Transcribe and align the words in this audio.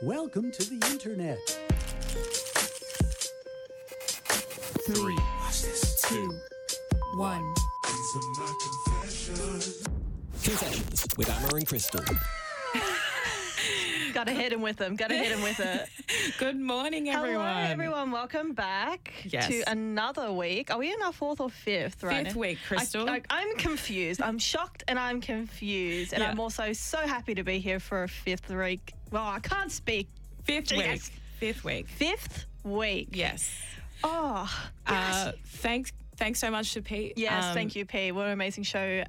Welcome 0.00 0.52
to 0.52 0.62
the 0.62 0.86
internet. 0.92 1.40
Three, 4.86 5.18
two, 6.02 6.38
one. 7.16 7.54
Confessions 10.44 11.06
with 11.16 11.28
Amma 11.28 11.56
and 11.56 11.66
Crystal. 11.66 12.04
Gotta 14.18 14.32
hit 14.32 14.52
him 14.52 14.62
with 14.62 14.78
them. 14.78 14.96
Gotta 14.96 15.14
hit 15.14 15.30
him 15.30 15.42
with 15.42 15.60
it. 15.60 15.88
Good 16.38 16.58
morning, 16.58 17.08
everyone. 17.08 17.46
Hello, 17.46 17.70
everyone. 17.70 18.10
Welcome 18.10 18.52
back 18.52 19.12
Yes. 19.24 19.46
to 19.46 19.62
another 19.70 20.32
week. 20.32 20.72
Are 20.72 20.78
we 20.78 20.92
in 20.92 21.00
our 21.04 21.12
fourth 21.12 21.40
or 21.40 21.48
fifth? 21.48 22.02
Right. 22.02 22.26
Fifth 22.26 22.34
week, 22.34 22.58
Crystal. 22.66 23.08
I, 23.08 23.20
am 23.30 23.56
confused. 23.58 24.20
I'm 24.20 24.40
shocked 24.40 24.82
and 24.88 24.98
I'm 24.98 25.20
confused. 25.20 26.12
And 26.14 26.20
Yeah. 26.20 26.32
I'm 26.32 26.40
also 26.40 26.72
so 26.72 26.98
happy 26.98 27.36
to 27.36 27.44
be 27.44 27.60
here 27.60 27.78
for 27.78 28.02
a 28.02 28.08
fifth 28.08 28.50
week. 28.50 28.92
Well, 29.12 29.22
I 29.22 29.38
can't 29.38 29.70
speak. 29.70 30.08
Fifth 30.42 30.72
Yes. 30.72 30.80
week. 30.80 31.12
Fifth 31.38 31.62
week. 31.64 31.86
Fifth 31.88 32.46
week. 32.64 33.10
Yes. 33.12 33.48
Oh, 34.02 34.52
Uh, 34.88 35.30
thanks. 35.46 35.92
Thanks 36.16 36.40
so 36.40 36.50
much 36.50 36.74
to 36.74 36.82
Pete. 36.82 37.12
yes. 37.16 37.44
Um, 37.44 37.54
thank 37.54 37.76
you, 37.76 37.84
Pete. 37.86 38.12
What 38.12 38.26
an 38.26 38.32
amazing 38.32 38.64
show. 38.64 39.04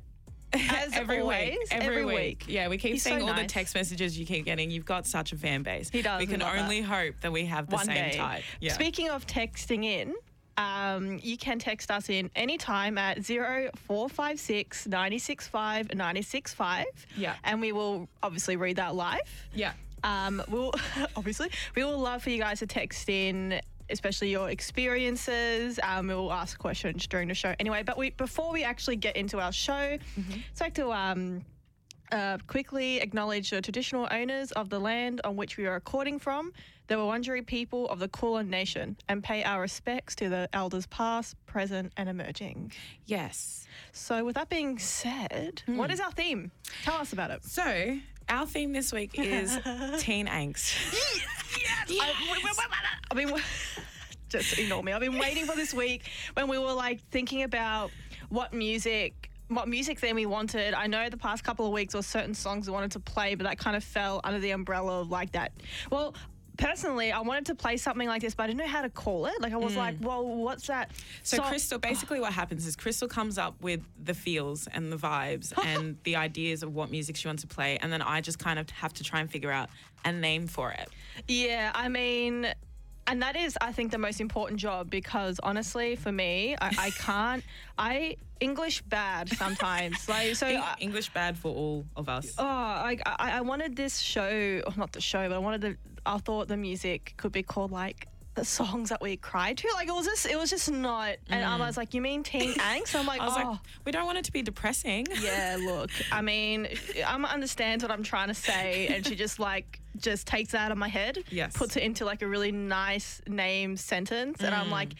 As 0.53 0.93
every 0.93 1.19
always, 1.19 1.51
week. 1.51 1.67
Every, 1.71 1.85
every 1.87 2.05
week. 2.05 2.15
week. 2.15 2.45
Yeah, 2.47 2.67
we 2.69 2.77
keep 2.77 2.93
He's 2.93 3.03
so 3.03 3.11
seeing 3.11 3.21
all 3.27 3.33
the 3.35 3.45
text 3.45 3.75
messages 3.75 4.17
you 4.17 4.25
keep 4.25 4.45
getting. 4.45 4.71
You've 4.71 4.85
got 4.85 5.05
such 5.05 5.31
a 5.31 5.35
fan 5.37 5.63
base. 5.63 5.89
He 5.89 6.01
does, 6.01 6.19
We 6.19 6.25
can 6.27 6.39
love 6.39 6.53
that. 6.53 6.63
only 6.63 6.81
hope 6.81 7.15
that 7.21 7.31
we 7.31 7.45
have 7.45 7.69
the 7.69 7.75
one 7.75 7.85
same 7.85 7.95
day. 8.11 8.17
type. 8.17 8.43
Yeah. 8.59 8.73
Speaking 8.73 9.09
of 9.09 9.27
texting 9.27 9.85
in, 9.85 10.15
um, 10.57 11.19
you 11.23 11.37
can 11.37 11.59
text 11.59 11.89
us 11.91 12.09
in 12.09 12.29
anytime 12.35 12.97
at 12.97 13.23
0456 13.23 14.87
965 14.87 15.93
965. 15.93 16.85
Yeah. 17.15 17.35
And 17.43 17.61
we 17.61 17.71
will 17.71 18.09
obviously 18.23 18.55
read 18.55 18.77
that 18.77 18.95
live. 18.95 19.47
yeah. 19.53 19.73
Um, 20.03 20.41
we'll 20.47 20.73
obviously 21.17 21.49
we 21.75 21.83
will 21.83 21.99
love 21.99 22.23
for 22.23 22.29
you 22.29 22.39
guys 22.39 22.59
to 22.59 22.67
text 22.67 23.09
in, 23.09 23.59
especially 23.89 24.29
your 24.31 24.49
experiences. 24.49 25.79
Um, 25.83 26.07
we 26.07 26.15
will 26.15 26.31
ask 26.33 26.57
questions 26.57 27.07
during 27.07 27.27
the 27.27 27.33
show 27.33 27.53
anyway. 27.59 27.83
But 27.83 27.97
we 27.97 28.11
before 28.11 28.51
we 28.51 28.63
actually 28.63 28.95
get 28.97 29.15
into 29.15 29.39
our 29.39 29.51
show, 29.51 29.97
Mm-hmm. 30.19 30.33
I'd 30.33 30.61
like 30.61 30.73
to 30.75 30.91
um, 30.91 31.45
uh, 32.11 32.37
quickly 32.47 32.99
acknowledge 32.99 33.49
the 33.51 33.61
traditional 33.61 34.07
owners 34.11 34.51
of 34.53 34.69
the 34.69 34.79
land 34.79 35.21
on 35.23 35.35
which 35.35 35.57
we 35.57 35.65
are 35.67 35.73
recording 35.73 36.19
from, 36.19 36.51
the 36.87 36.95
Wurundjeri 36.95 37.45
people 37.45 37.87
of 37.89 37.99
the 37.99 38.07
Kulin 38.07 38.49
Nation, 38.49 38.97
and 39.07 39.23
pay 39.23 39.43
our 39.43 39.61
respects 39.61 40.15
to 40.15 40.27
the 40.29 40.49
elders 40.53 40.87
past, 40.87 41.35
present, 41.45 41.93
and 41.97 42.09
emerging. 42.09 42.71
Yes. 43.05 43.67
So, 43.91 44.23
with 44.25 44.35
that 44.35 44.49
being 44.49 44.79
said, 44.79 45.61
what 45.67 45.91
is 45.91 45.99
our 45.99 46.11
theme? 46.11 46.51
Tell 46.83 46.95
us 46.95 47.13
about 47.13 47.31
it. 47.31 47.43
So 47.45 47.97
our 48.27 48.45
theme 48.45 48.73
this 48.73 48.91
week 48.91 49.11
is 49.17 49.57
teen 49.99 50.27
angst. 50.27 50.75
I, 52.01 52.13
I 53.11 53.13
mean, 53.15 53.35
just 54.29 54.57
ignore 54.57 54.83
me. 54.83 54.93
I've 54.93 55.01
been 55.01 55.17
waiting 55.17 55.45
for 55.45 55.55
this 55.55 55.73
week 55.73 56.09
when 56.33 56.47
we 56.47 56.57
were 56.57 56.73
like 56.73 57.01
thinking 57.09 57.43
about 57.43 57.91
what 58.29 58.53
music. 58.53 59.29
What 59.47 59.67
music 59.67 59.97
theme 59.97 60.15
we 60.15 60.27
wanted. 60.27 60.75
I 60.75 60.85
know 60.85 61.09
the 61.09 61.17
past 61.17 61.43
couple 61.43 61.65
of 61.65 61.71
weeks 61.71 61.95
or 61.95 62.03
certain 62.03 62.35
songs 62.35 62.67
we 62.67 62.73
wanted 62.73 62.91
to 62.91 62.99
play, 62.99 63.33
but 63.33 63.45
that 63.45 63.57
kind 63.57 63.75
of 63.75 63.83
fell 63.83 64.21
under 64.23 64.39
the 64.39 64.51
umbrella 64.51 65.01
of 65.01 65.09
like 65.09 65.31
that. 65.31 65.53
Well, 65.89 66.13
personally, 66.59 67.11
I 67.11 67.21
wanted 67.21 67.47
to 67.47 67.55
play 67.55 67.77
something 67.77 68.07
like 68.07 68.21
this, 68.21 68.35
but 68.35 68.43
I 68.43 68.47
didn't 68.47 68.59
know 68.59 68.67
how 68.67 68.81
to 68.81 68.89
call 68.89 69.25
it. 69.25 69.41
Like 69.41 69.53
I 69.53 69.57
was 69.57 69.73
hmm. 69.73 69.79
like, 69.79 69.95
well, 70.01 70.25
what's 70.25 70.67
that? 70.67 70.91
So, 71.23 71.37
So- 71.37 71.43
Crystal, 71.43 71.79
basically, 71.91 72.19
what 72.19 72.33
happens 72.33 72.67
is 72.67 72.75
Crystal 72.75 73.07
comes 73.07 73.37
up 73.37 73.59
with 73.61 73.81
the 74.03 74.13
feels 74.13 74.67
and 74.67 74.91
the 74.91 74.97
vibes 74.97 75.53
and 75.65 75.97
the 76.03 76.17
ideas 76.17 76.61
of 76.61 76.75
what 76.75 76.91
music 76.91 77.15
she 77.15 77.27
wants 77.27 77.41
to 77.41 77.47
play, 77.47 77.77
and 77.81 77.91
then 77.91 78.01
I 78.01 78.21
just 78.21 78.37
kind 78.37 78.59
of 78.59 78.69
have 78.69 78.93
to 78.93 79.03
try 79.03 79.21
and 79.21 79.31
figure 79.31 79.51
out 79.51 79.69
a 80.05 80.11
name 80.11 80.47
for 80.47 80.71
it. 80.71 80.89
Yeah, 81.27 81.71
I 81.73 81.87
mean, 81.89 82.53
and 83.07 83.21
that 83.23 83.35
is, 83.35 83.57
I 83.59 83.71
think, 83.71 83.91
the 83.91 83.97
most 83.97 84.21
important 84.21 84.59
job 84.59 84.89
because 84.89 85.39
honestly, 85.41 85.95
for 85.95 86.11
me, 86.11 86.55
I, 86.61 86.75
I 86.77 86.89
can't. 86.97 87.43
I 87.77 88.17
English 88.39 88.81
bad 88.83 89.29
sometimes. 89.29 90.07
like 90.07 90.35
so. 90.35 90.47
I, 90.47 90.75
English 90.79 91.09
bad 91.09 91.37
for 91.37 91.53
all 91.53 91.85
of 91.95 92.07
us. 92.07 92.35
oh, 92.37 92.45
I, 92.45 92.97
I 93.05 93.31
I 93.37 93.41
wanted 93.41 93.75
this 93.75 93.99
show, 93.99 94.61
not 94.77 94.91
the 94.91 95.01
show, 95.01 95.27
but 95.27 95.35
I 95.35 95.39
wanted 95.39 95.61
the. 95.61 95.77
I 96.05 96.17
thought 96.17 96.47
the 96.47 96.57
music 96.57 97.13
could 97.17 97.31
be 97.31 97.43
called 97.43 97.71
like 97.71 98.07
the 98.35 98.45
songs 98.45 98.89
that 98.89 99.01
we 99.01 99.17
cried 99.17 99.57
to. 99.57 99.67
Like 99.73 99.87
it 99.87 99.93
was 99.93 100.05
just, 100.05 100.25
it 100.25 100.37
was 100.37 100.49
just 100.49 100.71
not. 100.71 101.15
And 101.29 101.43
I 101.43 101.57
was 101.57 101.75
like, 101.77 101.93
you 101.93 102.01
mean 102.01 102.23
teen 102.23 102.53
angst? 102.53 102.95
I'm 102.95 103.05
like, 103.05 103.19
Mm. 103.19 103.23
I 103.23 103.27
was 103.27 103.37
oh. 103.37 103.49
like, 103.51 103.59
we 103.85 103.91
don't 103.91 104.05
want 104.05 104.17
it 104.17 104.25
to 104.25 104.31
be 104.31 104.41
depressing. 104.41 105.05
Yeah, 105.21 105.57
look, 105.59 105.89
I 106.11 106.21
mean, 106.21 106.67
Amma 107.03 107.27
understands 107.27 107.83
what 107.83 107.91
I'm 107.91 108.03
trying 108.03 108.29
to 108.29 108.33
say, 108.33 108.87
and 108.87 109.05
she 109.05 109.15
just 109.15 109.39
like 109.39 109.81
just 109.97 110.25
takes 110.27 110.53
that 110.53 110.61
out 110.65 110.71
of 110.71 110.77
my 110.77 110.87
head, 110.87 111.17
Yes. 111.29 111.53
puts 111.55 111.75
it 111.75 111.83
into 111.83 112.05
like 112.05 112.21
a 112.21 112.27
really 112.27 112.51
nice 112.51 113.21
name 113.27 113.75
sentence, 113.75 114.41
and 114.41 114.55
I'm 114.55 114.71
like, 114.71 114.93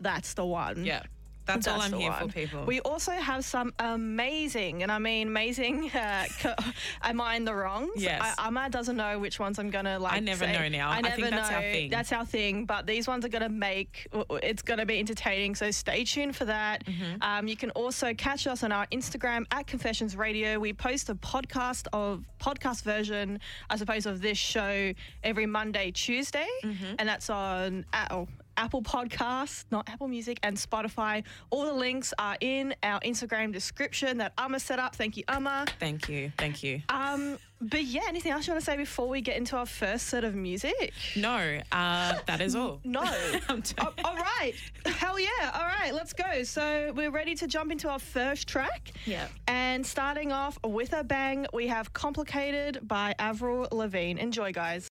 that's 0.00 0.34
the 0.34 0.44
one. 0.46 0.76
Mm. 0.76 0.86
Yeah. 0.86 1.02
That's, 1.46 1.66
all 1.68 1.80
I'm 1.80 1.92
here 1.92 2.10
one. 2.10 2.28
for, 2.28 2.34
people. 2.34 2.64
We 2.64 2.80
also 2.80 3.12
have 3.12 3.44
some 3.44 3.72
amazing, 3.78 4.82
and 4.82 4.90
I 4.92 4.98
mean 4.98 5.28
amazing. 5.28 5.90
Uh, 6.04 6.24
co- 6.40 6.54
am 7.02 7.20
I 7.20 7.36
in 7.36 7.44
the 7.44 7.54
wrongs? 7.54 7.92
Yes. 7.96 8.20
I, 8.38 8.46
Amma 8.46 8.68
doesn't 8.68 8.96
know 8.96 9.18
which 9.18 9.38
ones 9.38 9.58
I'm 9.58 9.70
gonna 9.70 9.98
like. 9.98 10.14
I 10.14 10.20
never 10.20 10.44
say. 10.44 10.52
know 10.52 10.68
now. 10.68 10.90
I 10.90 10.98
I 10.98 11.02
think 11.02 11.18
never 11.18 11.30
that's 11.30 11.50
know. 11.50 11.56
our 11.56 11.62
thing. 11.62 11.90
That's 11.90 12.12
our 12.12 12.24
thing. 12.26 12.64
But 12.66 12.86
these 12.86 13.06
ones 13.08 13.24
are 13.24 13.28
gonna 13.28 13.48
make. 13.48 14.06
It's 14.42 14.62
gonna 14.62 14.84
be 14.86 14.98
entertaining. 14.98 15.54
So 15.54 15.70
stay 15.70 16.04
tuned 16.04 16.36
for 16.36 16.44
that. 16.46 16.84
Mm-hmm. 16.84 17.22
Um, 17.22 17.48
you 17.48 17.56
can 17.56 17.70
also 17.70 18.12
catch 18.14 18.46
us 18.46 18.62
on 18.62 18.72
our 18.72 18.86
Instagram 18.88 19.44
at 19.50 19.66
Confessions 19.66 20.16
Radio. 20.16 20.58
We 20.58 20.72
post 20.72 21.08
a 21.10 21.14
podcast 21.14 21.86
of 21.92 22.24
podcast 22.40 22.82
version, 22.82 23.40
I 23.70 23.76
suppose, 23.76 24.04
of 24.06 24.20
this 24.20 24.38
show 24.38 24.92
every 25.22 25.46
Monday, 25.46 25.90
Tuesday, 25.90 26.48
Mm-hmm. 26.64 26.94
and 26.98 27.08
that's 27.08 27.30
on. 27.30 27.84
at, 27.92 28.10
Oh, 28.12 28.28
Apple 28.56 28.82
Podcasts, 28.82 29.64
not 29.70 29.88
Apple 29.88 30.08
Music, 30.08 30.38
and 30.42 30.56
Spotify. 30.56 31.24
All 31.50 31.64
the 31.64 31.72
links 31.72 32.12
are 32.18 32.36
in 32.40 32.74
our 32.82 33.00
Instagram 33.00 33.52
description 33.52 34.18
that 34.18 34.32
Amma 34.38 34.60
set 34.60 34.78
up. 34.78 34.94
Thank 34.96 35.16
you, 35.16 35.24
Amma. 35.28 35.66
Thank 35.80 36.08
you. 36.08 36.32
Thank 36.38 36.62
you. 36.62 36.82
Um, 36.88 37.38
but 37.60 37.84
yeah, 37.84 38.02
anything 38.08 38.32
else 38.32 38.46
you 38.46 38.52
want 38.52 38.62
to 38.62 38.70
say 38.70 38.76
before 38.76 39.08
we 39.08 39.20
get 39.20 39.36
into 39.36 39.56
our 39.56 39.64
first 39.64 40.08
set 40.08 40.24
of 40.24 40.34
music? 40.34 40.92
no, 41.16 41.60
uh, 41.72 42.14
that 42.26 42.40
is 42.40 42.54
all. 42.54 42.80
No. 42.84 43.02
I'm 43.48 43.62
Oh, 43.78 43.92
all 44.04 44.16
right. 44.16 44.52
Hell 44.84 45.18
yeah. 45.18 45.28
All 45.54 45.64
right, 45.66 45.92
let's 45.94 46.12
go. 46.12 46.42
So 46.42 46.92
we're 46.94 47.10
ready 47.10 47.34
to 47.36 47.46
jump 47.46 47.72
into 47.72 47.88
our 47.88 47.98
first 47.98 48.46
track. 48.48 48.92
Yeah. 49.06 49.28
And 49.48 49.86
starting 49.86 50.32
off 50.32 50.58
with 50.64 50.92
a 50.92 51.04
bang, 51.04 51.46
we 51.52 51.68
have 51.68 51.92
Complicated 51.92 52.80
by 52.86 53.14
Avril 53.18 53.68
Lavigne. 53.72 54.20
Enjoy, 54.20 54.52
guys. 54.52 54.88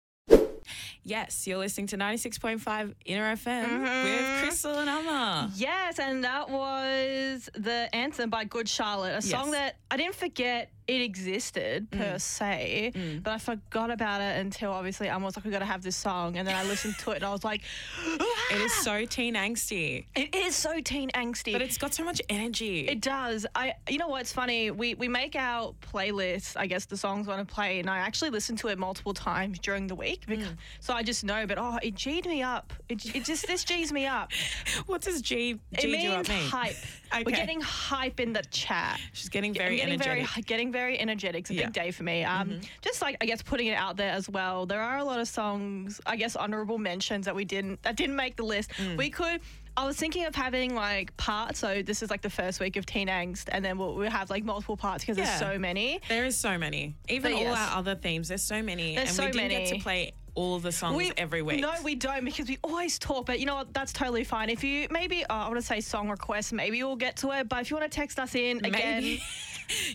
Yes, 1.03 1.47
you're 1.47 1.57
listening 1.57 1.87
to 1.87 1.97
96.5 1.97 2.93
Inner 3.05 3.35
FM 3.35 3.65
Mm-hmm. 3.65 4.03
with 4.03 4.41
Crystal 4.43 4.77
and 4.77 4.89
Amma. 4.89 5.51
Yes, 5.55 5.97
and 5.97 6.23
that 6.23 6.49
was 6.49 7.49
the 7.53 7.89
anthem 7.95 8.29
by 8.29 8.43
Good 8.43 8.67
Charlotte, 8.69 9.15
a 9.17 9.21
song 9.21 9.51
that 9.51 9.77
I 9.89 9.97
didn't 9.97 10.15
forget 10.15 10.71
it 10.89 11.01
existed 11.01 11.91
per 11.91 12.15
mm. 12.15 12.21
se, 12.21 12.91
mm. 12.95 13.21
but 13.21 13.31
I 13.31 13.37
forgot 13.37 13.91
about 13.91 14.21
it 14.21 14.39
until 14.39 14.71
obviously 14.71 15.07
I 15.07 15.17
was 15.17 15.37
like, 15.37 15.45
we 15.45 15.51
got 15.51 15.59
to 15.59 15.65
have 15.65 15.83
this 15.83 15.95
song, 15.95 16.37
and 16.37 16.47
then 16.47 16.55
I 16.55 16.63
listened 16.63 16.97
to 16.99 17.11
it 17.11 17.17
and 17.17 17.25
I 17.25 17.31
was 17.31 17.43
like, 17.43 17.61
It 18.51 18.61
is 18.61 18.73
so 18.73 19.05
teen 19.05 19.35
angsty, 19.35 20.05
it 20.15 20.33
is 20.33 20.55
so 20.55 20.79
teen 20.81 21.11
angsty. 21.11 21.53
but 21.53 21.61
it's 21.61 21.77
got 21.77 21.93
so 21.93 22.03
much 22.03 22.19
energy. 22.29 22.87
It 22.87 23.01
does. 23.01 23.45
I. 23.53 23.75
You 23.87 23.99
know 23.99 24.07
what's 24.07 24.33
funny? 24.33 24.71
We 24.71 24.95
we 24.95 25.07
make 25.07 25.35
our 25.35 25.75
playlists. 25.93 26.57
I 26.57 26.65
guess 26.65 26.85
the 26.85 26.97
songs 26.97 27.27
want 27.27 27.47
to 27.47 27.53
play, 27.53 27.79
and 27.79 27.87
I 27.87 27.99
actually 27.99 28.31
listen 28.31 28.55
to 28.57 28.69
it 28.69 28.79
multiple 28.79 29.13
times 29.13 29.59
during 29.59 29.85
the 29.85 29.93
week. 29.93 30.21
Mm. 30.25 30.29
Because, 30.29 30.53
So 30.79 30.93
I 30.95 31.03
just 31.03 31.23
know. 31.23 31.45
But 31.45 31.59
oh, 31.59 31.77
it 31.83 31.93
g'd 31.93 32.25
me 32.25 32.41
up. 32.41 32.73
It, 32.89 33.15
it 33.15 33.23
just 33.23 33.45
this 33.45 33.63
g's 33.63 33.91
me 33.91 34.07
up. 34.07 34.31
what 34.87 35.01
does 35.01 35.21
G, 35.21 35.59
It 35.71 35.79
G 35.79 35.87
do 35.87 35.91
means 35.91 36.13
up 36.13 36.29
mean? 36.29 36.49
hype. 36.49 36.75
We're 37.13 37.35
getting 37.35 37.61
hype 37.61 38.19
in 38.19 38.33
the 38.33 38.43
chat. 38.49 38.99
She's 39.13 39.29
getting 39.29 39.51
I'm 39.51 39.55
very 39.55 39.75
getting 39.77 39.93
energetic. 39.93 40.27
very 40.29 40.43
getting 40.43 40.71
very 40.71 40.78
energetic. 40.87 41.41
It's 41.41 41.49
a 41.49 41.53
Yeah. 41.53 41.61
Mm-hmm. 41.63 41.67
big 41.71 41.83
day 41.83 41.91
for 41.91 42.03
me. 42.03 42.23
Um, 42.23 42.61
just 42.81 43.01
like 43.01 43.17
I 43.21 43.25
guess 43.25 43.41
putting 43.41 43.67
it 43.67 43.75
out 43.75 43.97
there 43.97 44.11
as 44.11 44.29
well. 44.29 44.65
There 44.65 44.81
are 44.81 44.97
a 44.97 45.03
lot 45.03 45.19
of 45.19 45.27
songs, 45.27 45.99
I 46.05 46.15
guess 46.15 46.35
honorable 46.35 46.77
mentions 46.77 47.25
that 47.25 47.35
we 47.35 47.45
didn't 47.45 47.81
that 47.83 47.95
didn't 47.95 48.15
make 48.15 48.35
the 48.37 48.43
list. 48.43 48.71
Mm. 48.77 48.97
We 48.97 49.09
could. 49.09 49.41
I 49.77 49.85
was 49.85 49.95
thinking 49.95 50.25
of 50.25 50.35
having 50.35 50.75
like 50.75 51.15
parts. 51.15 51.59
So 51.59 51.81
this 51.81 52.01
is 52.03 52.09
like 52.09 52.21
the 52.21 52.29
first 52.29 52.59
week 52.59 52.75
of 52.75 52.85
Teen 52.85 53.07
Angst, 53.07 53.45
and 53.49 53.63
then 53.63 53.77
we'll, 53.77 53.95
we'll 53.95 54.09
have 54.09 54.29
like 54.29 54.43
multiple 54.43 54.75
parts 54.75 55.03
because 55.05 55.17
Yeah. 55.17 55.25
there's 55.25 55.39
so 55.39 55.57
many. 55.57 56.01
There 56.09 56.25
is 56.25 56.35
so 56.35 56.57
many. 56.57 56.95
Even 57.07 57.31
But 57.31 57.37
all 57.37 57.43
yes. 57.43 57.57
our 57.71 57.77
other 57.77 57.95
themes, 57.95 58.27
there's 58.27 58.43
so 58.43 58.61
many. 58.61 58.95
There's 58.95 59.09
and 59.09 59.15
so 59.17 59.25
we 59.25 59.31
didn't 59.31 59.49
get 59.49 59.63
many. 59.63 59.77
to 59.77 59.83
play 59.83 60.11
all 60.35 60.55
of 60.55 60.63
the 60.63 60.71
songs 60.71 60.95
we, 60.97 61.11
every 61.17 61.41
week. 61.41 61.61
No, 61.61 61.71
we 61.83 61.95
don't 61.95 62.25
because 62.25 62.47
we 62.47 62.57
always 62.63 62.99
talk. 62.99 63.25
But 63.25 63.39
you 63.39 63.45
know 63.45 63.55
what? 63.55 63.73
That's 63.73 63.93
totally 63.93 64.23
fine. 64.23 64.49
If 64.49 64.63
you 64.63 64.87
maybe 64.91 65.23
uh, 65.25 65.33
I 65.33 65.47
want 65.47 65.55
to 65.59 65.61
say 65.61 65.81
song 65.81 66.09
request, 66.09 66.53
maybe 66.53 66.83
we'll 66.83 66.95
get 66.95 67.17
to 67.17 67.31
it. 67.31 67.49
But 67.49 67.61
if 67.61 67.69
you 67.71 67.77
want 67.77 67.91
to 67.91 67.95
text 67.95 68.19
us 68.19 68.35
in 68.35 68.63
again, 68.65 69.01
Maybe. 69.03 69.23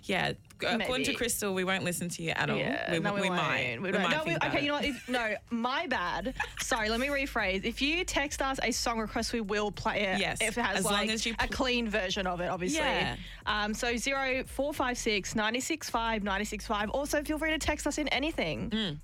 yeah. 0.05 0.33
According 0.63 1.05
to 1.07 1.15
Crystal, 1.15 1.53
we 1.53 1.65
won't 1.65 1.85
listen 1.85 2.09
to 2.11 2.23
you 2.23 2.31
at 2.31 2.49
all. 2.49 2.57
Yeah, 2.57 2.93
we, 2.93 2.99
no, 3.01 3.13
we, 3.13 3.23
we 3.23 3.29
won't. 3.29 3.43
might. 3.43 3.77
We 3.83 3.91
We 3.91 3.99
might 3.99 4.11
No, 4.11 4.23
we- 4.25 4.37
okay, 4.37 4.61
you 4.63 4.69
know 4.69 4.75
what? 4.75 4.85
If, 4.85 5.09
no, 5.09 5.35
my 5.51 5.87
bad. 5.89 6.33
Sorry, 6.61 6.89
let 6.89 7.01
me 7.01 7.09
rephrase. 7.09 7.65
If 7.65 7.83
you 7.83 8.05
text 8.05 8.41
us 8.41 8.59
a 8.63 8.71
song 8.71 8.99
request, 8.99 9.33
we 9.33 9.41
will 9.41 9.71
play 9.71 10.03
it. 10.03 10.21
Yes, 10.21 10.39
If 10.41 10.57
it 10.57 10.63
has 10.63 10.79
as 10.79 10.85
long 10.85 11.11
as 11.11 11.27
you 11.27 11.35
a 11.39 11.49
clean 11.49 11.89
version 11.89 12.27
of 12.27 12.41
it, 12.41 12.49
obviously. 12.49 12.79
Yeah. 12.79 13.17
Um, 13.47 13.75
so 13.75 13.97
zero 13.97 14.45
four 14.47 14.73
five 14.73 14.97
six 14.97 15.35
ninety 15.35 15.61
six 15.61 15.91
five 15.91 16.23
ninety 16.23 16.45
six 16.45 16.67
five. 16.67 16.89
Also, 16.91 17.23
feel 17.23 17.39
free 17.39 17.51
to 17.51 17.59
text 17.59 17.87
us 17.87 17.99
in 17.99 18.09
anything. 18.09 18.71
Mm. 18.71 18.97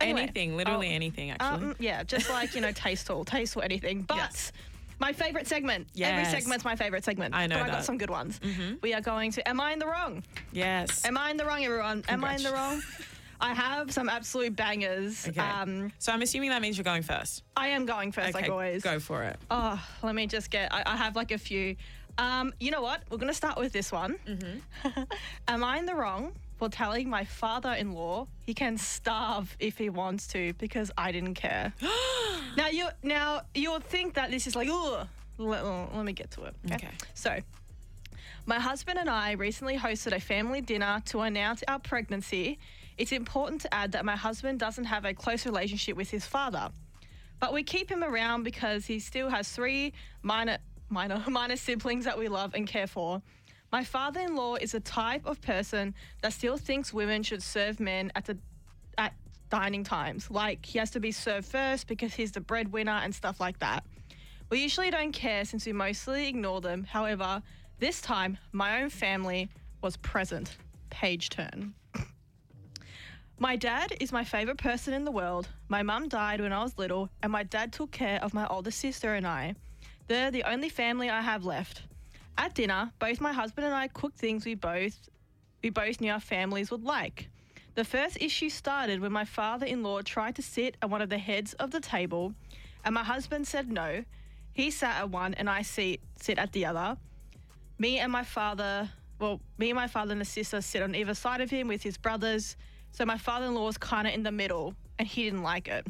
Anyway, 0.00 0.22
anything, 0.22 0.56
literally 0.56 0.88
oh, 0.88 0.94
anything, 0.94 1.30
actually. 1.30 1.48
Um, 1.68 1.76
yeah, 1.78 2.02
just 2.02 2.28
like 2.30 2.54
you 2.54 2.60
know, 2.60 2.72
tasteful, 2.74 3.24
tasteful, 3.24 3.62
anything. 3.62 4.02
But 4.02 4.16
Yes. 4.16 4.52
my 4.98 5.12
favorite 5.12 5.46
segment. 5.46 5.88
Every 6.00 6.24
segment's 6.24 6.64
my 6.64 6.76
favorite 6.76 7.04
segment. 7.04 7.34
I 7.34 7.46
know 7.46 7.56
But 7.58 7.64
I 7.64 7.68
got 7.68 7.84
some 7.84 7.98
good 7.98 8.10
ones. 8.10 8.40
We 8.82 8.94
are 8.94 9.00
going 9.00 9.32
to. 9.32 9.48
Am 9.48 9.60
I 9.60 9.72
in 9.72 9.78
the 9.78 9.86
wrong? 9.86 10.22
yes. 10.52 11.04
Am 11.04 11.16
I 11.18 11.30
in 11.30 11.36
the 11.36 11.44
wrong, 11.44 11.64
everyone? 11.64 12.04
Am 12.08 12.24
I 12.24 12.36
in 12.36 12.42
the 12.42 12.52
wrong? 12.52 12.82
I 13.40 13.54
have 13.54 13.92
some 13.92 14.08
absolute 14.08 14.56
bangers. 14.56 15.28
okay. 15.28 15.40
Um, 15.40 15.92
so 16.00 16.12
I'm 16.12 16.22
assuming 16.22 16.50
that 16.50 16.60
means 16.60 16.76
you're 16.76 16.82
going 16.84 17.02
first. 17.02 17.44
I 17.56 17.68
am 17.68 17.86
going 17.86 18.10
first, 18.10 18.30
okay, 18.30 18.42
like 18.42 18.50
always. 18.50 18.82
go 18.82 18.98
for 18.98 19.22
it. 19.22 19.36
Oh, 19.48 19.80
let 20.02 20.16
me 20.16 20.26
just 20.26 20.50
get. 20.50 20.74
I, 20.74 20.82
I 20.84 20.96
have 20.96 21.14
like 21.14 21.30
a 21.30 21.38
few. 21.38 21.76
Um, 22.18 22.52
you 22.58 22.72
know 22.72 22.82
what? 22.82 23.02
We're 23.10 23.18
gonna 23.18 23.32
start 23.32 23.56
with 23.56 23.72
this 23.72 23.92
one. 23.92 24.16
Mm-hmm. 24.26 25.02
Am 25.48 25.62
I 25.62 25.78
in 25.78 25.86
the 25.86 25.94
wrong 25.94 26.32
for 26.58 26.68
telling 26.68 27.08
my 27.08 27.24
father-in-law 27.24 28.26
he 28.44 28.52
can 28.52 28.76
starve 28.76 29.56
if 29.58 29.78
he 29.78 29.88
wants 29.88 30.26
to 30.28 30.52
because 30.54 30.90
I 30.98 31.12
didn't 31.12 31.34
care? 31.34 31.72
now 32.56 32.68
you 32.68 32.88
now 33.02 33.42
you'll 33.54 33.80
think 33.80 34.14
that 34.14 34.30
this 34.30 34.46
is 34.46 34.56
like, 34.56 34.68
oh, 34.70 35.06
let, 35.38 35.64
let 35.64 36.04
me 36.04 36.12
get 36.12 36.30
to 36.32 36.44
it. 36.44 36.54
Okay. 36.72 36.90
So. 37.14 37.38
My 38.46 38.58
husband 38.58 38.98
and 38.98 39.10
I 39.10 39.32
recently 39.32 39.76
hosted 39.76 40.16
a 40.16 40.20
family 40.20 40.62
dinner 40.62 41.02
to 41.06 41.20
announce 41.20 41.62
our 41.68 41.78
pregnancy. 41.78 42.58
It's 42.96 43.12
important 43.12 43.60
to 43.60 43.74
add 43.74 43.92
that 43.92 44.06
my 44.06 44.16
husband 44.16 44.58
doesn't 44.58 44.84
have 44.84 45.04
a 45.04 45.12
close 45.12 45.44
relationship 45.44 45.98
with 45.98 46.10
his 46.10 46.24
father 46.24 46.70
but 47.40 47.52
we 47.52 47.62
keep 47.62 47.90
him 47.90 48.02
around 48.02 48.42
because 48.42 48.86
he 48.86 48.98
still 48.98 49.28
has 49.28 49.48
three 49.48 49.92
minor 50.22 50.58
minor 50.88 51.22
minor 51.28 51.56
siblings 51.56 52.04
that 52.04 52.18
we 52.18 52.28
love 52.28 52.54
and 52.54 52.66
care 52.66 52.86
for. 52.86 53.22
My 53.70 53.84
father-in-law 53.84 54.56
is 54.56 54.74
a 54.74 54.80
type 54.80 55.26
of 55.26 55.42
person 55.42 55.94
that 56.22 56.32
still 56.32 56.56
thinks 56.56 56.92
women 56.92 57.22
should 57.22 57.42
serve 57.42 57.80
men 57.80 58.10
at 58.14 58.24
the 58.24 58.38
at 58.96 59.12
dining 59.50 59.84
times. 59.84 60.30
Like 60.30 60.64
he 60.64 60.78
has 60.78 60.90
to 60.92 61.00
be 61.00 61.12
served 61.12 61.46
first 61.46 61.86
because 61.86 62.14
he's 62.14 62.32
the 62.32 62.40
breadwinner 62.40 63.00
and 63.04 63.14
stuff 63.14 63.40
like 63.40 63.58
that. 63.58 63.84
We 64.50 64.62
usually 64.62 64.90
don't 64.90 65.12
care 65.12 65.44
since 65.44 65.66
we 65.66 65.72
mostly 65.72 66.28
ignore 66.28 66.62
them. 66.62 66.84
However, 66.84 67.42
this 67.78 68.00
time 68.00 68.38
my 68.52 68.80
own 68.80 68.88
family 68.88 69.50
was 69.82 69.98
present. 69.98 70.56
Page 70.88 71.28
turn. 71.28 71.74
My 73.40 73.54
dad 73.54 73.94
is 74.00 74.10
my 74.10 74.24
favorite 74.24 74.58
person 74.58 74.92
in 74.92 75.04
the 75.04 75.12
world. 75.12 75.46
My 75.68 75.84
mum 75.84 76.08
died 76.08 76.40
when 76.40 76.52
I 76.52 76.60
was 76.60 76.76
little, 76.76 77.08
and 77.22 77.30
my 77.30 77.44
dad 77.44 77.72
took 77.72 77.92
care 77.92 78.18
of 78.20 78.34
my 78.34 78.44
older 78.48 78.72
sister 78.72 79.14
and 79.14 79.24
I. 79.24 79.54
They're 80.08 80.32
the 80.32 80.42
only 80.42 80.68
family 80.68 81.08
I 81.08 81.20
have 81.20 81.44
left. 81.44 81.82
At 82.38 82.54
dinner, 82.54 82.92
both 83.00 83.20
my 83.20 83.32
husband 83.32 83.66
and 83.66 83.74
I 83.74 83.88
cooked 83.88 84.16
things 84.16 84.44
we 84.46 84.54
both 84.54 85.10
we 85.60 85.70
both 85.70 86.00
knew 86.00 86.12
our 86.12 86.20
families 86.20 86.70
would 86.70 86.84
like. 86.84 87.28
The 87.74 87.84
first 87.84 88.18
issue 88.20 88.48
started 88.48 89.00
when 89.00 89.10
my 89.10 89.24
father-in-law 89.24 90.02
tried 90.02 90.36
to 90.36 90.42
sit 90.42 90.76
at 90.80 90.88
one 90.88 91.02
of 91.02 91.10
the 91.10 91.18
heads 91.18 91.54
of 91.54 91.72
the 91.72 91.80
table, 91.80 92.32
and 92.84 92.94
my 92.94 93.02
husband 93.02 93.48
said 93.48 93.72
no. 93.72 94.04
He 94.52 94.70
sat 94.70 94.96
at 94.96 95.10
one, 95.10 95.34
and 95.34 95.50
I 95.50 95.62
sit 95.62 96.00
sit 96.20 96.38
at 96.38 96.52
the 96.52 96.66
other. 96.66 96.96
Me 97.80 97.98
and 97.98 98.12
my 98.12 98.22
father, 98.22 98.88
well, 99.18 99.40
me 99.58 99.70
and 99.70 99.76
my 99.76 99.88
father 99.88 100.12
and 100.12 100.20
the 100.20 100.24
sister 100.24 100.60
sit 100.60 100.80
on 100.80 100.94
either 100.94 101.14
side 101.14 101.40
of 101.40 101.50
him 101.50 101.66
with 101.66 101.82
his 101.82 101.96
brothers. 101.96 102.56
So 102.92 103.04
my 103.04 103.18
father-in-law 103.18 103.66
was 103.66 103.78
kind 103.78 104.06
of 104.06 104.14
in 104.14 104.22
the 104.22 104.32
middle, 104.32 104.74
and 105.00 105.08
he 105.08 105.24
didn't 105.24 105.42
like 105.42 105.66
it. 105.66 105.88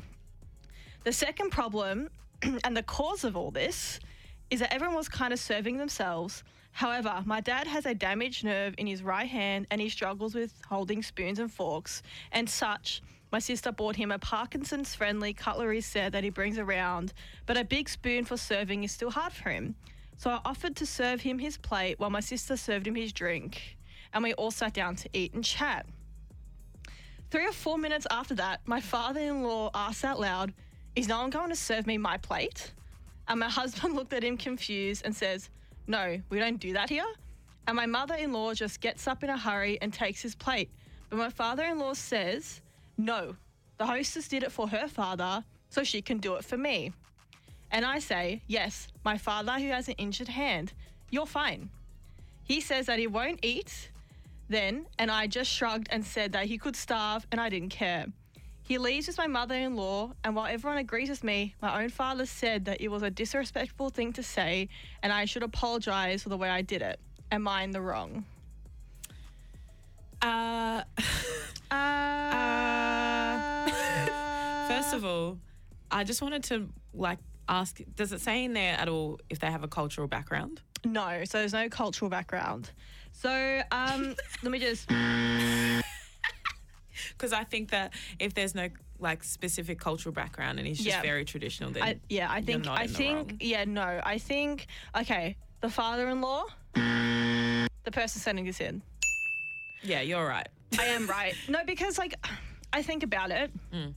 The 1.04 1.12
second 1.12 1.50
problem, 1.50 2.08
and 2.42 2.74
the 2.74 2.82
cause 2.82 3.24
of 3.24 3.36
all 3.36 3.50
this, 3.50 4.00
is 4.50 4.60
that 4.60 4.72
everyone 4.72 4.96
was 4.96 5.08
kind 5.08 5.32
of 5.32 5.38
serving 5.38 5.76
themselves. 5.76 6.42
However, 6.72 7.22
my 7.26 7.40
dad 7.40 7.66
has 7.66 7.86
a 7.86 7.94
damaged 7.94 8.44
nerve 8.44 8.74
in 8.78 8.86
his 8.86 9.02
right 9.02 9.28
hand 9.28 9.66
and 9.70 9.80
he 9.80 9.88
struggles 9.88 10.34
with 10.34 10.52
holding 10.66 11.02
spoons 11.02 11.38
and 11.38 11.52
forks 11.52 12.02
and 12.32 12.48
such. 12.48 13.02
My 13.30 13.38
sister 13.38 13.72
bought 13.72 13.96
him 13.96 14.10
a 14.10 14.18
Parkinson's 14.18 14.94
friendly 14.94 15.34
cutlery 15.34 15.82
set 15.82 16.12
that 16.12 16.24
he 16.24 16.30
brings 16.30 16.58
around, 16.58 17.12
but 17.46 17.58
a 17.58 17.64
big 17.64 17.88
spoon 17.88 18.24
for 18.24 18.38
serving 18.38 18.84
is 18.84 18.92
still 18.92 19.10
hard 19.10 19.32
for 19.32 19.50
him. 19.50 19.74
So 20.16 20.30
I 20.30 20.40
offered 20.44 20.76
to 20.76 20.86
serve 20.86 21.20
him 21.20 21.38
his 21.38 21.58
plate 21.58 22.00
while 22.00 22.10
my 22.10 22.20
sister 22.20 22.56
served 22.56 22.86
him 22.86 22.94
his 22.94 23.12
drink, 23.12 23.76
and 24.14 24.24
we 24.24 24.32
all 24.34 24.50
sat 24.50 24.72
down 24.72 24.96
to 24.96 25.08
eat 25.12 25.34
and 25.34 25.44
chat. 25.44 25.86
Three 27.30 27.46
or 27.46 27.52
four 27.52 27.76
minutes 27.76 28.06
after 28.10 28.34
that, 28.36 28.60
my 28.64 28.80
father 28.80 29.20
in 29.20 29.42
law 29.42 29.70
asked 29.74 30.04
out 30.04 30.18
loud, 30.18 30.54
Is 30.96 31.06
no 31.06 31.20
one 31.20 31.30
going 31.30 31.50
to 31.50 31.56
serve 31.56 31.86
me 31.86 31.98
my 31.98 32.16
plate? 32.16 32.72
And 33.28 33.40
my 33.40 33.48
husband 33.60 33.94
looked 33.94 34.12
at 34.12 34.24
him 34.24 34.36
confused 34.36 35.02
and 35.04 35.14
says, 35.14 35.50
No, 35.86 36.20
we 36.30 36.38
don't 36.38 36.58
do 36.58 36.72
that 36.72 36.88
here. 36.88 37.06
And 37.66 37.76
my 37.76 37.86
mother 37.86 38.14
in 38.14 38.32
law 38.32 38.54
just 38.54 38.80
gets 38.80 39.06
up 39.06 39.22
in 39.22 39.30
a 39.30 39.36
hurry 39.36 39.78
and 39.82 39.92
takes 39.92 40.22
his 40.22 40.34
plate. 40.34 40.70
But 41.10 41.18
my 41.18 41.30
father 41.30 41.64
in 41.64 41.78
law 41.78 41.92
says, 41.92 42.60
No, 42.96 43.36
the 43.76 43.86
hostess 43.86 44.28
did 44.28 44.42
it 44.42 44.52
for 44.52 44.68
her 44.68 44.88
father, 44.88 45.44
so 45.70 45.84
she 45.84 46.02
can 46.02 46.18
do 46.18 46.34
it 46.34 46.44
for 46.44 46.56
me. 46.56 46.92
And 47.70 47.84
I 47.84 47.98
say, 47.98 48.42
Yes, 48.46 48.88
my 49.04 49.18
father 49.18 49.52
who 49.52 49.68
has 49.68 49.88
an 49.88 49.94
injured 49.98 50.28
hand. 50.28 50.72
You're 51.10 51.26
fine. 51.26 51.70
He 52.44 52.60
says 52.60 52.86
that 52.86 52.98
he 52.98 53.06
won't 53.06 53.40
eat 53.42 53.90
then, 54.48 54.86
and 54.98 55.10
I 55.10 55.26
just 55.26 55.50
shrugged 55.50 55.88
and 55.90 56.04
said 56.04 56.32
that 56.32 56.46
he 56.46 56.56
could 56.56 56.76
starve 56.76 57.26
and 57.30 57.40
I 57.40 57.50
didn't 57.50 57.68
care. 57.68 58.06
He 58.68 58.76
leaves 58.76 59.06
with 59.06 59.16
my 59.16 59.26
mother 59.26 59.54
in 59.54 59.76
law, 59.76 60.12
and 60.22 60.36
while 60.36 60.44
everyone 60.44 60.76
agrees 60.76 61.08
with 61.08 61.24
me, 61.24 61.54
my 61.62 61.82
own 61.82 61.88
father 61.88 62.26
said 62.26 62.66
that 62.66 62.82
it 62.82 62.88
was 62.88 63.02
a 63.02 63.08
disrespectful 63.08 63.88
thing 63.88 64.12
to 64.12 64.22
say 64.22 64.68
and 65.02 65.10
I 65.10 65.24
should 65.24 65.42
apologize 65.42 66.22
for 66.22 66.28
the 66.28 66.36
way 66.36 66.50
I 66.50 66.60
did 66.60 66.82
it. 66.82 67.00
Am 67.32 67.48
I 67.48 67.62
in 67.62 67.70
the 67.70 67.80
wrong? 67.80 68.26
Uh, 70.20 70.82
Uh, 71.70 73.68
first 74.68 74.94
of 74.94 75.04
all, 75.04 75.38
I 75.90 76.02
just 76.02 76.22
wanted 76.22 76.42
to 76.44 76.68
like 76.94 77.18
ask: 77.46 77.80
Does 77.94 78.12
it 78.12 78.22
say 78.22 78.44
in 78.44 78.54
there 78.54 78.74
at 78.78 78.88
all 78.88 79.20
if 79.28 79.38
they 79.38 79.50
have 79.50 79.64
a 79.64 79.68
cultural 79.68 80.08
background? 80.08 80.62
no, 80.86 81.24
so 81.24 81.38
there's 81.38 81.52
no 81.52 81.68
cultural 81.68 82.08
background. 82.08 82.70
So 83.12 83.60
um, 83.70 84.14
let 84.42 84.50
me 84.50 84.58
just. 84.58 84.90
Because 87.18 87.32
I 87.32 87.42
think 87.44 87.70
that 87.70 87.92
if 88.20 88.32
there's 88.34 88.54
no 88.54 88.68
like 89.00 89.22
specific 89.24 89.78
cultural 89.80 90.12
background 90.12 90.58
and 90.58 90.66
he's 90.66 90.78
just 90.78 90.88
Yeah. 90.88 91.02
very 91.02 91.24
traditional, 91.24 91.70
then 91.70 91.82
I, 91.82 91.96
yeah, 92.08 92.28
I 92.30 92.40
think 92.40 92.66
I 92.68 92.84
in 92.84 92.88
think 92.88 93.36
yeah, 93.40 93.64
no, 93.64 94.00
I 94.04 94.18
think 94.18 94.66
okay, 94.96 95.36
the 95.60 95.68
father-in-law, 95.68 96.44
the 96.74 97.90
person 97.92 98.20
sending 98.20 98.44
this 98.44 98.60
in. 98.60 98.82
yeah, 99.82 100.00
you're 100.00 100.26
right. 100.26 100.48
I 100.78 100.84
am 100.86 101.06
right. 101.18 101.34
No, 101.48 101.58
because 101.66 101.98
like 101.98 102.14
I 102.72 102.82
think 102.82 103.02
about 103.02 103.30
it. 103.30 103.50
Mm. 103.72 103.94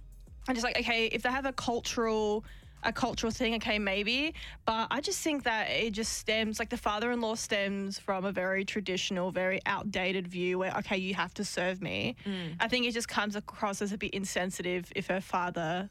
I'm 0.47 0.55
just 0.55 0.63
like, 0.63 0.79
okay, 0.79 1.05
if 1.05 1.21
they 1.21 1.29
have 1.29 1.45
a 1.45 1.53
cultural 1.53 2.43
a 2.83 2.91
cultural 2.91 3.31
thing, 3.31 3.55
okay, 3.55 3.79
maybe. 3.79 4.33
But 4.65 4.87
I 4.91 5.01
just 5.01 5.19
think 5.19 5.43
that 5.43 5.69
it 5.69 5.91
just 5.91 6.13
stems 6.13 6.59
like 6.59 6.69
the 6.69 6.77
father-in-law 6.77 7.35
stems 7.35 7.99
from 7.99 8.25
a 8.25 8.31
very 8.31 8.65
traditional, 8.65 9.31
very 9.31 9.59
outdated 9.65 10.27
view 10.27 10.59
where 10.59 10.75
okay, 10.79 10.97
you 10.97 11.13
have 11.15 11.33
to 11.35 11.43
serve 11.45 11.81
me. 11.81 12.15
Mm. 12.25 12.55
I 12.59 12.67
think 12.67 12.85
it 12.85 12.93
just 12.93 13.07
comes 13.07 13.35
across 13.35 13.81
as 13.81 13.91
a 13.91 13.97
bit 13.97 14.13
insensitive 14.13 14.91
if 14.95 15.07
her 15.07 15.21
father 15.21 15.89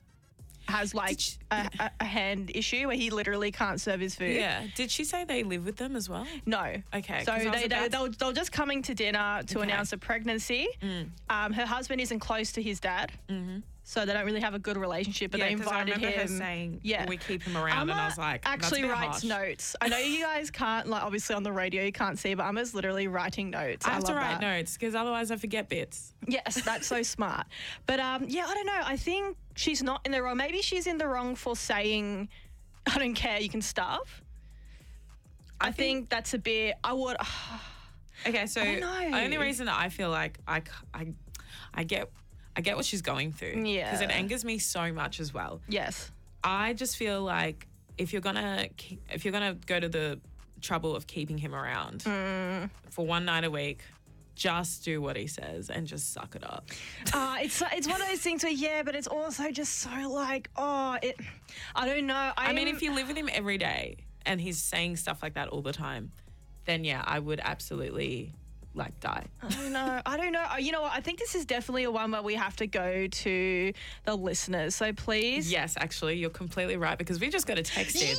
has 0.68 0.94
like 0.94 1.18
she- 1.18 1.36
a, 1.50 1.68
a, 1.80 1.90
a 2.00 2.04
hand 2.04 2.52
issue 2.54 2.86
where 2.86 2.96
he 2.96 3.10
literally 3.10 3.50
can't 3.50 3.80
serve 3.80 3.98
his 3.98 4.14
food. 4.14 4.36
Yeah. 4.36 4.62
Did 4.76 4.90
she 4.90 5.02
say 5.04 5.24
they 5.24 5.42
live 5.42 5.64
with 5.64 5.76
them 5.76 5.96
as 5.96 6.08
well? 6.08 6.26
No. 6.46 6.76
Okay, 6.94 7.24
So 7.24 7.32
they, 7.36 7.44
they, 7.50 7.64
about- 7.64 7.90
they, 7.90 7.98
were, 7.98 8.08
they 8.10 8.26
were 8.26 8.32
just 8.32 8.52
coming 8.52 8.82
to 8.82 8.94
dinner 8.94 9.42
to 9.46 9.58
Okay. 9.58 9.66
Mm. 9.66 9.72
announce 9.72 9.92
a 9.92 9.98
pregnancy. 9.98 10.68
Um, 11.28 11.52
her 11.52 11.66
husband 11.66 12.00
isn't 12.00 12.20
close 12.20 12.52
to 12.52 12.62
his 12.62 12.78
dad. 12.78 13.10
Mm-hmm. 13.28 13.60
So 13.90 14.06
they 14.06 14.12
don't 14.12 14.24
really 14.24 14.40
have 14.40 14.54
a 14.54 14.60
good 14.60 14.76
relationship, 14.76 15.32
but 15.32 15.40
yeah, 15.40 15.48
they 15.48 15.54
'cause 15.56 15.66
I 15.66 15.80
invited 15.80 15.96
remember 15.96 16.16
him. 16.20 16.28
her 16.28 16.38
saying, 16.38 16.80
yeah. 16.84 17.06
we 17.08 17.16
keep 17.16 17.42
him 17.42 17.56
around," 17.56 17.90
and 17.90 17.98
I 17.98 18.06
was 18.06 18.16
like, 18.16 18.44
"That's 18.44 18.62
a 18.62 18.66
actually 18.66 18.84
writes 18.84 19.22
harsh." 19.22 19.24
notes. 19.24 19.74
I 19.80 19.88
know 19.88 19.98
you 19.98 20.22
guys 20.22 20.48
can't, 20.52 20.86
like, 20.86 21.02
obviously 21.02 21.34
on 21.34 21.42
the 21.42 21.50
radio 21.50 21.82
you 21.82 21.90
can't 21.90 22.16
see, 22.16 22.32
but 22.34 22.44
Amma's 22.46 22.72
literally 22.72 23.08
writing 23.08 23.50
notes. 23.50 23.84
I 23.84 23.90
have 23.90 24.04
to 24.04 24.14
write 24.14 24.40
that. 24.40 24.42
notes 24.42 24.74
because 24.74 24.94
otherwise 24.94 25.32
I 25.32 25.36
forget 25.38 25.68
bits. 25.68 26.14
Yes, 26.28 26.62
that's 26.64 26.86
so 26.86 27.02
smart. 27.16 27.48
But 27.86 27.98
um, 27.98 28.26
yeah, 28.28 28.46
I 28.46 28.54
don't 28.54 28.66
know. 28.66 28.80
I 28.84 28.96
think 28.96 29.36
she's 29.56 29.82
not 29.82 30.02
in 30.06 30.12
the 30.12 30.22
wrong. 30.22 30.36
Maybe 30.36 30.62
she's 30.62 30.86
in 30.86 30.96
the 30.96 31.08
wrong 31.08 31.34
for 31.34 31.56
saying, 31.56 32.28
"I 32.86 32.96
don't 32.96 33.14
care, 33.14 33.40
you 33.40 33.48
can 33.48 33.60
starve." 33.60 34.22
I, 35.60 35.72
think, 35.72 36.10
that's 36.10 36.32
a 36.32 36.38
bit. 36.38 36.76
I 36.84 36.92
would. 36.92 37.16
Okay, 38.26 38.46
so 38.46 38.62
know. 38.62 39.10
only 39.14 39.38
reason 39.38 39.66
that 39.66 39.78
I 39.80 39.88
feel 39.88 40.10
like 40.10 40.38
I 40.46 40.62
I 40.92 41.14
I 41.72 41.84
get, 41.84 42.10
I 42.56 42.60
get 42.60 42.76
what 42.76 42.84
she's 42.84 43.02
going 43.02 43.32
through. 43.32 43.62
Yeah. 43.64 43.84
Because 43.90 44.00
it 44.02 44.10
angers 44.10 44.44
me 44.44 44.58
so 44.58 44.92
much 44.92 45.20
as 45.20 45.32
well. 45.32 45.60
yes. 45.68 46.10
I 46.42 46.72
just 46.72 46.96
feel 46.96 47.22
like 47.22 47.66
if 47.98 48.12
you're 48.14 48.22
gonna, 48.22 48.66
if 49.12 49.24
you're 49.26 49.32
gonna 49.32 49.54
go 49.66 49.78
to 49.78 49.88
the 49.90 50.18
trouble 50.62 50.96
of 50.96 51.06
keeping 51.06 51.36
him 51.38 51.54
around 51.54 52.00
Mm. 52.04 52.70
for 52.90 53.04
one 53.06 53.26
night 53.26 53.44
a 53.44 53.50
week, 53.50 53.82
just 54.36 54.82
do 54.84 55.02
what 55.02 55.16
he 55.16 55.26
says 55.26 55.68
and 55.68 55.86
just 55.86 56.14
suck 56.14 56.34
it 56.34 56.42
up. 56.42 56.70
Uh, 57.12 57.36
it's 57.42 57.62
it's 57.74 57.86
one 57.86 58.00
of 58.00 58.08
those 58.08 58.20
things 58.20 58.42
where 58.42 58.52
yeah, 58.52 58.82
but 58.82 58.94
it's 58.94 59.06
also 59.06 59.50
just 59.50 59.80
so 59.80 59.90
like 60.10 60.48
oh 60.56 60.96
it. 61.02 61.16
I 61.74 61.86
don't 61.86 62.06
know. 62.06 62.14
I, 62.14 62.32
I 62.38 62.52
mean, 62.54 62.68
am- 62.68 62.74
if 62.74 62.80
you 62.82 62.94
live 62.94 63.08
with 63.08 63.18
him 63.18 63.28
every 63.30 63.58
day 63.58 63.98
and 64.24 64.40
he's 64.40 64.58
saying 64.58 64.96
stuff 64.96 65.22
like 65.22 65.34
that 65.34 65.48
all 65.48 65.60
the 65.60 65.72
time, 65.74 66.10
then 66.64 66.84
yeah, 66.84 67.02
I 67.06 67.18
would 67.18 67.40
absolutely 67.44 68.32
like 68.80 68.98
die. 68.98 69.24
I 69.42 69.48
don't 69.48 69.72
know. 69.72 70.02
I 70.04 70.16
don't 70.16 70.32
know. 70.32 70.44
You 70.58 70.72
know 70.72 70.80
what? 70.82 70.92
I 70.92 71.00
think 71.00 71.20
this 71.20 71.36
is 71.36 71.44
definitely 71.44 71.84
a 71.84 71.90
one 71.90 72.10
where 72.10 72.22
we 72.22 72.34
have 72.34 72.56
to 72.56 72.66
go 72.66 73.06
to 73.06 73.72
the 74.04 74.16
listeners. 74.16 74.74
So 74.74 74.92
please. 74.92 75.52
Yes, 75.52 75.74
actually, 75.78 76.16
you're 76.16 76.30
completely 76.30 76.76
right 76.76 76.98
because 76.98 77.20
we 77.20 77.28
just 77.28 77.46
got 77.46 77.58
a 77.58 77.62
text 77.62 77.94
in. 78.02 78.16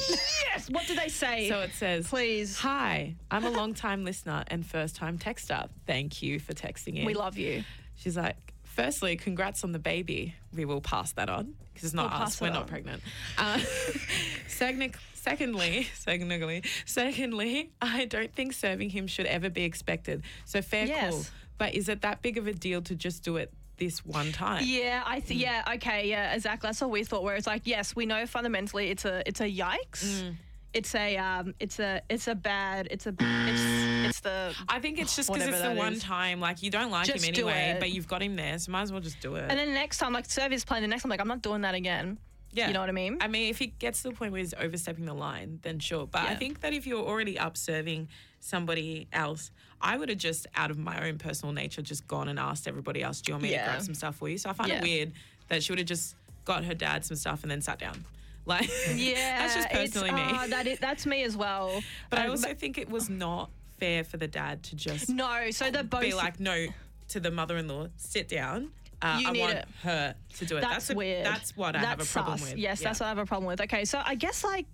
Yes. 0.54 0.70
What 0.70 0.88
did 0.88 0.98
they 0.98 1.10
say? 1.10 1.50
So 1.50 1.60
it 1.62 1.72
says, 1.74 2.08
Please. 2.08 2.58
Hi, 2.60 3.16
I'm 3.30 3.44
a 3.44 3.50
long 3.50 3.74
time 3.74 4.06
listener 4.06 4.44
and 4.48 4.66
first 4.66 4.96
time 4.96 5.18
texter. 5.18 5.68
Thank 5.86 6.22
you 6.22 6.40
for 6.40 6.54
texting 6.54 6.96
in. 6.98 7.06
we 7.06 7.14
love 7.14 7.38
you. 7.38 7.64
She's 7.96 8.16
like, 8.16 8.38
firstly, 8.64 9.16
congrats 9.18 9.64
on 9.64 9.72
the 9.74 9.80
baby. 9.80 10.36
We 10.54 10.66
will 10.66 10.82
pass 10.82 11.12
that 11.14 11.30
on 11.30 11.56
because 11.74 11.86
it's 11.86 11.94
not 11.94 12.12
We'll 12.12 12.22
us. 12.22 12.40
We're 12.42 12.50
not 12.50 12.64
on. 12.64 12.68
pregnant. 12.68 13.02
Uh, 13.38 13.60
second, 14.48 14.94
secondly, 15.22 15.88
secondly, 15.96 16.64
secondly, 16.86 17.72
I 17.82 18.06
don't 18.06 18.34
think 18.34 18.54
serving 18.54 18.90
him 18.90 19.08
should 19.08 19.26
ever 19.26 19.50
be 19.50 19.64
expected. 19.64 20.24
So 20.46 20.62
fair 20.62 20.86
Yes. 20.86 21.12
call. 21.12 21.24
But 21.58 21.76
is 21.76 21.90
it 21.90 22.02
that 22.02 22.22
big 22.22 22.38
of 22.38 22.48
a 22.48 22.54
deal 22.54 22.82
to 22.84 22.96
just 22.96 23.24
do 23.24 23.38
it 23.38 23.54
this 23.78 24.04
one 24.06 24.32
time? 24.32 24.64
Yeah, 24.66 25.04
I 25.06 25.20
think. 25.20 25.40
Yeah, 25.40 25.64
okay, 25.76 26.10
yeah, 26.10 26.34
exactly. 26.34 26.68
That's 26.68 26.82
what 26.82 26.90
we 26.90 27.04
thought. 27.04 27.24
Where 27.24 27.36
it's 27.36 27.46
like, 27.48 27.62
yes, 27.66 27.96
we 27.96 28.06
know 28.06 28.26
fundamentally 28.26 28.90
it's 28.90 29.06
a 29.06 29.22
it's 29.28 29.42
a 29.42 29.50
yikes. 29.50 30.34
It's 30.74 30.96
a 30.96 31.18
um, 31.18 31.54
it's 31.60 31.80
a 31.80 32.02
it's 32.10 32.28
a 32.28 32.34
bad. 32.34 32.88
It's 32.90 33.06
a 33.06 33.14
it's 33.20 34.08
it's 34.08 34.20
the. 34.22 34.56
I 34.70 34.80
think 34.80 35.00
it's 35.00 35.16
just 35.16 35.32
because 35.32 35.48
it's 35.48 35.62
the 35.62 35.72
one 35.74 35.94
is. 35.94 36.02
time. 36.02 36.40
Like 36.40 36.64
you 36.64 36.72
don't 36.72 36.90
like 36.90 37.06
Just 37.06 37.26
him 37.26 37.36
anyway, 37.36 37.76
but 37.80 37.92
you've 37.92 38.08
got 38.08 38.24
him 38.24 38.36
there, 38.38 38.58
so 38.58 38.72
might 38.72 38.84
as 38.84 38.92
well 38.92 39.02
just 39.02 39.20
do 39.20 39.36
it. 39.36 39.46
And 39.50 39.60
then 39.60 39.74
next 39.74 39.98
time, 39.98 40.14
like 40.14 40.26
serve 40.26 40.46
service 40.46 40.64
plan, 40.66 40.82
the 40.82 40.88
next 40.88 41.04
time, 41.04 41.10
like 41.10 41.20
I'm 41.22 41.28
not 41.28 41.42
doing 41.42 41.62
that 41.62 41.76
again. 41.76 42.18
Yeah. 42.54 42.68
You 42.68 42.74
know 42.74 42.80
what 42.82 42.90
I 42.90 42.94
mean? 42.94 43.18
I 43.22 43.28
mean, 43.28 43.50
if 43.50 43.58
he 43.60 43.68
gets 43.68 44.02
to 44.04 44.10
the 44.10 44.14
point 44.16 44.32
where 44.32 44.40
he's 44.40 44.54
overstepping 44.54 45.06
the 45.06 45.14
line, 45.14 45.60
then 45.62 45.80
sure. 45.80 46.06
But 46.08 46.24
I 46.24 46.36
think 46.36 46.62
that 46.62 46.74
if 46.74 46.86
you're 46.86 47.04
already 47.04 47.40
up 47.40 47.56
serving 47.58 48.10
somebody 48.42 49.08
else, 49.14 49.52
I 49.82 49.98
would 49.98 50.10
have 50.10 50.18
just, 50.18 50.48
out 50.56 50.70
of 50.72 50.78
my 50.78 51.08
own 51.08 51.18
personal 51.18 51.54
nature, 51.54 51.82
just 51.82 52.08
gone 52.08 52.28
and 52.28 52.38
asked 52.40 52.68
everybody 52.68 53.02
else, 53.04 53.22
do 53.22 53.32
you 53.32 53.36
want 53.36 53.44
me 53.44 53.50
to 53.52 53.56
grab 53.56 53.82
some 53.82 53.94
stuff 53.96 54.16
for 54.16 54.28
you? 54.30 54.38
So 54.38 54.50
I 54.50 54.54
find 54.54 54.70
Yeah. 54.70 54.78
it 54.80 54.84
weird 54.84 55.12
that 55.48 55.64
she 55.64 55.72
would 55.72 55.80
have 55.80 55.88
just 55.88 56.16
got 56.46 56.64
her 56.66 56.74
dad 56.74 57.06
some 57.06 57.16
stuff 57.18 57.44
and 57.44 57.52
then 57.52 57.62
sat 57.62 57.80
down. 57.80 58.04
Like, 58.44 58.68
Yeah, 58.96 59.38
that's 59.38 59.54
just 59.54 59.70
personally 59.70 60.12
me. 60.12 60.24
uh, 60.24 60.48
that 60.48 60.66
is, 60.66 60.80
that's 60.80 61.06
me 61.06 61.24
as 61.24 61.38
well. 61.38 61.84
but 62.10 62.18
I 62.18 62.26
Um, 62.26 62.32
also 62.32 62.56
think 62.56 62.80
it 62.80 62.90
was 62.90 63.08
not 63.08 63.52
fair 63.80 64.04
for 64.04 64.18
the 64.18 64.28
dad 64.28 64.64
to 64.64 64.76
just 64.76 65.10
no. 65.10 65.52
So 65.52 65.70
they're 65.70 65.84
both 65.84 66.02
be 66.02 66.16
like, 66.16 66.40
no, 66.40 66.66
to 67.10 67.20
the 67.20 67.30
mother-in-law, 67.30 67.90
sit 67.98 68.28
down. 68.28 68.72
Uh, 69.02 69.18
You 69.20 69.28
I 69.28 69.32
need 69.32 69.40
want 69.42 69.54
it. 69.54 69.68
her 69.84 70.16
to 70.38 70.46
do 70.46 70.58
it. 70.58 70.62
That's, 70.62 70.90
a- 70.90 70.96
weird. 70.96 71.26
That's 71.26 71.58
what 71.58 71.76
I 71.76 71.80
have 71.80 71.94
a 71.96 71.98
That's 72.00 72.12
problem 72.14 72.38
sus. 72.38 72.50
with. 72.52 72.60
Yes, 72.60 72.82
Yeah. 72.82 72.88
that's 72.90 73.00
what 73.00 73.08
I 73.08 73.10
have 73.10 73.18
a 73.18 73.26
problem 73.26 73.48
with. 73.48 73.62
Okay, 73.62 73.84
so 73.86 74.02
I 74.06 74.16
guess 74.16 74.44
like 74.44 74.68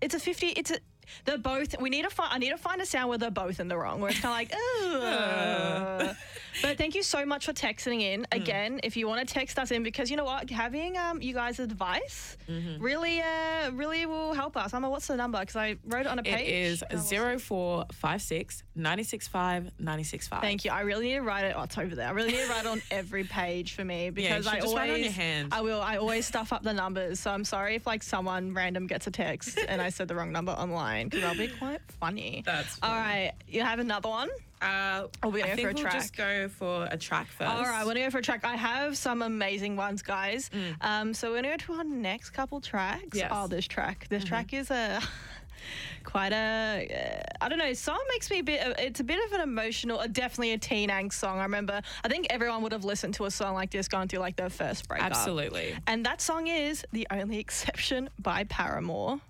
it's 0.00 0.14
a 0.14 0.18
fifty. 0.20 0.48
It's 0.48 0.70
a 0.70 0.78
they're 1.24 1.38
both. 1.38 1.78
We 1.80 1.90
need 1.90 2.02
to 2.02 2.10
find. 2.10 2.32
I 2.32 2.38
need 2.38 2.50
to 2.50 2.56
find 2.58 2.80
a 2.80 2.86
sound 2.86 3.08
where 3.08 3.18
they're 3.18 3.30
both 3.30 3.60
in 3.60 3.68
the 3.68 3.76
wrong. 3.76 4.00
Where 4.00 4.10
it's 4.10 4.20
kind 4.20 4.48
of 4.50 4.52
like, 4.52 6.04
Ugh. 6.08 6.16
but 6.62 6.78
thank 6.78 6.94
you 6.94 7.02
so 7.02 7.24
much 7.26 7.46
for 7.46 7.52
texting 7.52 8.00
in 8.02 8.22
Mm. 8.22 8.36
again. 8.36 8.80
If 8.84 8.96
you 8.96 9.06
want 9.08 9.26
to 9.26 9.32
text 9.34 9.58
us 9.58 9.70
in, 9.70 9.82
because 9.82 10.10
you 10.10 10.16
know 10.16 10.24
what, 10.24 10.48
having 10.50 10.96
um 10.96 11.20
you 11.22 11.34
guys' 11.34 11.58
advice 11.60 12.36
Mm-hmm. 12.48 12.82
really 12.82 13.20
uh 13.22 13.70
really 13.72 14.04
will 14.06 14.34
help 14.34 14.56
us. 14.56 14.72
I'm 14.74 14.78
Amma, 14.84 14.90
what's 14.90 15.06
the 15.06 15.16
number? 15.16 15.40
Because 15.40 15.56
I 15.56 15.76
wrote 15.86 16.02
it 16.02 16.08
on 16.08 16.18
a 16.18 16.22
page. 16.22 16.48
is 16.48 16.82
and 16.82 16.92
I 16.92 17.02
lost 17.02 17.12
it. 17.12 17.16
0456 17.40 18.62
965 18.76 19.70
965. 19.78 20.40
Thank 20.42 20.64
you. 20.64 20.70
I 20.70 20.80
really 20.82 21.06
need 21.08 21.14
to 21.14 21.22
write 21.22 21.44
it. 21.46 21.54
Oh, 21.56 21.62
it's 21.62 21.78
over 21.78 21.94
there. 21.94 22.06
I 22.08 22.10
really 22.10 22.32
need 22.32 22.44
to 22.44 22.48
write 22.48 22.60
it 22.64 22.66
on 22.66 22.82
every 22.90 23.24
page 23.24 23.72
for 23.74 23.84
me 23.84 24.10
because 24.10 24.44
you 24.44 24.50
I 24.52 24.58
always 24.60 24.74
write 24.76 24.90
it 24.90 24.94
on 24.94 25.00
your 25.02 25.12
hand. 25.12 25.48
I 25.52 25.60
will. 25.62 25.80
I 25.80 25.96
always 25.96 26.26
stuff 26.26 26.52
up 26.52 26.62
the 26.62 26.72
numbers. 26.74 27.18
So 27.20 27.30
I'm 27.30 27.44
sorry 27.44 27.76
if 27.76 27.86
like 27.86 28.02
someone 28.02 28.52
random 28.52 28.86
gets 28.86 29.06
a 29.06 29.10
text 29.10 29.58
and 29.68 29.80
I 29.80 29.88
said 29.88 30.08
the 30.08 30.14
wrong 30.14 30.30
number 30.32 30.52
online 30.52 30.93
because 31.02 31.20
that'll 31.22 31.36
be 31.46 31.52
quite 31.52 31.80
funny. 32.00 32.42
That's 32.46 32.78
all 32.82 32.90
funny. 32.90 33.00
right. 33.02 33.32
You 33.48 33.62
have 33.62 33.78
another 33.80 34.08
one. 34.08 34.30
Uh, 34.62 35.08
Or 35.22 35.30
we 35.30 35.42
I 35.42 35.54
think 35.56 35.60
for 35.60 35.68
a 35.70 35.72
we'll 35.74 35.82
track? 35.82 35.92
just 35.94 36.16
go 36.16 36.48
for 36.48 36.88
a 36.90 36.96
track 36.96 37.26
first. 37.26 37.50
All 37.50 37.62
right, 37.64 37.80
we're 37.84 37.94
gonna 37.94 38.06
go 38.06 38.10
for 38.10 38.18
a 38.18 38.22
track. 38.22 38.44
I 38.44 38.56
have 38.56 38.96
some 38.96 39.20
amazing 39.22 39.76
ones, 39.76 40.00
guys. 40.02 40.48
Um, 40.80 41.12
so 41.12 41.30
we're 41.30 41.42
gonna 41.42 41.56
go 41.58 41.64
to 41.66 41.72
our 41.74 41.84
next 41.84 42.30
couple 42.30 42.60
tracks. 42.60 43.16
Yes. 43.18 43.30
Oh, 43.34 43.46
this 43.46 43.66
track. 43.66 44.06
This 44.08 44.24
track 44.24 44.54
is 44.54 44.70
a 44.70 45.02
quite 46.04 46.32
a. 46.32 46.88
Uh, 47.20 47.44
I 47.44 47.48
don't 47.48 47.58
know. 47.58 47.72
Song 47.74 48.00
makes 48.10 48.30
me 48.30 48.38
a 48.38 48.42
bit. 48.44 48.66
uh, 48.66 48.74
It's 48.78 49.00
a 49.00 49.04
bit 49.04 49.18
of 49.26 49.32
an 49.32 49.40
emotional. 49.42 49.98
Uh, 50.00 50.06
definitely 50.06 50.52
a 50.52 50.58
teen 50.58 50.88
angst 50.88 51.14
song. 51.14 51.38
I 51.38 51.42
remember. 51.42 51.82
I 52.02 52.08
think 52.08 52.28
everyone 52.30 52.62
would 52.62 52.72
have 52.72 52.84
listened 52.84 53.14
to 53.14 53.24
a 53.26 53.30
song 53.30 53.54
like 53.54 53.70
this 53.70 53.88
going 53.88 54.08
through 54.08 54.20
like 54.20 54.36
their 54.36 54.50
first 54.50 54.88
breakup. 54.88 55.10
Absolutely. 55.10 55.74
And 55.86 56.06
that 56.06 56.20
song 56.22 56.46
is 56.46 56.84
"The 56.92 57.06
Only 57.10 57.38
Exception" 57.38 58.08
by 58.18 58.44
Paramore. 58.44 59.20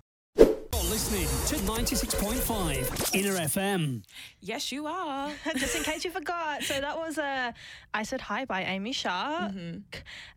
You're 0.75 0.91
listening 0.91 1.25
to 1.47 1.55
96.5 1.71 3.15
Inner 3.15 3.37
FM. 3.39 4.03
Yes, 4.41 4.73
you 4.73 4.87
are. 4.87 5.31
Just 5.55 5.77
in 5.77 5.83
case 5.83 6.03
you 6.03 6.11
forgot. 6.11 6.63
So 6.63 6.81
that 6.81 6.97
was 6.97 7.17
uh, 7.17 7.53
I 7.93 8.03
Said 8.03 8.19
Hi 8.19 8.43
by 8.43 8.63
Amy 8.63 8.91
Shark. 8.91 9.53
Mm-hmm. 9.53 9.77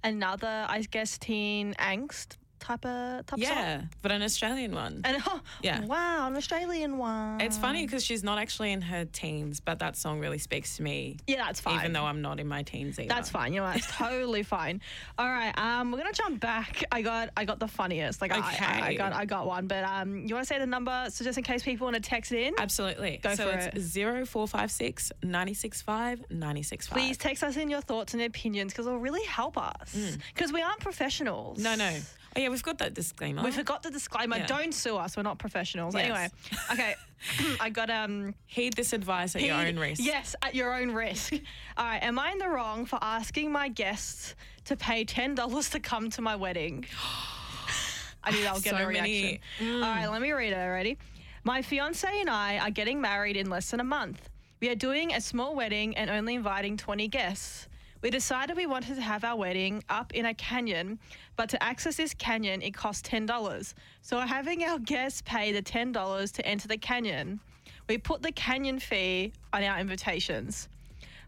Another, 0.04 0.64
I 0.68 0.82
guess, 0.82 1.18
teen 1.18 1.74
angst 1.74 2.36
type 2.58 2.84
of 2.84 3.26
type 3.26 3.38
of 3.38 3.44
song. 3.44 3.56
Yeah, 3.56 3.82
but 4.02 4.12
an 4.12 4.22
Australian 4.22 4.74
one. 4.74 5.00
And 5.04 5.16
oh, 5.26 5.40
Yeah. 5.62 5.84
wow, 5.84 6.26
an 6.26 6.36
Australian 6.36 6.98
one. 6.98 7.40
It's 7.40 7.56
funny 7.58 7.84
because 7.86 8.04
she's 8.04 8.22
not 8.24 8.38
actually 8.38 8.72
in 8.72 8.80
her 8.82 9.04
teens, 9.04 9.60
but 9.60 9.78
that 9.80 9.96
song 9.96 10.20
really 10.20 10.38
speaks 10.38 10.76
to 10.76 10.82
me, 10.82 11.16
Yeah, 11.26 11.44
that's 11.44 11.60
fine. 11.60 11.76
even 11.80 11.92
though 11.92 12.04
I'm 12.04 12.22
not 12.22 12.40
in 12.40 12.48
my 12.48 12.62
teens 12.62 12.98
either. 12.98 13.08
that's 13.08 13.30
fine. 13.30 13.52
You 13.52 13.60
know, 13.60 13.66
that's 13.66 13.86
totally 13.96 14.42
fine. 14.56 14.80
All 15.18 15.28
right, 15.28 15.52
um, 15.58 15.90
we're 15.92 15.98
gonna 15.98 16.12
jump 16.12 16.40
back. 16.40 16.84
I 16.92 17.02
got, 17.02 17.30
I 17.36 17.44
got 17.44 17.58
the 17.58 17.68
funniest. 17.68 18.20
Like, 18.20 18.32
I, 18.32 18.38
I, 18.38 18.86
I 18.88 18.94
got, 18.94 19.12
I 19.12 19.24
got 19.24 19.46
one. 19.46 19.66
But 19.66 19.84
um, 19.84 20.26
you 20.26 20.34
want 20.34 20.46
to 20.46 20.52
say 20.54 20.58
the 20.58 20.66
number? 20.66 21.06
So 21.10 21.24
just 21.24 21.38
in 21.38 21.44
case 21.44 21.62
people 21.62 21.86
want 21.86 21.96
to 21.96 22.02
text 22.02 22.32
it 22.32 22.46
in, 22.46 22.54
Absolutely. 22.58 23.20
Go 23.22 23.34
so 23.34 23.50
for 23.50 23.58
it's 23.74 23.94
0456 23.94 25.12
965 25.22 26.24
965. 26.30 26.92
please 26.96 27.16
text 27.16 27.42
us 27.42 27.56
in 27.56 27.68
your 27.70 27.80
thoughts 27.80 28.14
and 28.14 28.22
opinions 28.22 28.72
because 28.72 28.86
it'll 28.86 28.98
really 28.98 29.24
help 29.26 29.56
us. 29.58 29.96
Because 30.34 30.52
we 30.52 30.62
aren't 30.62 30.80
professionals. 30.80 31.58
Mm. 31.58 31.62
No, 31.62 31.74
no. 31.76 31.96
Oh, 32.38 32.40
yeah, 32.42 32.48
we've 32.50 32.62
got 32.62 32.78
that 32.78 32.94
disclaimer. 32.94 33.42
We 33.42 33.50
forgot 33.50 33.82
the 33.82 33.90
disclaimer. 33.90 34.36
Yeah. 34.36 34.46
Don't 34.46 34.72
sue 34.72 34.96
us. 34.96 35.16
We're 35.16 35.24
not 35.24 35.38
professionals. 35.40 35.94
Yes. 35.94 36.04
Anyway, 36.04 36.28
okay. 36.72 36.94
I 37.60 37.68
got 37.68 37.90
um. 37.90 38.34
Heed 38.46 38.74
this 38.74 38.92
advice 38.92 39.34
at 39.34 39.42
your 39.42 39.56
own 39.56 39.76
risk. 39.76 40.00
Yes, 40.04 40.36
at 40.42 40.54
your 40.54 40.72
own 40.80 40.92
risk. 40.92 41.32
All 41.76 41.84
right. 41.84 42.00
Am 42.02 42.16
I 42.16 42.30
in 42.30 42.38
the 42.38 42.48
wrong 42.48 42.86
for 42.86 42.98
asking 43.02 43.50
my 43.50 43.68
guests 43.68 44.36
to 44.66 44.76
pay 44.76 45.04
ten 45.04 45.34
dollars 45.34 45.70
to 45.70 45.80
come 45.80 46.10
to 46.10 46.22
my 46.22 46.36
wedding? 46.36 46.86
I 48.24 48.30
knew 48.30 48.46
I'll 48.46 48.60
get 48.60 48.74
So 48.76 48.82
a 48.82 48.86
reaction. 48.86 49.02
many- 49.04 49.40
mm. 49.60 49.74
All 49.84 49.90
right. 49.94 50.06
Let 50.06 50.20
me 50.22 50.30
read 50.32 50.52
it. 50.52 50.56
Ready? 50.56 50.96
My 51.44 51.62
fiance 51.62 52.06
and 52.20 52.30
I 52.30 52.58
are 52.58 52.70
getting 52.70 53.00
married 53.00 53.36
in 53.36 53.50
less 53.50 53.70
than 53.70 53.80
a 53.80 53.84
month. 53.84 54.28
We 54.60 54.68
are 54.68 54.74
doing 54.74 55.12
a 55.14 55.20
small 55.20 55.54
wedding 55.56 55.96
and 55.96 56.10
only 56.10 56.34
inviting 56.34 56.76
20 56.76 57.08
guests. 57.08 57.67
We 58.00 58.10
decided 58.10 58.56
we 58.56 58.66
wanted 58.66 58.94
to 58.94 59.02
have 59.02 59.24
our 59.24 59.36
wedding 59.36 59.82
up 59.88 60.14
in 60.14 60.26
a 60.26 60.34
canyon, 60.34 60.98
but 61.36 61.48
to 61.48 61.62
access 61.62 61.96
this 61.96 62.14
canyon, 62.14 62.62
it 62.62 62.72
costs 62.72 63.08
$10. 63.08 63.74
So 64.02 64.16
we're 64.16 64.26
having 64.26 64.62
our 64.64 64.78
guests 64.78 65.22
pay 65.24 65.52
the 65.52 65.62
$10 65.62 66.32
to 66.32 66.46
enter 66.46 66.68
the 66.68 66.76
canyon. 66.78 67.40
We 67.88 67.98
put 67.98 68.22
the 68.22 68.32
canyon 68.32 68.78
fee 68.78 69.32
on 69.52 69.64
our 69.64 69.80
invitations. 69.80 70.68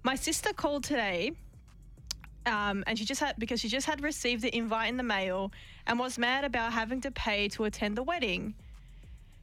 My 0.04 0.14
sister 0.14 0.52
called 0.52 0.84
today 0.84 1.32
um, 2.46 2.84
and 2.86 2.98
she 2.98 3.04
just 3.04 3.20
had 3.20 3.34
because 3.38 3.60
she 3.60 3.68
just 3.68 3.86
had 3.86 4.02
received 4.02 4.42
the 4.42 4.54
invite 4.56 4.88
in 4.88 4.96
the 4.96 5.02
mail 5.02 5.52
and 5.86 5.98
was 5.98 6.18
mad 6.18 6.44
about 6.44 6.72
having 6.72 7.00
to 7.02 7.10
pay 7.10 7.48
to 7.48 7.64
attend 7.64 7.96
the 7.96 8.02
wedding. 8.02 8.54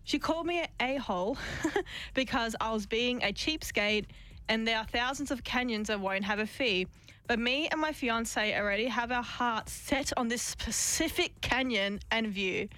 She 0.04 0.18
called 0.18 0.48
me 0.48 0.66
a-hole 0.80 1.38
because 2.14 2.56
I 2.62 2.72
was 2.72 2.86
being 2.86 3.22
a 3.24 3.34
cheapskate 3.34 4.06
and 4.50 4.68
there 4.68 4.78
are 4.78 4.86
thousands 4.86 5.32
of 5.32 5.44
canyons 5.44 5.90
that 5.90 6.00
won't 6.00 6.24
have 6.24 6.40
a 6.40 6.48
fee. 6.48 6.88
But 7.28 7.40
me 7.40 7.68
and 7.68 7.82
my 7.82 7.92
fiance 7.92 8.58
already 8.58 8.86
have 8.86 9.12
our 9.12 9.24
hearts 9.24 9.74
set 9.74 10.14
on 10.16 10.30
this 10.30 10.42
specific 10.42 11.42
canyon 11.42 12.00
and 12.10 12.28
view. 12.28 12.70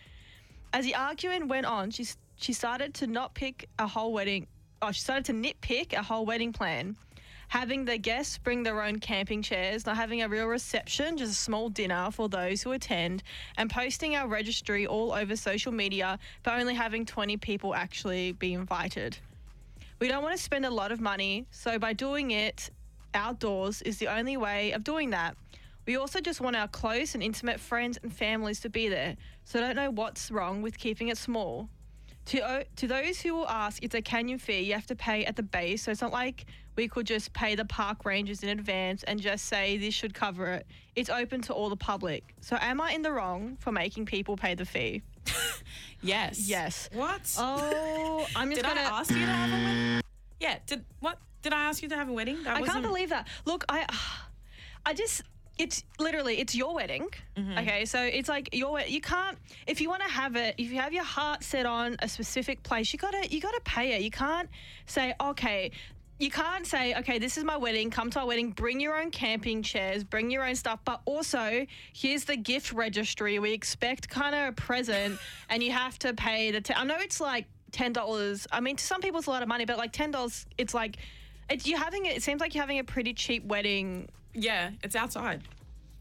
As 0.73 0.85
the 0.85 0.95
arguing 0.95 1.47
went 1.47 1.67
on, 1.67 1.91
she, 1.91 2.07
she 2.35 2.53
started 2.53 2.95
to 2.95 3.07
not 3.07 3.35
pick 3.35 3.69
a 3.77 3.85
whole 3.85 4.11
wedding. 4.11 4.47
Oh, 4.81 4.91
she 4.91 5.01
started 5.01 5.25
to 5.25 5.33
nitpick 5.33 5.93
a 5.93 6.01
whole 6.01 6.25
wedding 6.25 6.51
plan. 6.51 6.95
Having 7.49 7.85
the 7.85 7.97
guests 7.99 8.39
bring 8.39 8.63
their 8.63 8.81
own 8.81 8.99
camping 8.99 9.43
chairs, 9.43 9.85
not 9.85 9.97
having 9.97 10.23
a 10.23 10.29
real 10.29 10.47
reception, 10.47 11.17
just 11.17 11.31
a 11.31 11.35
small 11.35 11.69
dinner 11.69 12.09
for 12.11 12.27
those 12.27 12.63
who 12.63 12.71
attend, 12.71 13.21
and 13.57 13.69
posting 13.69 14.15
our 14.15 14.27
registry 14.27 14.87
all 14.87 15.11
over 15.11 15.35
social 15.35 15.71
media, 15.71 16.17
but 16.41 16.59
only 16.59 16.73
having 16.73 17.05
20 17.05 17.37
people 17.37 17.75
actually 17.75 18.31
be 18.33 18.53
invited. 18.53 19.17
We 19.99 20.07
don't 20.07 20.23
want 20.23 20.35
to 20.35 20.41
spend 20.41 20.65
a 20.65 20.69
lot 20.69 20.91
of 20.91 21.01
money, 21.01 21.45
so 21.51 21.77
by 21.77 21.93
doing 21.93 22.31
it 22.31 22.69
outdoors 23.13 23.81
is 23.81 23.97
the 23.97 24.07
only 24.07 24.37
way 24.37 24.71
of 24.71 24.83
doing 24.83 25.09
that. 25.11 25.35
We 25.85 25.97
also 25.97 26.19
just 26.19 26.39
want 26.41 26.55
our 26.55 26.67
close 26.67 27.15
and 27.15 27.23
intimate 27.23 27.59
friends 27.59 27.97
and 28.03 28.13
families 28.13 28.59
to 28.61 28.69
be 28.69 28.89
there, 28.89 29.15
so 29.43 29.59
I 29.59 29.61
don't 29.61 29.75
know 29.75 29.89
what's 29.89 30.29
wrong 30.29 30.61
with 30.61 30.77
keeping 30.77 31.07
it 31.07 31.17
small. 31.17 31.69
To, 32.25 32.63
to 32.75 32.87
those 32.87 33.19
who 33.21 33.33
will 33.33 33.47
ask, 33.49 33.83
it's 33.83 33.95
a 33.95 34.01
canyon 34.03 34.37
fee 34.37 34.59
you 34.59 34.73
have 34.73 34.85
to 34.87 34.95
pay 34.95 35.25
at 35.25 35.35
the 35.35 35.41
base, 35.41 35.81
so 35.83 35.91
it's 35.91 36.01
not 36.01 36.11
like 36.11 36.45
we 36.75 36.87
could 36.87 37.07
just 37.07 37.33
pay 37.33 37.55
the 37.55 37.65
park 37.65 38.05
rangers 38.05 38.43
in 38.43 38.49
advance 38.49 39.01
and 39.03 39.19
just 39.19 39.45
say 39.45 39.77
this 39.77 39.95
should 39.95 40.13
cover 40.13 40.45
it. 40.47 40.67
It's 40.95 41.09
open 41.09 41.41
to 41.43 41.53
all 41.53 41.69
the 41.69 41.75
public. 41.75 42.35
So 42.41 42.55
am 42.61 42.79
I 42.81 42.91
in 42.91 43.01
the 43.01 43.11
wrong 43.11 43.57
for 43.59 43.71
making 43.71 44.05
people 44.05 44.37
pay 44.37 44.53
the 44.53 44.65
fee? 44.65 45.01
Yes. 46.01 46.47
Yes. 46.47 46.89
What? 46.93 47.35
Oh, 47.37 48.25
I'm 48.35 48.49
just 48.51 48.61
Did 48.61 48.71
I 48.71 48.75
gonna. 48.75 48.95
ask 48.95 49.11
you 49.11 49.19
to 49.19 49.25
have 49.25 49.49
a 49.49 49.63
wedding? 49.65 50.01
Yeah. 50.39 50.57
Did 50.65 50.85
what? 51.01 51.19
Did 51.41 51.53
I 51.53 51.61
ask 51.65 51.81
you 51.81 51.89
to 51.89 51.95
have 51.95 52.09
a 52.09 52.13
wedding? 52.13 52.43
That 52.43 52.51
I 52.51 52.59
can't 52.59 52.67
wasn't- 52.67 52.85
believe 52.85 53.09
that. 53.09 53.27
Look, 53.45 53.65
I, 53.69 53.85
I 54.85 54.93
just. 54.93 55.23
It's 55.57 55.83
literally 55.99 56.39
it's 56.39 56.55
your 56.55 56.73
wedding. 56.73 57.09
Mm-hmm. 57.35 57.57
Okay, 57.57 57.83
so 57.83 58.01
it's 58.01 58.29
like 58.29 58.55
your 58.55 58.79
you 58.79 59.01
can't 59.01 59.37
if 59.67 59.81
you 59.81 59.89
want 59.89 60.01
to 60.03 60.07
have 60.07 60.37
it 60.37 60.55
if 60.57 60.71
you 60.71 60.77
have 60.79 60.93
your 60.93 61.03
heart 61.03 61.43
set 61.43 61.65
on 61.65 61.97
a 61.99 62.07
specific 62.07 62.63
place 62.63 62.93
you 62.93 62.97
gotta 62.97 63.27
you 63.29 63.41
gotta 63.41 63.59
pay 63.65 63.91
it. 63.91 64.01
You 64.01 64.09
can't 64.09 64.47
say 64.85 65.13
okay. 65.19 65.71
You 66.17 66.31
can't 66.31 66.65
say, 66.65 66.95
okay, 66.95 67.17
this 67.17 67.37
is 67.37 67.45
my 67.45 67.55
wedding, 67.55 67.89
come 67.89 68.09
to 68.09 68.19
our 68.19 68.25
wedding, 68.27 68.51
bring 68.51 68.81
your 68.81 68.99
own 69.01 69.09
camping 69.09 69.61
chairs, 69.63 70.03
bring 70.03 70.29
your 70.29 70.45
own 70.45 70.55
stuff, 70.55 70.79
but 70.83 70.99
also 71.05 71.65
here's 71.93 72.25
the 72.25 72.35
gift 72.35 72.73
registry. 72.73 73.39
We 73.39 73.51
expect 73.53 74.09
kind 74.09 74.35
of 74.35 74.49
a 74.49 74.51
present 74.53 75.17
and 75.49 75.61
you 75.63 75.71
have 75.71 75.97
to 75.99 76.13
pay 76.13 76.51
the. 76.51 76.59
T- 76.61 76.73
I 76.73 76.83
know 76.85 76.97
it's 76.99 77.21
like 77.21 77.47
$10. 77.71 78.47
I 78.51 78.59
mean, 78.59 78.75
to 78.77 78.83
some 78.83 78.99
people 79.01 79.19
it's 79.19 79.27
a 79.27 79.29
lot 79.29 79.43
of 79.43 79.47
money, 79.49 79.63
but 79.65 79.77
like 79.77 79.93
$10, 79.93 80.45
it's 80.57 80.73
like, 80.73 80.97
it's, 81.49 81.67
you're 81.67 81.79
having 81.79 82.05
it, 82.05 82.17
it 82.17 82.23
seems 82.23 82.41
like 82.41 82.53
you're 82.55 82.63
having 82.63 82.79
a 82.79 82.83
pretty 82.83 83.13
cheap 83.13 83.43
wedding 83.45 84.07
Yeah, 84.33 84.71
it's 84.83 84.95
outside. 84.95 85.41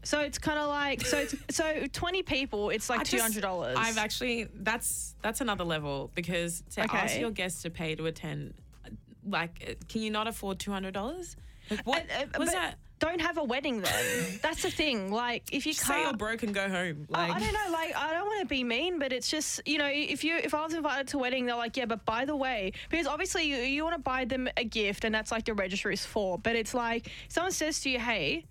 so 0.03 0.21
it's 0.21 0.37
kind 0.37 0.59
of 0.59 0.67
like 0.69 1.05
so 1.05 1.17
it's 1.17 1.35
so 1.49 1.85
twenty 1.91 2.23
people. 2.23 2.69
It's 2.69 2.89
like 2.89 3.03
two 3.03 3.19
hundred 3.19 3.41
dollars. 3.41 3.75
I've 3.77 3.97
actually 3.97 4.47
that's 4.53 5.15
that's 5.21 5.41
another 5.41 5.63
level 5.63 6.11
because 6.15 6.63
to 6.75 6.81
ask 6.93 7.19
your 7.19 7.31
guests 7.31 7.61
to 7.63 7.69
pay 7.69 7.95
to 7.95 8.05
attend, 8.05 8.53
uh, 8.85 8.89
like, 9.27 9.65
uh, 9.67 9.73
can 9.89 10.01
you 10.01 10.11
not 10.11 10.27
afford 10.27 10.59
two 10.59 10.71
hundred 10.71 10.93
dollars? 10.93 11.35
What 11.83 12.05
was 12.07 12.29
but 12.33 12.45
that? 12.51 12.75
Don't 12.99 13.21
have 13.21 13.37
a 13.37 13.43
wedding 13.43 13.81
then. 13.81 14.39
That's 14.41 14.61
the 14.61 14.69
thing. 14.69 15.11
Like 15.11 15.43
if 15.53 15.65
you 15.65 15.73
Just 15.73 15.85
say 15.87 16.01
you're 16.03 16.13
broke 16.13 16.43
and 16.43 16.53
go 16.53 16.67
home. 16.69 17.07
Oh, 17.09 17.13
Like, 17.13 17.31
I 17.31 17.39
don't 17.39 17.53
know. 17.53 17.71
Like 17.71 17.95
I 17.95 18.13
don't 18.13 18.25
want 18.27 18.41
to 18.41 18.45
be 18.45 18.63
mean, 18.63 18.99
but 18.99 19.13
it's 19.13 19.29
just 19.29 19.61
you 19.65 19.77
know 19.77 19.89
if 19.91 20.23
you 20.23 20.35
if 20.37 20.53
I 20.53 20.63
was 20.63 20.73
invited 20.73 21.07
to 21.09 21.17
a 21.17 21.21
wedding, 21.21 21.45
they're 21.45 21.55
like, 21.55 21.77
yeah, 21.77 21.85
but 21.85 22.05
by 22.05 22.25
the 22.25 22.35
way, 22.35 22.73
because 22.89 23.07
obviously 23.07 23.43
you, 23.45 23.55
you 23.57 23.83
want 23.83 23.95
to 23.95 24.01
buy 24.01 24.25
them 24.25 24.49
a 24.57 24.63
gift, 24.65 25.05
and 25.05 25.15
that's 25.15 25.31
like 25.31 25.45
the 25.45 25.53
registry 25.53 25.93
is 25.93 26.05
for. 26.05 26.37
But 26.37 26.55
it's 26.55 26.73
like 26.73 27.09
someone 27.29 27.51
says 27.53 27.79
to 27.81 27.89
you, 27.89 27.99
hey, 27.99 28.45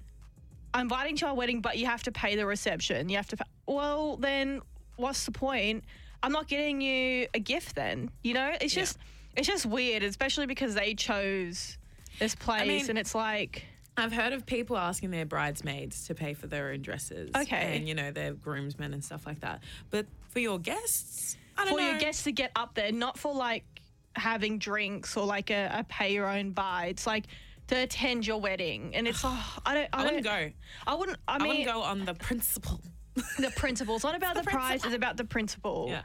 I'm 0.72 0.82
inviting 0.82 1.16
to 1.16 1.26
our 1.26 1.34
wedding, 1.34 1.60
but 1.60 1.76
you 1.78 1.86
have 1.86 2.02
to 2.04 2.12
pay 2.12 2.34
the 2.36 2.46
reception. 2.46 3.08
You 3.10 3.16
have 3.16 3.28
to. 3.28 3.36
Pay. 3.36 3.44
Well, 3.66 4.16
then 4.16 4.62
what's 4.96 5.24
the 5.26 5.32
point? 5.32 5.84
I'm 6.22 6.32
not 6.32 6.48
getting 6.48 6.80
you 6.80 7.26
a 7.34 7.38
gift. 7.38 7.74
Then 7.76 8.10
you 8.22 8.32
know, 8.34 8.52
it's 8.60 8.74
Yeah. 8.74 8.82
just 8.82 8.98
it's 9.36 9.46
just 9.46 9.66
weird, 9.66 10.02
especially 10.02 10.46
because 10.46 10.74
they 10.74 10.94
chose 10.94 11.76
this 12.18 12.34
place, 12.34 12.66
mean- 12.66 12.88
and 12.88 12.98
it's 12.98 13.14
like. 13.14 13.66
I've 13.98 14.12
heard 14.12 14.32
of 14.32 14.46
people 14.46 14.76
asking 14.76 15.10
their 15.10 15.26
bridesmaids 15.26 16.06
to 16.06 16.14
pay 16.14 16.34
for 16.34 16.46
their 16.46 16.70
own 16.70 16.82
dresses. 16.82 17.30
Okay. 17.36 17.76
And, 17.76 17.88
you 17.88 17.94
know, 17.94 18.10
their 18.10 18.32
groomsmen 18.32 18.94
and 18.94 19.04
stuff 19.04 19.26
like 19.26 19.40
that. 19.40 19.62
But 19.90 20.06
for 20.30 20.38
your 20.40 20.58
guests, 20.58 21.36
I 21.56 21.64
don't 21.64 21.74
for 21.74 21.80
know. 21.80 21.90
your 21.90 21.98
guests 21.98 22.24
to 22.24 22.32
get 22.32 22.52
up 22.56 22.74
there, 22.74 22.92
not 22.92 23.18
for 23.18 23.34
like 23.34 23.64
having 24.14 24.58
drinks 24.58 25.16
or 25.16 25.24
like 25.26 25.50
a, 25.50 25.70
a 25.72 25.84
pay 25.84 26.12
your 26.12 26.28
own 26.28 26.52
buy. 26.52 26.86
It's 26.86 27.06
like 27.06 27.26
to 27.68 27.76
attend 27.76 28.26
your 28.26 28.40
wedding, 28.40 28.94
and 28.94 29.06
it's 29.08 29.20
oh, 29.24 29.56
I 29.64 29.74
don't. 29.74 29.88
I, 29.92 30.00
I 30.00 30.04
wouldn't 30.04 30.24
don't- 30.24 30.48
go. 30.48 30.52
I 30.86 30.94
wouldn't. 30.94 31.18
I 31.26 31.34
I 31.34 31.38
mean, 31.38 31.48
wouldn't 31.48 31.66
go 31.66 31.82
on 31.82 32.04
the 32.04 32.14
principle. 32.14 32.80
the 33.38 33.52
principle. 33.56 33.96
It's 33.96 34.04
not 34.04 34.14
about 34.14 34.36
the, 34.36 34.42
the 34.42 34.50
prize. 34.50 34.84
It's 34.84 34.94
about 34.94 35.16
the 35.16 35.24
principle. 35.24 35.86
Yeah. 35.88 36.02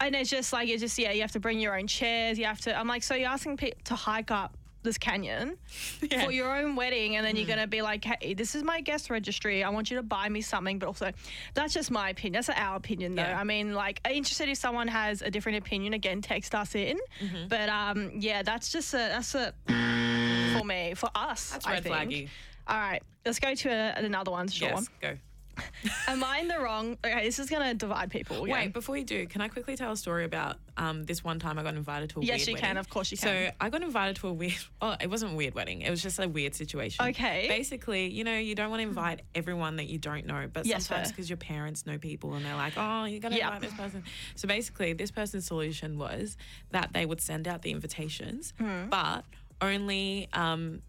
And 0.00 0.14
it's 0.14 0.28
just 0.28 0.52
like 0.52 0.68
it's 0.68 0.82
just 0.82 0.98
yeah. 0.98 1.12
You 1.12 1.22
have 1.22 1.32
to 1.32 1.40
bring 1.40 1.58
your 1.58 1.78
own 1.78 1.86
chairs. 1.86 2.38
You 2.38 2.44
have 2.44 2.60
to. 2.62 2.78
I'm 2.78 2.88
like, 2.88 3.02
so 3.02 3.14
you're 3.14 3.28
asking 3.28 3.56
people 3.56 3.80
to 3.84 3.94
hike 3.94 4.30
up 4.30 4.56
this 4.84 4.98
canyon 4.98 5.56
Yeah. 6.02 6.20
Mm. 6.20 6.24
for 6.26 6.30
your 6.30 6.54
own 6.56 6.76
wedding, 6.76 7.16
and 7.16 7.26
then 7.26 7.34
you're 7.36 7.46
gonna 7.46 7.66
be 7.66 7.82
like, 7.82 8.04
hey, 8.04 8.34
this 8.34 8.54
is 8.54 8.62
my 8.62 8.80
guest 8.80 9.10
registry. 9.10 9.64
I 9.64 9.70
want 9.70 9.90
you 9.90 9.96
to 9.96 10.02
buy 10.02 10.28
me 10.28 10.40
something. 10.40 10.78
But 10.78 10.86
also, 10.86 11.10
that's 11.54 11.74
just 11.74 11.90
my 11.90 12.10
opinion. 12.10 12.34
That's 12.34 12.50
our 12.50 12.76
opinion, 12.76 13.16
though. 13.16 13.22
Yeah. 13.22 13.40
I 13.40 13.44
mean, 13.44 13.74
like, 13.74 14.00
I'm 14.04 14.12
interested 14.12 14.48
if 14.48 14.58
someone 14.58 14.86
has 14.88 15.22
a 15.22 15.30
different 15.30 15.58
opinion. 15.58 15.94
Again, 15.94 16.20
text 16.22 16.54
us 16.54 16.74
in. 16.74 16.98
Mm-hmm. 17.20 17.48
But 17.48 17.68
um, 17.68 18.12
yeah, 18.14 18.42
that's 18.42 18.70
just 18.70 18.94
a 18.94 18.98
that's 18.98 19.34
a 19.34 19.52
for 19.66 20.64
me 20.64 20.94
for 20.94 21.10
us. 21.14 21.50
That's 21.50 21.66
I 21.66 21.72
red 21.72 21.82
think. 21.82 21.94
flaggy. 21.94 22.28
All 22.66 22.78
right, 22.78 23.02
let's 23.26 23.38
go 23.40 23.54
to 23.54 23.68
a, 23.68 24.04
another 24.04 24.30
one, 24.30 24.48
Sean. 24.48 24.68
Yes, 24.70 24.88
go. 25.00 25.16
Am 26.08 26.22
I 26.24 26.38
in 26.38 26.48
the 26.48 26.58
wrong? 26.58 26.96
Okay, 27.04 27.24
this 27.24 27.38
is 27.38 27.48
gonna 27.48 27.74
divide 27.74 28.10
people. 28.10 28.44
again. 28.44 28.52
Wait, 28.52 28.72
before 28.72 28.96
you 28.96 29.04
do, 29.04 29.26
can 29.26 29.40
I 29.40 29.48
quickly 29.48 29.76
tell 29.76 29.92
a 29.92 29.96
story 29.96 30.24
about 30.24 30.56
um, 30.76 31.04
this 31.04 31.22
one 31.22 31.38
time 31.38 31.58
I 31.58 31.62
got 31.62 31.74
invited 31.74 32.10
to 32.10 32.20
a 32.20 32.24
Yes, 32.24 32.38
weird 32.40 32.48
you 32.48 32.54
wedding? 32.54 32.66
can, 32.68 32.76
of 32.78 32.88
course 32.88 33.10
you 33.12 33.18
can. 33.18 33.50
So. 33.50 33.56
I 33.60 33.70
got 33.70 33.82
invited 33.82 34.16
to 34.16 34.28
a 34.28 34.32
weird. 34.32 34.54
Oh, 34.82 34.94
it 35.00 35.08
wasn't 35.08 35.32
a 35.32 35.34
weird 35.36 35.54
wedding. 35.54 35.80
It 35.82 35.90
was 35.90 36.02
just 36.02 36.18
a 36.18 36.28
weird 36.28 36.54
situation. 36.54 37.06
Okay. 37.06 37.46
Basically, 37.48 38.08
you 38.10 38.22
know, 38.24 38.36
you 38.36 38.54
don't 38.54 38.68
want 38.70 38.80
to 38.82 38.88
invite 38.88 39.22
everyone 39.34 39.76
that 39.76 39.86
you 39.86 39.98
don't 39.98 40.26
know, 40.26 40.46
but 40.52 40.66
Yes, 40.66 40.86
sometimes 40.86 41.08
fair. 41.08 41.12
because 41.14 41.30
your 41.30 41.36
parents 41.38 41.86
know 41.86 41.96
people 41.96 42.34
and 42.34 42.44
they're 42.44 42.54
like, 42.56 42.74
oh, 42.76 43.04
you're 43.04 43.20
gonna 43.20 43.36
Yeah. 43.36 43.46
invite 43.54 43.62
this 43.62 43.74
person. 43.74 44.04
So 44.34 44.46
basically, 44.48 44.92
this 44.92 45.10
person's 45.10 45.46
solution 45.46 45.96
was 45.98 46.36
that 46.72 46.92
they 46.92 47.06
would 47.06 47.20
send 47.20 47.48
out 47.48 47.62
the 47.62 47.70
invitations, 47.70 48.52
Hmm. 48.58 48.88
but 48.90 49.24
only 49.62 50.28
um, 50.32 50.82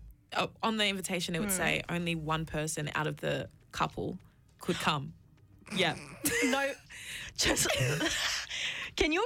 on 0.62 0.78
the 0.78 0.88
invitation 0.88 1.36
it 1.36 1.38
Hmm. 1.38 1.44
would 1.46 1.52
say 1.54 1.84
only 1.88 2.16
one 2.16 2.46
person 2.46 2.90
out 2.96 3.08
of 3.08 3.18
the 3.18 3.48
couple 3.72 4.18
could 4.66 4.76
come. 4.80 5.14
Yeah. 5.76 5.96
no, 6.46 6.72
just 7.38 7.68
can 8.96 9.12
you? 9.12 9.26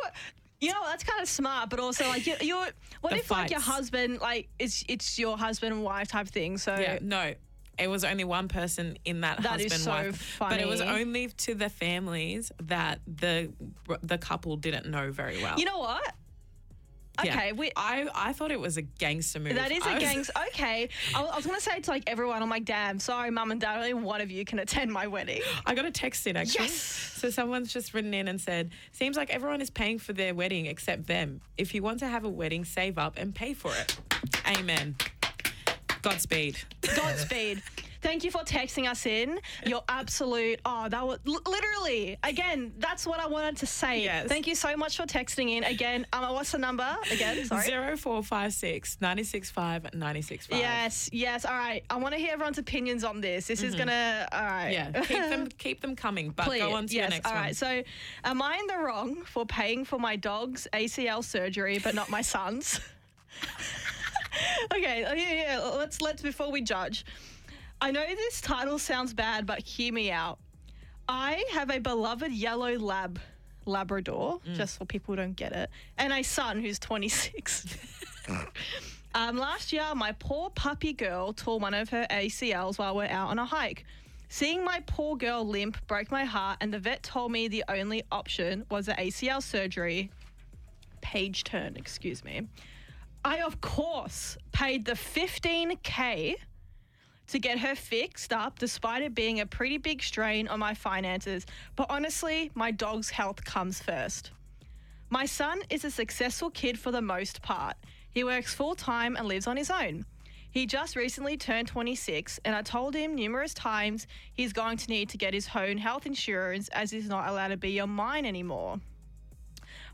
You 0.61 0.73
know 0.73 0.81
that's 0.87 1.03
kind 1.05 1.21
of 1.21 1.29
smart, 1.29 1.69
but 1.69 1.79
also 1.79 2.07
like 2.07 2.27
you, 2.27 2.35
you're. 2.41 2.67
What 3.01 3.11
The 3.11 3.19
if 3.19 3.31
like 3.31 3.49
your 3.49 3.59
fights. 3.61 3.71
husband 3.71 4.19
like 4.19 4.49
it's 4.59 4.83
it's 4.89 5.17
your 5.17 5.37
husband 5.37 5.73
and 5.73 5.83
wife 5.83 6.09
type 6.09 6.27
thing? 6.27 6.57
So 6.57 6.75
Yeah, 6.77 6.99
no. 7.01 7.33
It 7.77 7.87
was 7.89 8.03
only 8.03 8.25
one 8.25 8.49
person 8.49 8.97
in 9.05 9.21
that, 9.21 9.41
That 9.41 9.61
is 9.61 9.71
husband 9.71 9.81
so 9.81 9.89
wife, 9.91 10.35
but 10.37 10.59
it 10.59 10.67
was 10.67 10.81
funny. 10.81 10.99
only 11.01 11.27
to 11.29 11.55
the 11.55 11.69
families 11.69 12.51
that 12.63 12.99
the 13.07 13.53
the 14.01 14.17
couple 14.17 14.57
didn't 14.57 14.87
know 14.91 15.11
very 15.13 15.41
well. 15.41 15.57
you 15.57 15.63
know 15.63 15.79
what? 15.79 16.13
Yeah. 17.23 17.35
Okay, 17.35 17.51
we. 17.53 17.71
I 17.75 18.07
I 18.13 18.33
thought 18.33 18.51
it 18.51 18.59
was 18.59 18.77
a 18.77 18.81
gangster 18.81 19.39
movie. 19.39 19.55
That 19.55 19.71
is 19.71 19.85
a 19.85 19.93
was- 19.93 20.03
gangs. 20.03 20.31
Okay, 20.49 20.89
I, 21.15 21.21
was- 21.21 21.31
I 21.31 21.35
was 21.35 21.45
gonna 21.45 21.59
say 21.61 21.79
to 21.79 21.91
like 21.91 22.03
everyone, 22.07 22.41
I'm 22.41 22.49
like, 22.49 22.65
damn, 22.65 22.99
sorry, 22.99 23.29
mum 23.31 23.51
and 23.51 23.59
dad, 23.59 23.77
only 23.77 23.93
one 23.93 24.21
of 24.21 24.31
you 24.31 24.45
can 24.45 24.59
attend 24.59 24.91
my 24.91 25.07
wedding. 25.07 25.41
I 25.65 25.75
got 25.75 25.85
a 25.85 25.91
text 25.91 26.27
in 26.27 26.37
actually. 26.37 26.65
Yes. 26.65 26.73
So 27.19 27.29
someone's 27.29 27.73
just 27.73 27.93
written 27.93 28.13
in 28.13 28.27
and 28.27 28.39
said, 28.39 28.71
"Seems 28.91 29.17
like 29.17 29.29
everyone 29.29 29.61
is 29.61 29.69
paying 29.69 29.99
for 29.99 30.13
their 30.13 30.33
wedding 30.33 30.65
except 30.67 31.07
them. 31.07 31.41
If 31.57 31.73
you 31.75 31.83
want 31.83 31.99
to 31.99 32.07
have 32.07 32.23
a 32.23 32.29
wedding, 32.29 32.63
save 32.65 32.97
up 32.97 33.15
and 33.17 33.33
pay 33.35 33.53
for 33.53 33.71
it." 33.75 33.97
Amen. 34.47 34.95
Godspeed. 36.01 36.57
Godspeed. 36.95 37.61
Thank 38.01 38.23
you 38.23 38.31
for 38.31 38.41
texting 38.41 38.89
us 38.89 39.05
in. 39.05 39.39
Your 39.65 39.83
absolute. 39.89 40.59
Oh, 40.65 40.87
that 40.87 41.05
was 41.05 41.19
literally 41.25 42.17
again. 42.23 42.73
That's 42.77 43.05
what 43.05 43.19
I 43.19 43.27
wanted 43.27 43.57
to 43.57 43.65
say. 43.65 44.03
Yes. 44.03 44.27
Thank 44.27 44.47
you 44.47 44.55
so 44.55 44.75
much 44.77 44.95
for 44.97 45.03
texting 45.03 45.49
in 45.49 45.63
again. 45.63 46.05
Um, 46.13 46.33
what's 46.33 46.51
the 46.51 46.57
number 46.57 46.87
again? 47.11 47.43
Sorry. 47.45 47.65
Zero 47.65 47.97
four 47.97 48.23
five 48.23 48.53
six 48.53 48.97
ninety 49.01 49.23
six 49.23 49.51
five 49.51 49.93
ninety 49.93 50.21
six 50.21 50.47
five. 50.47 50.59
Yes, 50.59 51.09
yes. 51.11 51.45
All 51.45 51.57
right. 51.57 51.83
I 51.89 51.97
want 51.97 52.13
to 52.13 52.19
hear 52.19 52.33
everyone's 52.33 52.57
opinions 52.57 53.03
on 53.03 53.21
this. 53.21 53.47
This 53.47 53.63
is 53.63 53.75
gonna. 53.75 54.27
All 54.31 54.41
right. 54.41 54.75
Mm-hmm. 54.75 54.95
Yeah. 54.95 55.01
Keep 55.01 55.29
them 55.29 55.47
keep 55.57 55.81
them 55.81 55.95
coming. 55.95 56.29
But 56.29 56.45
Please. 56.45 56.61
go 56.61 56.73
on 56.73 56.87
to 56.87 56.93
yes. 56.95 57.01
your 57.01 57.09
next 57.09 57.25
All 57.27 57.33
one. 57.33 57.43
right. 57.43 57.55
So, 57.55 57.83
am 58.23 58.41
I 58.41 58.57
in 58.57 58.67
the 58.67 58.77
wrong 58.77 59.23
for 59.23 59.45
paying 59.45 59.83
for 59.83 59.99
my 59.99 60.15
dog's 60.15 60.67
ACL 60.73 61.23
surgery, 61.23 61.79
but 61.83 61.95
not 61.95 62.09
my 62.09 62.21
son's? 62.21 62.79
okay. 64.73 65.01
Yeah, 65.01 65.57
yeah. 65.57 65.71
Let's 65.75 66.01
let's 66.01 66.21
before 66.21 66.51
we 66.51 66.61
judge. 66.61 67.05
I 67.81 67.91
know 67.91 68.05
this 68.07 68.41
title 68.41 68.77
sounds 68.79 69.13
bad, 69.13 69.45
but 69.45 69.59
hear 69.59 69.93
me 69.93 70.11
out. 70.11 70.39
I 71.07 71.43
have 71.53 71.69
a 71.69 71.79
beloved 71.79 72.31
yellow 72.31 72.77
lab. 72.77 73.19
Labrador, 73.65 74.39
Mm. 74.47 74.55
just 74.55 74.79
so 74.79 74.85
people 74.85 75.15
don't 75.15 75.35
get 75.35 75.51
it, 75.51 75.69
and 75.97 76.11
a 76.11 76.23
son 76.23 76.59
who's 76.61 76.79
26. 76.79 77.65
Um, 79.15 79.37
last 79.37 79.73
year, 79.73 79.95
my 79.95 80.11
poor 80.13 80.51
puppy 80.51 80.93
girl 80.93 81.33
tore 81.33 81.59
one 81.59 81.73
of 81.73 81.89
her 81.89 82.05
ACLs 82.11 82.77
while 82.77 82.95
we're 82.95 83.07
out 83.07 83.29
on 83.29 83.39
a 83.39 83.45
hike. 83.45 83.83
Seeing 84.29 84.63
my 84.63 84.81
poor 84.85 85.15
girl 85.17 85.43
limp 85.43 85.77
broke 85.87 86.11
my 86.11 86.25
heart, 86.25 86.57
and 86.61 86.71
the 86.71 86.77
vet 86.77 87.01
told 87.01 87.31
me 87.31 87.47
the 87.47 87.63
only 87.69 88.03
option 88.11 88.65
was 88.69 88.85
the 88.85 88.93
ACL 88.93 89.41
surgery. 89.41 90.11
Page 91.01 91.43
turn, 91.43 91.75
excuse 91.75 92.23
me. 92.23 92.47
I, 93.25 93.41
of 93.41 93.59
course, 93.61 94.37
paid 94.51 94.85
the 94.85 94.93
15K 94.93 96.35
to 97.29 97.39
get 97.39 97.59
her 97.59 97.75
fixed 97.75 98.33
up, 98.33 98.59
despite 98.59 99.03
it 99.03 99.15
being 99.15 99.39
a 99.39 99.45
pretty 99.45 99.77
big 99.77 100.01
strain 100.01 100.47
on 100.47 100.59
my 100.59 100.73
finances. 100.73 101.45
But 101.75 101.87
honestly, 101.89 102.51
my 102.55 102.71
dog's 102.71 103.09
health 103.09 103.43
comes 103.43 103.81
first. 103.81 104.31
My 105.09 105.25
son 105.25 105.61
is 105.69 105.85
a 105.85 105.91
successful 105.91 106.49
kid 106.49 106.77
for 106.77 106.91
the 106.91 107.01
most 107.01 107.41
part. 107.41 107.75
He 108.11 108.23
works 108.23 108.53
full 108.53 108.75
time 108.75 109.15
and 109.15 109.27
lives 109.27 109.47
on 109.47 109.57
his 109.57 109.71
own. 109.71 110.05
He 110.51 110.65
just 110.65 110.95
recently 110.95 111.37
turned 111.37 111.67
26, 111.67 112.39
and 112.43 112.55
I 112.55 112.63
told 112.63 112.95
him 112.95 113.13
numerous 113.13 113.53
times 113.53 114.07
he's 114.33 114.51
going 114.51 114.77
to 114.77 114.89
need 114.89 115.09
to 115.09 115.17
get 115.17 115.33
his 115.33 115.47
own 115.55 115.77
health 115.77 116.07
insurance 116.07 116.69
as 116.69 116.89
he's 116.89 117.07
not 117.07 117.29
allowed 117.29 117.49
to 117.49 117.57
be 117.57 117.79
on 117.79 117.91
mine 117.91 118.25
anymore. 118.25 118.79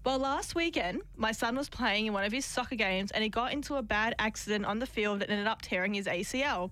Well, 0.05 0.19
last 0.19 0.55
weekend, 0.55 1.01
my 1.17 1.33
son 1.33 1.57
was 1.57 1.67
playing 1.67 2.05
in 2.05 2.13
one 2.13 2.23
of 2.23 2.31
his 2.31 2.45
soccer 2.45 2.75
games 2.75 3.11
and 3.11 3.23
he 3.23 3.29
got 3.29 3.51
into 3.51 3.75
a 3.75 3.81
bad 3.81 4.15
accident 4.19 4.63
on 4.63 4.79
the 4.79 4.85
field 4.85 5.19
that 5.19 5.29
ended 5.29 5.47
up 5.47 5.61
tearing 5.61 5.93
his 5.93 6.05
ACL. 6.05 6.69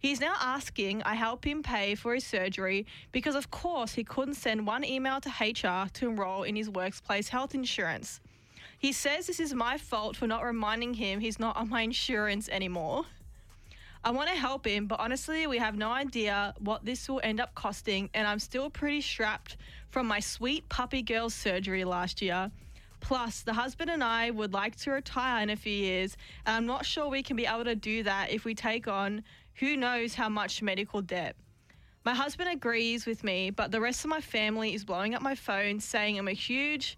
He's 0.00 0.20
now 0.20 0.34
asking 0.40 1.02
I 1.02 1.14
help 1.14 1.46
him 1.46 1.62
pay 1.62 1.94
for 1.94 2.14
his 2.14 2.24
surgery 2.24 2.86
because, 3.12 3.34
of 3.34 3.50
course, 3.50 3.92
he 3.92 4.02
couldn't 4.02 4.34
send 4.34 4.66
one 4.66 4.82
email 4.82 5.20
to 5.20 5.28
HR 5.28 5.90
to 5.92 6.08
enroll 6.08 6.42
in 6.42 6.56
his 6.56 6.70
workplace 6.70 7.28
health 7.28 7.54
insurance. 7.54 8.20
He 8.78 8.92
says 8.92 9.26
this 9.26 9.40
is 9.40 9.52
my 9.52 9.76
fault 9.76 10.16
for 10.16 10.26
not 10.26 10.42
reminding 10.42 10.94
him 10.94 11.20
he's 11.20 11.38
not 11.38 11.54
on 11.56 11.68
my 11.68 11.82
insurance 11.82 12.48
anymore. 12.48 13.04
I 14.02 14.10
want 14.12 14.30
to 14.30 14.34
help 14.34 14.66
him, 14.66 14.86
but 14.86 14.98
honestly, 15.00 15.46
we 15.46 15.58
have 15.58 15.76
no 15.76 15.90
idea 15.90 16.54
what 16.58 16.86
this 16.86 17.06
will 17.06 17.20
end 17.22 17.38
up 17.38 17.54
costing, 17.54 18.08
and 18.14 18.26
I'm 18.26 18.38
still 18.38 18.70
pretty 18.70 19.02
strapped 19.02 19.58
from 19.90 20.06
my 20.06 20.20
sweet 20.20 20.66
puppy 20.70 21.02
girl 21.02 21.28
surgery 21.28 21.84
last 21.84 22.22
year. 22.22 22.50
Plus, 23.00 23.42
the 23.42 23.52
husband 23.52 23.90
and 23.90 24.02
I 24.02 24.30
would 24.30 24.54
like 24.54 24.76
to 24.76 24.92
retire 24.92 25.42
in 25.42 25.50
a 25.50 25.56
few 25.56 25.72
years, 25.72 26.16
and 26.46 26.56
I'm 26.56 26.66
not 26.66 26.86
sure 26.86 27.08
we 27.08 27.22
can 27.22 27.36
be 27.36 27.44
able 27.44 27.64
to 27.64 27.74
do 27.74 28.02
that 28.04 28.30
if 28.30 28.46
we 28.46 28.54
take 28.54 28.88
on 28.88 29.22
who 29.54 29.76
knows 29.76 30.14
how 30.14 30.28
much 30.28 30.62
medical 30.62 31.02
debt. 31.02 31.36
My 32.04 32.14
husband 32.14 32.48
agrees 32.50 33.04
with 33.04 33.22
me, 33.22 33.50
but 33.50 33.70
the 33.70 33.80
rest 33.80 34.04
of 34.04 34.10
my 34.10 34.20
family 34.20 34.74
is 34.74 34.84
blowing 34.84 35.14
up 35.14 35.22
my 35.22 35.34
phone 35.34 35.80
saying 35.80 36.18
I'm 36.18 36.28
a 36.28 36.32
huge 36.32 36.96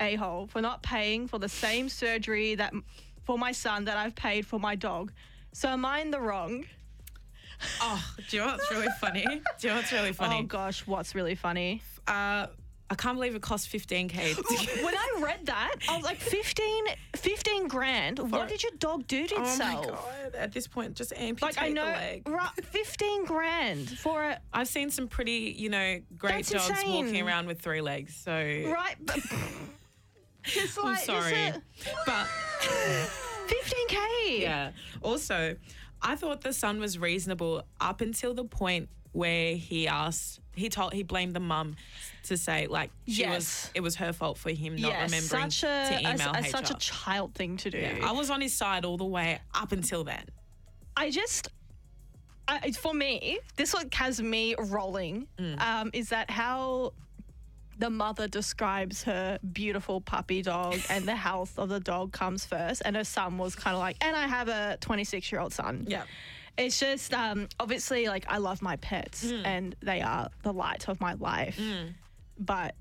a 0.00 0.16
hole 0.16 0.46
for 0.46 0.60
not 0.60 0.82
paying 0.82 1.28
for 1.28 1.38
the 1.38 1.48
same 1.48 1.88
surgery 1.88 2.54
that 2.56 2.72
for 3.24 3.38
my 3.38 3.52
son 3.52 3.84
that 3.84 3.96
I've 3.96 4.14
paid 4.14 4.46
for 4.46 4.58
my 4.58 4.74
dog. 4.74 5.12
So 5.52 5.68
am 5.68 5.84
I 5.84 6.00
in 6.00 6.10
the 6.10 6.20
wrong? 6.20 6.64
Oh, 7.80 8.04
do 8.28 8.36
you 8.36 8.42
know 8.42 8.52
what's 8.52 8.70
really 8.70 8.88
funny? 9.00 9.24
Do 9.24 9.32
you 9.60 9.68
know 9.68 9.76
what's 9.76 9.92
really 9.92 10.12
funny? 10.22 10.40
Oh 10.40 10.42
gosh, 10.42 10.86
what's 10.86 11.14
really 11.14 11.34
funny? 11.34 11.82
Uh, 12.08 12.46
I 12.92 12.94
can't 12.94 13.16
believe 13.16 13.34
it 13.34 13.40
cost 13.40 13.72
15k. 13.72 14.36
when 14.84 14.94
I 14.94 15.20
read 15.22 15.46
that, 15.46 15.72
I 15.88 15.96
was 15.96 16.04
like 16.04 16.18
15, 16.18 16.84
15 17.16 17.66
grand. 17.66 18.18
What 18.18 18.48
did 18.50 18.62
your 18.62 18.72
dog 18.78 19.06
do 19.06 19.26
to 19.28 19.34
oh 19.34 19.38
my 19.38 19.44
itself? 19.48 19.86
god! 19.88 20.34
At 20.34 20.52
this 20.52 20.66
point, 20.66 20.94
just 20.94 21.14
amputate 21.16 21.56
Like 21.56 21.64
I 21.64 21.70
know, 21.72 21.86
the 21.86 21.90
leg. 21.92 22.28
right, 22.28 22.50
15 22.62 23.24
grand 23.24 23.88
for 23.98 24.24
it. 24.24 24.38
a 24.52 24.58
I've 24.58 24.68
seen 24.68 24.90
some 24.90 25.08
pretty, 25.08 25.54
you 25.58 25.70
know, 25.70 26.00
great 26.18 26.44
That's 26.44 26.68
dogs 26.68 26.82
walking 26.86 27.22
around 27.26 27.46
with 27.46 27.62
three 27.62 27.80
legs. 27.80 28.14
So 28.14 28.30
right, 28.32 28.96
but 29.00 29.20
just 30.42 30.78
I'm 30.84 30.96
sorry, 30.96 31.32
a- 31.32 31.62
but 32.04 32.26
15k. 33.46 34.40
yeah. 34.40 34.72
Also, 35.00 35.56
I 36.02 36.14
thought 36.14 36.42
the 36.42 36.52
sun 36.52 36.78
was 36.78 36.98
reasonable 36.98 37.62
up 37.80 38.02
until 38.02 38.34
the 38.34 38.44
point 38.44 38.90
where 39.12 39.54
he 39.56 39.86
asked, 39.88 40.40
he 40.54 40.68
told, 40.68 40.92
he 40.92 41.02
blamed 41.02 41.34
the 41.34 41.40
mum 41.40 41.76
to 42.24 42.36
say 42.36 42.66
like 42.66 42.90
she 43.06 43.24
was, 43.26 43.32
Yes. 43.32 43.70
it 43.74 43.80
was 43.80 43.96
her 43.96 44.12
fault 44.12 44.38
for 44.38 44.50
him 44.50 44.76
not 44.76 44.90
Yes, 44.92 45.10
remembering 45.10 45.50
such 45.50 45.62
a, 45.64 45.66
to 45.66 45.94
a- 46.08 46.12
email 46.14 46.32
a- 46.34 46.40
HR. 46.40 46.44
such 46.44 46.70
a 46.70 46.74
child 46.74 47.34
thing 47.34 47.56
to 47.58 47.70
do. 47.70 47.78
Yeah, 47.78 47.98
I 48.02 48.12
was 48.12 48.30
on 48.30 48.40
his 48.40 48.54
side 48.54 48.84
all 48.84 48.96
the 48.96 49.04
way 49.04 49.40
up 49.54 49.72
until 49.72 50.04
then. 50.04 50.24
I 50.96 51.10
just, 51.10 51.48
I, 52.48 52.72
for 52.72 52.92
me, 52.94 53.38
this 53.56 53.72
one 53.74 53.88
has 53.92 54.20
me 54.20 54.54
rolling. 54.58 55.26
Mm. 55.38 55.60
Um, 55.60 55.90
is 55.94 56.10
that 56.10 56.30
how 56.30 56.92
the 57.78 57.88
mother 57.90 58.28
describes 58.28 59.02
her 59.04 59.38
beautiful 59.52 60.00
puppy 60.00 60.42
dog 60.42 60.78
and 60.90 61.06
the 61.06 61.16
health 61.16 61.58
of 61.58 61.68
the 61.70 61.80
dog 61.80 62.12
comes 62.12 62.44
first, 62.44 62.82
and 62.84 62.94
her 62.96 63.04
son 63.04 63.38
was 63.38 63.54
kind 63.56 63.74
of 63.74 63.80
like, 63.80 63.96
and 64.04 64.14
I 64.14 64.26
have 64.26 64.48
a 64.48 64.76
26 64.80 65.32
year 65.32 65.40
old 65.40 65.52
son. 65.52 65.86
Yeah. 65.88 66.02
It's 66.58 66.78
just 66.78 67.14
um, 67.14 67.48
obviously 67.58 68.06
like 68.08 68.24
I 68.28 68.38
love 68.38 68.60
my 68.62 68.76
pets 68.76 69.24
Mm. 69.24 69.42
and 69.46 69.76
they 69.82 70.00
are 70.02 70.28
the 70.42 70.52
light 70.52 70.88
of 70.88 71.00
my 71.00 71.14
life, 71.14 71.58
but. 72.38 72.74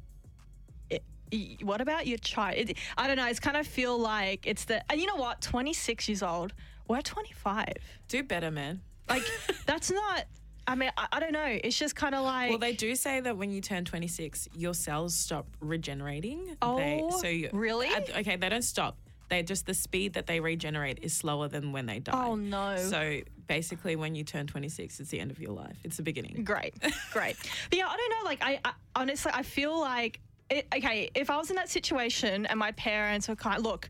It, 1.34 1.64
what 1.64 1.80
about 1.80 2.08
your 2.08 2.18
child? 2.18 2.58
It, 2.58 2.78
I 2.98 3.08
don't 3.08 3.16
know. 3.16 3.26
It's 3.26 3.40
kind 3.40 3.56
of 3.56 3.66
feel 3.66 3.98
like 3.98 4.46
it's 4.46 4.66
the, 4.66 4.84
and 4.92 5.00
you 5.00 5.08
know 5.08 5.16
what? 5.16 5.40
26 5.40 6.10
years 6.10 6.22
old. 6.22 6.52
We're 6.90 7.02
25. 7.02 7.68
Do 8.10 8.22
better, 8.24 8.52
man. 8.52 8.82
Like 9.08 9.24
that's 9.66 9.90
not. 9.90 10.26
I 10.68 10.76
mean, 10.76 10.92
I, 10.98 11.08
I 11.14 11.20
don't 11.22 11.32
know. 11.32 11.46
It's 11.64 11.80
just 11.80 11.96
kind 11.96 12.16
of 12.16 12.26
like. 12.26 12.50
Well, 12.50 12.60
they 12.60 12.74
do 12.74 12.96
say 12.96 13.22
that 13.22 13.38
when 13.38 13.50
you 13.50 13.62
turn 13.62 13.86
26, 13.86 14.50
your 14.58 14.74
cells 14.74 15.16
stop 15.16 15.48
regenerating. 15.62 16.58
Oh, 16.62 16.76
they, 16.76 17.02
so 17.22 17.28
you, 17.28 17.50
really? 17.54 17.88
okay, 17.96 18.36
they 18.36 18.50
don't 18.50 18.62
stop. 18.62 18.98
They 19.30 19.42
just 19.42 19.66
the 19.66 19.74
speed 19.74 20.16
that 20.16 20.28
they 20.28 20.42
regenerate 20.42 21.00
is 21.02 21.14
slower 21.14 21.48
than 21.48 21.72
when 21.72 21.86
they 21.86 22.00
die. 22.00 22.12
Oh, 22.26 22.36
no. 22.36 22.76
So 22.76 23.22
basically, 23.52 23.98
when 23.98 24.16
you 24.16 24.24
turn 24.24 24.48
26, 24.48 25.02
it's 25.02 25.10
the 25.10 25.20
end 25.20 25.30
of 25.30 25.38
your 25.38 25.52
life. 25.52 25.76
It's 25.84 25.98
the 25.98 26.04
beginning. 26.04 26.46
great, 26.46 26.74
great. 27.12 27.36
But 27.70 27.78
yeah, 27.78 27.88
I 27.88 27.98
don't 27.98 28.10
know. 28.10 28.24
Like, 28.24 28.40
I, 28.42 28.60
I 28.64 28.72
honestly, 28.96 29.30
I 29.36 29.44
feel 29.44 29.78
like, 29.78 30.22
it, 30.50 30.68
okay, 30.74 31.10
if 31.16 31.30
I 31.30 31.38
was 31.38 31.50
in 31.50 31.58
that 31.58 31.70
situation 31.70 32.46
and 32.46 32.58
my 32.58 32.72
parents 32.74 33.28
were 33.28 33.36
kind, 33.36 33.58
of, 33.58 33.64
look, 33.64 33.90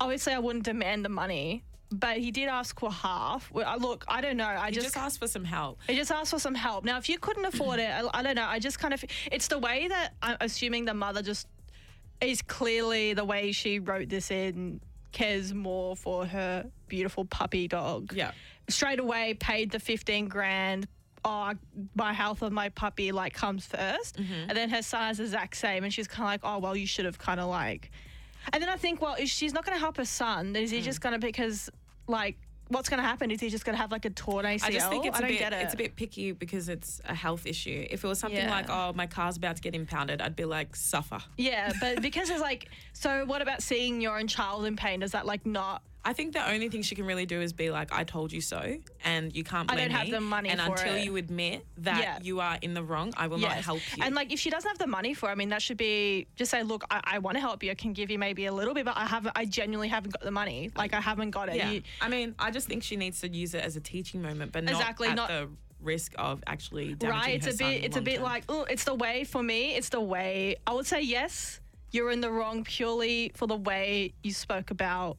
obviously 0.00 0.32
I 0.32 0.38
wouldn't 0.38 0.64
demand 0.64 1.04
the 1.04 1.10
money, 1.10 1.62
but 1.90 2.16
he 2.16 2.30
did 2.30 2.48
ask 2.48 2.80
for 2.80 2.90
half. 2.90 3.50
Well, 3.52 3.78
Look, 3.78 4.06
I 4.08 4.22
don't 4.22 4.38
know. 4.38 4.46
I 4.46 4.70
just. 4.70 4.86
just 4.86 4.96
ask 4.96 5.20
for 5.20 5.28
some 5.28 5.44
help. 5.44 5.78
I 5.90 5.94
just 5.94 6.10
asked 6.10 6.30
for 6.30 6.38
some 6.38 6.54
help. 6.54 6.86
Now, 6.86 6.96
if 6.96 7.10
you 7.10 7.18
couldn't 7.18 7.44
afford 7.44 7.80
it, 7.80 7.90
I, 7.90 8.08
I 8.14 8.22
don't 8.22 8.34
know. 8.34 8.46
I 8.46 8.58
just 8.60 8.78
kind 8.78 8.94
of, 8.94 9.04
it's 9.30 9.48
the 9.48 9.58
way 9.58 9.88
that 9.88 10.14
I'm 10.22 10.38
assuming 10.40 10.86
the 10.86 10.94
mother 10.94 11.20
just 11.20 11.46
is 12.22 12.40
clearly 12.40 13.12
the 13.12 13.26
way 13.26 13.52
she 13.52 13.78
wrote 13.78 14.08
this 14.08 14.30
in 14.30 14.80
cares 15.12 15.52
more 15.54 15.94
for 15.96 16.26
her 16.26 16.66
beautiful 16.88 17.24
puppy 17.24 17.68
dog. 17.68 18.12
Yeah. 18.14 18.32
Straight 18.68 18.98
away 19.00 19.34
paid 19.34 19.70
the 19.70 19.78
15 19.80 20.28
grand. 20.28 20.88
Oh, 21.24 21.52
my 21.94 22.12
health 22.12 22.42
of 22.42 22.52
my 22.52 22.68
puppy 22.70 23.12
like 23.12 23.32
comes 23.34 23.66
1st 23.68 24.12
Mm-hmm. 24.14 24.48
And 24.48 24.56
then 24.56 24.70
her 24.70 24.82
son 24.82 25.10
is 25.12 25.18
the 25.18 25.24
exact 25.24 25.56
same. 25.56 25.84
And 25.84 25.92
she's 25.94 26.08
kind 26.08 26.22
of 26.24 26.26
like, 26.32 26.40
oh, 26.42 26.58
well, 26.58 26.76
you 26.76 26.86
should 26.86 27.04
have 27.04 27.18
kind 27.18 27.38
of 27.38 27.48
like. 27.48 27.90
And 28.52 28.60
then 28.60 28.68
I 28.68 28.76
think, 28.76 29.00
well, 29.00 29.14
if 29.18 29.28
she's 29.28 29.52
not 29.52 29.64
going 29.64 29.76
to 29.76 29.80
help 29.80 29.96
her 29.98 30.04
son, 30.04 30.52
then 30.52 30.64
is 30.64 30.70
he 30.72 30.80
Mm. 30.80 30.84
just 30.84 31.00
going 31.00 31.12
to, 31.12 31.24
because 31.24 31.70
like, 32.08 32.36
what's 32.72 32.88
going 32.88 33.02
to 33.02 33.06
happen? 33.06 33.30
Is 33.30 33.40
he 33.40 33.48
just 33.48 33.64
going 33.64 33.74
to 33.76 33.80
have 33.80 33.92
like 33.92 34.04
a 34.04 34.10
torn 34.10 34.44
ACL? 34.44 34.64
I 34.64 34.70
just 34.70 34.88
think 34.88 35.06
it's 35.06 35.18
a 35.18 35.22
don't 35.22 35.30
bit 35.30 35.40
it. 35.40 35.52
it's 35.52 35.74
a 35.74 35.76
bit 35.76 35.96
picky 35.96 36.32
because 36.32 36.68
it's 36.68 37.00
a 37.04 37.14
health 37.14 37.46
issue. 37.46 37.86
If 37.90 38.04
it 38.04 38.06
was 38.08 38.18
something 38.18 38.38
Yeah. 38.38 38.50
like, 38.50 38.66
oh, 38.68 38.92
my 38.94 39.06
car's 39.06 39.36
about 39.36 39.56
to 39.56 39.62
get 39.62 39.74
impounded, 39.74 40.20
I'd 40.20 40.36
be 40.36 40.44
like, 40.44 40.74
suffer. 40.74 41.18
Yeah, 41.36 41.72
but 41.80 42.02
because 42.02 42.30
it's 42.30 42.40
like, 42.40 42.68
so 42.92 43.24
what 43.26 43.42
about 43.42 43.62
seeing 43.62 44.00
your 44.00 44.18
own 44.18 44.26
child 44.26 44.64
in 44.64 44.76
pain? 44.76 45.00
Does 45.00 45.12
that 45.12 45.26
like 45.26 45.44
not? 45.46 45.82
I 46.04 46.12
think 46.14 46.32
the 46.32 46.50
only 46.50 46.68
thing 46.68 46.82
she 46.82 46.94
can 46.96 47.04
really 47.06 47.26
do 47.26 47.40
is 47.40 47.52
be 47.52 47.70
like, 47.70 47.92
I 47.92 48.02
told 48.02 48.32
you 48.32 48.40
so, 48.40 48.76
and 49.04 49.34
you 49.36 49.44
can't 49.44 49.70
I 49.70 49.74
blame 49.74 49.88
don't 49.88 49.96
have 49.98 50.06
me. 50.06 50.10
the 50.12 50.20
money 50.20 50.48
And 50.48 50.60
until 50.60 50.96
it. 50.96 51.04
you 51.04 51.14
admit 51.16 51.64
that 51.78 52.00
Yeah. 52.02 52.18
you 52.20 52.40
are 52.40 52.58
in 52.60 52.74
the 52.74 52.82
wrong, 52.82 53.12
I 53.16 53.28
will 53.28 53.38
not 53.38 53.52
help 53.52 53.80
you. 53.96 54.02
And 54.02 54.12
like, 54.14 54.32
if 54.32 54.40
she 54.40 54.50
doesn't 54.50 54.68
have 54.68 54.78
the 54.78 54.88
money 54.88 55.14
for, 55.14 55.28
it, 55.28 55.32
I 55.32 55.34
mean, 55.36 55.50
that 55.50 55.62
should 55.62 55.76
be 55.76 56.26
just 56.34 56.50
say, 56.50 56.64
look, 56.64 56.82
I, 56.90 57.00
I 57.04 57.18
want 57.20 57.36
to 57.36 57.40
help 57.40 57.62
you. 57.62 57.70
I 57.70 57.74
can 57.74 57.92
give 57.92 58.10
you 58.10 58.18
maybe 58.18 58.46
a 58.46 58.52
little 58.52 58.74
bit, 58.74 58.84
but 58.84 58.96
I 58.96 59.06
haven't. 59.06 59.32
I 59.36 59.44
genuinely 59.44 59.88
haven't 59.88 60.12
got 60.12 60.22
the 60.22 60.32
money. 60.32 60.70
Like, 60.76 60.92
I 60.92 61.00
haven't 61.00 61.30
got 61.30 61.48
it. 61.48 61.54
yeah. 61.56 61.70
You- 61.70 61.82
I 62.00 62.08
mean, 62.08 62.34
I 62.38 62.50
just 62.50 62.66
think 62.66 62.82
she 62.82 62.96
needs 62.96 63.20
to 63.20 63.28
use 63.28 63.54
it 63.54 63.62
as 63.62 63.76
a 63.76 63.80
teaching 63.80 64.22
moment, 64.22 64.50
but 64.50 64.64
Exactly, 64.64 65.06
not 65.08 65.12
at 65.12 65.16
not- 65.16 65.28
the 65.28 65.48
risk 65.80 66.14
of 66.18 66.42
actually 66.46 66.96
right? 67.00 67.34
It's 67.34 67.46
a 67.46 67.56
bit. 67.56 67.84
It's 67.84 67.96
a 67.96 68.00
bit 68.00 68.20
long-term. 68.20 68.32
like, 68.32 68.44
oh, 68.48 68.64
it's 68.64 68.84
the 68.84 68.94
way 68.94 69.22
for 69.24 69.42
me. 69.42 69.74
It's 69.76 69.88
the 69.90 70.00
way. 70.00 70.56
I 70.66 70.72
would 70.74 70.86
say 70.86 71.00
yes. 71.02 71.60
You're 71.92 72.10
in 72.10 72.20
the 72.22 72.30
wrong 72.30 72.64
purely 72.64 73.30
for 73.34 73.46
the 73.46 73.56
way 73.56 74.14
you 74.22 74.32
spoke 74.32 74.70
about 74.70 75.18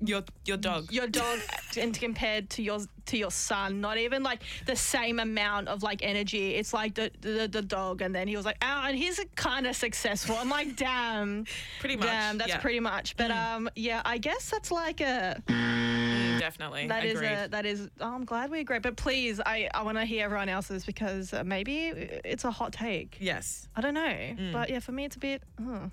your 0.00 0.22
your 0.44 0.56
dog. 0.56 0.92
your 0.92 1.06
dog 1.06 1.38
and 1.78 1.98
compared 1.98 2.50
to 2.50 2.62
your 2.62 2.80
to 3.06 3.16
your 3.16 3.30
son 3.30 3.80
not 3.80 3.96
even 3.98 4.22
like 4.22 4.42
the 4.66 4.76
same 4.76 5.18
amount 5.18 5.68
of 5.68 5.82
like 5.82 6.02
energy 6.02 6.54
it's 6.54 6.72
like 6.72 6.94
the 6.94 7.10
the, 7.20 7.48
the 7.48 7.62
dog 7.62 8.02
and 8.02 8.14
then 8.14 8.26
he 8.26 8.36
was 8.36 8.44
like 8.44 8.56
oh 8.62 8.82
and 8.86 8.96
he's 8.96 9.20
kind 9.36 9.66
of 9.66 9.76
successful 9.76 10.36
i'm 10.36 10.48
like 10.48 10.76
damn 10.76 11.44
Pretty 11.80 11.96
much, 11.96 12.06
damn 12.06 12.38
that's 12.38 12.50
yeah. 12.50 12.58
pretty 12.58 12.80
much 12.80 13.16
but 13.16 13.30
um 13.30 13.68
yeah 13.76 14.02
i 14.04 14.18
guess 14.18 14.50
that's 14.50 14.70
like 14.70 15.00
a 15.00 15.42
Mm, 15.46 16.38
definitely. 16.38 16.86
that 16.88 17.04
is 17.04 17.20
a 17.20 17.48
that 17.50 17.66
is 17.66 17.88
oh, 18.00 18.14
i'm 18.14 18.24
glad 18.24 18.50
we 18.50 18.60
agree 18.60 18.78
but 18.78 18.96
please 18.96 19.40
i 19.44 19.68
i 19.74 19.82
want 19.82 19.98
to 19.98 20.04
hear 20.04 20.24
everyone 20.24 20.48
else's 20.48 20.84
because 20.84 21.32
uh, 21.32 21.44
maybe 21.44 21.92
it's 22.24 22.44
a 22.44 22.50
hot 22.50 22.72
take 22.72 23.16
yes. 23.20 23.68
i 23.76 23.80
don't 23.80 23.94
know 23.94 24.34
but 24.52 24.68
yeah 24.70 24.78
for 24.80 24.92
me 24.92 25.04
it's 25.04 25.16
a 25.16 25.20
bit 25.20 25.42
oh. 25.62 25.90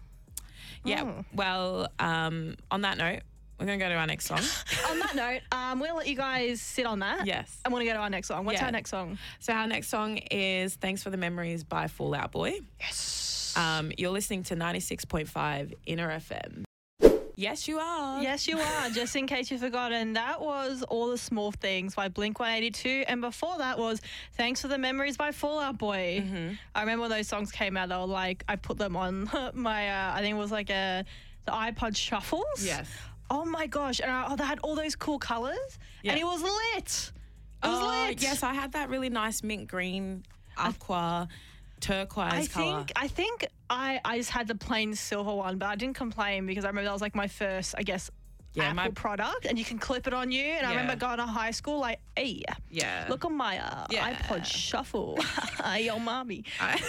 Yeah. 0.83 1.03
Oh. 1.03 1.25
Well, 1.33 1.87
um, 1.99 2.55
on 2.69 2.81
that 2.81 2.97
note, 2.97 3.21
we're 3.61 3.67
gonna 3.67 3.77
go 3.77 3.87
to 3.89 3.95
our 3.95 4.07
next 4.07 4.25
song. 4.25 4.39
on 4.89 4.99
that 4.99 5.15
note 5.15 5.41
um 5.51 5.79
we'll 5.79 5.95
let 5.95 6.07
you 6.07 6.15
guys 6.15 6.59
sit 6.61 6.85
on 6.85 6.99
that 6.99 7.25
yes. 7.27 7.59
i 7.63 7.69
want 7.69 7.81
to 7.81 7.85
go 7.85 7.93
to 7.93 7.99
our 7.99 8.09
next 8.09 8.27
song 8.27 8.43
what's 8.43 8.59
Yeah. 8.59 8.65
our 8.65 8.71
next 8.71 8.89
song 8.89 9.17
So 9.39 9.53
our 9.53 9.67
next 9.67 9.89
song 9.89 10.17
is 10.31 10.73
"Thanks 10.75 11.03
for 11.03 11.11
the 11.11 11.17
Memories" 11.17 11.63
by 11.63 11.87
Fall 11.87 12.15
Out 12.15 12.31
Boy. 12.31 12.59
yes 12.79 13.53
Um, 13.55 13.91
you're 13.97 14.11
listening 14.11 14.43
to 14.43 14.55
96.5 14.55 15.73
Inner 15.85 16.09
FM. 16.09 16.63
Yes, 17.35 17.67
you 17.67 17.79
are. 17.79 18.21
Yes, 18.21 18.47
you 18.47 18.59
are. 18.59 18.89
Just 18.89 19.15
in 19.15 19.25
case 19.25 19.49
you've 19.49 19.61
forgotten, 19.61 20.13
that 20.13 20.39
was 20.41 20.83
All 20.83 21.09
the 21.09 21.17
Small 21.17 21.51
Things 21.51 21.95
by 21.95 22.07
Blink 22.07 22.39
182. 22.39 23.05
And 23.07 23.19
before 23.19 23.57
that 23.57 23.79
was 23.79 23.99
Thanks 24.37 24.61
for 24.61 24.67
the 24.67 24.77
Memories 24.77 25.17
by 25.17 25.31
Fall 25.31 25.59
Out 25.59 25.77
Boy. 25.77 26.23
Mm-hmm. 26.23 26.53
I 26.75 26.79
remember 26.81 27.01
when 27.03 27.09
those 27.11 27.27
songs 27.27 27.51
came 27.51 27.77
out, 27.77 27.89
they 27.89 27.95
were 27.95 28.05
like, 28.05 28.43
I 28.47 28.57
put 28.57 28.77
them 28.77 28.95
on 28.95 29.29
my, 29.53 29.89
uh, 29.89 30.13
I 30.15 30.19
think 30.21 30.35
it 30.35 30.39
was 30.39 30.51
like 30.51 30.69
a, 30.69 31.03
the 31.45 31.51
iPod 31.51 31.95
shuffles. 31.95 32.45
Yes. 32.63 32.87
Oh 33.33 33.45
my 33.45 33.65
gosh. 33.65 34.01
And 34.01 34.11
I, 34.11 34.25
oh, 34.29 34.35
they 34.35 34.43
had 34.43 34.59
all 34.59 34.75
those 34.75 34.95
cool 34.95 35.17
colors. 35.17 35.79
Yeah. 36.03 36.11
And 36.11 36.19
it 36.21 36.25
was 36.25 36.41
lit. 36.41 37.11
It 37.63 37.67
was 37.67 37.79
Oh, 37.81 38.05
lit. 38.09 38.21
Yes, 38.21 38.43
I 38.43 38.53
had 38.53 38.73
that 38.73 38.89
really 38.89 39.09
nice 39.09 39.41
mint 39.41 39.67
green, 39.69 40.23
aqua, 40.57 41.29
turquoise 41.79 42.33
I 42.33 42.45
color. 42.47 42.77
think 42.77 42.91
I 42.95 43.07
think 43.07 43.47
I, 43.69 44.01
I 44.03 44.17
just 44.17 44.31
had 44.31 44.47
the 44.47 44.55
plain 44.55 44.93
silver 44.95 45.33
one, 45.33 45.57
but 45.57 45.67
I 45.69 45.75
didn't 45.75 45.95
complain 45.95 46.45
because 46.45 46.65
I 46.65 46.67
remember 46.67 46.85
that 46.87 46.93
was 46.93 47.01
like 47.01 47.15
my 47.15 47.27
first, 47.27 47.73
I 47.77 47.83
guess, 47.83 48.11
Yeah, 48.53 48.63
Apple 48.65 48.75
my- 48.75 48.89
product, 48.89 49.45
and 49.45 49.57
you 49.57 49.63
can 49.63 49.79
clip 49.79 50.07
it 50.07 50.13
on 50.13 50.29
you. 50.31 50.43
And 50.43 50.65
I 50.67 50.71
remember 50.71 50.95
going 50.97 51.17
to 51.19 51.25
high 51.25 51.51
school 51.51 51.79
like, 51.79 51.99
hey, 52.17 52.43
Yeah. 52.69 53.05
look 53.09 53.23
on 53.23 53.35
my 53.37 53.57
uh, 53.59 53.85
Yeah. 53.89 54.13
iPod 54.13 54.45
Shuffle, 54.45 55.17
yo, 55.79 55.97
mommy. 55.99 56.43
I, 56.59 56.73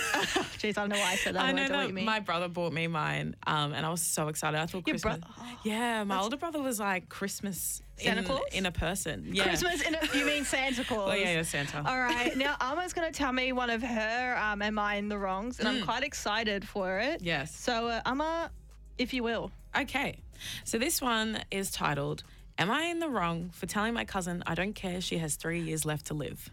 Jeez, 0.58 0.70
I 0.76 0.80
don't 0.82 0.88
know 0.88 0.96
why 0.98 1.12
I 1.12 1.16
said 1.16 1.36
that. 1.36 1.44
I 1.44 1.52
know 1.52 1.68
that 1.68 1.92
my 1.94 2.18
brother 2.20 2.48
bought 2.48 2.72
me 2.72 2.88
mine, 2.88 3.36
um, 3.46 3.72
and 3.74 3.86
I 3.86 3.90
was 3.90 4.02
so 4.02 4.26
excited. 4.28 4.58
I 4.58 4.66
thought 4.66 4.86
Your 4.88 4.98
bro- 4.98 5.12
Christmas. 5.12 5.30
yeah, 5.62 6.02
my 6.04 6.18
older 6.20 6.36
brother 6.36 6.60
was 6.60 6.80
like 6.80 7.08
Christmas 7.08 7.80
Santa 7.96 8.20
in, 8.20 8.24
Claus? 8.26 8.40
in 8.52 8.66
a 8.66 8.72
person. 8.72 9.28
Yeah. 9.32 9.44
Christmas, 9.44 9.82
in 9.82 9.94
a, 9.94 10.00
you 10.18 10.26
mean 10.26 10.44
Santa 10.44 10.82
Claus? 10.88 11.10
Oh 11.12 11.14
yeah, 11.14 11.34
yeah, 11.34 11.42
Santa. 11.42 11.78
All 11.88 11.98
right, 12.00 12.36
now 12.36 12.56
Amma's 12.60 12.92
going 12.92 13.06
to 13.10 13.16
tell 13.16 13.32
me 13.32 13.52
one 13.52 13.70
of 13.70 13.82
her 13.84 14.36
um, 14.42 14.62
"Am 14.62 14.78
I 14.80 14.96
in 14.96 15.08
the 15.08 15.18
Wrongs?" 15.18 15.60
and 15.60 15.68
I'm 15.68 15.84
quite 15.84 16.02
excited 16.02 16.66
for 16.66 16.98
it. 16.98 17.20
Mm. 17.22 17.26
Yes. 17.26 17.54
So, 17.54 17.86
uh, 17.86 18.00
Amma, 18.04 18.50
if 18.98 19.14
you 19.14 19.22
will. 19.22 19.52
Okay. 19.78 20.18
So 20.64 20.78
this 20.78 21.00
one 21.00 21.44
is 21.50 21.70
titled 21.70 22.24
Am 22.58 22.70
I 22.70 22.82
in 22.84 22.98
the 22.98 23.08
wrong 23.08 23.50
for 23.52 23.66
telling 23.66 23.94
my 23.94 24.04
cousin 24.04 24.42
I 24.46 24.54
don't 24.54 24.74
care 24.74 25.00
she 25.00 25.18
has 25.18 25.36
three 25.36 25.60
years 25.60 25.84
left 25.84 26.06
to 26.06 26.14
live? 26.14 26.50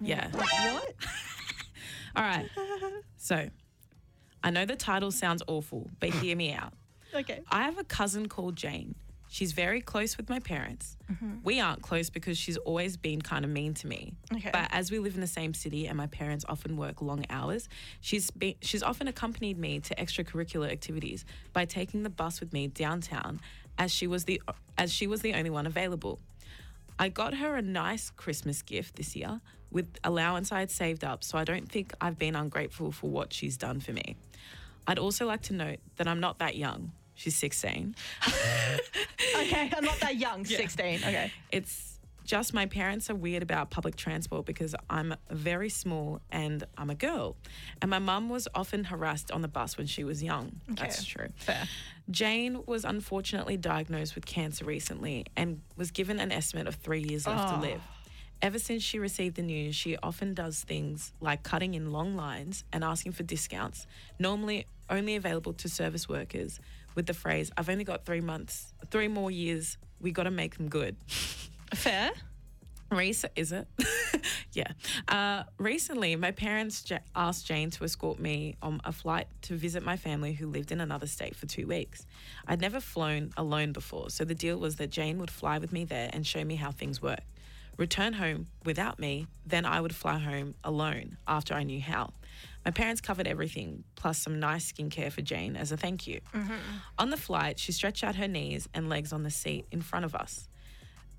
Yeah. 0.00 0.28
What? 0.30 0.94
All 2.16 2.22
right. 2.22 2.48
So 3.16 3.48
I 4.42 4.50
know 4.50 4.64
the 4.64 4.76
title 4.76 5.10
sounds 5.10 5.42
awful, 5.46 5.88
but 5.98 6.10
hear 6.10 6.36
me 6.36 6.52
out. 6.52 6.72
okay. 7.14 7.40
I 7.50 7.62
have 7.62 7.78
a 7.78 7.84
cousin 7.84 8.28
called 8.28 8.56
Jane. 8.56 8.94
She's 9.32 9.52
very 9.52 9.80
close 9.80 10.16
with 10.16 10.28
my 10.28 10.40
parents. 10.40 10.96
Mm-hmm. 11.08 11.34
We 11.44 11.60
aren't 11.60 11.82
close 11.82 12.10
because 12.10 12.36
she's 12.36 12.56
always 12.56 12.96
been 12.96 13.22
kind 13.22 13.44
of 13.44 13.50
mean 13.52 13.74
to 13.74 13.86
me. 13.86 14.12
Okay. 14.34 14.50
But 14.52 14.66
as 14.72 14.90
we 14.90 14.98
live 14.98 15.14
in 15.14 15.20
the 15.20 15.28
same 15.28 15.54
city 15.54 15.86
and 15.86 15.96
my 15.96 16.08
parents 16.08 16.44
often 16.48 16.76
work 16.76 17.00
long 17.00 17.24
hours, 17.30 17.68
she's 18.00 18.32
been, 18.32 18.56
she's 18.60 18.82
often 18.82 19.06
accompanied 19.06 19.56
me 19.56 19.78
to 19.78 19.94
extracurricular 19.94 20.72
activities 20.72 21.24
by 21.52 21.64
taking 21.64 22.02
the 22.02 22.10
bus 22.10 22.40
with 22.40 22.52
me 22.52 22.66
downtown 22.66 23.40
as 23.78 23.92
she 23.92 24.08
was 24.08 24.24
the 24.24 24.42
as 24.76 24.92
she 24.92 25.06
was 25.06 25.20
the 25.20 25.34
only 25.34 25.50
one 25.50 25.64
available. 25.64 26.18
I 26.98 27.08
got 27.08 27.34
her 27.34 27.54
a 27.54 27.62
nice 27.62 28.10
Christmas 28.10 28.62
gift 28.62 28.96
this 28.96 29.14
year 29.14 29.40
with 29.70 29.86
allowance 30.02 30.50
I 30.50 30.58
had 30.58 30.72
saved 30.72 31.04
up, 31.04 31.22
so 31.22 31.38
I 31.38 31.44
don't 31.44 31.70
think 31.70 31.94
I've 32.00 32.18
been 32.18 32.34
ungrateful 32.34 32.90
for 32.90 33.08
what 33.08 33.32
she's 33.32 33.56
done 33.56 33.78
for 33.78 33.92
me. 33.92 34.16
I'd 34.88 34.98
also 34.98 35.24
like 35.24 35.42
to 35.42 35.54
note 35.54 35.78
that 35.98 36.08
I'm 36.08 36.18
not 36.18 36.40
that 36.40 36.56
young. 36.56 36.90
She's 37.20 37.36
16. 37.36 37.94
Okay, 39.36 39.70
I'm 39.74 39.84
not 39.84 39.98
that 40.00 40.16
young, 40.16 40.44
16. 40.44 40.96
Okay. 40.96 41.32
It's 41.50 41.98
just 42.24 42.52
my 42.52 42.66
parents 42.66 43.08
are 43.10 43.14
weird 43.14 43.42
about 43.42 43.70
public 43.70 43.96
transport 43.96 44.44
because 44.44 44.74
I'm 44.88 45.14
very 45.30 45.68
small 45.68 46.20
and 46.30 46.64
I'm 46.76 46.90
a 46.90 46.94
girl. 46.94 47.36
And 47.80 47.90
my 47.90 47.98
mum 47.98 48.28
was 48.28 48.48
often 48.54 48.84
harassed 48.84 49.30
on 49.30 49.40
the 49.40 49.48
bus 49.48 49.78
when 49.78 49.86
she 49.86 50.04
was 50.04 50.22
young. 50.22 50.60
That's 50.68 51.04
true. 51.04 51.28
Fair. 51.36 51.68
Jane 52.10 52.62
was 52.66 52.84
unfortunately 52.84 53.56
diagnosed 53.56 54.14
with 54.14 54.26
cancer 54.26 54.64
recently 54.64 55.26
and 55.36 55.60
was 55.76 55.90
given 55.90 56.18
an 56.20 56.32
estimate 56.32 56.66
of 56.66 56.74
three 56.76 57.02
years 57.02 57.26
left 57.26 57.48
to 57.48 57.54
ah. 57.54 57.60
live. 57.60 57.80
Ever 58.42 58.58
since 58.58 58.82
she 58.82 58.98
received 58.98 59.36
the 59.36 59.42
news, 59.42 59.74
she 59.74 59.96
often 60.02 60.34
does 60.34 60.62
things 60.62 61.12
like 61.20 61.42
cutting 61.42 61.74
in 61.74 61.92
long 61.92 62.16
lines 62.16 62.64
and 62.72 62.82
asking 62.84 63.12
for 63.12 63.22
discounts, 63.22 63.86
normally 64.18 64.66
only 64.90 65.16
available 65.16 65.52
to 65.54 65.68
service 65.68 66.08
workers, 66.08 66.58
with 66.94 67.06
the 67.06 67.14
phrase, 67.14 67.50
I've 67.56 67.68
only 67.68 67.84
got 67.84 68.04
three 68.04 68.20
months, 68.20 68.72
three 68.90 69.08
more 69.08 69.30
years, 69.30 69.78
we 70.00 70.10
got 70.10 70.24
to 70.24 70.30
make 70.30 70.56
them 70.56 70.68
good. 70.68 70.96
Fair. 71.74 72.10
Rec- 72.90 73.30
is 73.36 73.52
it? 73.52 73.68
yeah. 74.52 74.66
Uh, 75.06 75.44
recently, 75.58 76.16
my 76.16 76.32
parents 76.32 76.84
ja- 76.90 76.98
asked 77.14 77.46
Jane 77.46 77.70
to 77.70 77.84
escort 77.84 78.18
me 78.18 78.56
on 78.62 78.80
a 78.84 78.90
flight 78.90 79.28
to 79.42 79.54
visit 79.54 79.84
my 79.84 79.96
family 79.96 80.32
who 80.32 80.48
lived 80.48 80.72
in 80.72 80.80
another 80.80 81.06
state 81.06 81.36
for 81.36 81.46
two 81.46 81.68
weeks. 81.68 82.04
I'd 82.48 82.60
never 82.60 82.80
flown 82.80 83.30
alone 83.36 83.70
before, 83.72 84.10
so 84.10 84.24
the 84.24 84.34
deal 84.34 84.58
was 84.58 84.76
that 84.76 84.90
Jane 84.90 85.18
would 85.18 85.30
fly 85.30 85.58
with 85.58 85.72
me 85.72 85.84
there 85.84 86.10
and 86.12 86.26
show 86.26 86.44
me 86.44 86.56
how 86.56 86.72
things 86.72 87.00
work. 87.00 87.20
Return 87.76 88.14
home 88.14 88.48
without 88.64 88.98
me, 88.98 89.28
then 89.46 89.64
I 89.64 89.80
would 89.80 89.94
fly 89.94 90.18
home 90.18 90.54
alone 90.64 91.16
after 91.28 91.54
I 91.54 91.62
knew 91.62 91.80
how. 91.80 92.12
My 92.64 92.70
parents 92.70 93.00
covered 93.00 93.26
everything, 93.26 93.84
plus 93.94 94.18
some 94.18 94.38
nice 94.38 94.70
skincare 94.70 95.10
for 95.10 95.22
Jane 95.22 95.56
as 95.56 95.72
a 95.72 95.76
thank 95.76 96.06
you. 96.06 96.20
Mm-hmm. 96.34 96.52
On 96.98 97.10
the 97.10 97.16
flight, 97.16 97.58
she 97.58 97.72
stretched 97.72 98.04
out 98.04 98.16
her 98.16 98.28
knees 98.28 98.68
and 98.74 98.88
legs 98.88 99.12
on 99.12 99.22
the 99.22 99.30
seat 99.30 99.66
in 99.70 99.80
front 99.80 100.04
of 100.04 100.14
us. 100.14 100.48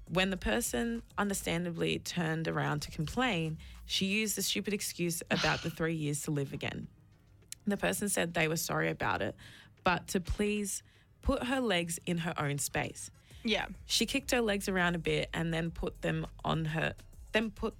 When 0.07 0.29
the 0.29 0.37
person 0.37 1.01
understandably 1.17 1.99
turned 1.99 2.47
around 2.47 2.81
to 2.81 2.91
complain, 2.91 3.57
she 3.85 4.05
used 4.05 4.35
the 4.35 4.41
stupid 4.41 4.73
excuse 4.73 5.23
about 5.31 5.63
the 5.63 5.69
three 5.69 5.95
years 5.95 6.21
to 6.23 6.31
live 6.31 6.53
again. 6.53 6.87
The 7.65 7.77
person 7.77 8.09
said 8.09 8.33
they 8.33 8.47
were 8.47 8.57
sorry 8.57 8.89
about 8.89 9.21
it, 9.21 9.35
but 9.83 10.07
to 10.09 10.19
please 10.19 10.83
put 11.21 11.43
her 11.43 11.61
legs 11.61 11.99
in 12.05 12.19
her 12.19 12.33
own 12.37 12.57
space. 12.57 13.09
Yeah. 13.43 13.65
She 13.85 14.05
kicked 14.05 14.31
her 14.31 14.41
legs 14.41 14.67
around 14.67 14.95
a 14.95 14.99
bit 14.99 15.29
and 15.33 15.53
then 15.53 15.71
put 15.71 16.01
them 16.01 16.27
on 16.43 16.65
her, 16.65 16.93
then 17.31 17.49
put, 17.49 17.73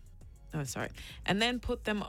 oh, 0.54 0.64
sorry, 0.64 0.90
and 1.26 1.42
then 1.42 1.60
put 1.60 1.84
them 1.84 2.04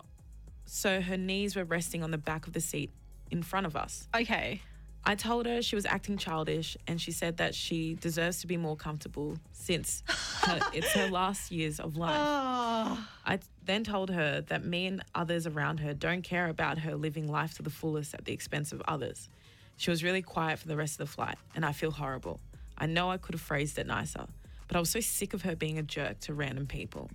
so 0.64 1.00
her 1.00 1.16
knees 1.16 1.56
were 1.56 1.64
resting 1.64 2.02
on 2.02 2.10
the 2.10 2.18
back 2.18 2.46
of 2.46 2.52
the 2.52 2.60
seat 2.60 2.90
in 3.30 3.42
front 3.42 3.66
of 3.66 3.76
us. 3.76 4.08
Okay. 4.14 4.60
I 5.04 5.16
told 5.16 5.46
her 5.46 5.62
she 5.62 5.74
was 5.74 5.84
acting 5.84 6.16
childish 6.16 6.76
and 6.86 7.00
she 7.00 7.10
said 7.10 7.38
that 7.38 7.56
she 7.56 7.94
deserves 7.94 8.40
to 8.42 8.46
be 8.46 8.56
more 8.56 8.76
comfortable 8.76 9.36
since 9.50 10.04
her, 10.42 10.60
it's 10.72 10.92
her 10.92 11.08
last 11.08 11.50
years 11.50 11.80
of 11.80 11.96
life. 11.96 12.16
Oh. 12.16 13.04
I 13.26 13.40
then 13.64 13.82
told 13.82 14.10
her 14.10 14.42
that 14.42 14.64
me 14.64 14.86
and 14.86 15.02
others 15.14 15.46
around 15.46 15.80
her 15.80 15.92
don't 15.92 16.22
care 16.22 16.48
about 16.48 16.78
her 16.78 16.94
living 16.94 17.26
life 17.26 17.54
to 17.54 17.62
the 17.62 17.70
fullest 17.70 18.14
at 18.14 18.24
the 18.26 18.32
expense 18.32 18.70
of 18.70 18.80
others. 18.86 19.28
She 19.76 19.90
was 19.90 20.04
really 20.04 20.22
quiet 20.22 20.60
for 20.60 20.68
the 20.68 20.76
rest 20.76 21.00
of 21.00 21.08
the 21.08 21.12
flight 21.12 21.36
and 21.56 21.66
I 21.66 21.72
feel 21.72 21.90
horrible. 21.90 22.38
I 22.78 22.86
know 22.86 23.10
I 23.10 23.16
could 23.16 23.34
have 23.34 23.42
phrased 23.42 23.78
it 23.78 23.88
nicer, 23.88 24.26
but 24.68 24.76
I 24.76 24.80
was 24.80 24.90
so 24.90 25.00
sick 25.00 25.34
of 25.34 25.42
her 25.42 25.56
being 25.56 25.78
a 25.78 25.82
jerk 25.82 26.20
to 26.20 26.34
random 26.34 26.66
people. 26.66 27.10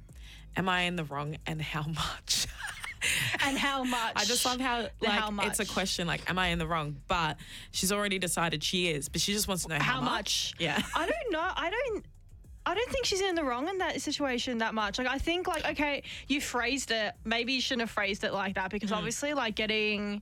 Am 0.58 0.68
I 0.68 0.82
in 0.82 0.98
the 0.98 1.06
wrong 1.06 1.38
and 1.46 1.62
how 1.62 1.84
much? 1.88 2.48
And 3.46 3.58
how 3.58 3.84
much? 3.84 4.14
I 4.16 4.26
just 4.26 4.46
love 4.46 4.60
how 4.60 4.88
like 5.00 5.12
how 5.12 5.32
it's 5.44 5.60
a 5.60 5.66
question 5.66 6.08
like, 6.08 6.30
am 6.30 6.38
I 6.38 6.48
in 6.48 6.60
the 6.60 6.68
wrong? 6.68 6.98
But 7.08 7.38
she's 7.72 7.92
already 7.92 8.20
decided 8.20 8.64
she 8.64 8.90
is, 8.90 9.08
but 9.10 9.22
she 9.22 9.32
just 9.32 9.48
wants 9.48 9.64
to 9.64 9.70
know 9.70 9.76
how, 9.76 9.94
How 9.94 10.02
much? 10.02 10.54
Yeah. 10.60 10.82
I 10.96 11.06
don't 11.08 11.32
know. 11.32 11.40
I 11.56 11.70
don't. 11.70 12.06
I 12.66 12.74
don't 12.74 12.90
think 12.90 13.06
she's 13.06 13.22
in 13.22 13.36
the 13.36 13.46
wrong 13.46 13.70
in 13.70 13.78
that 13.78 14.02
situation 14.02 14.58
that 14.58 14.74
much. 14.74 14.98
Like 14.98 15.08
I 15.08 15.18
think 15.18 15.48
like 15.48 15.66
okay, 15.66 16.04
you 16.28 16.42
phrased 16.42 16.92
it. 16.92 17.14
Maybe 17.24 17.54
you 17.54 17.62
shouldn't 17.62 17.84
have 17.84 17.92
phrased 17.92 18.26
it 18.26 18.34
like 18.34 18.56
that 18.56 18.72
because 18.72 18.92
mm. 18.92 18.98
obviously 18.98 19.34
like 19.34 19.56
getting 19.56 20.22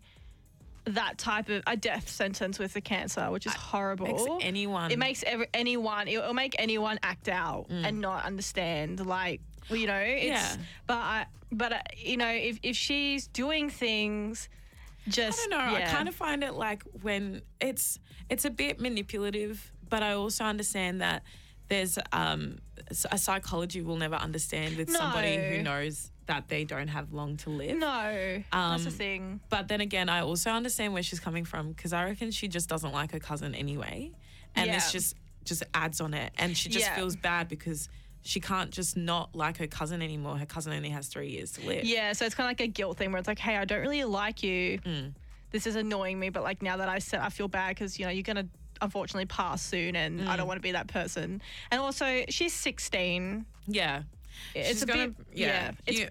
that 0.86 1.18
type 1.18 1.50
of 1.50 1.64
a 1.66 1.76
death 1.76 2.08
sentence 2.08 2.60
with 2.60 2.74
the 2.74 2.82
cancer, 2.82 3.32
which 3.32 3.48
is 3.48 3.54
horrible. 3.54 4.06
Makes 4.06 4.26
anyone 4.42 4.92
it 4.92 5.00
makes 5.00 5.24
every, 5.24 5.48
anyone 5.54 6.08
it'll 6.08 6.34
make 6.34 6.56
anyone 6.60 7.00
act 7.02 7.28
out 7.30 7.68
mm. 7.70 7.84
and 7.84 8.00
not 8.00 8.26
understand 8.26 9.04
like 9.04 9.42
you 9.70 9.88
know 9.88 10.00
it's 10.00 10.26
Yeah. 10.26 10.56
but 10.88 10.98
I, 10.98 11.26
but 11.52 11.74
uh, 11.74 11.80
you 11.98 12.18
know 12.18 12.30
if, 12.30 12.60
if 12.64 12.76
she's 12.76 13.28
doing 13.28 13.70
things 13.70 14.50
just 15.08 15.40
I 15.40 15.50
don't 15.50 15.66
know. 15.68 15.76
I 15.76 15.82
kind 15.82 16.08
of 16.08 16.16
find 16.16 16.44
it 16.44 16.54
like 16.54 16.82
when 17.04 17.42
it's 17.62 18.00
it's 18.30 18.46
a 18.46 18.50
bit 18.50 18.80
manipulative, 18.80 19.72
but 19.90 20.02
I 20.02 20.14
also 20.14 20.44
understand 20.46 21.02
that 21.02 21.22
there's 21.68 21.98
um, 22.12 22.58
a 23.12 23.18
psychology 23.18 23.82
we'll 23.82 23.98
never 23.98 24.16
understand 24.16 24.78
with 24.78 24.90
somebody 24.90 25.38
who 25.38 25.62
knows 25.62 26.12
that 26.26 26.48
they 26.48 26.64
don't 26.64 26.88
have 26.88 27.14
long 27.14 27.38
to 27.38 27.52
live. 27.52 27.78
no 27.78 28.44
that's 28.52 28.84
the 28.84 28.90
Um, 28.90 28.96
thing 28.96 29.40
But 29.50 29.68
then 29.68 29.80
again, 29.82 30.10
I 30.10 30.22
also 30.22 30.50
understand 30.50 30.94
where 30.94 31.04
she's 31.04 31.20
coming 31.20 31.46
from 31.46 31.70
because 31.70 31.94
I 31.94 32.04
reckon 32.06 32.32
she 32.32 32.48
just 32.48 32.68
doesn't 32.68 32.92
like 32.92 33.12
her 33.12 33.20
cousin 33.20 33.54
anyway, 33.54 34.12
and 34.56 34.74
this 34.74 34.92
just 34.92 35.16
just 35.44 35.62
adds 35.76 36.02
on 36.02 36.16
it, 36.16 36.34
and 36.40 36.58
she 36.58 36.70
just 36.70 36.88
Yeah. 36.88 36.96
feels 36.96 37.16
bad 37.16 37.48
because 37.48 37.90
she 38.26 38.40
can't 38.40 38.72
just 38.72 38.98
not 38.98 39.36
like 39.36 39.58
her 39.58 39.68
cousin 39.68 40.02
anymore. 40.02 40.38
Her 40.38 40.46
cousin 40.48 40.74
only 40.74 40.90
has 40.90 41.08
three 41.08 41.30
years 41.30 41.52
to 41.54 41.66
live. 41.66 41.86
Yeah, 41.86 42.12
so 42.14 42.26
it's 42.26 42.34
kind 42.36 42.48
of 42.48 42.50
like 42.50 42.62
a 42.62 42.72
guilt 42.72 42.98
thing 42.98 43.12
where 43.12 43.20
it's 43.20 43.28
like, 43.28 43.40
hey, 43.40 43.56
I 43.56 43.66
don't 43.66 43.82
really 43.82 44.04
like 44.04 44.42
you. 44.44 44.80
Mm. 44.80 45.14
This 45.52 45.68
is 45.68 45.76
annoying 45.76 46.20
me, 46.20 46.30
but 46.30 46.42
like 46.44 46.62
now 46.64 46.78
that 46.78 46.90
I 46.90 47.00
said, 47.00 47.20
I 47.22 47.30
feel 47.30 47.48
bad 47.48 47.70
because 47.70 48.00
you 48.00 48.06
know 48.06 48.12
you're 48.12 48.24
gonna 48.24 48.48
unfortunately 48.82 49.28
pass 49.28 49.62
soon, 49.62 49.96
and 49.96 50.28
I 50.28 50.34
Mm. 50.34 50.38
don't 50.38 50.48
want 50.48 50.58
to 50.58 50.62
be 50.62 50.72
that 50.74 50.88
person. 50.88 51.42
And 51.72 51.80
also, 51.80 52.24
she's 52.30 52.54
16. 52.54 53.46
yeah. 53.68 54.04
It's 54.54 54.68
She's 54.68 54.84
a 54.84 54.86
gonna- 54.86 55.08
bit, 55.10 55.28
yeah, 55.34 55.72
it's, 55.88 56.00
you- 56.00 56.10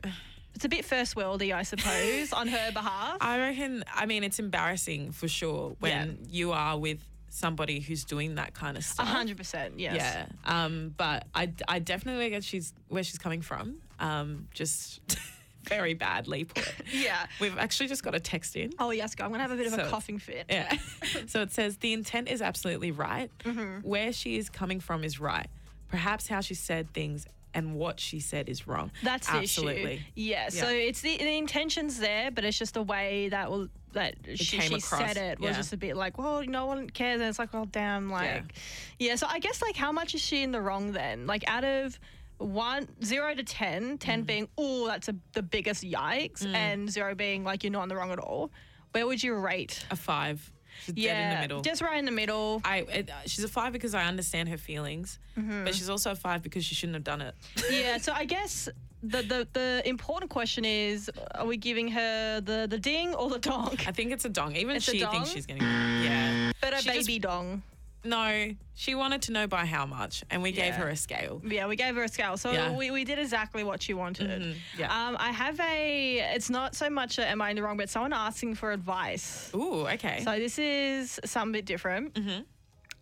it's 0.55 0.65
a 0.65 0.69
bit 0.69 0.85
first 0.85 1.15
worldy, 1.15 1.55
I 1.55 1.63
suppose, 1.63 2.33
on 2.33 2.49
her 2.49 2.71
behalf. 2.73 3.19
I 3.21 3.39
reckon. 3.39 3.85
I 3.93 4.07
mean, 4.07 4.25
it's 4.25 4.39
embarrassing 4.39 5.13
for 5.13 5.29
sure 5.29 5.77
when 5.81 6.19
you 6.31 6.53
are 6.53 6.79
with 6.79 7.01
somebody 7.35 7.81
who's 7.81 8.05
doing 8.05 8.37
that 8.37 8.55
kind 8.55 8.77
of 8.77 8.83
A 8.83 8.87
stuff. 8.87 9.09
hundred 9.09 9.37
percent, 9.37 9.79
yes. 9.79 9.97
Yeah. 9.97 10.27
Um. 10.45 10.95
But 10.97 11.27
I, 11.35 11.53
I 11.69 11.79
definitely 11.79 12.31
get 12.31 12.45
she's 12.45 12.73
where 12.89 13.03
she's 13.03 13.19
coming 13.19 13.43
from. 13.43 13.77
Um. 13.99 14.49
Just 14.53 15.01
very 15.69 15.95
badly 15.95 16.45
put. 16.45 16.73
Yeah. 16.93 17.27
We've 17.41 17.59
actually 17.59 17.89
just 17.89 18.03
got 18.03 18.15
a 18.15 18.21
text 18.21 18.57
in. 18.57 18.73
Oh 18.79 18.91
yes, 18.91 19.15
I'm 19.21 19.31
gonna 19.31 19.43
have 19.43 19.51
a 19.51 19.57
bit 19.57 19.67
of 19.67 19.73
So 19.73 19.85
a 19.85 19.89
coughing 19.89 20.19
fit. 20.19 20.47
Yeah. 20.49 20.77
so 21.27 21.43
it 21.43 21.53
says 21.53 21.79
the 21.79 21.93
intent 21.93 22.29
is 22.29 22.41
absolutely 22.41 22.93
right. 22.93 23.31
Mm-hmm. 23.45 23.87
Where 23.87 24.13
she 24.13 24.37
is 24.37 24.49
coming 24.49 24.81
from 24.81 25.05
is 25.05 25.19
right. 25.21 25.49
Perhaps 25.89 26.29
how 26.29 26.41
she 26.41 26.55
said 26.55 26.93
things 26.93 27.27
and 27.55 27.77
what 27.77 28.01
she 28.01 28.19
said 28.19 28.49
is 28.49 28.67
wrong. 28.67 28.91
That's 29.03 29.29
absolutely. 29.29 29.85
the 29.85 29.93
issue. 29.93 30.03
Yeah, 30.17 30.49
so 30.49 30.69
it's 30.69 31.01
the, 31.03 31.17
the 31.17 31.39
intention's 31.39 32.01
there, 32.01 32.33
but 32.33 32.45
it's 32.45 32.59
just 32.59 32.75
the 32.75 32.83
way 32.83 33.29
that 33.29 33.49
will 33.49 33.69
that 33.95 34.15
she, 34.35 34.61
she 34.61 34.75
across, 34.75 35.01
said 35.01 35.17
it 35.17 35.41
was 35.41 35.51
yeah. 35.51 35.57
just 35.57 35.73
a 35.73 35.77
bit 35.77 35.97
like, 35.97 36.19
well, 36.19 36.43
no 36.45 36.67
one 36.67 36.89
cares, 36.91 37.21
and 37.21 37.29
it's 37.29 37.39
like, 37.39 37.51
oh 37.55 37.65
damn, 37.71 38.11
like, 38.11 38.55
yeah. 38.99 39.17
So 39.17 39.27
I 39.29 39.39
guess 39.39 39.63
like, 39.63 39.77
how 39.77 39.91
much 39.93 40.15
is 40.15 40.21
she 40.21 40.43
in 40.43 40.53
the 40.53 40.61
wrong 40.61 40.93
then? 40.93 41.27
Like, 41.27 41.45
out 41.49 41.65
of 41.65 41.99
one 42.39 42.89
zero 43.03 43.35
to 43.35 43.43
10, 43.45 43.99
10 43.99 44.23
Mm. 44.23 44.27
being, 44.27 44.49
oh, 44.59 44.87
that's 44.89 45.09
a, 45.09 45.15
the 45.33 45.43
biggest 45.43 45.83
yikes, 45.85 46.45
and 46.45 46.91
zero 46.91 47.15
being 47.15 47.45
like, 47.45 47.65
you're 47.65 47.73
not 47.73 47.85
in 47.85 47.89
the 47.89 47.97
wrong 47.97 48.11
at 48.13 48.19
all. 48.19 48.51
Where 48.93 49.07
would 49.07 49.23
you 49.23 49.35
rate? 49.35 49.85
A 49.91 49.97
five. 49.97 50.51
She's 50.85 50.97
yeah, 50.97 51.13
dead 51.13 51.23
in 51.23 51.35
the 51.37 51.41
middle. 51.43 51.63
just 51.63 51.83
right 51.83 51.99
in 51.99 52.05
the 52.05 52.11
middle. 52.11 52.61
I 52.65 52.79
it, 52.79 53.09
uh, 53.09 53.15
she's 53.27 53.45
a 53.45 53.49
five 53.49 53.73
because 53.73 53.95
I 53.95 54.05
understand 54.07 54.49
her 54.49 54.57
feelings, 54.57 55.21
Mm-hmm. 55.39 55.65
but 55.65 55.75
she's 55.75 55.89
also 55.89 56.11
a 56.11 56.17
five 56.17 56.43
because 56.43 56.65
she 56.65 56.75
shouldn't 56.75 56.95
have 56.95 57.05
done 57.05 57.21
it. 57.23 57.35
yeah, 57.71 57.99
so 57.99 58.13
I 58.13 58.25
guess 58.25 58.69
the, 59.05 59.23
the 59.23 59.49
the 59.53 59.83
important 59.89 60.31
question 60.31 60.65
is: 60.65 61.11
Are 61.35 61.47
we 61.47 61.57
giving 61.57 61.89
her 61.89 62.41
the 62.41 62.67
the 62.69 62.79
ding 62.79 63.15
or 63.15 63.29
the 63.31 63.39
dong? 63.39 63.77
I 63.87 63.93
think 63.93 64.13
it's 64.13 64.25
a 64.25 64.29
dong. 64.31 64.57
Even 64.57 64.77
It's 64.77 64.89
a 64.89 64.93
she 64.93 65.01
dong? 65.01 65.13
thinks 65.13 65.31
she's 65.31 65.47
getting 65.47 65.63
it. 65.63 66.05
yeah. 66.05 66.53
But 66.61 66.73
a 66.75 66.79
She 66.79 66.89
just- 66.89 67.07
baby 67.07 67.19
dong. 67.19 67.63
No, 68.07 68.51
she 68.75 68.95
wanted 68.95 69.23
to 69.23 69.33
know 69.33 69.47
by 69.47 69.65
how 69.65 69.87
much, 69.87 70.25
and 70.29 70.43
we 70.43 70.53
gave 70.53 70.67
Yeah. 70.75 70.81
her 70.81 70.89
a 70.91 70.97
scale. 70.97 71.41
Yeah, 71.43 71.67
we 71.69 71.75
gave 71.75 71.95
her 71.95 72.03
a 72.05 72.09
scale, 72.09 72.37
so 72.37 72.51
Yeah. 72.53 72.77
we, 72.77 72.91
we 72.91 73.03
did 73.05 73.19
exactly 73.19 73.65
what 73.65 73.81
she 73.83 73.95
wanted. 73.95 74.43
Mhm, 74.43 74.57
yeah. 74.79 74.93
Um, 75.09 75.17
I 75.19 75.33
have 75.33 75.59
a. 75.59 76.19
It's 76.35 76.51
not 76.51 76.75
so 76.75 76.91
much 76.91 77.17
a, 77.19 77.27
am 77.27 77.41
I 77.41 77.49
in 77.49 77.57
the 77.57 77.63
wrong, 77.63 77.79
but 77.79 77.89
someone 77.89 78.13
asking 78.13 78.57
for 78.57 78.73
advice. 78.73 79.51
Ooh, 79.55 79.87
okay. 79.89 80.21
So 80.23 80.33
this 80.39 80.59
is 80.59 81.19
something 81.25 81.55
a 81.55 81.59
bit 81.61 81.65
different. 81.65 82.13
Mm-hmm. 82.13 82.43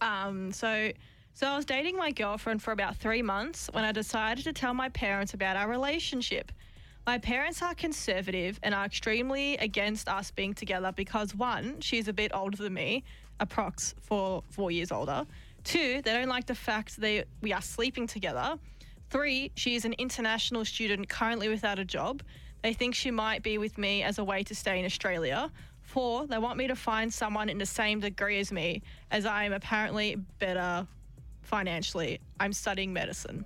Um, 0.08 0.52
so 0.52 0.92
so 1.34 1.46
I 1.46 1.56
was 1.56 1.64
dating 1.64 1.96
my 1.96 2.10
girlfriend 2.10 2.62
for 2.62 2.72
about 2.72 2.96
three 2.96 3.22
months 3.22 3.68
when 3.72 3.84
I 3.84 3.92
decided 3.92 4.44
to 4.44 4.52
tell 4.52 4.74
my 4.74 4.90
parents 4.90 5.34
about 5.34 5.56
our 5.56 5.68
relationship. 5.68 6.52
My 7.06 7.18
parents 7.18 7.62
are 7.62 7.74
conservative 7.74 8.60
and 8.62 8.74
are 8.74 8.84
extremely 8.84 9.56
against 9.56 10.08
us 10.08 10.30
being 10.30 10.54
together 10.54 10.92
because 10.94 11.34
one, 11.34 11.80
she's 11.80 12.06
a 12.06 12.12
bit 12.12 12.30
older 12.34 12.56
than 12.56 12.74
me, 12.74 13.02
approx 13.40 13.94
four 14.00 14.44
four 14.50 14.70
years 14.70 14.92
older. 14.92 15.26
Two, 15.64 16.02
they 16.02 16.12
don't 16.12 16.28
like 16.28 16.46
the 16.46 16.54
fact 16.54 17.00
that 17.00 17.26
we 17.40 17.52
are 17.52 17.62
sleeping 17.62 18.06
together. 18.06 18.58
Three, 19.10 19.50
she 19.54 19.74
is 19.74 19.84
an 19.84 19.94
international 19.94 20.64
student 20.64 21.08
currently 21.08 21.48
without 21.48 21.78
a 21.78 21.84
job. 21.84 22.22
They 22.62 22.72
think 22.72 22.94
she 22.94 23.10
might 23.10 23.42
be 23.42 23.58
with 23.58 23.78
me 23.78 24.02
as 24.02 24.18
a 24.18 24.24
way 24.24 24.42
to 24.44 24.54
stay 24.54 24.78
in 24.78 24.84
Australia. 24.84 25.50
Four, 25.80 26.26
they 26.26 26.38
want 26.38 26.56
me 26.56 26.68
to 26.68 26.76
find 26.76 27.12
someone 27.12 27.48
in 27.48 27.58
the 27.58 27.66
same 27.66 28.00
degree 28.00 28.38
as 28.38 28.52
me, 28.52 28.82
as 29.10 29.26
I 29.26 29.44
am 29.44 29.52
apparently 29.52 30.16
better 30.38 30.86
financially. 31.52 32.18
I'm 32.40 32.54
studying 32.54 32.94
medicine. 32.94 33.44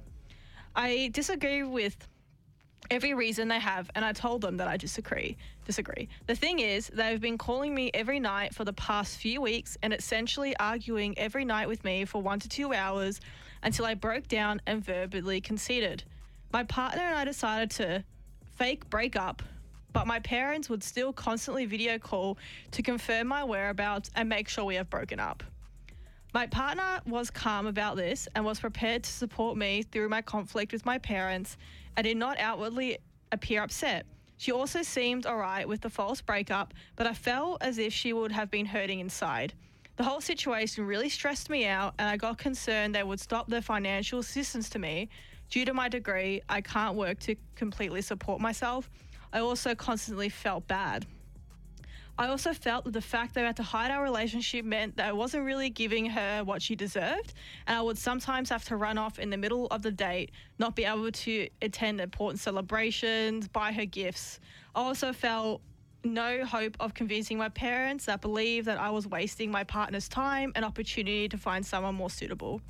I 0.76 1.10
disagree 1.12 1.64
with 1.64 1.96
every 2.88 3.14
reason 3.14 3.48
they 3.48 3.58
have, 3.58 3.90
and 3.96 4.04
I 4.04 4.12
told 4.12 4.42
them 4.42 4.58
that 4.58 4.68
I 4.68 4.76
disagree. 4.76 5.36
Disagree. 5.64 6.08
The 6.28 6.36
thing 6.36 6.60
is, 6.60 6.86
they've 6.86 7.20
been 7.20 7.36
calling 7.36 7.74
me 7.74 7.90
every 7.92 8.20
night 8.20 8.54
for 8.54 8.64
the 8.64 8.72
past 8.74 9.16
few 9.16 9.40
weeks 9.40 9.76
and 9.82 9.92
essentially 9.92 10.56
arguing 10.58 11.18
every 11.18 11.44
night 11.44 11.66
with 11.66 11.82
me 11.82 12.04
for 12.04 12.22
one 12.22 12.38
to 12.38 12.48
two 12.48 12.72
hours 12.72 13.20
until 13.64 13.84
I 13.84 13.94
broke 13.94 14.28
down 14.28 14.60
and 14.68 14.84
verbally 14.84 15.40
conceded. 15.40 16.04
My 16.52 16.62
partner 16.62 17.02
and 17.02 17.16
I 17.16 17.24
decided 17.24 17.72
to 17.72 18.04
fake 18.54 18.88
break 18.88 19.16
up, 19.16 19.42
but 19.92 20.06
my 20.06 20.20
parents 20.20 20.70
would 20.70 20.84
still 20.84 21.12
constantly 21.12 21.66
video 21.66 21.98
call 21.98 22.38
to 22.70 22.82
confirm 22.82 23.26
my 23.26 23.42
whereabouts 23.42 24.12
and 24.14 24.28
make 24.28 24.48
sure 24.48 24.64
we 24.64 24.76
have 24.76 24.88
broken 24.88 25.18
up. 25.18 25.42
My 26.36 26.46
partner 26.46 27.00
was 27.06 27.30
calm 27.30 27.66
about 27.66 27.96
this 27.96 28.28
and 28.34 28.44
was 28.44 28.60
prepared 28.60 29.04
to 29.04 29.10
support 29.10 29.56
me 29.56 29.84
through 29.84 30.10
my 30.10 30.20
conflict 30.20 30.70
with 30.70 30.84
my 30.84 30.98
parents 30.98 31.56
and 31.96 32.04
did 32.04 32.18
not 32.18 32.38
outwardly 32.38 32.98
appear 33.32 33.62
upset. 33.62 34.04
She 34.36 34.52
also 34.52 34.82
seemed 34.82 35.24
alright 35.24 35.66
with 35.66 35.80
the 35.80 35.88
false 35.88 36.20
breakup, 36.20 36.74
but 36.94 37.06
I 37.06 37.14
felt 37.14 37.62
as 37.62 37.78
if 37.78 37.94
she 37.94 38.12
would 38.12 38.32
have 38.32 38.50
been 38.50 38.66
hurting 38.66 39.00
inside. 39.00 39.54
The 39.96 40.04
whole 40.04 40.20
situation 40.20 40.84
really 40.86 41.08
stressed 41.08 41.48
me 41.48 41.64
out, 41.64 41.94
and 41.98 42.06
I 42.06 42.18
got 42.18 42.36
concerned 42.36 42.94
they 42.94 43.02
would 43.02 43.18
stop 43.18 43.48
their 43.48 43.62
financial 43.62 44.18
assistance 44.18 44.68
to 44.68 44.78
me. 44.78 45.08
Due 45.48 45.64
to 45.64 45.72
my 45.72 45.88
degree, 45.88 46.42
I 46.50 46.60
can't 46.60 46.96
work 46.96 47.18
to 47.20 47.36
completely 47.54 48.02
support 48.02 48.42
myself. 48.42 48.90
I 49.32 49.38
also 49.38 49.74
constantly 49.74 50.28
felt 50.28 50.68
bad. 50.68 51.06
I 52.18 52.28
also 52.28 52.54
felt 52.54 52.84
that 52.84 52.92
the 52.92 53.02
fact 53.02 53.34
they 53.34 53.42
had 53.42 53.56
to 53.56 53.62
hide 53.62 53.90
our 53.90 54.02
relationship 54.02 54.64
meant 54.64 54.96
that 54.96 55.08
I 55.08 55.12
wasn't 55.12 55.44
really 55.44 55.68
giving 55.68 56.06
her 56.06 56.42
what 56.44 56.62
she 56.62 56.74
deserved, 56.74 57.34
and 57.66 57.76
I 57.76 57.82
would 57.82 57.98
sometimes 57.98 58.48
have 58.48 58.64
to 58.66 58.76
run 58.76 58.96
off 58.96 59.18
in 59.18 59.28
the 59.28 59.36
middle 59.36 59.66
of 59.66 59.82
the 59.82 59.90
date, 59.90 60.30
not 60.58 60.74
be 60.74 60.84
able 60.84 61.12
to 61.12 61.48
attend 61.60 62.00
important 62.00 62.40
celebrations, 62.40 63.48
buy 63.48 63.70
her 63.72 63.84
gifts. 63.84 64.40
I 64.74 64.80
also 64.80 65.12
felt 65.12 65.60
no 66.04 66.44
hope 66.46 66.76
of 66.80 66.94
convincing 66.94 67.36
my 67.36 67.50
parents 67.50 68.06
that 68.06 68.22
believe 68.22 68.64
that 68.64 68.78
I 68.78 68.88
was 68.88 69.06
wasting 69.06 69.50
my 69.50 69.64
partner's 69.64 70.08
time 70.08 70.52
and 70.54 70.64
opportunity 70.64 71.28
to 71.28 71.36
find 71.36 71.66
someone 71.66 71.96
more 71.96 72.10
suitable. 72.10 72.62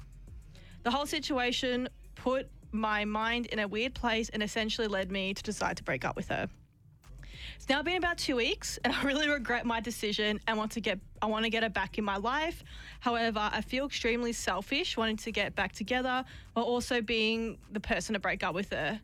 The 0.82 0.90
whole 0.90 1.06
situation 1.06 1.88
put 2.16 2.48
my 2.72 3.04
mind 3.04 3.46
in 3.46 3.60
a 3.60 3.68
weird 3.68 3.94
place 3.94 4.28
and 4.30 4.42
essentially 4.42 4.88
led 4.88 5.12
me 5.12 5.34
to 5.34 5.42
decide 5.42 5.76
to 5.76 5.84
break 5.84 6.04
up 6.04 6.16
with 6.16 6.28
her. 6.30 6.48
It's 7.56 7.70
now 7.70 7.82
been 7.82 7.96
about 7.96 8.18
two 8.18 8.36
weeks, 8.36 8.78
and 8.84 8.92
I 8.92 9.02
really 9.02 9.28
regret 9.28 9.64
my 9.66 9.80
decision 9.80 10.38
and 10.46 10.56
want 10.58 10.72
to 10.72 10.80
get 10.80 11.00
I 11.22 11.26
want 11.26 11.44
to 11.44 11.50
get 11.50 11.62
her 11.62 11.70
back 11.70 11.98
in 11.98 12.04
my 12.04 12.16
life. 12.16 12.62
However, 13.00 13.48
I 13.50 13.62
feel 13.62 13.86
extremely 13.86 14.32
selfish 14.32 14.96
wanting 14.96 15.16
to 15.16 15.32
get 15.32 15.56
back 15.56 15.72
together 15.72 16.24
while 16.52 16.66
also 16.66 17.00
being 17.00 17.58
the 17.72 17.80
person 17.80 18.12
to 18.12 18.20
break 18.20 18.44
up 18.44 18.54
with 18.54 18.70
her. 18.70 19.00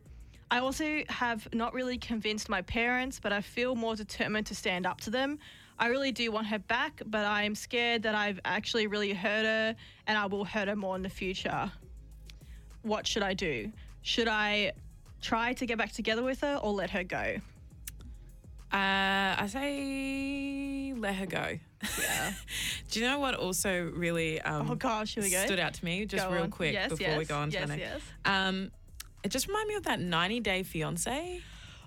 I 0.51 0.59
also 0.59 1.03
have 1.09 1.49
not 1.55 1.73
really 1.73 1.97
convinced 1.97 2.51
my 2.51 2.61
parents, 2.61 3.19
but 3.19 3.33
I 3.33 3.41
feel 3.41 3.75
more 3.75 3.97
determined 3.97 4.47
to 4.49 4.55
stand 4.55 4.87
up 4.87 5.01
to 5.01 5.11
them. 5.11 5.39
I 5.79 5.87
really 5.87 6.13
do 6.13 6.31
want 6.31 6.47
her 6.49 6.59
back, 6.59 7.01
but 7.07 7.25
I 7.25 7.45
am 7.45 7.55
scared 7.55 8.03
that 8.03 8.15
I've 8.15 8.39
actually 8.45 8.87
really 8.87 9.15
hurt 9.15 9.47
her 9.47 9.75
and 10.07 10.19
I 10.19 10.27
will 10.27 10.45
hurt 10.45 10.69
her 10.69 10.77
more 10.77 10.95
in 10.95 11.03
the 11.03 11.09
future. 11.09 11.73
What 12.83 13.07
should 13.07 13.23
I 13.23 13.33
do? 13.33 13.73
Should 14.03 14.29
I 14.29 14.73
try 15.23 15.55
to 15.55 15.65
get 15.65 15.79
back 15.79 15.93
together 15.93 16.23
with 16.23 16.43
her 16.43 16.57
or 16.57 16.73
let 16.73 16.91
her 16.91 17.03
go? 17.03 17.41
Uh, 18.73 19.37
I 19.43 19.47
say 19.49 20.95
let 20.97 21.15
her 21.17 21.27
go. 21.27 21.59
Yeah. 22.01 22.33
Do 22.91 23.01
you 23.01 23.07
know 23.07 23.19
what 23.19 23.35
also 23.35 23.91
really 23.95 24.41
um, 24.41 24.71
Oh 24.71 24.75
gosh, 24.77 25.15
here 25.15 25.23
we 25.23 25.31
go. 25.31 25.45
stood 25.45 25.59
out 25.61 25.75
to 25.75 25.85
me 25.85 26.07
just 26.07 26.25
Go 26.27 26.33
real 26.33 26.45
on. 26.45 26.51
quick 26.51 26.73
Yes, 26.73 26.89
before 26.91 27.07
yes, 27.07 27.19
we 27.19 27.25
go 27.25 27.37
on 27.37 27.49
to 27.51 27.55
yes, 27.55 27.63
the 27.69 27.77
next? 27.77 27.81
yes. 27.83 28.01
Um, 28.25 28.71
it 29.23 29.29
just 29.31 29.47
reminded 29.47 29.69
me 29.69 29.75
of 29.75 29.83
that 29.85 30.01
90 30.01 30.41
Day 30.41 30.63
Fiance. 30.63 31.41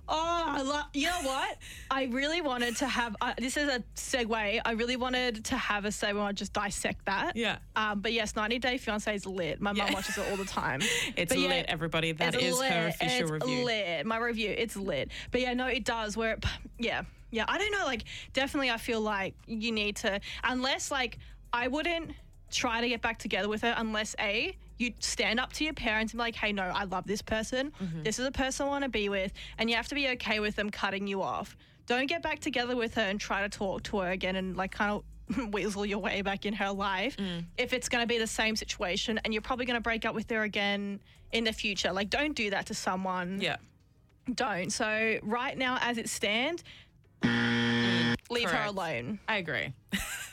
Oh, 0.07 0.43
I 0.47 0.61
love. 0.61 0.85
You 0.93 1.07
know 1.07 1.21
what? 1.23 1.57
I 1.89 2.03
really 2.05 2.41
wanted 2.41 2.75
to 2.77 2.85
have. 2.87 3.15
Uh, 3.21 3.33
this 3.37 3.57
is 3.57 3.67
a 3.69 3.83
segue. 3.95 4.61
I 4.63 4.71
really 4.73 4.95
wanted 4.97 5.45
to 5.45 5.57
have 5.57 5.85
a 5.85 5.91
say 5.91 6.11
segue. 6.11 6.21
I 6.21 6.31
just 6.31 6.53
dissect 6.53 7.05
that. 7.05 7.35
Yeah. 7.35 7.57
Um, 7.75 8.01
but 8.01 8.13
yes, 8.13 8.35
90 8.35 8.59
Day 8.59 8.77
Fiance 8.77 9.13
is 9.13 9.25
lit. 9.25 9.59
My 9.61 9.71
mum 9.71 9.87
Yeah. 9.87 9.93
watches 9.93 10.17
it 10.17 10.25
all 10.29 10.37
the 10.37 10.45
time. 10.45 10.81
It's 11.17 11.31
But 11.33 11.39
yeah, 11.39 11.49
lit, 11.49 11.65
everybody. 11.69 12.11
That 12.11 12.35
it's 12.35 12.43
is 12.43 12.59
lit, 12.59 12.71
her 12.71 12.87
official 12.87 13.21
it's 13.23 13.31
review. 13.31 13.65
lit. 13.65 14.05
My 14.05 14.17
review. 14.17 14.53
It's 14.55 14.75
lit. 14.75 15.09
But 15.31 15.41
yeah, 15.41 15.53
no, 15.53 15.67
it 15.67 15.83
does. 15.85 16.15
Where, 16.17 16.33
it, 16.33 16.45
yeah, 16.77 17.03
yeah. 17.31 17.45
I 17.47 17.57
don't 17.57 17.71
know. 17.71 17.85
Like, 17.85 18.03
definitely, 18.33 18.69
I 18.69 18.77
feel 18.77 19.01
like 19.01 19.33
you 19.47 19.71
need 19.71 19.95
to, 19.97 20.19
unless 20.43 20.91
like 20.91 21.17
I 21.53 21.67
wouldn't 21.67 22.11
try 22.51 22.81
to 22.81 22.87
get 22.87 23.01
back 23.01 23.17
together 23.17 23.49
with 23.49 23.61
her 23.63 23.73
unless 23.77 24.15
a 24.19 24.55
you 24.77 24.91
stand 24.99 25.39
up 25.39 25.53
to 25.53 25.63
your 25.63 25.73
parents 25.73 26.13
and 26.13 26.17
be 26.19 26.23
like, 26.23 26.35
hey, 26.35 26.51
no, 26.51 26.63
I 26.63 26.83
love 26.83 27.05
this 27.07 27.21
person. 27.21 27.71
Mm-hmm. 27.81 28.03
This 28.03 28.19
is 28.19 28.25
a 28.25 28.31
person 28.31 28.65
I 28.65 28.69
want 28.69 28.83
to 28.83 28.89
be 28.89 29.09
with, 29.09 29.31
and 29.57 29.69
you 29.69 29.75
have 29.75 29.87
to 29.89 29.95
be 29.95 30.07
okay 30.09 30.39
with 30.39 30.55
them 30.55 30.69
cutting 30.69 31.07
you 31.07 31.21
off. 31.21 31.55
Don't 31.87 32.07
get 32.07 32.21
back 32.23 32.39
together 32.39 32.75
with 32.75 32.95
her 32.95 33.01
and 33.03 33.19
try 33.19 33.41
to 33.41 33.49
talk 33.49 33.83
to 33.83 33.99
her 33.99 34.09
again 34.11 34.35
and 34.35 34.57
like 34.57 34.71
kind 34.71 34.91
of 34.91 35.53
weasel 35.53 35.85
your 35.85 35.99
way 35.99 36.21
back 36.21 36.45
in 36.45 36.53
her 36.53 36.71
life 36.71 37.15
Mm. 37.17 37.45
if 37.57 37.73
it's 37.73 37.89
going 37.89 38.01
to 38.03 38.07
be 38.07 38.17
the 38.17 38.27
same 38.27 38.55
situation 38.55 39.19
and 39.23 39.33
you're 39.33 39.41
probably 39.41 39.65
going 39.65 39.77
to 39.77 39.81
break 39.81 40.03
up 40.05 40.13
with 40.15 40.29
her 40.31 40.43
again 40.43 40.99
in 41.31 41.43
the 41.43 41.53
future. 41.53 41.91
Like, 41.91 42.09
don't 42.09 42.35
do 42.35 42.49
that 42.51 42.65
to 42.67 42.73
someone. 42.73 43.39
Yeah. 43.41 43.57
Don't. 44.33 44.71
So, 44.71 45.19
right 45.21 45.55
now, 45.57 45.77
as 45.81 45.97
it 45.99 46.09
stands, 46.09 46.63
leave 48.29 48.49
her 48.49 48.65
alone. 48.65 49.19
I 49.27 49.37
agree. 49.37 49.73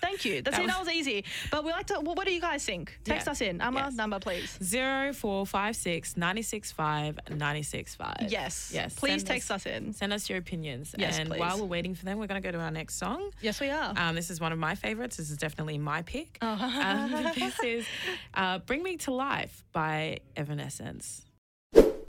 Thank 0.00 0.24
you. 0.24 0.42
That's 0.42 0.56
That 0.56 0.62
it. 0.62 0.66
was- 0.66 0.74
That 0.74 0.80
was 0.80 0.88
easy. 0.94 1.24
But 1.50 1.64
we 1.64 1.70
like 1.70 1.86
to. 1.86 2.00
Well, 2.00 2.14
what 2.14 2.26
do 2.26 2.32
you 2.34 2.40
guys 2.40 2.64
think? 2.64 2.98
Text 3.04 3.26
Yeah. 3.26 3.30
us 3.32 3.40
in. 3.40 3.60
Amma 3.60 3.80
Yes. 3.80 3.94
number, 3.94 4.18
please. 4.18 4.58
Zero 4.62 5.12
four 5.12 5.46
five 5.46 5.76
six 5.76 6.16
ninety 6.16 6.42
six 6.42 6.72
five 6.72 7.18
ninety 7.30 7.62
six 7.62 7.94
five. 7.94 8.26
Yes. 8.28 8.70
Yes. 8.74 8.94
Please 8.94 9.20
Send 9.20 9.26
text 9.26 9.50
us 9.50 9.66
in. 9.66 9.92
Send 9.92 10.12
us 10.12 10.28
your 10.28 10.38
opinions. 10.38 10.94
Yes, 10.98 11.18
and 11.18 11.28
please. 11.28 11.38
while 11.38 11.58
we're 11.60 11.66
waiting 11.66 11.94
for 11.94 12.04
them, 12.04 12.18
we're 12.18 12.26
going 12.26 12.42
to 12.42 12.46
go 12.46 12.52
to 12.52 12.62
our 12.62 12.70
next 12.70 12.96
song. 12.96 13.30
Yes, 13.40 13.60
we 13.60 13.70
are. 13.70 13.94
Um, 13.96 14.14
this 14.14 14.30
is 14.30 14.40
one 14.40 14.52
of 14.52 14.58
my 14.58 14.74
favorites. 14.74 15.16
This 15.18 15.30
is 15.30 15.36
definitely 15.36 15.78
my 15.78 16.02
pick. 16.02 16.38
Oh. 16.42 16.48
Um, 16.48 17.12
this 17.36 17.58
is 17.60 17.86
uh, 18.34 18.58
Bring 18.58 18.82
Me 18.82 18.96
to 18.98 19.12
Life 19.12 19.64
by 19.72 20.18
Evanescence. 20.36 21.22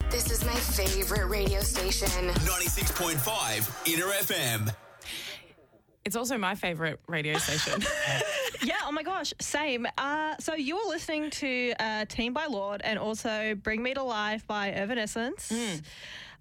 This 0.10 0.30
is 0.32 0.44
my 0.46 0.54
favorite 0.54 1.28
radio 1.28 1.60
station. 1.62 2.08
96.5 2.08 3.94
Inner 3.94 4.06
FM. 4.06 4.74
It's 6.06 6.16
also 6.16 6.38
my 6.38 6.56
favorite 6.56 7.00
radio 7.08 7.38
station. 7.38 7.82
yeah. 8.64 8.76
Oh 8.84 8.92
my 8.92 9.04
gosh, 9.04 9.34
same. 9.40 9.88
Uh, 9.98 10.36
so 10.40 10.54
you 10.54 10.76
were 10.76 10.90
listening 10.90 11.30
to 11.32 11.74
uh, 11.80 12.06
Team 12.06 12.34
by 12.34 12.46
Lorde 12.48 12.82
and 12.84 13.00
also 13.00 13.56
Bring 13.56 13.82
Me 13.82 13.94
to 13.94 14.04
Life 14.04 14.46
by 14.46 14.70
Evanescence. 14.72 15.52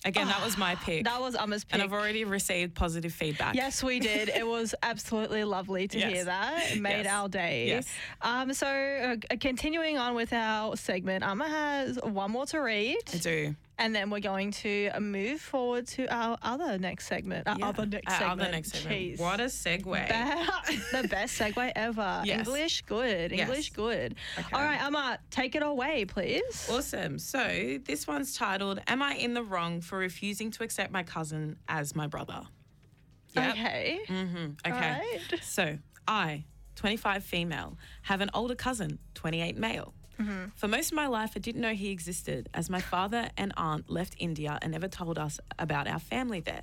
Again, 0.05 0.27
that 0.27 0.43
was 0.45 0.59
my 0.59 0.75
pick. 0.75 1.05
That 1.05 1.21
was 1.21 1.37
Amma's 1.37 1.63
pick. 1.63 1.75
and 1.75 1.83
I've 1.83 1.93
already 1.93 2.25
received 2.25 2.75
positive 2.75 3.13
feedback. 3.13 3.55
Yes, 3.55 3.85
we 3.85 4.01
did. 4.01 4.29
It 4.31 4.45
was 4.45 4.75
absolutely 4.83 5.45
lovely 5.45 5.87
to 5.87 5.97
Yes. 5.99 6.13
hear 6.13 6.25
that. 6.25 6.73
It 6.73 6.81
made 6.81 7.05
Yes. 7.05 7.07
our 7.07 7.29
day. 7.29 7.69
Yes. 7.69 7.87
Um, 8.21 8.53
so, 8.53 8.67
uh, 8.67 9.37
continuing 9.41 9.99
on 9.99 10.17
with 10.17 10.33
our 10.33 10.77
segment, 10.77 11.23
Amma 11.23 11.49
has 11.49 12.01
one 12.03 12.33
more 12.33 12.47
to 12.47 12.59
read, 12.59 12.99
I 13.15 13.19
do. 13.19 13.55
And 13.83 13.95
then 13.95 14.11
we're 14.11 14.21
going 14.21 14.51
to 14.53 14.91
move 15.01 15.41
forward 15.41 15.87
to 15.89 16.07
our 16.15 16.39
other 16.43 16.79
next 16.79 17.07
segment. 17.09 17.47
Our 17.49 17.57
Yeah. 17.59 17.69
other 17.69 17.85
next 17.87 18.13
Our 18.13 18.19
segment. 18.19 18.41
other 18.41 18.51
next 18.53 18.73
segment. 18.73 19.19
What 19.21 19.41
a 19.41 19.45
segue. 19.45 20.09
Be- 20.69 20.77
the 21.03 21.09
best 21.09 21.39
segue 21.39 21.73
ever. 21.75 22.23
Yes. 22.25 22.47
English 22.47 22.83
good. 22.83 23.33
Yes. 23.33 23.41
English 23.41 23.71
good. 23.71 24.15
Okay. 24.39 24.49
All 24.57 24.63
right, 24.63 24.81
Amma, 24.81 25.19
take 25.31 25.55
it 25.55 25.63
away, 25.63 26.05
please. 26.05 26.69
Awesome. 26.71 27.19
So 27.19 27.79
this 27.85 28.07
one's 28.07 28.35
titled 28.37 28.81
"Am 28.87 29.03
I 29.03 29.15
in 29.15 29.35
the 29.35 29.43
wrong 29.43 29.81
for 29.81 29.99
refusing 29.99 30.51
to 30.53 30.63
accept 30.63 30.93
my 30.93 31.03
cousin 31.03 31.57
as 31.69 31.95
my 31.97 32.07
brother?" 32.07 32.43
Yep. 33.35 33.51
Okay. 33.51 34.01
Mm-hmm. 34.09 34.47
Okay. 34.67 34.77
Alright. 34.77 35.41
So 35.43 35.79
I, 36.07 36.45
25 36.77 37.25
female, 37.25 37.79
have 38.03 38.21
an 38.21 38.31
older 38.35 38.55
cousin, 38.55 38.99
28 39.15 39.57
male. 39.57 39.95
For 40.57 40.69
most 40.69 40.93
of 40.93 40.97
my 40.97 41.07
life, 41.07 41.33
I 41.37 41.39
didn't 41.39 41.61
know 41.61 41.75
he 41.75 41.91
existed, 41.91 42.49
as 42.55 42.69
my 42.71 42.81
father 42.81 43.31
and 43.37 43.53
aunt 43.57 43.91
left 43.91 44.15
India 44.19 44.59
and 44.63 44.73
never 44.73 44.89
told 44.89 45.19
us 45.19 45.41
about 45.59 45.87
our 45.89 45.99
family 45.99 46.41
there. 46.41 46.63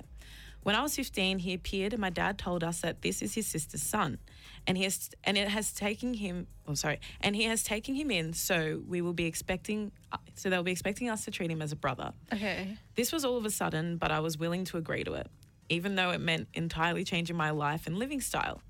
When 0.62 0.74
I 0.74 0.82
was 0.82 0.94
15, 0.94 1.38
he 1.38 1.54
appeared, 1.54 1.94
and 1.94 2.00
my 2.00 2.10
dad 2.10 2.36
told 2.36 2.62
us 2.62 2.82
that 2.82 3.00
this 3.00 3.22
is 3.22 3.34
his 3.34 3.46
sister's 3.46 3.82
son, 3.82 4.18
and 4.66 4.76
he 4.76 4.84
has, 4.84 5.08
and 5.24 5.38
it 5.38 5.48
has 5.48 5.72
taken 5.72 6.12
him. 6.12 6.46
Oh, 6.68 6.74
sorry, 6.74 7.00
and 7.22 7.34
he 7.34 7.44
has 7.44 7.62
taken 7.62 7.94
him 7.94 8.10
in, 8.10 8.34
so 8.34 8.82
we 8.86 9.00
will 9.00 9.14
be 9.14 9.24
expecting, 9.24 9.90
uh, 10.12 10.18
so 10.34 10.50
they'll 10.50 10.62
be 10.62 10.70
expecting 10.72 11.08
us 11.08 11.24
to 11.24 11.30
treat 11.30 11.50
him 11.50 11.62
as 11.62 11.72
a 11.72 11.76
brother. 11.76 12.12
Okay. 12.32 12.76
This 12.94 13.10
was 13.10 13.24
all 13.24 13.38
of 13.38 13.46
a 13.46 13.50
sudden, 13.50 13.96
but 13.96 14.10
I 14.10 14.20
was 14.20 14.36
willing 14.36 14.66
to 14.66 14.76
agree 14.76 15.02
to 15.04 15.14
it, 15.14 15.28
even 15.70 15.94
though 15.94 16.10
it 16.10 16.20
meant 16.20 16.48
entirely 16.52 17.04
changing 17.04 17.36
my 17.36 17.50
life 17.50 17.86
and 17.86 17.98
living 17.98 18.20
style. 18.20 18.60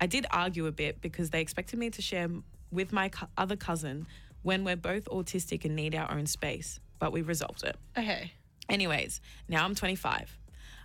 I 0.00 0.06
did 0.06 0.26
argue 0.30 0.66
a 0.66 0.72
bit 0.72 1.00
because 1.00 1.30
they 1.30 1.40
expected 1.40 1.80
me 1.80 1.90
to 1.90 2.02
share 2.02 2.28
with 2.70 2.92
my 2.92 3.08
co- 3.08 3.28
other 3.36 3.56
cousin 3.56 4.06
when 4.44 4.62
we're 4.62 4.76
both 4.76 5.06
autistic 5.06 5.64
and 5.64 5.74
need 5.74 5.96
our 5.96 6.10
own 6.12 6.26
space, 6.26 6.78
but 7.00 7.12
we 7.12 7.22
resolved 7.22 7.64
it. 7.64 7.76
Okay. 7.98 8.30
Anyways, 8.68 9.20
now 9.48 9.64
I'm 9.64 9.74
25. 9.74 10.38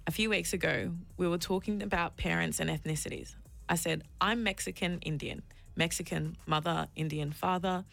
A 0.07 0.12
few 0.12 0.30
weeks 0.30 0.53
ago, 0.53 0.91
we 1.18 1.28
were 1.28 1.38
talking 1.38 1.84
about 1.84 2.18
parents 2.18 2.60
and 2.60 2.70
ethnicities. 2.70 3.36
I 3.68 3.76
said, 3.76 4.03
I'm 4.20 4.41
Mexican 4.43 4.99
Indian. 5.01 5.43
Mexican 5.76 6.36
mother, 6.47 6.88
Indian 6.95 7.32
father. 7.32 7.86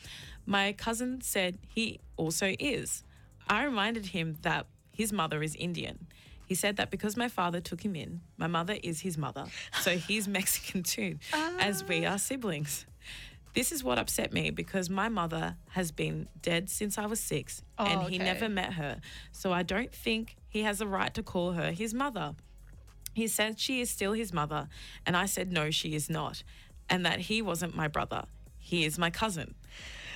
My 0.46 0.72
cousin 0.72 1.20
said 1.20 1.58
he 1.68 2.00
also 2.16 2.54
is. 2.58 3.02
I 3.48 3.64
reminded 3.64 4.06
him 4.06 4.36
that 4.42 4.66
his 4.92 5.12
mother 5.12 5.42
is 5.42 5.54
Indian. 5.56 6.06
He 6.46 6.54
said 6.54 6.76
that 6.76 6.90
because 6.90 7.16
my 7.16 7.28
father 7.28 7.60
took 7.60 7.84
him 7.84 7.96
in, 7.96 8.20
my 8.36 8.46
mother 8.46 8.76
is 8.82 9.00
his 9.00 9.18
mother. 9.18 9.46
So 9.80 9.98
he's 9.98 10.28
Mexican 10.38 10.84
too, 10.84 11.18
as 11.32 11.84
we 11.84 12.06
are 12.06 12.18
siblings. 12.18 12.86
This 13.56 13.72
is 13.72 13.82
what 13.82 13.98
upset 13.98 14.34
me 14.34 14.50
because 14.50 14.90
my 14.90 15.08
mother 15.08 15.56
has 15.70 15.90
been 15.90 16.28
dead 16.42 16.68
since 16.68 16.98
I 16.98 17.06
was 17.06 17.18
six 17.18 17.62
oh, 17.78 17.86
and 17.86 18.02
he 18.02 18.16
okay. 18.16 18.24
never 18.24 18.50
met 18.50 18.74
her. 18.74 19.00
So 19.32 19.50
I 19.50 19.62
don't 19.62 19.90
think 19.90 20.36
he 20.46 20.60
has 20.60 20.82
a 20.82 20.86
right 20.86 21.14
to 21.14 21.22
call 21.22 21.52
her 21.52 21.72
his 21.72 21.94
mother. 21.94 22.34
He 23.14 23.26
said 23.26 23.58
she 23.58 23.80
is 23.80 23.88
still 23.88 24.12
his 24.12 24.30
mother, 24.30 24.68
and 25.06 25.16
I 25.16 25.24
said 25.24 25.50
no, 25.50 25.70
she 25.70 25.94
is 25.94 26.10
not, 26.10 26.42
and 26.90 27.06
that 27.06 27.18
he 27.18 27.40
wasn't 27.40 27.74
my 27.74 27.88
brother. 27.88 28.24
He 28.58 28.84
is 28.84 28.98
my 28.98 29.08
cousin. 29.08 29.54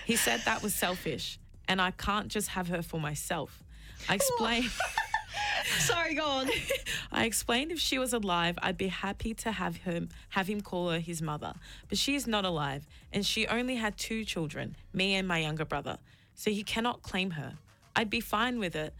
He 0.04 0.16
said 0.16 0.42
that 0.44 0.62
was 0.62 0.74
selfish, 0.74 1.38
and 1.66 1.80
I 1.80 1.92
can't 1.92 2.28
just 2.28 2.48
have 2.48 2.68
her 2.68 2.82
for 2.82 3.00
myself. 3.00 3.62
I 4.06 4.14
explained. 4.16 4.70
Sorry, 5.78 6.14
go 6.14 6.24
on. 6.24 6.48
I 7.12 7.24
explained 7.24 7.72
if 7.72 7.78
she 7.78 7.98
was 7.98 8.12
alive, 8.12 8.58
I'd 8.62 8.76
be 8.76 8.88
happy 8.88 9.34
to 9.34 9.52
have 9.52 9.76
him 9.76 10.08
have 10.30 10.48
him 10.48 10.60
call 10.60 10.90
her 10.90 10.98
his 10.98 11.22
mother. 11.22 11.54
But 11.88 11.98
she 11.98 12.14
is 12.14 12.26
not 12.26 12.44
alive, 12.44 12.86
and 13.12 13.24
she 13.24 13.46
only 13.46 13.76
had 13.76 13.96
two 13.96 14.24
children, 14.24 14.76
me 14.92 15.14
and 15.14 15.26
my 15.26 15.38
younger 15.38 15.64
brother. 15.64 15.98
So 16.34 16.50
he 16.50 16.62
cannot 16.62 17.02
claim 17.02 17.32
her. 17.32 17.58
I'd 17.94 18.10
be 18.10 18.20
fine 18.20 18.58
with 18.58 18.76
it 18.76 18.94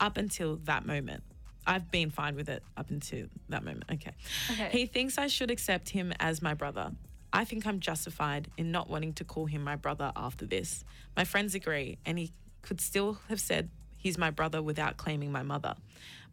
up 0.00 0.16
until 0.16 0.56
that 0.64 0.86
moment. 0.86 1.22
I've 1.66 1.90
been 1.90 2.10
fine 2.10 2.36
with 2.36 2.48
it 2.48 2.62
up 2.76 2.90
until 2.90 3.26
that 3.48 3.64
moment. 3.64 3.84
Okay. 3.92 4.12
Okay. 4.52 4.68
He 4.70 4.86
thinks 4.86 5.16
I 5.16 5.28
should 5.28 5.50
accept 5.50 5.88
him 5.88 6.12
as 6.20 6.42
my 6.42 6.54
brother. 6.54 6.92
I 7.32 7.44
think 7.44 7.66
I'm 7.66 7.80
justified 7.80 8.48
in 8.56 8.70
not 8.70 8.88
wanting 8.88 9.14
to 9.14 9.24
call 9.24 9.46
him 9.46 9.64
my 9.64 9.74
brother 9.76 10.12
after 10.14 10.46
this. 10.46 10.84
My 11.16 11.24
friends 11.24 11.54
agree, 11.54 11.98
and 12.06 12.18
he 12.18 12.32
could 12.62 12.80
still 12.80 13.18
have 13.28 13.40
said 13.40 13.70
he's 14.04 14.18
my 14.18 14.30
brother 14.30 14.62
without 14.62 14.98
claiming 14.98 15.32
my 15.32 15.42
mother. 15.42 15.74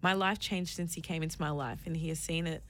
My 0.01 0.13
life 0.13 0.39
changed 0.39 0.75
since 0.75 0.93
he 0.93 1.01
came 1.01 1.23
into 1.23 1.39
my 1.39 1.51
life, 1.51 1.79
and 1.85 1.95
he 1.95 2.09
has 2.09 2.19
seen 2.19 2.45
it, 2.45 2.63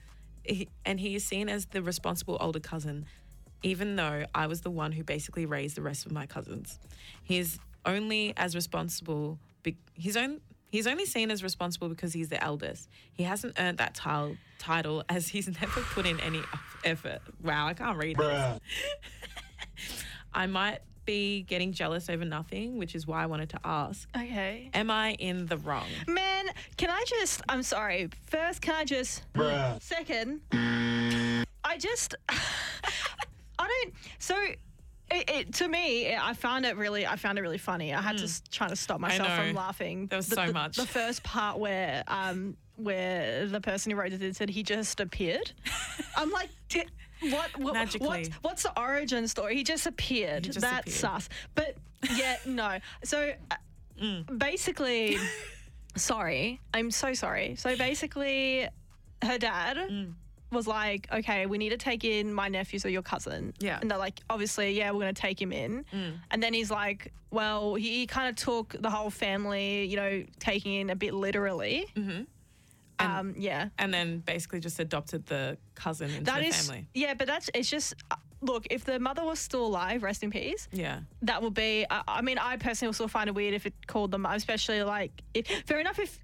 he, 0.44 0.68
and 0.86 1.00
he 1.00 1.16
is 1.16 1.24
seen 1.24 1.48
as 1.48 1.66
the 1.66 1.82
responsible 1.82 2.38
older 2.40 2.60
cousin, 2.60 3.06
even 3.64 3.96
though 3.96 4.24
I 4.32 4.46
was 4.46 4.60
the 4.60 4.70
one 4.70 4.92
who 4.92 5.02
basically 5.02 5.44
raised 5.44 5.76
the 5.76 5.82
rest 5.82 6.06
of 6.06 6.12
my 6.12 6.26
cousins. 6.26 6.78
He 7.24 7.38
is 7.38 7.58
only 7.84 8.32
as 8.36 8.54
responsible. 8.54 9.38
Be, 9.64 9.76
he's 9.94 10.16
only 10.16 10.40
He's 10.70 10.86
only 10.86 11.04
seen 11.04 11.30
as 11.30 11.42
responsible 11.42 11.90
because 11.90 12.14
he's 12.14 12.30
the 12.30 12.42
eldest. 12.42 12.88
He 13.12 13.24
hasn't 13.24 13.60
earned 13.60 13.76
that 13.76 13.94
tile, 13.94 14.38
title 14.58 15.04
as 15.06 15.28
he's 15.28 15.46
never 15.60 15.82
put 15.82 16.06
in 16.06 16.18
any 16.20 16.40
effort. 16.82 17.18
Wow, 17.42 17.66
I 17.66 17.74
can't 17.74 17.98
read 17.98 18.16
this. 18.16 18.58
I 20.32 20.46
might 20.46 20.78
be 21.04 21.42
getting 21.42 21.72
jealous 21.72 22.08
over 22.08 22.24
nothing, 22.24 22.78
which 22.78 22.94
is 22.94 23.06
why 23.06 23.22
I 23.22 23.26
wanted 23.26 23.50
to 23.50 23.60
ask 23.64 24.08
Okay. 24.16 24.70
Am 24.74 24.90
I 24.90 25.12
in 25.14 25.46
the 25.46 25.56
wrong? 25.58 25.86
Man, 26.06 26.46
can 26.76 26.90
I 26.90 27.04
just? 27.06 27.42
I'm 27.48 27.62
sorry. 27.62 28.08
First, 28.26 28.62
can 28.62 28.74
I 28.74 28.84
just? 28.84 29.22
Bruh. 29.34 29.80
Second, 29.82 30.40
I 30.52 31.76
just. 31.78 32.14
I 33.58 33.68
don't. 33.68 33.94
So. 34.18 34.36
It, 35.14 35.28
it, 35.28 35.52
to 35.56 35.68
me, 35.68 36.14
I 36.16 36.32
found 36.32 36.64
it 36.64 36.74
really. 36.78 37.06
I 37.06 37.16
found 37.16 37.36
it 37.36 37.42
really 37.42 37.58
funny. 37.58 37.92
I 37.92 38.00
had 38.00 38.16
to 38.16 38.24
s- 38.24 38.42
try 38.50 38.66
to 38.68 38.76
stop 38.76 38.98
myself 38.98 39.28
Hmm. 39.28 39.36
from 39.48 39.54
laughing. 39.54 40.06
There 40.06 40.16
was 40.16 40.26
the, 40.28 40.36
so 40.36 40.46
the- 40.46 40.52
much. 40.54 40.76
The 40.76 40.86
first 40.86 41.22
part 41.22 41.58
where, 41.58 42.02
um, 42.08 42.56
where 42.76 43.44
the 43.46 43.60
person 43.60 43.92
who 43.92 43.98
wrote 43.98 44.14
it 44.14 44.36
said 44.36 44.48
he 44.48 44.62
just 44.62 45.00
appeared. 45.00 45.52
I'm 46.16 46.30
like, 46.30 46.48
"Di- 46.70 46.86
what? 47.30 47.56
what 47.58 47.74
Magically. 47.74 48.08
What's, 48.08 48.28
what's 48.42 48.62
the 48.64 48.80
origin 48.80 49.28
story? 49.28 49.56
He 49.56 49.64
just 49.64 49.86
appeared. 49.86 50.44
just 50.44 50.60
That's 50.60 50.80
appeared. 50.80 50.94
sus. 50.96 51.28
But 51.54 51.76
yeah, 52.14 52.36
no. 52.46 52.78
So 53.04 53.32
uh, 53.50 53.54
Mm. 54.00 54.38
basically, 54.38 55.16
sorry. 55.96 56.60
I'm 56.74 56.90
so 56.90 57.14
sorry. 57.14 57.54
So 57.56 57.76
basically, 57.76 58.68
her 59.22 59.38
dad 59.38 59.76
Mm. 59.76 60.14
was 60.50 60.66
like, 60.66 61.06
okay, 61.12 61.46
we 61.46 61.58
need 61.58 61.68
to 61.70 61.76
take 61.76 62.04
in 62.04 62.32
my 62.32 62.48
nephew, 62.48 62.78
so 62.78 62.88
your 62.88 63.02
cousin. 63.02 63.52
Yeah. 63.60 63.78
And 63.80 63.90
they're 63.90 63.98
like, 63.98 64.20
obviously, 64.28 64.72
yeah, 64.72 64.90
we're 64.90 65.00
going 65.00 65.14
to 65.14 65.20
take 65.20 65.40
him 65.40 65.52
in. 65.52 65.84
And 66.30 66.42
then 66.42 66.52
he's 66.54 66.70
like, 66.70 67.12
well, 67.30 67.74
he 67.74 68.06
kind 68.06 68.28
of 68.28 68.36
took 68.36 68.74
the 68.80 68.90
whole 68.90 69.10
family, 69.10 69.84
you 69.86 69.96
know, 69.96 70.24
taking 70.40 70.74
in 70.74 70.90
a 70.90 70.96
bit 70.96 71.14
literally. 71.14 71.86
Mm-hmm. 71.96 72.22
Um, 73.06 73.34
yeah. 73.36 73.68
And 73.78 73.92
then 73.92 74.18
basically 74.20 74.60
just 74.60 74.78
adopted 74.80 75.26
the 75.26 75.56
cousin 75.74 76.10
into 76.10 76.24
That 76.24 76.40
the 76.40 76.46
is, 76.46 76.66
family. 76.68 76.86
yeah, 76.94 77.14
but 77.14 77.26
that's, 77.26 77.50
it's 77.54 77.68
just, 77.70 77.94
uh, 78.10 78.16
look, 78.40 78.66
if 78.70 78.84
the 78.84 78.98
mother 78.98 79.24
was 79.24 79.38
still 79.38 79.64
alive, 79.66 80.02
rest 80.02 80.22
in 80.22 80.30
peace, 80.30 80.68
Yeah. 80.72 81.00
that 81.22 81.42
would 81.42 81.54
be. 81.54 81.86
I, 81.90 82.02
I 82.08 82.22
mean, 82.22 82.38
I 82.38 82.56
personally 82.56 82.88
will 82.88 82.94
still 82.94 83.08
find 83.08 83.28
it 83.28 83.34
weird 83.34 83.54
if 83.54 83.66
it 83.66 83.74
called 83.86 84.10
them, 84.10 84.26
especially 84.26 84.82
like. 84.82 85.10
If, 85.34 85.46
fair 85.66 85.80
enough 85.80 85.98
if 85.98 86.18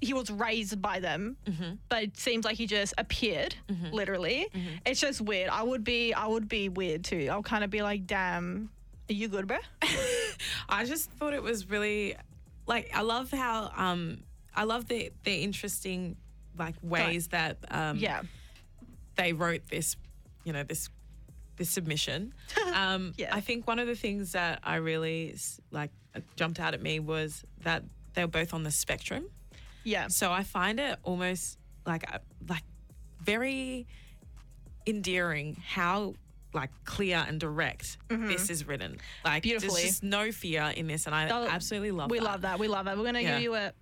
he 0.00 0.14
was 0.14 0.30
raised 0.30 0.80
by 0.80 1.00
them, 1.00 1.36
Mm-hmm. 1.46 1.72
but 1.88 2.02
it 2.04 2.16
seems 2.16 2.44
like 2.44 2.56
he 2.56 2.66
just 2.66 2.94
appeared, 2.98 3.54
literally. 3.92 4.46
Mm-hmm. 4.54 4.68
It's 4.86 5.00
just 5.00 5.20
weird. 5.20 5.48
I 5.50 5.62
would 5.62 5.82
be. 5.84 6.14
I 6.14 6.26
would 6.26 6.48
be 6.48 6.68
weird 6.68 7.02
too. 7.04 7.28
I'll 7.30 7.42
kind 7.42 7.64
of 7.64 7.70
be 7.70 7.82
like, 7.82 8.06
damn. 8.06 8.70
Are 9.10 9.14
you 9.14 9.26
good, 9.28 9.46
bro? 9.48 9.56
I 10.68 10.84
just 10.84 11.10
thought 11.12 11.32
it 11.34 11.42
was 11.42 11.68
really 11.70 12.14
like 12.66 12.90
I 12.94 13.00
love 13.00 13.30
how 13.30 13.72
um 13.76 14.18
I 14.58 14.64
love 14.64 14.86
the 14.88 15.10
the 15.24 15.34
interesting 15.42 16.16
like 16.58 16.74
ways 16.82 17.28
that 17.28 17.58
um 17.70 17.96
yeah. 17.98 18.22
they 19.16 19.32
wrote 19.32 19.62
this, 19.70 19.96
you 20.44 20.52
know, 20.52 20.64
this 20.64 20.88
this 21.56 21.70
submission. 21.70 22.34
Um, 22.74 23.12
Yeah. 23.16 23.34
I 23.34 23.40
think 23.40 23.66
one 23.66 23.78
of 23.78 23.86
the 23.86 23.94
things 23.94 24.32
that 24.32 24.60
I 24.62 24.76
really 24.76 25.36
like 25.70 25.90
jumped 26.36 26.60
out 26.60 26.74
at 26.74 26.82
me 26.82 27.00
was 27.00 27.44
that 27.62 27.82
they 28.14 28.22
were 28.24 28.28
both 28.40 28.52
on 28.54 28.62
the 28.64 28.70
spectrum. 28.70 29.24
Yeah. 29.84 30.08
So 30.08 30.30
I 30.32 30.42
find 30.42 30.78
it 30.80 30.98
almost 31.02 31.58
like 31.86 32.04
uh, 32.12 32.18
like 32.48 32.62
very 33.20 33.86
endearing 34.86 35.56
how 35.66 36.14
like 36.54 36.70
clear 36.84 37.24
and 37.28 37.38
direct 37.38 37.98
this 38.08 38.50
is 38.50 38.66
written. 38.66 38.98
Like 39.24 39.42
Mm-hmm. 39.42 39.48
Beautifully. 39.48 39.82
there's 39.82 39.90
just 39.92 40.02
no 40.02 40.32
fear 40.32 40.72
in 40.76 40.86
this, 40.86 41.06
and 41.06 41.14
I 41.14 41.28
absolutely 41.28 41.90
love. 41.92 42.10
We 42.10 42.18
that. 42.18 42.24
love 42.24 42.40
that. 42.42 42.58
We 42.58 42.68
love 42.68 42.86
that. 42.86 42.96
We're 42.96 43.04
gonna 43.04 43.20
Yeah. 43.20 43.34
give 43.34 43.42
you 43.42 43.54
a. 43.54 43.72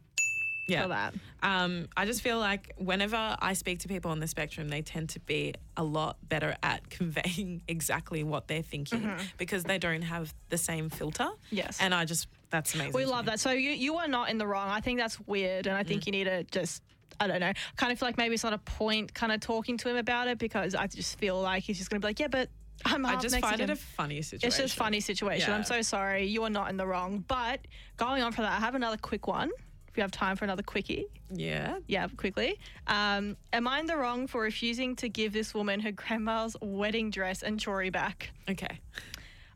Yeah. 0.69 0.83
for 0.83 0.89
that. 0.89 1.15
Um, 1.43 1.89
I 1.97 2.07
just 2.07 2.23
feel 2.23 2.39
like 2.39 2.73
whenever 2.77 3.37
I 3.39 3.53
speak 3.53 3.79
to 3.81 3.89
people 3.89 4.11
on 4.11 4.19
the 4.21 4.27
spectrum, 4.27 4.69
they 4.69 4.83
tend 4.83 5.11
to 5.11 5.21
be 5.21 5.55
a 5.77 5.85
lot 5.85 6.17
better 6.29 6.57
at 6.63 6.89
conveying 6.99 7.63
exactly 7.69 8.25
what 8.25 8.49
they're 8.49 8.63
thinking 8.63 9.13
because 9.39 9.63
they 9.65 9.79
don't 9.79 10.03
have 10.03 10.35
the 10.49 10.59
same 10.59 10.91
filter. 10.91 11.25
Mm-hmm. 11.25 11.57
Yes. 11.57 11.79
And 11.81 11.95
I 11.95 12.05
just, 12.05 12.27
that's 12.51 12.75
amazing. 12.75 12.93
We 12.95 13.05
love 13.07 13.27
me. 13.27 13.31
that. 13.31 13.41
So 13.41 13.51
you 13.53 13.71
you 13.71 13.97
are 13.97 14.09
not 14.09 14.29
in 14.31 14.39
the 14.39 14.47
wrong. 14.47 14.69
I 14.71 14.81
think 14.81 14.99
that's 14.99 15.19
weird, 15.21 15.67
and 15.67 15.77
I 15.77 15.85
Mm. 15.85 15.89
think 15.89 16.07
you 16.07 16.13
need 16.13 16.25
to 16.25 16.43
just. 16.45 16.83
I 17.19 17.27
don't 17.29 17.41
know. 17.41 17.53
Kind 17.77 17.93
of 17.93 17.99
feel 17.99 18.09
like 18.09 18.19
maybe 18.19 18.35
it's 18.35 18.45
not 18.45 18.53
a 18.53 18.59
point 18.59 19.15
kind 19.15 19.33
of 19.33 19.41
talking 19.41 19.79
to 19.79 19.89
him 19.89 19.97
about 19.97 20.29
it 20.29 20.37
because 20.39 20.75
I 20.75 20.87
just 20.87 21.17
feel 21.19 21.41
like 21.41 21.63
he's 21.63 21.79
just 21.79 21.89
going 21.89 21.99
to 22.01 22.05
be 22.05 22.11
like, 22.11 22.21
yeah, 22.21 22.29
but 22.29 22.51
I'm 22.85 23.07
I 23.07 23.15
just 23.17 23.33
Mexican. 23.33 23.49
find 23.59 23.61
it 23.63 23.71
a 23.71 23.77
funny 23.77 24.21
situation. 24.21 24.47
It's 24.49 24.59
just 24.59 24.75
funny 24.75 25.01
situation. 25.01 25.51
I'm 25.51 25.65
so 25.65 25.81
sorry. 25.81 26.27
You 26.27 26.43
are 26.43 26.51
not 26.51 26.69
in 26.69 26.77
the 26.77 26.87
wrong. 26.87 27.25
But 27.27 27.61
going 27.97 28.23
on 28.23 28.33
for 28.33 28.43
that, 28.43 28.53
I 28.53 28.61
have 28.61 28.75
another 28.75 28.99
quick 28.99 29.27
one. 29.27 29.51
You 29.97 30.03
have 30.03 30.11
time 30.11 30.37
for 30.37 30.45
another 30.45 30.63
quickie. 30.63 31.07
Yeah. 31.31 31.79
Yeah, 31.87 32.07
quickly. 32.17 32.59
Um, 32.87 33.37
am 33.53 33.67
I 33.67 33.81
in 33.81 33.87
the 33.87 33.97
wrong 33.97 34.27
for 34.27 34.43
refusing 34.43 34.95
to 34.97 35.09
give 35.09 35.33
this 35.33 35.55
woman 35.55 35.81
her 35.81 35.93
grandma's 35.93 36.57
wedding 36.61 37.11
dress 37.11 37.43
and 37.43 37.59
jewelry 37.59 37.91
back? 37.91 38.31
Okay. 38.49 38.79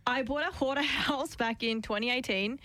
I 0.06 0.22
bought 0.22 0.48
a 0.48 0.52
hoarder 0.52 0.82
house 0.82 1.36
back 1.36 1.62
in 1.62 1.82
2018. 1.82 2.58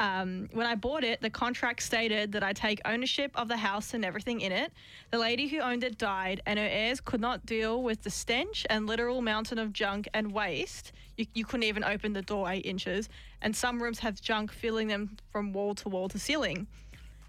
Um, 0.00 0.48
when 0.52 0.66
I 0.66 0.74
bought 0.74 1.04
it, 1.04 1.20
the 1.20 1.30
contract 1.30 1.80
stated 1.80 2.32
that 2.32 2.42
I 2.42 2.52
take 2.52 2.80
ownership 2.84 3.30
of 3.36 3.46
the 3.46 3.56
house 3.56 3.94
and 3.94 4.04
everything 4.04 4.40
in 4.40 4.50
it. 4.50 4.72
The 5.12 5.18
lady 5.18 5.46
who 5.46 5.60
owned 5.60 5.84
it 5.84 5.96
died, 5.96 6.42
and 6.44 6.58
her 6.58 6.68
heirs 6.68 7.00
could 7.00 7.20
not 7.20 7.46
deal 7.46 7.84
with 7.84 8.02
the 8.02 8.10
stench 8.10 8.66
and 8.68 8.88
literal 8.88 9.22
mountain 9.22 9.60
of 9.60 9.72
junk 9.72 10.08
and 10.12 10.32
waste. 10.32 10.90
You, 11.16 11.26
you 11.34 11.44
couldn't 11.44 11.64
even 11.64 11.84
open 11.84 12.14
the 12.14 12.22
door 12.22 12.50
eight 12.50 12.66
inches, 12.66 13.08
and 13.42 13.54
some 13.54 13.80
rooms 13.80 14.00
have 14.00 14.20
junk 14.20 14.50
filling 14.50 14.88
them 14.88 15.16
from 15.30 15.52
wall 15.52 15.76
to 15.76 15.88
wall 15.88 16.08
to 16.08 16.18
ceiling. 16.18 16.66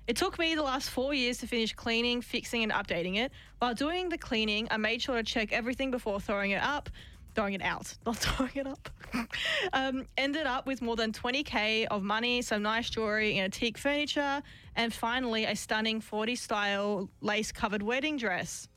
It 0.05 0.17
took 0.17 0.37
me 0.37 0.53
the 0.53 0.63
last 0.63 0.89
four 0.89 1.13
years 1.13 1.37
to 1.37 1.47
finish 1.47 1.73
cleaning, 1.73 2.21
fixing, 2.21 2.61
and 2.63 2.71
updating 2.73 3.17
it. 3.17 3.31
While 3.59 3.73
doing 3.73 4.09
the 4.09 4.17
cleaning, 4.17 4.67
I 4.69 4.75
made 4.75 5.01
sure 5.01 5.15
to 5.15 5.23
check 5.23 5.53
everything 5.53 5.91
before 5.91 6.19
throwing 6.19 6.51
it 6.51 6.61
up, 6.61 6.89
throwing 7.35 7.53
it 7.53 7.61
out, 7.61 7.95
not 8.05 8.17
throwing 8.17 8.51
it 8.53 8.67
up. 8.67 8.89
um, 9.73 10.05
ended 10.17 10.45
up 10.45 10.67
with 10.67 10.81
more 10.81 10.97
than 10.97 11.13
20k 11.13 11.87
of 11.89 12.03
money, 12.03 12.41
some 12.41 12.63
nice 12.63 12.89
jewelry, 12.89 13.39
antique 13.39 13.77
furniture, 13.77 14.41
and 14.75 14.93
finally 14.93 15.45
a 15.45 15.55
stunning 15.55 16.01
40 16.01 16.35
style 16.35 17.09
lace 17.21 17.53
covered 17.53 17.81
wedding 17.81 18.17
dress. 18.17 18.67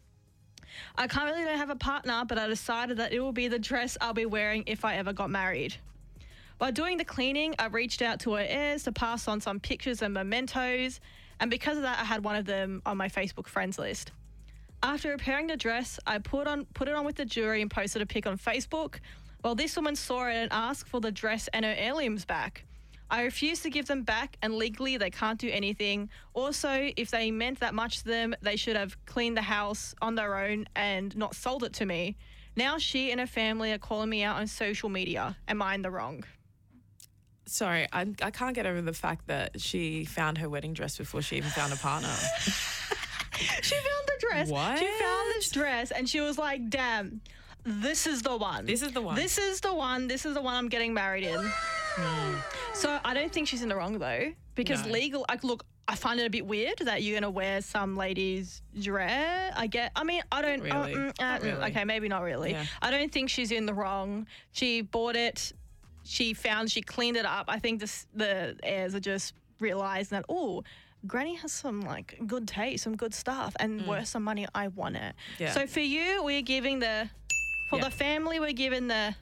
I 0.94 1.08
currently 1.08 1.42
don't 1.42 1.58
have 1.58 1.70
a 1.70 1.76
partner, 1.76 2.24
but 2.28 2.38
I 2.38 2.46
decided 2.46 2.98
that 2.98 3.12
it 3.12 3.18
will 3.18 3.32
be 3.32 3.48
the 3.48 3.58
dress 3.58 3.98
I'll 4.00 4.12
be 4.12 4.26
wearing 4.26 4.62
if 4.66 4.84
I 4.84 4.96
ever 4.96 5.12
got 5.12 5.30
married. 5.30 5.74
By 6.59 6.70
doing 6.70 6.96
the 6.96 7.04
cleaning, 7.04 7.54
I 7.59 7.66
reached 7.66 8.00
out 8.00 8.20
to 8.20 8.32
her 8.32 8.44
heirs 8.46 8.84
to 8.84 8.92
pass 8.92 9.28
on 9.28 9.42
some 9.42 9.61
pictures 9.61 10.00
and 10.00 10.14
mementos, 10.14 11.00
and 11.38 11.50
because 11.50 11.76
of 11.76 11.82
that, 11.82 11.98
I 11.98 12.04
had 12.04 12.24
one 12.24 12.34
of 12.34 12.46
them 12.46 12.80
on 12.86 12.96
my 12.96 13.09
Facebook 13.11 13.46
friends 13.46 13.78
list. 13.78 14.12
After 14.82 15.11
repairing 15.11 15.48
the 15.48 15.57
dress, 15.59 16.00
I 16.07 16.16
put 16.18 16.46
on 16.46 16.64
put 16.72 16.88
it 16.88 16.94
on 16.94 17.04
with 17.04 17.16
the 17.16 17.26
jewelry 17.26 17.61
and 17.61 17.70
posted 17.70 18.00
a 18.00 18.07
pic 18.07 18.26
on 18.26 18.38
Facebook. 18.38 19.00
Well, 19.44 19.54
this 19.54 19.76
woman 19.76 19.96
saw 19.96 20.28
it 20.28 20.34
and 20.34 20.52
asked 20.52 20.88
for 20.88 20.98
the 20.98 21.12
dress 21.12 21.46
and 21.52 21.62
her 21.62 21.74
heirlooms 21.76 22.24
back. 22.24 22.64
I 23.11 23.22
refused 23.24 23.62
to 23.64 23.70
give 23.70 23.86
them 23.86 24.02
back, 24.02 24.38
and 24.40 24.54
legally 24.54 24.96
they 24.96 25.11
can't 25.11 25.38
do 25.38 25.50
anything. 25.50 26.09
Also, 26.32 26.90
if 26.96 27.11
they 27.11 27.30
meant 27.30 27.61
that 27.61 27.74
much 27.74 27.98
to 27.98 28.04
them, 28.04 28.34
they 28.40 28.57
should 28.57 28.76
have 28.76 28.96
cleaned 29.04 29.36
the 29.36 29.42
house 29.42 29.94
on 30.00 30.14
their 30.14 30.38
own 30.38 30.66
and 30.74 31.14
not 31.18 31.36
sold 31.36 31.64
it 31.64 31.74
to 31.74 31.84
me. 31.84 32.16
Now 32.57 32.78
she 32.78 33.11
and 33.11 33.20
her 33.20 33.26
family 33.26 33.72
are 33.72 33.78
calling 33.78 34.09
me 34.09 34.22
out 34.22 34.36
on 34.36 34.46
social 34.46 34.88
media. 34.88 35.36
Am 35.46 35.61
I 35.61 35.74
in 35.74 35.82
the 35.82 35.90
wrong? 35.90 36.24
Sorry, 37.47 37.86
I, 37.92 38.07
I 38.22 38.30
can't 38.30 38.55
get 38.55 38.66
over 38.66 38.82
the 38.82 38.92
fact 38.92 39.28
that 39.28 39.61
she 39.61 40.05
found 40.05 40.38
her 40.38 40.49
wedding 40.49 40.72
dress 40.74 40.99
before 40.99 41.22
she 41.22 41.36
even 41.36 41.51
found 41.51 41.72
a 41.72 41.76
partner. 41.76 42.12
She 43.61 43.74
found 43.74 44.07
the 44.07 44.26
dress. 44.26 44.49
What? 44.49 44.78
She 44.78 44.86
found 44.86 45.30
this 45.34 45.51
dress 45.51 45.90
and 45.90 46.09
she 46.09 46.20
was 46.20 46.38
like, 46.38 46.70
damn, 46.70 47.20
this 47.64 48.07
is 48.07 48.22
the 48.22 48.34
one. 48.34 48.64
This 48.64 48.80
is 48.80 48.92
the 48.92 49.03
one. 49.03 49.14
This 49.14 49.36
is 49.36 49.61
the 49.61 49.74
one. 49.74 50.09
This 50.09 50.24
is 50.24 50.32
the 50.32 50.40
one 50.40 50.55
I'm 50.55 50.68
getting 50.70 50.94
married 50.94 51.24
in. 51.24 51.47
So 52.72 52.99
I 53.05 53.14
don't 53.14 53.32
think 53.32 53.49
she's 53.49 53.62
in 53.62 53.68
the 53.68 53.76
wrong 53.76 53.99
though, 53.99 54.32
because 54.55 54.86
No. 54.86 54.92
legal. 54.92 55.26
Like, 55.28 55.44
look, 55.44 55.64
I 55.88 55.94
find 55.97 56.18
it 56.20 56.26
a 56.26 56.30
bit 56.30 56.47
weird 56.47 56.78
that 56.78 57.03
you're 57.03 57.18
gonna 57.18 57.30
wear 57.30 57.61
some 57.61 57.97
lady's 57.97 58.62
dress. 58.80 59.53
I 59.57 59.66
get. 59.66 59.92
I 59.97 60.05
mean, 60.05 60.22
I 60.32 60.42
don't. 60.42 60.61
Really? 60.61 60.94
uh, 60.94 60.97
mm, 60.97 61.09
uh, 61.11 61.12
mm, 61.38 61.42
really. 61.42 61.64
Okay, 61.70 61.84
maybe 61.84 62.09
not 62.09 62.22
really. 62.22 62.53
Yeah. 62.53 62.64
I 62.82 62.90
don't 62.90 63.12
think 63.12 63.30
she's 63.30 63.53
in 63.53 63.66
the 63.66 63.74
wrong. 63.74 64.26
She 64.53 64.80
bought 64.82 65.16
it. 65.16 65.53
She 66.07 66.34
found. 66.34 66.70
She 66.70 66.80
cleaned 66.82 67.16
it 67.16 67.26
up. 67.26 67.46
I 67.48 67.59
think 67.59 67.80
this, 67.80 68.07
the 68.14 68.57
heirs 68.62 68.94
are 68.94 69.00
just 69.00 69.34
realizing 69.61 70.16
that. 70.16 70.24
Oh. 70.28 70.62
Granny 71.07 71.36
has 71.36 71.52
some 71.52 71.82
like 71.82 72.18
good 72.26 72.48
taste, 72.48 72.82
some 72.82 72.96
good 72.96 73.14
stuff, 73.14 73.54
and 73.61 73.86
worth 73.86 74.09
some 74.09 74.24
money. 74.24 74.44
I 74.54 74.68
want 74.68 74.96
it. 74.96 75.14
Mm. 75.36 75.38
Yeah. 75.40 75.52
So 75.52 75.66
for 75.68 75.78
you, 75.80 76.24
we're 76.24 76.42
giving 76.42 76.80
the 76.80 77.09
for 77.70 77.78
Yeah. 77.78 77.84
the 77.84 77.90
family, 77.92 78.40
we're 78.40 78.52
giving 78.52 78.88
the. 78.88 79.14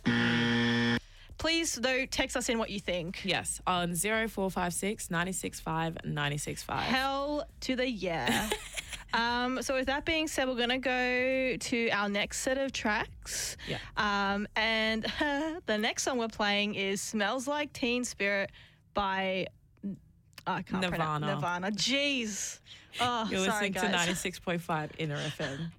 Please, 1.37 1.75
though, 1.75 2.07
text 2.07 2.37
us 2.39 2.49
in 2.49 2.59
what 2.59 2.71
you 2.71 2.81
think. 2.81 3.23
yes, 3.25 3.61
on 3.67 3.95
0456 3.95 5.11
965 5.11 5.99
965. 6.05 6.83
Hell 6.85 7.47
to 7.61 7.77
the 7.77 7.87
yeah. 7.91 8.49
um, 9.15 9.63
so 9.63 9.75
with 9.75 9.87
that 9.87 10.05
being 10.05 10.29
said, 10.29 10.49
we're 10.49 10.57
gonna 10.57 10.79
go 10.79 11.57
to 11.57 11.89
our 11.91 12.09
next 12.09 12.41
set 12.41 12.59
of 12.59 12.73
tracks. 12.73 13.57
Yeah. 13.69 13.79
Um, 13.97 14.47
and 14.57 15.03
the 15.67 15.79
next 15.79 16.03
song 16.03 16.19
we're 16.19 16.29
playing 16.29 16.75
is 16.75 17.01
"Smells 17.01 17.47
Like 17.47 17.73
Teen 17.73 18.05
Spirit" 18.05 18.51
by 18.93 19.47
I 20.47 20.63
can't 20.63 20.83
Nirvana. 20.83 21.35
Nirvana. 21.35 21.71
Jeez. 21.71 22.61
Oh, 23.01 23.27
You're 23.31 23.47
sorry, 23.47 23.71
listening 23.71 23.93
guys. 23.93 24.07
to 24.23 24.29
96.5 24.31 24.91
Inner 24.99 25.17
FM. 25.17 25.71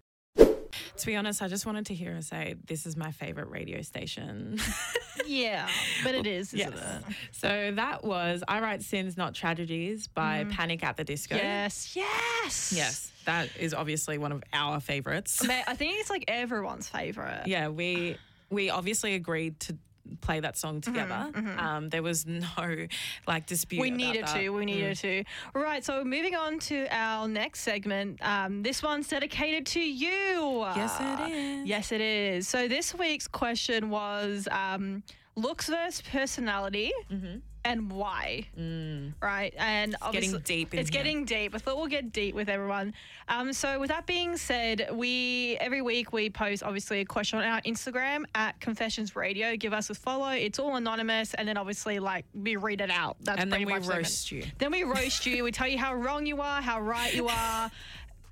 To 0.98 1.06
be 1.06 1.16
honest, 1.16 1.42
I 1.42 1.48
just 1.48 1.66
wanted 1.66 1.88
to 1.88 1.94
hear 1.94 2.14
her 2.14 2.22
say, 2.22 2.56
This 2.66 2.86
is 2.86 2.96
my 2.96 3.12
favorite 3.12 3.50
radio 3.50 3.82
station. 3.82 4.60
Yeah, 5.28 5.68
but 6.04 6.14
it 6.14 6.28
is, 6.28 6.54
isn't 6.54 6.74
yes. 6.74 7.02
it? 7.10 7.16
So 7.32 7.72
that 7.76 8.04
was 8.04 8.44
I 8.48 8.60
Write 8.60 8.84
Sins, 8.84 9.18
Not 9.18 9.34
Tragedies 9.34 10.08
by 10.08 10.42
mm-hmm. 10.42 10.52
Panic 10.52 10.84
at 10.84 10.98
the 10.98 11.04
Disco. 11.04 11.36
Yes, 11.36 11.96
yes, 11.96 12.74
Yes, 12.76 13.12
that 13.26 13.50
is 13.58 13.74
obviously 13.74 14.18
one 14.18 14.32
of 14.32 14.44
our 14.54 14.80
favorites. 14.80 15.42
I 15.48 15.74
think 15.76 16.00
it's 16.00 16.10
like 16.10 16.26
everyone's 16.28 16.88
favorite. 16.88 17.48
Yeah, 17.48 17.70
we 17.70 18.18
we 18.50 18.70
obviously 18.70 19.16
agreed 19.16 19.60
to 19.62 19.78
play 20.22 20.40
that 20.40 20.58
song 20.58 20.82
together. 20.82 21.32
Um, 21.58 21.90
there 21.90 22.04
was 22.04 22.26
no 22.26 22.88
like 23.28 23.46
dispute. 23.46 23.82
We 23.82 23.92
needed 23.92 24.26
that. 24.26 24.36
to. 24.36 24.50
We 24.50 24.66
needed 24.66 24.98
to. 24.98 25.24
Right. 25.54 25.84
So 25.84 26.04
moving 26.04 26.36
on 26.36 26.60
to 26.60 26.88
our 26.90 27.28
next 27.28 27.62
segment. 27.62 28.20
Um, 28.22 28.64
this 28.64 28.82
one's 28.84 29.08
dedicated 29.08 29.66
to 29.68 29.80
you. 29.80 30.62
Yes, 30.76 30.98
it 31.00 31.32
is. 31.32 31.68
Yes, 31.68 31.92
it 31.92 32.02
is. 32.02 32.48
So 32.48 32.68
this 32.68 32.94
week's 32.94 33.28
question 33.28 33.90
was 33.90 34.48
um, 34.52 35.04
looks 35.36 35.68
versus 35.68 36.02
personality. 36.02 36.92
And 37.68 37.92
why? 37.92 38.46
Right. 39.20 39.52
And 39.58 39.96
Mm. 39.96 40.12
getting 40.12 40.36
obviously- 40.36 40.40
deep 40.42 40.74
It's 40.76 40.90
here. 40.92 41.00
getting 41.02 41.26
deep. 41.26 41.56
I 41.56 41.58
thought 41.58 41.78
we'll 41.78 41.88
get 41.88 42.12
deep 42.14 42.36
with 42.36 42.48
everyone. 42.48 42.94
Um, 43.28 43.54
so 43.54 43.80
with 43.80 43.90
that 43.90 44.06
being 44.06 44.38
said, 44.38 44.90
we 44.94 45.58
every 45.60 45.82
week 45.82 46.14
we 46.14 46.30
post 46.30 46.62
obviously 46.62 47.00
a 47.00 47.06
question 47.06 47.40
on 47.40 47.46
our 47.46 47.62
Instagram 47.62 48.26
at 48.36 48.60
Confessions 48.60 49.16
Radio. 49.16 49.56
Give 49.58 49.74
us 49.74 49.90
a 49.90 49.96
follow. 49.96 50.30
It's 50.30 50.60
all 50.60 50.76
anonymous, 50.76 51.34
and 51.34 51.48
then 51.48 51.58
obviously 51.58 51.98
like 51.98 52.26
we 52.36 52.56
read 52.56 52.82
it 52.82 52.92
out. 52.92 53.18
That's 53.22 53.42
And 53.42 53.52
then 53.52 53.66
we 53.66 53.74
much 53.74 53.88
roast 53.88 54.32
you. 54.32 54.46
Then 54.60 54.70
we 54.72 54.84
roast 54.84 55.26
you. 55.26 55.44
We 55.44 55.52
tell 55.52 55.68
you 55.68 55.80
how 55.80 55.96
wrong 55.96 56.28
you 56.28 56.42
are, 56.42 56.62
how 56.62 56.80
right 56.80 57.16
you 57.16 57.28
are. 57.30 57.72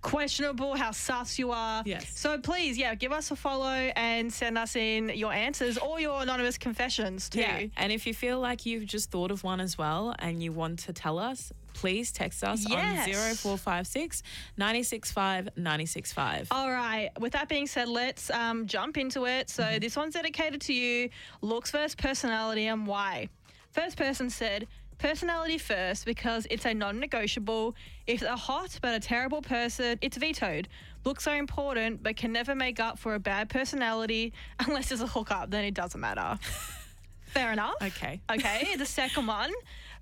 Questionable, 0.04 0.76
how 0.76 0.92
sus 0.92 1.40
you 1.40 1.52
are. 1.52 1.82
Yes. 1.86 2.06
So 2.16 2.38
please, 2.38 2.78
yeah, 2.78 2.94
give 2.94 3.12
us 3.12 3.32
a 3.32 3.36
follow 3.36 3.66
and 3.96 4.32
send 4.32 4.58
us 4.58 4.76
in 4.76 5.10
your 5.10 5.34
answers 5.34 5.78
or 5.78 6.00
your 6.00 6.22
anonymous 6.22 6.58
confessions 6.58 7.30
too. 7.30 7.40
Yeah, 7.40 7.64
and 7.78 7.92
if 7.92 8.06
you 8.06 8.14
feel 8.14 8.40
like 8.40 8.66
you've 8.66 8.86
just 8.86 9.10
thought 9.12 9.32
of 9.32 9.44
one 9.44 9.60
as 9.62 9.78
well 9.78 10.14
and 10.20 10.44
you 10.44 10.52
want 10.52 10.80
to 10.80 10.94
tell 10.94 11.18
us, 11.18 11.52
please 11.74 12.12
text 12.12 12.44
us 12.44 12.66
Yes. 12.70 13.08
on 13.08 13.36
0456 13.36 14.22
965 14.58 15.50
965. 15.56 16.48
All 16.52 16.70
right. 16.72 17.10
With 17.20 17.34
that 17.34 17.48
being 17.50 17.66
said, 17.66 17.88
let's 17.88 18.30
um, 18.30 18.68
jump 18.68 18.98
into 18.98 19.26
it. 19.26 19.50
So 19.50 19.64
Mm-hmm. 19.64 19.80
this 19.80 19.96
one's 19.96 20.14
dedicated 20.14 20.62
to 20.62 20.74
you. 20.74 21.10
Looks 21.42 21.72
versus 21.72 21.96
personality 21.96 22.68
and 22.68 22.86
why. 22.86 23.30
First 23.72 23.98
person 23.98 24.30
said, 24.30 24.68
personality 24.98 25.58
first 25.58 26.06
because 26.06 26.48
it's 26.50 26.66
a 26.66 26.74
non-negotiable. 26.74 27.76
If 28.08 28.22
they're 28.22 28.36
hot 28.36 28.78
but 28.82 28.94
a 28.96 29.00
terrible 29.00 29.42
person, 29.42 29.98
it's 30.02 30.18
vetoed. 30.18 30.68
Looks 31.06 31.28
are 31.28 31.38
important 31.38 32.04
but 32.04 32.16
can 32.16 32.32
never 32.32 32.56
make 32.56 32.80
up 32.80 32.98
for 33.00 33.16
a 33.16 33.20
bad 33.20 33.50
personality 33.50 34.34
unless 34.68 34.92
it's 34.92 35.02
a 35.02 35.08
hookup. 35.08 35.50
Then 35.50 35.66
it 35.66 35.74
doesn't 35.74 36.00
matter. 36.00 36.40
Fair 37.26 37.52
enough. 37.52 37.76
Okay. 37.82 38.22
Okay. 38.32 38.76
the 38.78 38.86
second 38.86 39.26
one, 39.28 39.52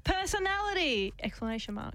personality! 0.04 1.14
Exclamation 1.22 1.76
mark. 1.76 1.94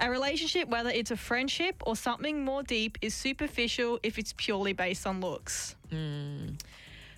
A 0.00 0.10
relationship, 0.10 0.68
whether 0.68 0.90
it's 0.90 1.10
a 1.10 1.16
friendship 1.16 1.82
or 1.86 1.94
something 1.94 2.44
more 2.44 2.62
deep, 2.62 2.98
is 3.02 3.14
superficial 3.14 4.00
if 4.02 4.18
it's 4.18 4.32
purely 4.36 4.72
based 4.72 5.06
on 5.06 5.20
looks. 5.20 5.76
Hmm. 5.90 6.48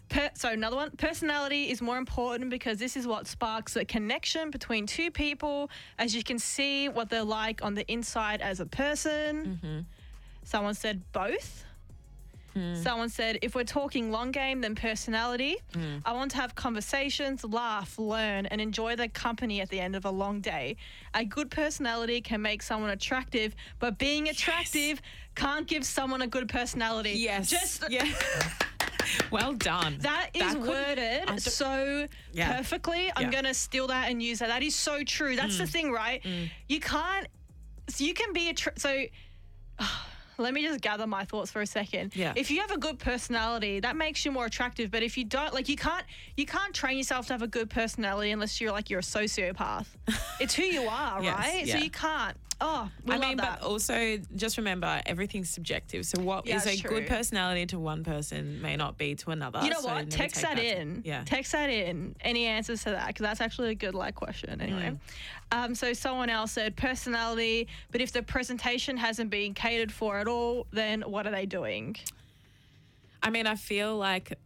Per, 0.08 0.30
so 0.34 0.50
another 0.50 0.76
one, 0.76 0.90
personality 0.92 1.70
is 1.70 1.80
more 1.80 1.98
important 1.98 2.50
because 2.50 2.78
this 2.78 2.96
is 2.96 3.06
what 3.06 3.26
sparks 3.26 3.76
a 3.76 3.84
connection 3.84 4.50
between 4.50 4.86
two 4.86 5.10
people, 5.10 5.70
as 5.98 6.14
you 6.14 6.22
can 6.22 6.38
see 6.38 6.88
what 6.88 7.08
they're 7.10 7.24
like 7.24 7.64
on 7.64 7.74
the 7.74 7.90
inside 7.90 8.40
as 8.40 8.60
a 8.60 8.66
person. 8.66 9.58
Mm-hmm. 9.62 9.80
Someone 10.44 10.74
said 10.74 11.02
both. 11.12 11.64
Hmm. 12.54 12.76
Someone 12.76 13.08
said, 13.08 13.40
if 13.42 13.56
we're 13.56 13.64
talking 13.64 14.12
long 14.12 14.30
game, 14.30 14.60
then 14.60 14.76
personality. 14.76 15.56
Hmm. 15.74 15.96
I 16.04 16.12
want 16.12 16.30
to 16.32 16.36
have 16.36 16.54
conversations, 16.54 17.44
laugh, 17.44 17.98
learn, 17.98 18.46
and 18.46 18.60
enjoy 18.60 18.94
the 18.94 19.08
company 19.08 19.60
at 19.60 19.68
the 19.70 19.80
end 19.80 19.96
of 19.96 20.04
a 20.04 20.10
long 20.10 20.40
day. 20.40 20.76
A 21.14 21.24
good 21.24 21.50
personality 21.50 22.20
can 22.20 22.40
make 22.40 22.62
someone 22.62 22.90
attractive, 22.90 23.56
but 23.80 23.98
being 23.98 24.28
attractive 24.28 25.02
can't 25.34 25.66
give 25.66 25.84
someone 25.84 26.22
a 26.22 26.28
good 26.28 26.48
personality. 26.48 27.14
Yes. 27.16 27.50
Just 27.50 27.84
yeah. 27.90 28.06
well 29.30 29.52
done. 29.54 29.98
that 30.00 30.30
is 30.34 30.42
couldn't- 30.42 30.66
worded 30.66 31.40
so 31.40 32.06
Yeah. 32.32 32.56
perfectly. 32.56 33.10
I'm 33.14 33.24
Yeah. 33.24 33.28
Mm. 33.28 33.32
going 33.32 33.44
to 33.44 33.54
steal 33.54 33.86
that 33.88 34.10
and 34.10 34.22
use 34.22 34.38
that. 34.40 34.48
That 34.48 34.62
is 34.62 34.74
so 34.74 35.02
true. 35.04 35.36
That's 35.36 35.58
the 35.58 35.66
thing, 35.66 35.92
right? 35.92 36.24
You 36.68 36.80
can't, 36.80 37.26
so 37.88 38.04
you 38.04 38.14
can 38.14 38.32
be 38.32 38.48
a, 38.50 38.54
tr- 38.54 38.70
so 38.76 39.04
let 40.38 40.52
me 40.52 40.62
just 40.62 40.80
gather 40.80 41.06
my 41.06 41.24
thoughts 41.24 41.50
for 41.52 41.60
a 41.62 41.66
second. 41.66 42.16
Yeah. 42.16 42.32
If 42.34 42.50
you 42.50 42.60
have 42.60 42.72
a 42.72 42.78
good 42.78 42.98
personality, 42.98 43.78
that 43.80 43.94
makes 43.96 44.24
you 44.24 44.32
more 44.32 44.46
attractive. 44.46 44.90
But 44.90 45.02
if 45.04 45.16
you 45.16 45.24
don't, 45.24 45.54
like, 45.54 45.68
you 45.68 45.76
can't, 45.76 46.04
you 46.36 46.44
can't 46.44 46.74
train 46.74 46.96
yourself 46.98 47.28
to 47.28 47.34
have 47.34 47.42
a 47.42 47.46
good 47.46 47.70
personality 47.70 48.32
unless 48.32 48.60
you're 48.60 48.72
like 48.72 48.90
you're 48.90 48.98
a 49.00 49.02
sociopath. 49.02 49.86
it's 50.40 50.54
who 50.54 50.64
you 50.64 50.82
are, 50.88 51.22
Yes, 51.22 51.38
right? 51.38 51.66
yeah. 51.66 51.78
So 51.78 51.84
you 51.84 51.90
can't. 51.90 52.36
Oh, 52.60 52.90
I 53.08 53.18
mean, 53.18 53.36
that. 53.38 53.60
but 53.60 53.66
also 53.66 54.18
just 54.36 54.56
remember 54.56 55.00
everything's 55.06 55.50
subjective. 55.50 56.06
So 56.06 56.22
what 56.22 56.46
is 56.46 56.64
Yeah, 56.64 56.70
a 56.70 56.72
it's 56.74 56.82
good 56.82 57.06
personality 57.06 57.66
to 57.66 57.78
one 57.78 58.04
person 58.04 58.62
may 58.62 58.76
not 58.76 58.96
be 58.96 59.14
to 59.16 59.30
another. 59.30 59.60
You 59.62 59.70
know 59.70 59.80
so 59.80 59.88
what? 59.88 60.10
Text 60.10 60.42
that 60.42 60.56
to- 60.56 60.80
in. 60.80 61.02
Yeah. 61.04 61.22
Text 61.24 61.52
that 61.52 61.68
in. 61.70 62.16
Any 62.20 62.46
answers 62.46 62.84
to 62.84 62.90
that? 62.90 63.08
Because 63.08 63.22
that's 63.24 63.40
actually 63.40 63.70
a 63.70 63.74
good 63.74 63.94
like 63.94 64.14
question. 64.14 64.60
Anyway. 64.60 64.96
Mm. 65.52 65.64
Um, 65.64 65.74
so 65.74 65.92
someone 65.92 66.30
else 66.30 66.52
said 66.52 66.76
personality, 66.76 67.68
but 67.90 68.00
if 68.00 68.12
the 68.12 68.22
presentation 68.22 68.96
hasn't 68.96 69.30
been 69.30 69.54
catered 69.54 69.92
for 69.92 70.18
at 70.18 70.26
all, 70.26 70.66
then 70.72 71.02
what 71.02 71.26
are 71.26 71.30
they 71.30 71.46
doing? 71.46 71.96
I 73.22 73.30
mean, 73.30 73.46
I 73.46 73.54
feel 73.54 73.96
like 73.96 74.38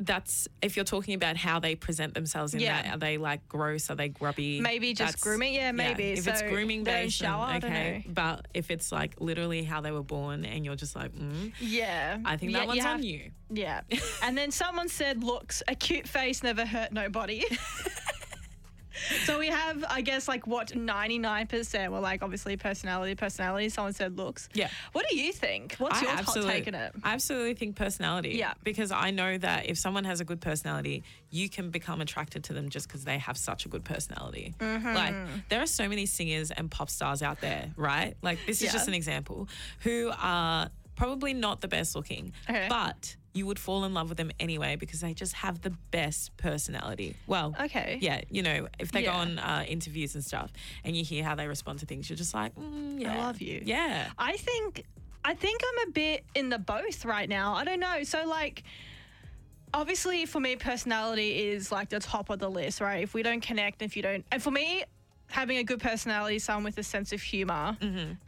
that's 0.00 0.48
if 0.62 0.76
you're 0.76 0.84
talking 0.84 1.14
about 1.14 1.36
how 1.36 1.58
they 1.60 1.74
present 1.74 2.14
themselves 2.14 2.54
in 2.54 2.60
Yeah. 2.60 2.82
that 2.82 2.94
are 2.94 2.98
they 2.98 3.18
like 3.18 3.46
gross 3.48 3.90
are 3.90 3.94
they 3.94 4.08
grubby 4.08 4.60
Maybe 4.60 4.92
just 4.94 5.20
grooming? 5.20 5.54
Yeah, 5.54 5.72
maybe. 5.72 6.10
if 6.12 6.26
it's 6.26 6.42
grooming 6.42 6.84
they 6.84 7.04
based 7.04 7.20
then 7.20 7.28
shower? 7.30 7.60
Don't 7.60 7.70
okay 7.72 8.04
but 8.08 8.46
if 8.54 8.70
it's 8.70 8.92
like 8.92 9.20
literally 9.20 9.62
how 9.62 9.80
they 9.80 9.90
were 9.92 10.02
born 10.02 10.44
and 10.44 10.64
you're 10.64 10.76
just 10.76 10.96
like 10.96 11.12
mm, 11.14 11.52
Yeah. 11.60 12.18
i 12.24 12.36
think 12.36 12.52
Yeah, 12.52 12.58
that 12.58 12.66
one's 12.68 12.80
have- 12.82 12.94
on 12.98 13.02
you 13.02 13.30
Yeah. 13.50 13.80
and 14.22 14.36
then 14.36 14.50
someone 14.50 14.88
said, 14.88 15.22
looks, 15.22 15.62
a 15.68 15.74
cute 15.74 16.08
face 16.08 16.42
never 16.42 16.66
hurt 16.66 16.90
nobody. 16.92 17.44
so 19.24 19.38
we 19.38 19.48
have, 19.48 19.84
I 19.88 20.00
guess, 20.00 20.28
like 20.28 20.46
what, 20.46 20.68
99% 20.68 21.88
were 21.90 22.00
like 22.00 22.22
obviously 22.22 22.56
personality, 22.56 23.14
personality. 23.14 23.68
Someone 23.68 23.92
said 23.92 24.16
looks. 24.16 24.48
Yeah. 24.54 24.68
What 24.92 25.06
do 25.08 25.16
you 25.16 25.32
think? 25.32 25.76
What's 25.78 25.98
I 25.98 26.02
your 26.02 26.10
hot 26.12 26.34
take 26.34 26.66
on 26.68 26.74
it? 26.74 26.92
I 27.02 27.14
absolutely 27.14 27.54
think 27.54 27.76
personality. 27.76 28.30
Yeah. 28.36 28.54
Because 28.62 28.90
I 28.92 29.10
know 29.10 29.38
that 29.38 29.66
if 29.66 29.78
someone 29.78 30.04
has 30.04 30.20
a 30.20 30.24
good 30.24 30.40
personality, 30.40 31.04
you 31.30 31.48
can 31.48 31.70
become 31.70 32.00
attracted 32.00 32.44
to 32.44 32.52
them 32.52 32.68
just 32.68 32.88
because 32.88 33.04
they 33.04 33.18
have 33.18 33.36
such 33.36 33.66
a 33.66 33.68
good 33.68 33.84
personality. 33.84 34.54
Mm-hmm. 34.58 34.94
Like, 34.94 35.14
there 35.48 35.60
are 35.62 35.66
so 35.66 35.88
many 35.88 36.06
singers 36.06 36.50
and 36.50 36.70
pop 36.70 36.90
stars 36.90 37.22
out 37.22 37.40
there, 37.40 37.72
right? 37.76 38.14
Like, 38.22 38.38
this 38.46 38.58
is 38.58 38.64
Yeah. 38.66 38.72
just 38.72 38.88
an 38.88 38.94
example, 38.94 39.48
who 39.80 40.12
are 40.18 40.70
probably 40.94 41.34
not 41.34 41.60
the 41.60 41.68
best 41.68 41.94
looking, 41.94 42.32
Okay. 42.48 42.66
but 42.70 43.16
you 43.36 43.44
would 43.46 43.58
fall 43.58 43.84
in 43.84 43.92
love 43.92 44.08
with 44.08 44.16
them 44.18 44.30
anyway 44.40 44.76
because 44.76 45.00
they 45.00 45.12
just 45.12 45.34
have 45.34 45.60
the 45.60 45.70
best 45.90 46.34
personality. 46.38 47.14
Well, 47.26 47.54
Okay. 47.60 47.98
Yeah, 48.00 48.22
you 48.30 48.42
know, 48.42 48.68
if 48.78 48.92
they 48.92 49.02
Yeah. 49.02 49.12
go 49.12 49.18
on 49.18 49.38
uh, 49.38 49.64
interviews 49.68 50.14
and 50.14 50.24
stuff 50.24 50.50
and 50.84 50.96
you 50.96 51.04
hear 51.04 51.22
how 51.22 51.34
they 51.34 51.46
respond 51.46 51.80
to 51.80 51.86
things, 51.86 52.08
you're 52.08 52.16
just 52.16 52.32
like, 52.34 52.54
mm, 52.54 53.00
yeah. 53.00 53.18
love 53.26 53.40
you. 53.42 53.62
Yeah. 53.64 54.08
I 54.18 54.36
think 54.38 54.84
I 55.24 55.34
think 55.34 55.60
I'm 55.68 55.88
a 55.88 55.92
bit 55.92 56.24
in 56.34 56.48
the 56.50 56.58
both 56.58 57.04
right 57.04 57.28
now. 57.28 57.54
I 57.54 57.64
don't 57.64 57.80
know. 57.80 58.04
So 58.04 58.24
like 58.26 58.62
obviously 59.74 60.24
for 60.26 60.40
me 60.40 60.56
personality 60.56 61.48
is 61.48 61.70
like 61.72 61.88
the 61.90 62.00
top 62.00 62.30
of 62.30 62.38
the 62.38 62.48
list, 62.48 62.80
right? 62.80 63.02
If 63.02 63.12
we 63.14 63.22
don't 63.22 63.40
connect, 63.40 63.82
if 63.82 63.96
you 63.96 64.02
don't 64.02 64.24
and 64.32 64.42
for 64.42 64.50
me 64.50 64.84
having 65.28 65.58
a 65.58 65.64
good 65.64 65.80
personality 65.80 66.36
is 66.36 66.44
someone 66.44 66.64
with 66.64 66.78
a 66.78 66.82
sense 66.84 67.12
of 67.12 67.20
humor 67.20 67.76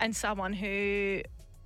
and 0.00 0.14
someone 0.16 0.52
who 0.52 1.22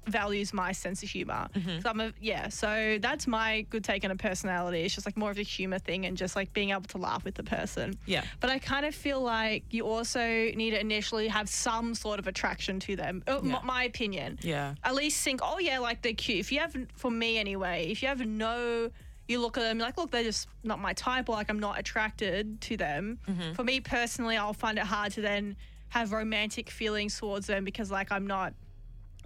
values 0.06 0.52
my 0.52 0.72
sense 0.72 1.02
of 1.02 1.08
humor. 1.08 1.48
So 1.80 1.88
I'm 1.88 2.00
a, 2.00 2.12
yeah, 2.20 2.48
so 2.48 2.98
that's 3.00 3.26
my 3.26 3.62
good 3.70 3.84
take 3.84 4.04
on 4.04 4.10
a 4.10 4.16
personality. 4.16 4.82
It's 4.82 4.94
just 4.94 5.06
like 5.06 5.16
more 5.16 5.30
of 5.30 5.38
a 5.38 5.42
humor 5.42 5.78
thing 5.78 6.06
and 6.06 6.16
just 6.16 6.34
like 6.34 6.52
being 6.52 6.70
able 6.70 6.82
to 6.82 6.98
laugh 6.98 7.24
with 7.24 7.34
the 7.34 7.44
person. 7.44 7.98
Yeah. 8.06 8.24
But 8.40 8.50
I 8.50 8.58
kind 8.58 8.84
of 8.84 8.94
feel 8.94 9.20
like 9.20 9.64
you 9.70 9.86
also 9.86 10.20
need 10.20 10.70
to 10.70 10.80
initially 10.80 11.28
have 11.28 11.48
some 11.48 11.94
sort 11.94 12.18
of 12.18 12.26
attraction 12.26 12.80
to 12.80 12.96
them. 12.96 13.22
Uh, 13.28 13.38
m- 13.38 13.58
my 13.64 13.84
opinion. 13.84 14.38
Yeah. 14.42 14.74
At 14.82 14.94
least 14.94 15.22
think, 15.22 15.40
oh 15.42 15.58
yeah, 15.58 15.78
like 15.78 16.02
they're 16.02 16.14
cute. 16.14 16.40
If 16.40 16.50
you 16.52 16.58
have, 16.60 16.76
for 16.94 17.10
me 17.10 17.38
anyway, 17.38 17.86
if 17.90 18.02
you 18.02 18.08
have 18.08 18.26
no, 18.26 18.90
you 19.28 19.40
look 19.40 19.56
at 19.56 19.62
them 19.62 19.78
like, 19.78 19.96
look, 19.96 20.10
they're 20.10 20.24
just 20.24 20.48
not 20.64 20.80
my 20.80 20.92
type, 20.94 21.28
or 21.28 21.36
like 21.36 21.48
I'm 21.48 21.60
not 21.60 21.78
attracted 21.78 22.60
to 22.62 22.76
them. 22.76 23.18
Mm-hmm. 23.28 23.52
For 23.52 23.62
me 23.62 23.80
personally, 23.80 24.36
I'll 24.36 24.52
find 24.52 24.78
it 24.78 24.84
hard 24.84 25.12
to 25.12 25.20
then 25.20 25.56
have 25.90 26.10
romantic 26.12 26.70
feelings 26.70 27.18
towards 27.18 27.46
them 27.46 27.64
because 27.64 27.90
like 27.90 28.10
I'm 28.10 28.26
not, 28.26 28.54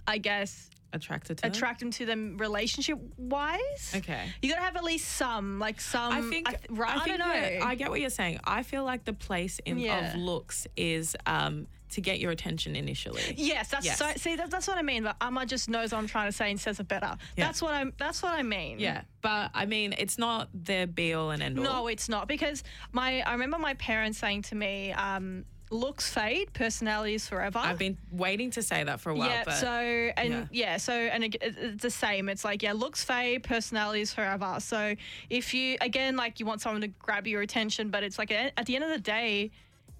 I 0.07 0.19
guess, 0.19 0.71
Attracted 0.93 1.39
to 1.39 1.43
them? 1.43 1.51
attracted 1.53 1.93
to 1.95 2.07
them 2.07 2.39
relationship 2.39 2.99
wise. 3.19 3.93
Okay. 3.95 4.29
You 4.41 4.49
gotta 4.49 4.63
have 4.63 4.77
at 4.77 4.85
least 4.85 5.09
some, 5.17 5.59
like 5.59 5.81
some. 5.81 6.13
I 6.13 6.21
think, 6.23 6.49
th- 6.49 6.61
right? 6.71 6.97
I, 6.97 7.05
think 7.05 7.19
don't 7.19 7.29
know. 7.29 7.67
I 7.67 7.75
get 7.75 7.91
what 7.91 8.01
you're 8.01 8.09
saying. 8.09 8.41
I 8.45 8.63
feel 8.63 8.85
like 8.85 9.05
the 9.05 9.13
place 9.13 9.59
in 9.67 9.79
Yeah. 9.79 10.15
of 10.15 10.19
looks 10.21 10.67
is 10.77 11.15
um, 11.27 11.67
to 11.91 12.01
get 12.01 12.19
your 12.19 12.31
attention 12.31 12.77
initially. 12.77 13.21
Yes, 13.37 13.69
that's 13.69 13.85
Yes. 13.85 13.99
so. 13.99 14.11
See, 14.17 14.37
that, 14.37 14.51
that's 14.51 14.69
what 14.69 14.79
I 14.79 14.83
mean. 14.83 15.03
But 15.03 15.17
Amma 15.21 15.45
just 15.45 15.69
knows 15.69 15.93
what 15.93 15.99
I'm 15.99 16.07
trying 16.07 16.29
to 16.31 16.37
say 16.37 16.51
and 16.51 16.59
says 16.59 16.81
it 16.81 16.89
better. 16.89 17.17
Yeah. 17.37 17.47
That's 17.47 17.61
what 17.61 17.75
I'm. 17.75 17.93
That's 17.99 18.23
what 18.23 18.33
I 18.33 18.43
mean. 18.43 18.79
Yeah, 18.79 19.03
but 19.23 19.51
I 19.55 19.67
mean, 19.67 19.95
it's 19.99 20.19
not 20.19 20.49
the 20.55 20.87
be 20.87 21.13
all 21.15 21.31
and 21.31 21.43
end 21.43 21.59
all. 21.59 21.65
No, 21.65 21.87
it's 21.89 22.09
not 22.09 22.27
because 22.29 22.63
my. 22.93 23.21
I 23.23 23.33
remember 23.33 23.59
my 23.59 23.75
parents 23.75 24.19
saying 24.19 24.43
to 24.43 24.55
me, 24.55 24.93
um, 24.93 25.45
"Looks 25.71 26.09
fade, 26.11 26.53
personalities 26.53 27.27
forever." 27.29 27.59
I've 27.59 27.79
been 27.79 27.97
waiting 28.11 28.51
to 28.53 28.63
say 28.63 28.85
that 28.85 29.01
for 29.01 29.11
a 29.11 29.15
while. 29.15 29.29
yeah. 29.29 29.43
but 29.45 29.55
So 29.55 29.69
and 29.69 30.29
yeah. 30.29 30.45
yeah. 30.51 30.77
So 30.77 30.93
and 30.93 31.25
it, 31.25 31.35
it- 31.37 31.57
it's 31.59 31.83
the 31.83 31.91
same. 31.91 32.29
It's 32.29 32.45
like 32.45 32.63
yeah, 32.63 32.73
looks 32.73 33.03
fade, 33.05 33.43
personalities 33.43 34.13
forever. 34.13 34.57
So 34.61 34.95
if 35.31 35.55
you 35.55 35.77
again 35.81 36.17
like 36.17 36.41
you 36.41 36.47
want 36.47 36.61
someone 36.61 36.83
to 36.83 36.89
grab 36.89 37.27
your 37.27 37.43
attention, 37.43 37.91
but 37.91 38.03
it's 38.03 38.19
like 38.19 38.31
at 38.31 38.67
the 38.67 38.75
end 38.75 38.85
of 38.85 38.91
the 38.91 38.99
day, 38.99 39.51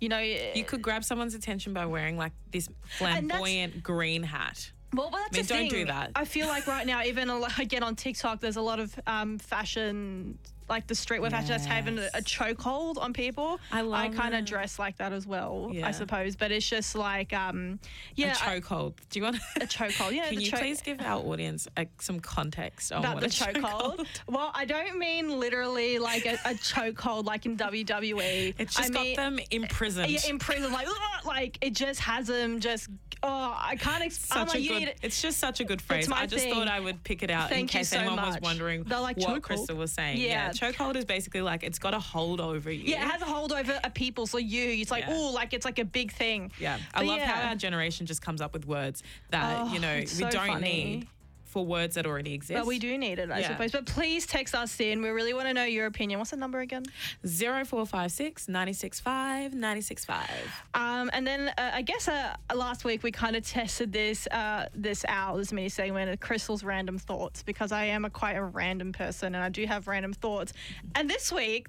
you 0.01 0.09
know, 0.09 0.19
you 0.19 0.65
could 0.65 0.83
grab 0.83 1.05
someone's 1.05 1.35
attention 1.35 1.73
by 1.73 1.87
wearing 1.87 2.17
like 2.17 2.33
this 2.51 2.69
flamboyant 2.85 3.83
green 3.83 4.23
hat. 4.23 4.71
Well, 4.95 5.11
but 5.11 5.21
that's 5.33 5.51
I 5.51 5.57
mean, 5.59 5.71
don't 5.71 5.79
do 5.81 5.87
that. 5.87 6.13
I 6.15 6.25
feel 6.25 6.47
like 6.49 6.67
right 6.67 6.87
now, 6.87 7.03
even 7.03 7.29
again 7.59 7.83
on 7.83 7.97
TikTok, 7.97 8.41
there's 8.41 8.57
a 8.57 8.63
lot 8.63 8.79
of 8.81 8.99
um, 9.07 9.39
fashion, 9.39 10.39
like 10.69 10.87
the 10.87 10.95
streetwear 10.95 11.31
fashion 11.31 11.49
that's 11.49 11.65
having 11.67 11.99
a, 11.99 12.09
a 12.15 12.23
chokehold 12.23 12.99
on 12.99 13.13
people. 13.13 13.61
I 13.71 13.83
love 13.83 14.01
I 14.01 14.09
kind 14.09 14.35
of 14.35 14.45
dress 14.45 14.79
like 14.79 14.97
that 14.99 15.13
as 15.13 15.27
well, 15.27 15.71
Yeah. 15.73 15.87
I 15.87 15.91
suppose. 15.93 16.37
But 16.37 16.51
it's 16.53 16.69
just 16.69 16.95
like, 16.95 17.33
um, 17.33 17.79
yeah, 18.15 18.33
a 18.33 18.35
chokehold. 18.35 18.95
Do 19.11 19.19
you 19.19 19.25
want 19.25 19.37
a 19.57 19.61
chokehold. 19.67 20.13
Yeah, 20.13 20.27
Can 20.29 20.41
you 20.41 20.51
choke- 20.51 20.61
please 20.61 20.81
give 20.83 21.01
our 21.01 21.21
audience 21.23 21.69
uh, 21.77 21.85
some 22.01 22.21
context 22.21 22.93
on 22.93 23.01
about 23.05 23.21
the 23.21 23.27
a 23.27 23.29
chokehold? 23.31 23.97
chokehold. 23.99 24.07
Well, 24.29 24.51
I 24.55 24.65
don't 24.65 24.99
mean 24.99 25.39
literally 25.39 25.99
like 25.99 26.27
a, 26.27 26.35
a 26.45 26.55
chokehold 26.55 27.25
like 27.27 27.47
in 27.47 27.57
WWE. 27.57 28.55
It's 28.59 28.75
just 28.75 28.91
I 28.91 28.93
got 28.93 29.03
mean, 29.05 29.17
them 29.17 29.39
imprisoned. 29.51 30.11
Yeah, 30.11 30.21
in 30.29 30.39
prison, 30.39 30.73
like, 30.73 30.87
like 31.25 31.59
it 31.61 31.75
just 31.75 32.01
has 32.01 32.27
them 32.27 32.61
just. 32.61 32.89
Oh, 33.23 33.55
I 33.59 33.77
can't 33.77 34.05
explain. 34.05 34.47
a 34.55 34.69
good. 34.69 34.95
It's 35.03 35.21
just 35.23 35.39
such 35.39 35.61
a 35.61 35.65
good 35.65 35.81
phrase. 35.81 36.09
I 36.13 36.27
just 36.27 36.45
thing. 36.45 36.53
thought 36.55 36.69
I 36.69 36.79
would 36.81 37.03
pick 37.03 37.23
it 37.23 37.31
out 37.31 37.51
in 37.51 37.57
Thank 37.57 37.73
you 37.75 37.79
case 37.81 37.89
so 37.89 37.99
anyone 37.99 38.19
was 38.19 38.37
wondering 38.43 38.85
They're 38.85 39.01
like 39.01 39.17
what 39.17 39.29
chokehold. 39.41 39.43
Crystal 39.43 39.77
was 39.77 39.91
saying. 39.93 40.19
Yeah. 40.19 40.27
Yeah. 40.27 40.53
Chokehold 40.59 40.97
is 40.97 41.05
basically 41.05 41.43
like 41.43 41.63
it's 41.63 41.79
got 41.79 41.95
a 41.95 41.99
hold 41.99 42.41
over 42.41 42.71
you. 42.71 42.85
Yeah, 42.85 43.05
it 43.07 43.11
has 43.11 43.23
a 43.23 43.27
hold 43.27 43.53
over 43.53 43.79
a 43.85 43.91
people. 43.91 44.27
So 44.27 44.39
you, 44.39 44.63
it's 44.81 44.91
like, 44.91 45.05
Yeah. 45.07 45.15
oh, 45.17 45.31
like 45.33 45.53
it's 45.53 45.65
like 45.65 45.79
a 45.79 45.85
big 45.85 46.13
thing. 46.13 46.51
Yeah, 46.59 46.79
I 46.95 47.01
But 47.01 47.07
love 47.07 47.21
how 47.21 47.49
our 47.49 47.55
generation 47.55 48.07
just 48.07 48.23
comes 48.23 48.41
up 48.41 48.53
with 48.53 48.67
words 48.67 49.03
that 49.31 49.63
Oh, 49.69 49.73
you 49.73 49.81
know 49.81 49.97
we 49.99 50.07
so 50.07 50.29
don't 50.31 50.47
funny. 50.47 50.85
need 50.85 51.09
for 51.57 51.65
words 51.65 51.95
that 51.95 52.05
already 52.05 52.35
exist. 52.35 52.53
But 52.59 52.67
we 52.67 52.79
do 52.79 52.99
need 52.99 53.19
it, 53.19 53.31
I 53.31 53.39
Yeah. 53.39 53.49
suppose. 53.49 53.73
But 53.73 53.87
please 53.87 54.27
text 54.27 54.55
us 54.55 54.79
in. 54.79 55.01
We 55.01 55.09
really 55.09 55.33
want 55.33 55.47
to 55.49 55.55
know 55.55 55.65
your 55.65 55.87
opinion. 55.87 56.19
What's 56.19 56.33
the 56.33 56.37
number 56.37 56.61
again? 56.61 56.85
Zero 57.27 57.65
four 57.65 57.87
five 57.87 58.13
six 58.13 58.47
ninety 58.47 58.75
six 58.75 59.01
five 59.01 59.55
ninety 59.55 59.81
six 59.81 60.05
five. 60.05 60.29
Um, 60.75 61.09
and 61.15 61.27
then 61.27 61.49
uh, 61.57 61.71
I 61.73 61.81
guess 61.81 62.09
uh, 62.09 62.37
last 62.55 62.85
week 62.85 63.03
we 63.03 63.11
kind 63.11 63.37
of 63.37 63.47
tested 63.47 63.91
this 63.91 64.27
uh, 64.27 64.67
this 64.75 65.03
out, 65.09 65.39
this 65.39 65.51
mini 65.51 65.71
segment 65.71 66.11
of 66.11 66.21
Crystal's 66.21 66.63
random 66.63 66.99
thoughts 66.99 67.43
because 67.43 67.73
I 67.73 67.85
am 67.87 68.05
a 68.05 68.11
quite 68.11 68.37
a 68.37 68.45
random 68.45 68.93
person 68.93 69.35
and 69.35 69.43
I 69.43 69.49
do 69.49 69.65
have 69.65 69.89
random 69.89 70.13
thoughts. 70.13 70.53
And 70.95 71.09
this 71.09 71.33
week, 71.33 71.69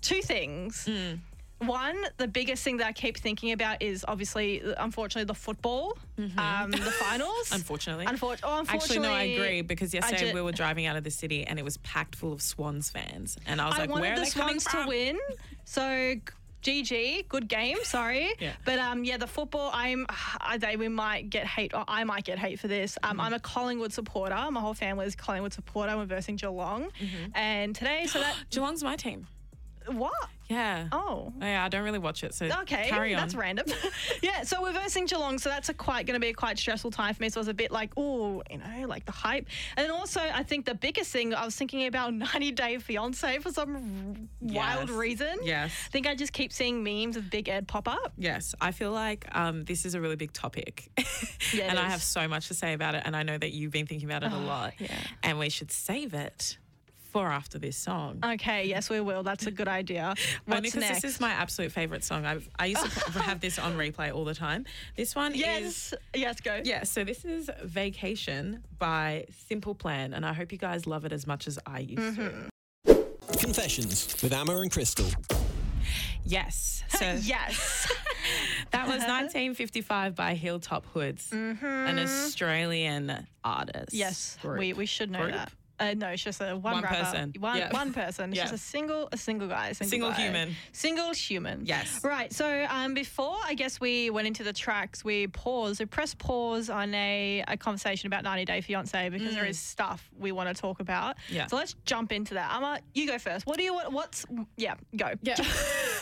two 0.00 0.22
things. 0.22 0.88
One, 1.60 1.96
the 2.18 2.28
biggest 2.28 2.62
thing 2.62 2.76
that 2.78 2.86
I 2.86 2.92
keep 2.92 3.16
thinking 3.18 3.52
about 3.52 3.82
is 3.82 4.04
obviously, 4.06 4.62
unfortunately, 4.76 5.24
the 5.26 5.34
football, 5.34 5.98
um, 6.36 6.70
the 6.70 6.78
finals. 6.78 7.30
Mm-hmm. 7.46 7.54
Unfortunately. 7.58 8.06
Unfor- 8.06 8.38
oh, 8.42 8.64
Actually, 8.68 9.00
no, 9.00 9.12
I 9.12 9.22
agree 9.24 9.62
because 9.62 9.92
yesterday 9.92 10.32
we 10.32 10.40
were 10.42 10.52
driving 10.52 10.86
out 10.86 10.96
of 10.96 11.04
the 11.04 11.10
city 11.10 11.44
and 11.46 11.58
it 11.58 11.64
was 11.64 11.76
packed 11.78 12.14
full 12.16 12.32
of 12.32 12.40
Swans 12.42 12.90
fans, 12.90 13.36
and 13.46 13.60
I 13.60 13.66
was 13.66 13.74
I 13.76 13.80
like, 13.80 13.90
wanted 13.90 14.02
"Where 14.02 14.12
are 14.12 14.16
the 14.16 14.22
they 14.22 14.30
Swans 14.30 14.64
from?" 14.68 14.82
to 14.84 14.88
win. 14.88 15.18
So 15.64 16.14
GG, 16.62 17.28
good 17.28 17.48
game. 17.48 17.76
Sorry, 17.84 18.30
Yeah. 18.40 18.52
but 18.64 18.78
um, 18.78 19.04
yeah, 19.04 19.16
the 19.16 19.26
football. 19.26 19.70
I'm. 19.72 20.06
I 20.40 20.58
say 20.58 20.76
we 20.76 20.88
might 20.88 21.30
get 21.30 21.46
hate. 21.46 21.72
Or 21.74 21.84
I 21.86 22.04
might 22.04 22.24
get 22.24 22.38
hate 22.38 22.58
for 22.60 22.68
this. 22.68 22.98
Mm-hmm. 23.02 23.12
Um, 23.12 23.20
I'm 23.20 23.32
a 23.32 23.38
Collingwood 23.40 23.92
supporter. 23.92 24.36
My 24.50 24.60
whole 24.60 24.74
family 24.74 25.06
is 25.06 25.14
Collingwood 25.14 25.52
supporter. 25.52 25.96
We're 25.96 26.04
versing 26.06 26.36
Geelong, 26.36 26.84
Mm-hmm. 27.00 27.30
and 27.36 27.74
today, 27.74 28.06
so 28.06 28.18
that 28.20 28.34
Geelong's 28.50 28.82
my 28.82 28.96
team. 28.96 29.26
What? 29.92 30.12
Yeah. 30.48 30.88
Oh. 30.92 31.30
Yeah, 31.42 31.62
I 31.62 31.68
don't 31.68 31.84
really 31.84 31.98
watch 31.98 32.24
it, 32.24 32.32
so 32.32 32.46
Okay, 32.62 32.88
carry 32.88 33.14
on. 33.14 33.20
that's 33.20 33.34
random. 33.34 33.66
yeah, 34.22 34.44
so 34.44 34.62
we're 34.62 34.72
versing 34.72 35.04
Geelong, 35.04 35.38
so 35.38 35.50
that's 35.50 35.68
a 35.68 35.74
quite 35.74 36.06
going 36.06 36.14
to 36.14 36.20
be 36.24 36.30
a 36.30 36.34
quite 36.34 36.58
stressful 36.58 36.90
time 36.90 37.12
for 37.12 37.22
me. 37.22 37.28
So 37.28 37.38
I 37.38 37.42
was 37.42 37.48
a 37.48 37.54
bit 37.54 37.70
like, 37.70 37.92
oh, 37.98 38.42
you 38.50 38.56
know, 38.56 38.86
like 38.86 39.04
the 39.04 39.12
hype. 39.12 39.46
And 39.76 39.84
then 39.84 39.90
also, 39.90 40.20
I 40.20 40.42
think 40.42 40.64
the 40.64 40.74
biggest 40.74 41.10
thing 41.12 41.34
I 41.34 41.44
was 41.44 41.54
thinking 41.54 41.86
about 41.86 42.14
90 42.14 42.52
Day 42.52 42.78
Fiance 42.78 43.38
for 43.40 43.52
some 43.52 44.30
wild 44.40 44.88
reason. 44.88 45.36
Yes. 45.42 45.70
I 45.86 45.90
think 45.90 46.06
I 46.06 46.14
just 46.14 46.32
keep 46.32 46.50
seeing 46.50 46.82
memes 46.82 47.18
of 47.18 47.28
Big 47.28 47.50
Ed 47.50 47.68
pop 47.68 47.86
up. 47.86 48.14
Yes, 48.16 48.54
I 48.58 48.72
feel 48.72 48.92
like 48.92 49.26
um, 49.36 49.64
this 49.64 49.84
is 49.84 49.94
a 49.94 50.00
really 50.00 50.16
big 50.16 50.32
topic. 50.32 50.88
Yeah, 51.54 51.64
and 51.70 51.78
I 51.78 51.88
have 51.88 52.02
so 52.02 52.28
much 52.28 52.48
to 52.48 52.54
say 52.54 52.74
about 52.74 52.94
it. 52.94 53.02
And 53.06 53.16
I 53.16 53.22
know 53.22 53.38
that 53.38 53.52
you've 53.52 53.70
been 53.70 53.86
thinking 53.86 54.08
about 54.08 54.22
it 54.22 54.32
a 54.32 54.36
lot. 54.36 54.74
yeah. 54.78 54.92
And 55.22 55.38
we 55.38 55.48
should 55.48 55.70
save 55.70 56.12
it 56.12 56.58
for 57.08 57.26
after 57.26 57.58
this 57.58 57.76
song. 57.76 58.18
Okay, 58.24 58.66
yes, 58.66 58.88
we 58.90 59.00
will. 59.00 59.22
That's 59.22 59.46
a 59.46 59.50
good 59.50 59.68
idea. 59.68 60.14
Only 60.46 60.60
What's 60.60 60.60
because 60.60 60.80
next? 60.80 61.02
this 61.02 61.14
is 61.14 61.20
my 61.20 61.30
absolute 61.30 61.72
favorite 61.72 62.04
song. 62.04 62.26
I've, 62.26 62.48
I 62.58 62.66
used 62.66 62.84
to 62.84 63.10
have 63.22 63.40
this 63.40 63.58
on 63.58 63.74
replay 63.76 64.12
all 64.14 64.24
the 64.24 64.34
time. 64.34 64.64
This 64.96 65.14
one 65.14 65.32
is. 65.32 65.40
yes, 65.40 65.94
yes, 66.14 66.40
go. 66.40 66.60
Yeah, 66.64 66.84
so 66.84 67.04
this 67.04 67.24
is 67.24 67.50
Vacation 67.64 68.62
by 68.78 69.24
Simple 69.48 69.74
Plan, 69.74 70.12
and 70.14 70.24
I 70.26 70.32
hope 70.32 70.52
you 70.52 70.58
guys 70.58 70.86
love 70.86 71.04
it 71.04 71.12
as 71.12 71.26
much 71.26 71.46
as 71.48 71.58
I 71.66 71.80
used 71.80 71.98
Mm-hmm. 72.18 72.48
to. 72.92 73.38
Confessions 73.38 74.14
with 74.22 74.32
Amma 74.32 74.56
and 74.58 74.70
Crystal. 74.70 75.06
Yes. 76.24 76.74
So 76.98 77.04
Yes. 77.22 77.86
that 78.72 78.86
was 78.86 78.96
1955 79.02 80.14
by 80.16 80.34
Hilltop 80.34 80.84
Hoods, 80.86 81.30
an 81.32 81.98
Australian 81.98 83.26
artist. 83.44 83.88
Mm-hmm. 83.88 83.96
yes, 83.96 84.38
group. 84.42 84.58
we, 84.58 84.72
we 84.72 84.86
should 84.86 85.10
know 85.10 85.20
Group? 85.20 85.32
that. 85.34 85.52
Uh, 85.80 85.94
no, 85.94 86.08
it's 86.08 86.22
just 86.22 86.40
a 86.40 86.56
one, 86.56 86.74
One 86.74 86.82
rapper. 86.82 86.96
person. 87.04 87.32
One, 87.38 87.56
Yeah. 87.58 87.70
one 87.72 87.92
person. 87.92 88.30
It's 88.30 88.36
Yeah. 88.38 88.44
just 88.44 88.54
a 88.54 88.58
single 88.58 89.08
a 89.12 89.16
single 89.16 89.46
guy. 89.48 89.72
Single, 89.72 89.90
Single 89.90 90.10
guy. 90.10 90.16
human. 90.22 90.56
Single 90.72 91.12
human. 91.14 91.66
Yes. 91.66 92.00
Right. 92.02 92.32
So 92.32 92.66
um, 92.68 92.94
before 92.94 93.36
I 93.44 93.54
guess 93.54 93.80
we 93.80 94.10
went 94.10 94.26
into 94.26 94.42
the 94.44 94.52
tracks, 94.52 95.04
we 95.04 95.26
paused. 95.28 95.78
We 95.80 95.86
pressed 95.86 96.18
pause 96.18 96.68
on 96.68 96.94
a, 96.94 97.44
a 97.46 97.56
conversation 97.56 98.06
about 98.08 98.24
90 98.24 98.44
Day 98.44 98.60
Fiance 98.60 99.08
because 99.10 99.34
there 99.34 99.46
is 99.46 99.58
stuff 99.58 100.08
we 100.18 100.32
want 100.32 100.54
to 100.54 100.60
talk 100.60 100.80
about. 100.80 101.16
Mm. 101.16 101.20
Yeah. 101.34 101.46
So 101.46 101.56
let's 101.56 101.74
jump 101.84 102.10
into 102.12 102.34
that. 102.34 102.50
Amma, 102.52 102.80
you 102.94 103.06
go 103.06 103.18
first. 103.18 103.46
What 103.46 103.56
do 103.56 103.62
you 103.62 103.74
want? 103.74 103.92
What's 103.92 104.26
yeah? 104.56 104.74
Go. 104.96 105.12
Yeah. 105.22 105.36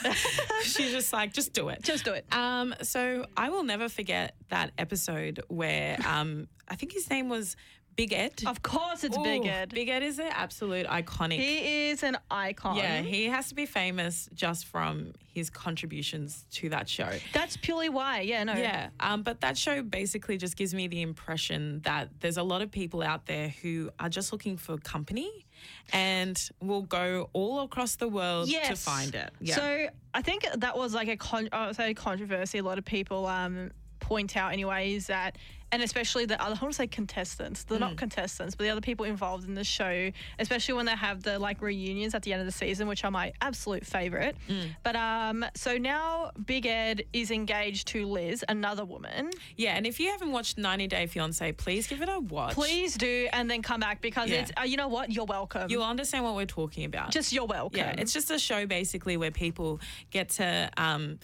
She's 0.62 0.90
just 0.92 1.12
like, 1.12 1.32
just 1.32 1.52
do 1.52 1.68
it. 1.68 1.82
Just 1.82 2.04
do 2.04 2.12
it. 2.12 2.24
Um, 2.32 2.74
so 2.82 3.26
I 3.36 3.48
will 3.50 3.62
never 3.64 3.88
forget 3.88 4.34
that 4.48 4.72
episode 4.78 5.40
where 5.48 5.98
um, 6.06 6.48
I 6.68 6.76
think 6.76 6.92
his 6.92 7.08
name 7.10 7.28
was 7.28 7.56
Big 7.96 8.12
Ed. 8.12 8.42
Of 8.46 8.62
course, 8.62 9.04
it's 9.04 9.16
Big 9.16 9.44
Ooh, 9.44 9.48
Ed. 9.48 9.70
Big 9.70 9.88
Ed 9.88 10.02
is 10.02 10.18
an 10.18 10.28
absolute 10.30 10.86
iconic. 10.86 11.38
he 11.38 11.88
is 11.88 12.02
an 12.02 12.18
icon. 12.30 12.76
yeah, 12.76 13.00
he 13.00 13.24
has 13.24 13.48
to 13.48 13.54
be 13.54 13.64
famous 13.64 14.28
just 14.34 14.66
from 14.66 15.12
his 15.32 15.48
contributions 15.48 16.44
to 16.50 16.68
that 16.68 16.88
show. 16.88 17.10
That's 17.32 17.56
purely 17.56 17.88
why. 17.88 18.20
Yeah. 18.20 18.44
No. 18.44 18.54
Yeah, 18.54 18.90
um, 19.00 19.22
but 19.22 19.40
that 19.40 19.56
show 19.56 19.82
basically 19.82 20.36
just 20.36 20.56
gives 20.56 20.74
me 20.74 20.88
the 20.88 21.00
impression 21.00 21.80
that 21.84 22.10
there's 22.20 22.36
a 22.36 22.42
lot 22.42 22.60
of 22.60 22.70
people 22.70 23.02
out 23.02 23.26
there 23.26 23.48
who 23.62 23.90
are 23.98 24.10
just 24.10 24.30
looking 24.30 24.58
for 24.58 24.76
company 24.78 25.46
and 25.92 26.50
will 26.60 26.82
go 26.82 27.30
all 27.32 27.60
across 27.60 27.96
the 27.96 28.08
world 28.08 28.48
yes. 28.48 28.68
to 28.68 28.76
find 28.76 29.14
it. 29.14 29.30
Yeah. 29.40 29.54
So 29.56 29.88
I 30.12 30.22
think 30.22 30.46
that 30.54 30.76
was 30.76 30.94
like 30.94 31.08
a 31.08 31.16
con- 31.16 31.48
say 31.72 31.94
controversy. 31.94 32.58
A 32.58 32.62
lot 32.62 32.76
of 32.76 32.84
people 32.84 33.26
um, 33.26 33.70
point 34.06 34.36
out, 34.36 34.52
anyway 34.52 34.92
is 34.94 35.08
that 35.08 35.36
and 35.72 35.82
especially 35.82 36.24
the 36.26 36.40
other 36.40 36.54
I 36.56 36.62
want 36.62 36.72
to 36.74 36.76
say 36.76 36.86
contestants. 36.86 37.64
They're 37.64 37.76
Mm. 37.78 37.80
not 37.80 37.96
contestants, 37.96 38.54
but 38.54 38.62
the 38.62 38.70
other 38.70 38.80
people 38.80 39.04
involved 39.04 39.48
in 39.48 39.54
the 39.54 39.64
show, 39.64 40.12
especially 40.38 40.74
when 40.74 40.86
they 40.86 40.94
have 40.94 41.24
the 41.24 41.40
like 41.40 41.60
reunions 41.60 42.14
at 42.14 42.22
the 42.22 42.32
end 42.32 42.38
of 42.40 42.46
the 42.46 42.52
season, 42.52 42.86
which 42.86 43.02
are 43.04 43.10
my 43.10 43.32
absolute 43.42 43.84
favorite. 43.84 44.36
Mm. 44.48 44.76
But 44.84 44.94
um, 44.94 45.44
so 45.56 45.76
now 45.76 46.30
Big 46.46 46.66
Ed 46.66 47.02
is 47.12 47.32
engaged 47.32 47.88
to 47.88 48.06
Liz, 48.06 48.44
another 48.48 48.84
woman. 48.84 49.30
yeah, 49.56 49.74
and 49.76 49.88
if 49.88 49.98
you 49.98 50.08
haven't 50.12 50.30
watched 50.30 50.56
90 50.56 50.86
Day 50.86 51.08
Fiance, 51.08 51.50
please 51.54 51.88
give 51.88 52.00
it 52.00 52.08
a 52.08 52.20
watch. 52.20 52.54
Please 52.54 52.94
do, 52.94 53.28
and 53.32 53.50
then 53.50 53.60
come 53.60 53.80
back 53.80 54.00
because 54.00 54.30
Yeah. 54.30 54.42
it's 54.42 54.52
uh, 54.56 54.62
you 54.62 54.76
know 54.76 54.88
what, 54.88 55.10
you're 55.10 55.24
welcome. 55.24 55.68
You'll 55.68 55.82
understand 55.82 56.22
what 56.22 56.36
we're 56.36 56.46
talking 56.46 56.84
about. 56.84 57.10
just 57.10 57.32
you're 57.32 57.44
welcome. 57.44 57.76
yeah, 57.80 57.90
it's 57.98 58.12
just 58.12 58.30
a 58.30 58.38
show 58.38 58.66
basically 58.66 59.16
where 59.16 59.32
people 59.32 59.80
get 60.12 60.28
to 60.38 60.70
um, 60.76 61.18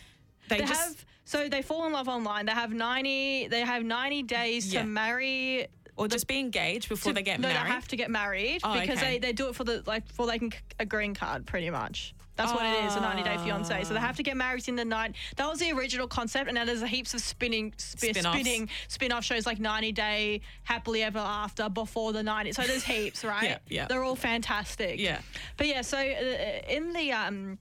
they, 0.48 0.58
they 0.58 0.64
just 0.66 0.80
have 0.98 1.06
so 1.24 1.48
they 1.48 1.62
fall 1.62 1.86
in 1.86 1.92
love 1.92 2.08
online. 2.08 2.46
They 2.46 2.52
have 2.52 2.72
ninety. 2.72 3.48
They 3.48 3.60
have 3.60 3.84
ninety 3.84 4.22
days 4.22 4.72
Yeah. 4.72 4.80
to 4.82 4.86
marry. 4.86 5.68
or 5.96 6.08
just 6.08 6.26
be 6.26 6.38
engaged 6.38 6.88
before 6.88 7.10
to- 7.12 7.14
they 7.14 7.22
get 7.22 7.38
no, 7.38 7.48
married. 7.48 7.66
they 7.66 7.70
have 7.70 7.86
to 7.88 7.96
get 7.96 8.10
married 8.10 8.60
Oh, 8.64 8.72
because 8.80 8.98
okay. 8.98 9.12
they, 9.12 9.18
they 9.18 9.32
do 9.34 9.48
it 9.48 9.54
for 9.54 9.62
the 9.64 9.82
like 9.86 10.08
for 10.10 10.24
like 10.26 10.62
a 10.80 10.86
green 10.86 11.14
card, 11.14 11.46
pretty 11.46 11.68
much. 11.70 12.14
That's 12.34 12.50
what 12.50 12.64
it 12.64 12.84
is, 12.86 12.96
a 12.96 13.00
90 13.00 13.22
day 13.24 13.36
fiance. 13.44 13.84
So 13.84 13.92
they 13.92 14.00
have 14.00 14.16
to 14.16 14.22
get 14.22 14.38
married 14.38 14.66
in 14.66 14.74
the 14.74 14.86
night. 14.86 15.14
That 15.36 15.46
was 15.50 15.58
the 15.58 15.70
original 15.72 16.08
concept, 16.08 16.48
and 16.48 16.54
now 16.54 16.64
there's 16.64 16.82
heaps 16.82 17.12
of 17.12 17.20
spinning, 17.20 17.74
spi- 17.76 18.12
Spin-offs. 18.12 18.40
spinning 18.40 18.70
spin-off 18.88 19.22
shows 19.22 19.44
like 19.44 19.60
90 19.60 19.92
Day, 19.92 20.40
Happily 20.64 21.02
Ever 21.02 21.18
After, 21.18 21.68
Before 21.68 22.14
the 22.14 22.22
90. 22.22 22.52
So 22.52 22.62
there's 22.62 22.84
heaps, 22.84 23.22
right? 23.34 23.44
Yeah, 23.44 23.58
yeah. 23.68 23.86
They're 23.86 24.02
all 24.02 24.16
fantastic. 24.16 24.98
Yeah. 24.98 25.20
But 25.58 25.66
yeah, 25.68 25.82
so 25.82 25.98
uh, 25.98 26.70
in 26.70 26.94
the 26.94 27.12
um 27.12 27.58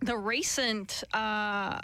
the 0.00 0.16
recent 0.16 1.02
uh 1.12 1.80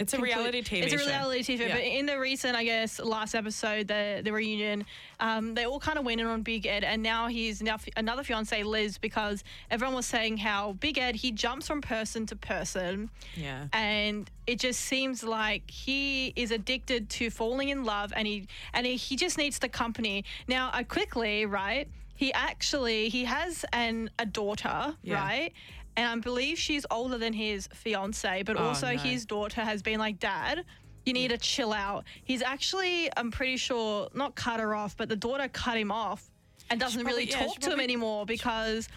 it's 0.00 0.14
a 0.14 0.18
reality 0.20 0.62
TV 0.62 0.82
it's 0.84 0.94
a 0.94 0.98
show. 0.98 1.06
reality 1.06 1.56
TV. 1.56 1.60
Yeah. 1.68 1.74
But 1.74 1.82
in 1.84 2.06
the 2.06 2.18
recent, 2.18 2.56
I 2.56 2.64
guess, 2.64 2.98
last 2.98 3.34
episode, 3.34 3.86
the 3.88 4.20
the 4.24 4.32
reunion, 4.32 4.84
um, 5.20 5.54
they 5.54 5.64
all 5.66 5.78
kind 5.78 5.98
of 5.98 6.04
went 6.04 6.20
in 6.20 6.26
on 6.26 6.42
Big 6.42 6.66
Ed, 6.66 6.82
and 6.84 7.02
now 7.02 7.28
he's 7.28 7.62
now 7.62 7.76
fi- 7.76 7.92
another 7.96 8.24
fiance 8.24 8.62
Liz 8.62 8.98
because 8.98 9.44
everyone 9.70 9.94
was 9.94 10.06
saying 10.06 10.38
how 10.38 10.72
Big 10.80 10.98
Ed 10.98 11.14
he 11.16 11.30
jumps 11.30 11.66
from 11.68 11.80
person 11.82 12.26
to 12.26 12.36
person, 12.36 13.10
Yeah. 13.36 13.66
and 13.72 14.28
it 14.46 14.58
just 14.58 14.80
seems 14.80 15.22
like 15.22 15.70
he 15.70 16.32
is 16.34 16.50
addicted 16.50 17.08
to 17.10 17.30
falling 17.30 17.68
in 17.68 17.84
love, 17.84 18.12
and 18.16 18.26
he 18.26 18.46
and 18.72 18.86
he, 18.86 18.96
he 18.96 19.16
just 19.16 19.38
needs 19.38 19.58
the 19.58 19.68
company. 19.68 20.24
Now, 20.48 20.70
I 20.72 20.82
quickly 20.82 21.46
right. 21.46 21.86
He 22.16 22.32
actually 22.34 23.08
he 23.08 23.24
has 23.24 23.64
an 23.72 24.10
a 24.18 24.26
daughter, 24.26 24.94
Yeah. 25.02 25.14
right? 25.22 25.52
And 26.00 26.08
I 26.08 26.16
believe 26.16 26.58
she's 26.58 26.86
older 26.90 27.18
than 27.18 27.34
his 27.34 27.68
fiance, 27.74 28.42
but 28.44 28.56
Oh, 28.56 28.68
also 28.68 28.92
no. 28.92 28.96
his 28.96 29.26
daughter 29.26 29.60
has 29.60 29.82
been 29.82 29.98
like, 29.98 30.18
Dad, 30.18 30.64
you 31.04 31.12
need 31.12 31.28
to 31.28 31.36
chill 31.36 31.74
out. 31.74 32.04
He's 32.24 32.40
actually, 32.40 33.10
I'm 33.18 33.30
pretty 33.30 33.58
sure, 33.58 34.08
not 34.14 34.34
cut 34.34 34.60
her 34.60 34.74
off, 34.74 34.96
but 34.96 35.10
the 35.10 35.16
daughter 35.16 35.46
cut 35.48 35.76
him 35.76 35.92
off 35.92 36.30
and 36.70 36.80
doesn't 36.80 37.04
really 37.04 37.28
yeah, 37.28 37.44
talk 37.44 37.58
to 37.58 37.70
him 37.74 37.80
anymore 37.80 38.24
because 38.24 38.88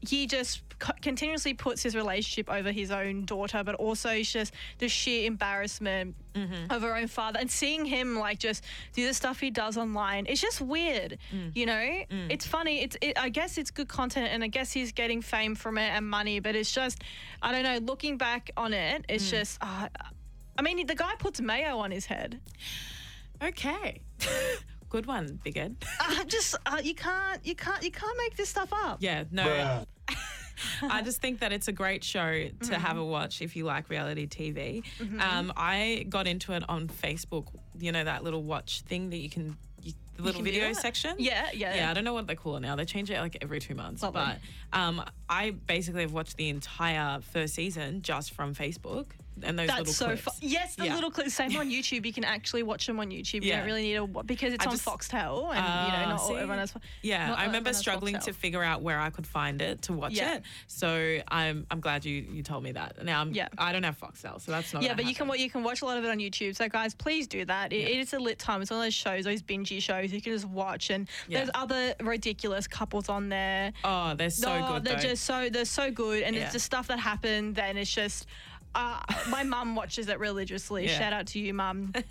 he 0.00 0.26
just 0.26 0.62
co- 0.78 0.92
continuously 1.02 1.52
puts 1.54 1.82
his 1.82 1.94
relationship 1.94 2.48
over 2.50 2.72
his 2.72 2.90
own 2.90 3.24
daughter, 3.26 3.62
but 3.64 3.74
also 3.76 4.08
it's 4.10 4.32
just 4.32 4.52
the 4.78 4.88
sheer 4.88 5.26
embarrassment 5.26 6.14
Mm-hmm. 6.32 6.70
of 6.70 6.82
her 6.82 6.94
own 6.96 7.08
father 7.08 7.40
and 7.40 7.50
seeing 7.50 7.84
him 7.84 8.16
like 8.16 8.38
just 8.38 8.62
do 8.92 9.04
the 9.04 9.12
stuff 9.12 9.40
he 9.40 9.50
does 9.50 9.76
online. 9.76 10.26
It's 10.28 10.40
just 10.40 10.60
weird, 10.60 11.18
Mm. 11.34 11.56
you 11.56 11.66
know. 11.66 12.02
It's 12.28 12.46
funny. 12.46 12.82
It's 12.84 12.96
it, 13.00 13.18
I 13.18 13.30
guess 13.30 13.58
it's 13.58 13.72
good 13.72 13.88
content, 13.88 14.28
and 14.30 14.44
I 14.44 14.46
guess 14.46 14.70
he's 14.70 14.92
getting 14.92 15.22
fame 15.22 15.56
from 15.56 15.76
it 15.76 15.88
and 15.90 16.08
money. 16.08 16.38
But 16.38 16.54
it's 16.54 16.70
just 16.70 17.02
I 17.42 17.50
don't 17.50 17.64
know. 17.64 17.78
Looking 17.84 18.16
back 18.16 18.50
on 18.56 18.72
it, 18.72 19.04
it's 19.08 19.26
Mm. 19.26 19.30
just. 19.30 19.58
Uh, 19.60 19.88
I 20.56 20.62
mean, 20.62 20.86
the 20.86 20.94
guy 20.94 21.14
puts 21.18 21.40
mayo 21.40 21.78
on 21.78 21.90
his 21.90 22.06
head. 22.06 22.40
Okay. 23.42 24.00
Good 24.90 25.06
one, 25.06 25.40
Big 25.42 25.56
Ed. 25.56 25.76
Uh, 26.00 26.24
just 26.24 26.56
uh, 26.66 26.80
you 26.82 26.94
can't, 26.94 27.44
you 27.46 27.54
can't, 27.54 27.82
you 27.84 27.90
can't 27.92 28.16
make 28.18 28.36
this 28.36 28.48
stuff 28.48 28.72
up. 28.72 28.98
Yeah, 29.00 29.24
no. 29.30 29.84
I 30.82 31.00
just 31.02 31.22
think 31.22 31.38
that 31.40 31.52
it's 31.52 31.68
a 31.68 31.72
great 31.72 32.02
show 32.04 32.48
to 32.64 32.74
have 32.78 32.90
Mm-hmm. 32.90 32.98
a 32.98 33.04
watch 33.04 33.40
if 33.40 33.54
you 33.56 33.64
like 33.64 33.88
reality 33.88 34.26
TV. 34.26 34.82
Um, 35.20 35.52
I 35.56 36.04
got 36.08 36.26
into 36.26 36.52
it 36.52 36.64
on 36.68 36.88
Facebook. 36.88 37.46
You 37.78 37.92
know 37.92 38.04
that 38.04 38.24
little 38.24 38.42
watch 38.42 38.82
thing 38.82 39.08
that 39.10 39.18
you 39.18 39.30
can, 39.30 39.56
you, 39.82 39.92
the 40.16 40.22
little 40.24 40.42
video 40.42 40.60
video 40.62 40.72
section. 40.74 41.14
Yeah, 41.18 41.48
yeah. 41.54 41.76
Yeah, 41.76 41.90
I 41.90 41.94
don't 41.94 42.04
know 42.04 42.12
what 42.12 42.26
they 42.26 42.34
call 42.34 42.56
it 42.56 42.60
now. 42.60 42.74
They 42.76 42.84
change 42.84 43.10
it 43.10 43.18
like 43.20 43.38
every 43.40 43.60
two 43.60 43.74
months. 43.74 44.02
Lovely. 44.02 44.20
But 44.72 44.78
um, 44.78 45.02
I 45.30 45.50
basically 45.50 46.02
have 46.02 46.12
watched 46.12 46.36
the 46.36 46.48
entire 46.50 47.20
first 47.20 47.54
season 47.54 48.02
just 48.02 48.32
from 48.34 48.54
Facebook. 48.54 49.06
And 49.42 49.58
those 49.58 49.68
That's 49.68 49.78
little 49.78 49.94
so 49.94 50.06
clips. 50.06 50.22
fun. 50.22 50.34
Yes, 50.40 50.74
the 50.74 50.84
Yeah. 50.86 50.94
little 50.94 51.10
clips. 51.10 51.32
Same 51.34 51.56
on 51.56 51.70
YouTube. 51.70 52.04
You 52.04 52.12
can 52.12 52.24
actually 52.24 52.62
watch 52.62 52.86
them 52.86 53.00
on 53.00 53.08
YouTube. 53.10 53.42
You 53.42 53.50
Yeah. 53.50 53.58
don't 53.58 53.66
really 53.66 53.82
need 53.82 53.94
to 54.14 54.22
because 54.24 54.52
it's 54.52 54.64
I 54.66 54.68
on 54.68 54.74
just- 54.76 54.84
Foxtel, 54.84 55.54
and 55.54 55.56
you 55.56 55.62
know 55.92 56.04
Ah, 56.04 56.06
not 56.10 56.20
all 56.20 56.28
see? 56.28 56.34
everyone 56.34 56.58
has. 56.58 56.74
Yeah, 57.02 57.34
I 57.34 57.46
remember 57.46 57.72
struggling 57.72 58.16
Foxtel. 58.16 58.24
to 58.24 58.32
figure 58.34 58.62
out 58.62 58.82
where 58.82 59.00
I 59.00 59.10
could 59.10 59.26
find 59.26 59.62
it 59.62 59.82
to 59.82 59.92
watch 59.92 60.12
Yeah. 60.12 60.34
it. 60.36 60.42
So 60.66 61.20
I'm 61.28 61.66
I'm 61.70 61.80
glad 61.80 62.04
you 62.04 62.26
you 62.30 62.42
told 62.42 62.62
me 62.64 62.72
that. 62.72 63.02
Now 63.04 63.20
I'm 63.22 63.32
Yeah. 63.32 63.48
I 63.56 63.72
don't 63.72 63.82
have 63.82 63.98
Foxtel, 63.98 64.40
so 64.40 64.52
that's 64.52 64.72
not. 64.74 64.82
Yeah, 64.82 64.94
but 64.94 65.04
you 65.06 65.14
can 65.14 65.26
happen. 65.26 65.28
wa- 65.28 65.34
you 65.44 65.48
can 65.50 65.62
watch 65.62 65.82
a 65.82 65.84
lot 65.86 65.96
of 65.96 66.04
it 66.04 66.10
on 66.10 66.18
YouTube. 66.18 66.54
So 66.56 66.68
guys, 66.68 66.94
please 66.94 67.26
do 67.26 67.44
that. 67.46 67.72
It, 67.72 67.88
it 67.88 67.98
is 67.98 68.12
a 68.12 68.18
lit 68.18 68.38
time. 68.38 68.60
It's 68.62 68.70
one 68.70 68.80
of 68.80 68.84
those 68.86 68.94
shows, 68.94 69.24
those 69.24 69.42
bingey 69.42 69.82
shows 69.82 70.12
you 70.12 70.20
can 70.20 70.32
just 70.32 70.44
watch, 70.46 70.90
and 70.90 71.08
there's 71.28 71.50
other 71.54 71.94
ridiculous 72.00 72.66
couples 72.66 73.08
on 73.08 73.28
there. 73.30 73.72
Oh, 73.84 74.14
they're 74.14 74.30
so 74.30 74.52
oh, 74.52 74.72
good. 74.74 74.84
they're 74.84 74.96
though. 74.96 75.00
just 75.02 75.24
so 75.24 75.48
they're 75.48 75.64
so 75.64 75.90
good, 75.90 76.22
and 76.24 76.36
it's 76.36 76.52
just 76.52 76.66
stuff 76.66 76.88
that 76.88 76.98
happened. 76.98 77.54
Then 77.54 77.76
it's 77.76 77.92
just. 77.92 78.26
Uh, 78.74 79.00
my 79.28 79.42
mum 79.42 79.74
watches 79.74 80.08
it 80.08 80.18
religiously. 80.20 80.86
Yeah. 80.86 80.98
Shout 80.98 81.12
out 81.12 81.26
to 81.28 81.38
you, 81.40 81.52
mum. 81.54 81.92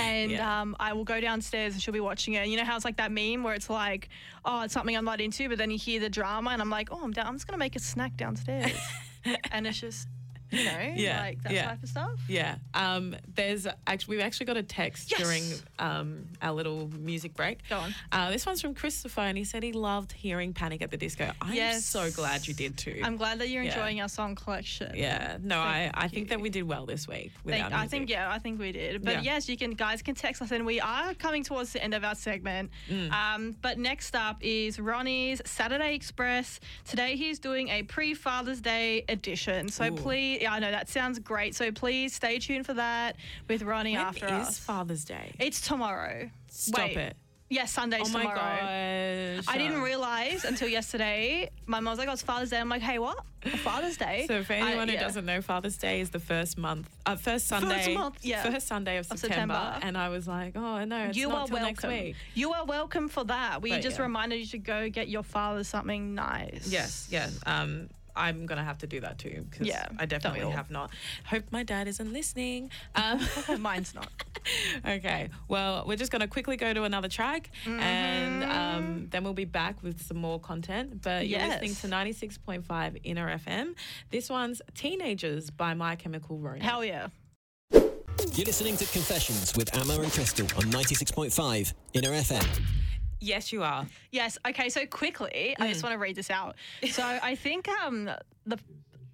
And 0.00 0.32
Yeah. 0.32 0.60
um, 0.60 0.74
I 0.80 0.92
will 0.92 1.04
go 1.04 1.20
downstairs 1.20 1.72
and 1.74 1.82
she'll 1.82 1.94
be 1.94 2.00
watching 2.00 2.34
it. 2.34 2.46
You 2.48 2.56
know 2.56 2.64
how 2.64 2.74
it's 2.74 2.84
like 2.84 2.96
that 2.96 3.12
meme 3.12 3.42
where 3.44 3.54
it's 3.54 3.70
like, 3.70 4.08
oh, 4.44 4.62
it's 4.62 4.74
something 4.74 4.96
I'm 4.96 5.04
not 5.04 5.20
into, 5.20 5.48
but 5.48 5.56
then 5.58 5.70
you 5.70 5.78
hear 5.78 6.00
the 6.00 6.08
drama, 6.10 6.50
and 6.50 6.60
I'm 6.60 6.70
like, 6.70 6.88
oh, 6.90 7.00
I'm 7.02 7.12
down. 7.12 7.26
I'm 7.26 7.34
just 7.34 7.46
gonna 7.46 7.58
make 7.58 7.76
a 7.76 7.80
snack 7.80 8.16
downstairs, 8.16 8.72
and 9.52 9.66
it's 9.68 9.78
just, 9.80 10.08
you 10.50 10.64
know, 10.64 10.92
Yeah, 10.96 11.20
like 11.20 11.42
that 11.42 11.52
yeah. 11.52 11.66
type 11.68 11.82
of 11.82 11.88
stuff. 11.88 12.20
Yeah. 12.28 12.56
Um, 12.74 13.14
there's 13.34 13.66
actually 13.86 14.16
we've 14.16 14.24
actually 14.24 14.46
got 14.46 14.56
a 14.56 14.62
text 14.62 15.10
Yes. 15.10 15.20
during 15.20 15.42
um, 15.78 16.26
our 16.42 16.52
little 16.52 16.88
music 16.98 17.34
break. 17.34 17.60
Go 17.68 17.78
on. 17.78 17.94
Uh, 18.12 18.30
this 18.30 18.44
one's 18.46 18.60
from 18.60 18.74
Christopher, 18.74 19.20
and 19.22 19.36
he 19.38 19.44
said 19.44 19.62
he 19.62 19.72
loved 19.72 20.12
hearing 20.12 20.52
Panic 20.52 20.82
at 20.82 20.90
the 20.90 20.96
Disco. 20.96 21.32
I'm 21.42 21.54
Yes. 21.54 21.84
so 21.84 22.10
glad 22.10 22.46
you 22.48 22.54
did 22.54 22.76
too. 22.76 23.00
I'm 23.02 23.16
glad 23.16 23.38
that 23.40 23.48
you're 23.48 23.62
Yeah. 23.62 23.70
enjoying 23.70 24.00
our 24.00 24.08
song 24.08 24.34
collection. 24.34 24.92
yeah. 24.94 25.36
No, 25.42 25.58
I, 25.58 25.90
I 25.94 26.08
think 26.08 26.24
you. 26.26 26.30
that 26.30 26.40
we 26.40 26.50
did 26.50 26.62
well 26.64 26.86
this 26.86 27.06
week. 27.08 27.32
With 27.44 27.54
Thank- 27.54 27.72
I 27.72 27.86
think 27.86 28.08
yeah, 28.10 28.30
I 28.30 28.38
think 28.38 28.58
we 28.60 28.72
did. 28.72 29.04
But 29.04 29.16
Yeah. 29.24 29.34
yes, 29.34 29.48
you 29.48 29.56
can 29.56 29.72
guys 29.72 30.02
can 30.02 30.14
text 30.14 30.42
us, 30.42 30.50
and 30.50 30.64
we 30.66 30.80
are 30.80 31.14
coming 31.14 31.42
towards 31.44 31.72
the 31.72 31.82
end 31.82 31.94
of 31.94 32.04
our 32.04 32.14
segment. 32.14 32.70
Mm. 32.88 33.12
Um, 33.12 33.56
but 33.62 33.78
next 33.78 34.14
up 34.16 34.38
is 34.42 34.78
Ronnie's 34.80 35.40
Saturday 35.44 35.94
Express. 35.94 36.60
Today 36.84 37.16
he's 37.16 37.38
doing 37.38 37.68
a 37.68 37.82
pre 37.82 38.14
Father's 38.14 38.60
Day 38.60 39.04
edition. 39.08 39.68
So 39.68 39.84
Ooh. 39.86 39.90
please, 39.92 40.37
yeah, 40.40 40.52
I 40.52 40.58
know 40.58 40.70
that 40.70 40.88
sounds 40.88 41.18
great. 41.18 41.54
So 41.54 41.70
please 41.72 42.14
stay 42.14 42.38
tuned 42.38 42.66
for 42.66 42.74
that 42.74 43.16
with 43.48 43.62
Ronnie 43.62 43.92
When 43.96 44.00
after 44.06 44.26
is 44.26 44.32
us. 44.32 44.58
Father's 44.58 45.04
Day? 45.04 45.32
it's 45.38 45.60
tomorrow. 45.60 46.30
Stop 46.48 46.78
Wait. 46.88 46.96
it. 46.96 47.16
Yes, 47.50 47.72
Sunday's 47.72 48.02
Oh 48.04 48.12
my 48.12 48.20
tomorrow. 48.24 48.36
gosh. 48.38 49.44
I 49.48 49.56
didn't 49.56 49.80
realize 49.80 50.44
until 50.44 50.68
yesterday. 50.68 51.48
My 51.64 51.80
mom 51.80 51.92
was 51.92 51.98
like, 51.98 52.06
"Oh, 52.06 52.12
it's 52.12 52.20
Father's 52.20 52.50
Day." 52.50 52.58
I'm 52.60 52.68
like, 52.68 52.82
"Hey, 52.82 52.98
what? 52.98 53.24
Father's 53.64 53.96
Day?" 53.96 54.26
So 54.28 54.42
for 54.44 54.52
I- 54.52 54.56
anyone 54.56 54.88
who 54.88 54.92
yeah. 54.94 55.00
doesn't 55.00 55.24
know, 55.24 55.40
Father's 55.40 55.78
Day 55.78 56.02
is 56.02 56.10
the 56.10 56.18
first 56.18 56.58
month, 56.58 56.90
uh, 57.06 57.16
first 57.16 57.46
Sunday, 57.46 57.68
first 57.84 57.90
month, 57.92 58.18
yeah. 58.20 58.42
first 58.42 58.66
Sunday 58.66 58.98
of 58.98 59.10
Of 59.10 59.18
September, 59.18 59.54
September. 59.54 59.86
and 59.86 59.96
I 59.96 60.10
was 60.10 60.28
like, 60.28 60.56
oh 60.56 60.84
no, 60.84 61.04
it's 61.06 61.16
you 61.16 61.30
not 61.30 61.48
are 61.50 61.54
welcome. 61.54 61.88
week. 61.90 62.16
You 62.34 62.52
are 62.52 62.66
welcome 62.66 63.08
for 63.08 63.24
that. 63.24 63.62
We 63.62 63.70
But 63.70 63.80
just 63.80 63.96
yeah. 63.96 64.02
reminded 64.02 64.40
you 64.40 64.46
to 64.48 64.58
go 64.58 64.90
get 64.90 65.08
your 65.08 65.22
father 65.22 65.64
something 65.64 66.14
nice. 66.14 66.68
Yes, 66.68 67.08
yes. 67.10 67.38
Um, 67.46 67.88
I'm 68.18 68.46
gonna 68.46 68.64
have 68.64 68.78
to 68.78 68.86
do 68.86 69.00
that 69.00 69.18
too 69.18 69.46
because 69.50 69.66
Yeah, 69.66 69.86
I 69.98 70.06
definitely 70.06 70.40
don't 70.40 70.48
we 70.48 70.52
all? 70.52 70.56
have 70.56 70.70
not. 70.70 70.90
Hope 71.24 71.44
my 71.50 71.62
dad 71.62 71.88
isn't 71.88 72.12
listening. 72.12 72.70
Um, 72.94 73.20
Mine's 73.58 73.94
not. 73.94 74.08
okay, 74.86 75.30
well, 75.48 75.84
we're 75.86 75.96
just 75.96 76.10
gonna 76.12 76.28
quickly 76.28 76.56
go 76.56 76.72
to 76.72 76.82
another 76.84 77.08
track, 77.08 77.50
and 77.66 78.44
um, 78.44 79.06
then 79.10 79.24
we'll 79.24 79.32
be 79.34 79.44
back 79.44 79.82
with 79.82 80.02
some 80.02 80.16
more 80.18 80.38
content. 80.40 81.02
But 81.02 81.28
you're 81.28 81.40
listening 81.40 81.74
to 81.76 81.86
96.5 81.88 83.00
Inner 83.04 83.38
FM. 83.38 83.74
This 84.10 84.28
one's 84.30 84.60
"Teenagers" 84.74 85.50
by 85.50 85.74
My 85.74 85.96
Chemical 85.96 86.38
Romance. 86.38 86.64
Hell 86.64 86.84
yeah. 86.84 87.08
You're 88.34 88.46
listening 88.46 88.76
to 88.76 88.84
Confessions 88.86 89.56
with 89.56 89.74
Amma 89.76 90.00
and 90.00 90.12
Crystal 90.12 90.46
on 90.56 90.64
96.5 90.64 91.72
Inner 91.94 92.10
FM. 92.10 92.44
Yes, 93.20 93.52
you 93.52 93.62
are. 93.62 93.86
Yes. 94.12 94.38
Okay. 94.46 94.68
So 94.68 94.86
quickly, 94.86 95.54
I 95.58 95.66
Mm. 95.66 95.68
just 95.70 95.82
want 95.82 95.92
to 95.94 95.98
read 95.98 96.16
this 96.16 96.30
out. 96.30 96.56
So 96.90 97.02
I 97.22 97.34
think 97.34 97.68
um 97.68 98.10
the. 98.46 98.58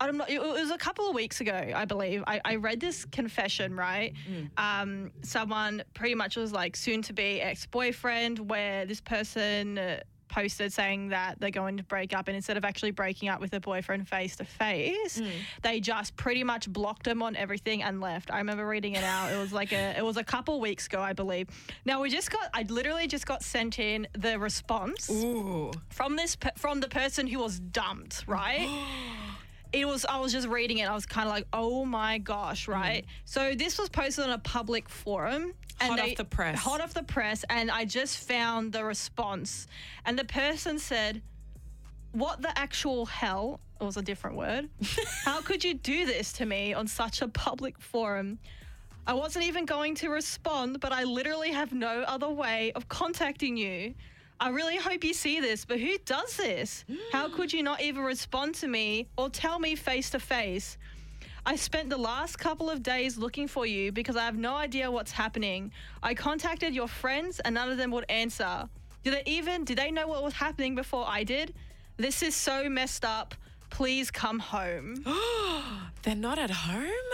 I 0.00 0.06
don't 0.06 0.16
know. 0.18 0.24
It 0.28 0.40
was 0.42 0.70
a 0.72 0.76
couple 0.76 1.08
of 1.08 1.14
weeks 1.14 1.40
ago, 1.40 1.70
I 1.74 1.84
believe. 1.84 2.24
I, 2.26 2.40
I 2.44 2.56
read 2.56 2.80
this 2.80 3.04
confession, 3.04 3.76
right? 3.76 4.12
Mm. 4.28 4.50
Um, 4.58 5.12
someone 5.22 5.84
pretty 5.94 6.16
much 6.16 6.36
was 6.36 6.50
like 6.52 6.74
soon 6.74 7.00
to 7.02 7.12
be 7.12 7.40
ex 7.40 7.64
boyfriend, 7.66 8.50
where 8.50 8.84
this 8.86 9.00
person 9.00 9.78
uh, 9.78 10.00
posted 10.34 10.72
saying 10.72 11.10
that 11.10 11.38
they're 11.38 11.50
going 11.50 11.76
to 11.76 11.84
break 11.84 12.12
up, 12.12 12.26
and 12.26 12.34
instead 12.34 12.56
of 12.56 12.64
actually 12.64 12.90
breaking 12.90 13.28
up 13.28 13.40
with 13.40 13.50
their 13.52 13.60
boyfriend 13.60 14.08
face 14.08 14.34
to 14.36 14.44
face, 14.44 15.20
Mm. 15.20 15.30
they 15.62 15.80
just 15.80 16.16
pretty 16.16 16.42
much 16.42 16.68
blocked 16.72 17.06
him 17.06 17.22
on 17.22 17.36
everything 17.36 17.82
and 17.82 18.00
left. 18.00 18.32
I 18.32 18.38
remember 18.38 18.66
reading 18.66 18.94
it 18.94 19.04
out. 19.04 19.32
It 19.32 19.38
was 19.38 19.52
like 19.52 19.72
a, 19.72 19.96
it 19.96 20.04
was 20.04 20.16
a 20.16 20.24
couple 20.24 20.60
weeks 20.60 20.86
ago, 20.86 21.00
I 21.00 21.12
believe. 21.12 21.48
Now 21.84 22.02
we 22.02 22.10
just 22.10 22.30
got, 22.32 22.48
I 22.52 22.62
literally 22.68 23.06
just 23.06 23.26
got 23.26 23.42
sent 23.44 23.78
in 23.78 24.08
the 24.18 24.38
response 24.38 25.08
Ooh. 25.10 25.70
from 25.90 26.16
this 26.16 26.34
pe- 26.36 26.50
from 26.56 26.80
the 26.80 26.88
person 26.88 27.26
who 27.28 27.38
was 27.38 27.60
dumped, 27.60 28.24
right? 28.26 28.68
it 29.72 29.86
was 29.86 30.04
I 30.04 30.18
was 30.20 30.32
just 30.32 30.48
reading 30.48 30.78
it. 30.78 30.88
I 30.88 30.94
was 30.94 31.06
kind 31.06 31.26
of 31.28 31.32
like, 31.34 31.46
"Oh 31.52 31.84
my 31.84 32.18
gosh," 32.18 32.68
right? 32.68 33.04
So 33.24 33.54
this 33.54 33.78
was 33.78 33.88
posted 33.88 34.24
on 34.24 34.30
a 34.30 34.38
public 34.38 34.88
forum 34.88 35.52
Hot 35.80 36.00
off 36.00 36.16
the 36.16 36.24
press. 36.24 36.58
Hot 36.58 36.80
off 36.80 36.94
the 36.94 37.02
press 37.02 37.44
and 37.50 37.70
I 37.70 37.84
just 37.84 38.26
found 38.28 38.72
the 38.72 38.84
response 38.84 39.66
and 40.04 40.18
the 40.18 40.24
person 40.24 40.78
said, 40.78 41.22
"What 42.12 42.42
the 42.42 42.56
actual 42.58 43.06
hell?" 43.06 43.60
It 43.80 43.84
was 43.84 43.96
a 43.96 44.02
different 44.02 44.36
word. 44.36 44.68
How 45.24 45.40
could 45.40 45.64
you 45.64 45.74
do 45.74 46.06
this 46.06 46.32
to 46.34 46.46
me 46.46 46.72
on 46.72 46.86
such 46.86 47.22
a 47.22 47.28
public 47.28 47.78
forum? 47.80 48.38
I 49.06 49.12
wasn't 49.12 49.44
even 49.44 49.66
going 49.66 49.94
to 49.96 50.08
respond, 50.08 50.80
but 50.80 50.92
I 50.92 51.04
literally 51.04 51.50
have 51.50 51.72
no 51.72 52.02
other 52.02 52.30
way 52.30 52.72
of 52.72 52.88
contacting 52.88 53.56
you. 53.56 53.94
I 54.40 54.48
really 54.48 54.76
hope 54.76 55.04
you 55.04 55.12
see 55.14 55.40
this, 55.40 55.64
but 55.64 55.78
who 55.78 55.98
does 56.04 56.36
this? 56.36 56.84
How 57.12 57.28
could 57.28 57.52
you 57.52 57.62
not 57.62 57.82
even 57.82 58.02
respond 58.02 58.54
to 58.56 58.68
me 58.68 59.08
or 59.16 59.28
tell 59.28 59.58
me 59.58 59.74
face 59.74 60.10
to 60.10 60.18
face? 60.18 60.78
I 61.46 61.56
spent 61.56 61.90
the 61.90 61.98
last 61.98 62.38
couple 62.38 62.70
of 62.70 62.82
days 62.82 63.18
looking 63.18 63.48
for 63.48 63.66
you 63.66 63.92
because 63.92 64.16
I 64.16 64.24
have 64.24 64.36
no 64.36 64.54
idea 64.54 64.90
what's 64.90 65.12
happening. 65.12 65.72
I 66.02 66.14
contacted 66.14 66.74
your 66.74 66.88
friends 66.88 67.38
and 67.40 67.54
none 67.54 67.70
of 67.70 67.76
them 67.76 67.90
would 67.90 68.06
answer. 68.08 68.68
Did 69.02 69.12
they 69.12 69.22
even 69.26 69.64
did 69.64 69.76
they 69.76 69.90
know 69.90 70.06
what 70.06 70.22
was 70.22 70.32
happening 70.32 70.74
before 70.74 71.04
I 71.06 71.22
did? 71.22 71.52
This 71.98 72.22
is 72.22 72.34
so 72.34 72.70
messed 72.70 73.04
up. 73.04 73.34
Please 73.68 74.10
come 74.10 74.38
home. 74.38 75.04
They're 76.02 76.14
not 76.14 76.38
at 76.38 76.50
home? 76.50 77.10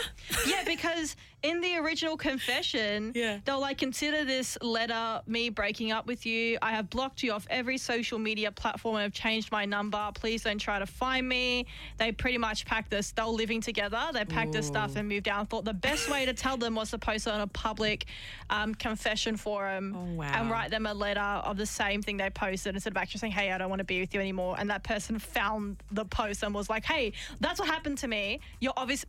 yeah, 0.46 0.62
because 0.64 1.16
in 1.42 1.60
the 1.60 1.76
original 1.76 2.16
confession, 2.16 3.12
Yeah. 3.14 3.38
they'll 3.44 3.60
like 3.60 3.78
consider 3.78 4.24
this 4.24 4.58
letter 4.62 5.22
me 5.26 5.48
breaking 5.48 5.92
up 5.92 6.06
with 6.06 6.26
you. 6.26 6.58
I 6.60 6.72
have 6.72 6.90
blocked 6.90 7.22
you 7.22 7.32
off 7.32 7.46
every 7.50 7.78
social 7.78 8.18
media 8.18 8.50
platform 8.52 8.96
and 8.96 9.02
have 9.04 9.12
changed 9.12 9.50
my 9.52 9.64
number. 9.64 10.10
Please 10.14 10.42
don't 10.42 10.58
try 10.58 10.78
to 10.78 10.86
find 10.86 11.28
me. 11.28 11.66
They 11.98 12.12
pretty 12.12 12.38
much 12.38 12.66
packed 12.66 12.90
this. 12.90 13.12
They 13.12 13.22
were 13.22 13.28
living 13.28 13.60
together. 13.60 14.00
They 14.12 14.24
packed 14.24 14.52
their 14.52 14.62
stuff 14.62 14.96
and 14.96 15.08
moved 15.08 15.28
out. 15.28 15.48
Thought 15.48 15.64
the 15.64 15.72
best 15.74 16.10
way 16.10 16.26
to 16.26 16.34
tell 16.34 16.56
them 16.56 16.74
was 16.74 16.90
to 16.90 16.98
post 16.98 17.26
it 17.26 17.32
on 17.32 17.40
a 17.40 17.46
public 17.46 18.06
um, 18.50 18.74
confession 18.74 19.36
forum 19.36 19.94
Oh, 19.96 20.14
wow. 20.16 20.32
and 20.34 20.50
write 20.50 20.70
them 20.70 20.86
a 20.86 20.94
letter 20.94 21.20
of 21.20 21.56
the 21.56 21.66
same 21.66 22.02
thing 22.02 22.16
they 22.16 22.30
posted 22.30 22.74
instead 22.74 22.92
of 22.92 22.96
actually 22.96 23.18
saying, 23.20 23.32
"Hey, 23.32 23.52
I 23.52 23.58
don't 23.58 23.70
want 23.70 23.80
to 23.80 23.84
be 23.84 24.00
with 24.00 24.12
you 24.14 24.20
anymore." 24.20 24.56
And 24.58 24.70
that 24.70 24.82
person 24.82 25.18
found 25.18 25.76
the 25.90 26.04
post 26.04 26.42
and 26.42 26.54
was 26.54 26.68
like, 26.68 26.84
"Hey, 26.84 27.12
that's 27.40 27.58
what 27.60 27.68
happened 27.68 27.98
to 27.98 28.08
me. 28.08 28.40
You're 28.60 28.72
obvious." 28.76 29.04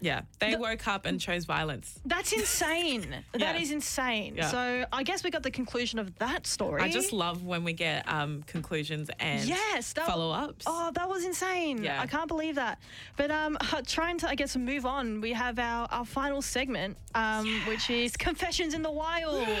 Yeah. 0.00 0.22
They 0.38 0.52
The- 0.52 0.58
woke 0.58 0.86
up 0.86 1.06
and 1.06 1.20
chose 1.20 1.44
violence. 1.44 1.98
That's 2.04 2.32
insane. 2.32 3.24
That 3.32 3.40
Yeah. 3.56 3.56
is 3.62 3.70
insane. 3.72 4.36
Yeah. 4.36 4.48
So 4.48 4.84
I 4.92 5.02
guess 5.02 5.24
we 5.24 5.30
got 5.30 5.42
the 5.42 5.50
conclusion 5.50 5.98
of 5.98 6.16
that 6.18 6.46
story. 6.46 6.82
I 6.82 6.88
just 6.88 7.12
love 7.12 7.42
when 7.44 7.64
we 7.64 7.72
get 7.72 8.06
um, 8.12 8.42
conclusions 8.46 9.10
and 9.18 9.44
yes 9.48 9.92
that, 9.94 10.06
follow 10.06 10.30
ups. 10.30 10.64
Oh, 10.68 10.90
that 10.94 11.08
was 11.08 11.24
insane. 11.24 11.82
Yeah. 11.82 12.00
I 12.00 12.06
can't 12.06 12.28
believe 12.28 12.54
that. 12.56 12.78
But 13.16 13.30
um, 13.30 13.56
trying 13.86 14.18
to 14.18 14.28
I 14.28 14.34
guess 14.34 14.56
move 14.56 14.86
on. 14.86 15.20
We 15.20 15.32
have 15.32 15.58
our, 15.58 15.88
our 15.90 16.04
final 16.04 16.42
segment, 16.42 16.96
um, 17.14 17.46
which 17.66 17.90
is 17.90 18.16
confessions 18.16 18.74
in 18.74 18.82
the 18.82 18.90
wild. 18.92 19.46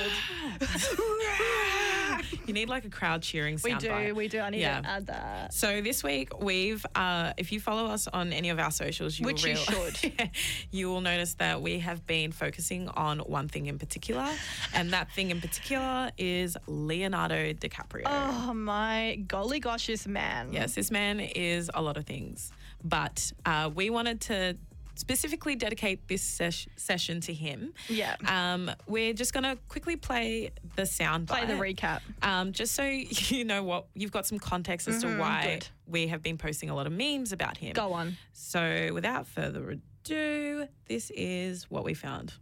You 2.46 2.52
need 2.52 2.68
like 2.68 2.84
a 2.84 2.90
crowd 2.90 3.22
cheering 3.22 3.58
we 3.64 3.72
soundbite. 3.72 4.08
do. 4.08 4.14
We 4.14 4.28
do. 4.28 4.38
I 4.40 4.50
need 4.50 4.60
Yeah. 4.60 4.80
to 4.82 4.86
add 4.88 5.06
that. 5.06 5.54
So 5.54 5.80
this 5.80 6.02
week 6.04 6.38
we've, 6.40 6.84
uh, 6.94 7.32
if 7.38 7.50
you 7.52 7.58
follow 7.60 7.86
us 7.86 8.06
on 8.08 8.32
any 8.34 8.50
of 8.50 8.58
our 8.58 8.70
socials, 8.70 9.18
you 9.18 9.24
Which 9.26 9.42
will 9.44 9.50
you 9.50 9.56
should. 9.56 10.12
you 10.70 10.88
will 10.88 11.00
notice 11.00 11.34
that 11.34 11.60
we 11.62 11.78
have 11.80 12.06
been 12.06 12.32
focusing 12.32 12.88
on 12.88 13.18
one 13.20 13.48
thing 13.48 13.66
in 13.66 13.78
particular, 13.78 14.28
and 14.74 14.90
that 14.92 15.10
thing 15.12 15.30
in 15.30 15.40
particular 15.40 16.10
is 16.18 16.56
Leonardo 16.66 17.52
DiCaprio. 17.52 18.02
Oh 18.06 18.52
my 18.54 19.16
golly 19.28 19.60
gosh, 19.60 19.86
this 19.86 20.06
man. 20.06 20.52
Yes, 20.52 20.74
this 20.74 20.90
man 20.90 21.20
is 21.20 21.70
a 21.74 21.82
lot 21.82 21.96
of 21.96 22.04
things, 22.06 22.52
but 22.82 23.32
uh, 23.46 23.70
we 23.74 23.90
wanted 23.90 24.20
to 24.22 24.56
specifically 24.96 25.56
dedicate 25.56 26.06
this 26.06 26.22
sesh- 26.22 26.68
session 26.76 27.20
to 27.20 27.34
him. 27.34 27.74
Yeah. 27.88 28.14
Um, 28.28 28.70
we're 28.86 29.12
just 29.12 29.32
going 29.32 29.42
to 29.42 29.58
quickly 29.68 29.96
play 29.96 30.50
the 30.76 30.86
sound 30.86 31.26
Play 31.26 31.46
the 31.46 31.54
recap. 31.54 32.00
Um, 32.22 32.52
just 32.52 32.74
so 32.76 32.84
you 32.84 33.44
know 33.44 33.64
what 33.64 33.86
you've 33.94 34.12
got 34.12 34.24
some 34.24 34.38
context 34.38 34.86
as 34.86 35.02
to 35.02 35.08
why 35.18 35.42
Mm-hmm, 35.46 35.48
good. 35.54 35.66
we 35.88 36.06
have 36.06 36.22
been 36.22 36.38
posting 36.38 36.70
a 36.70 36.76
lot 36.76 36.86
of 36.86 36.92
memes 36.92 37.32
about 37.32 37.56
him. 37.56 37.72
Go 37.72 37.92
on. 37.92 38.16
So 38.34 38.90
without 38.92 39.26
further 39.26 39.78
do. 40.04 40.68
This 40.86 41.10
is 41.10 41.70
what 41.70 41.84
we 41.84 41.94
found. 41.94 42.34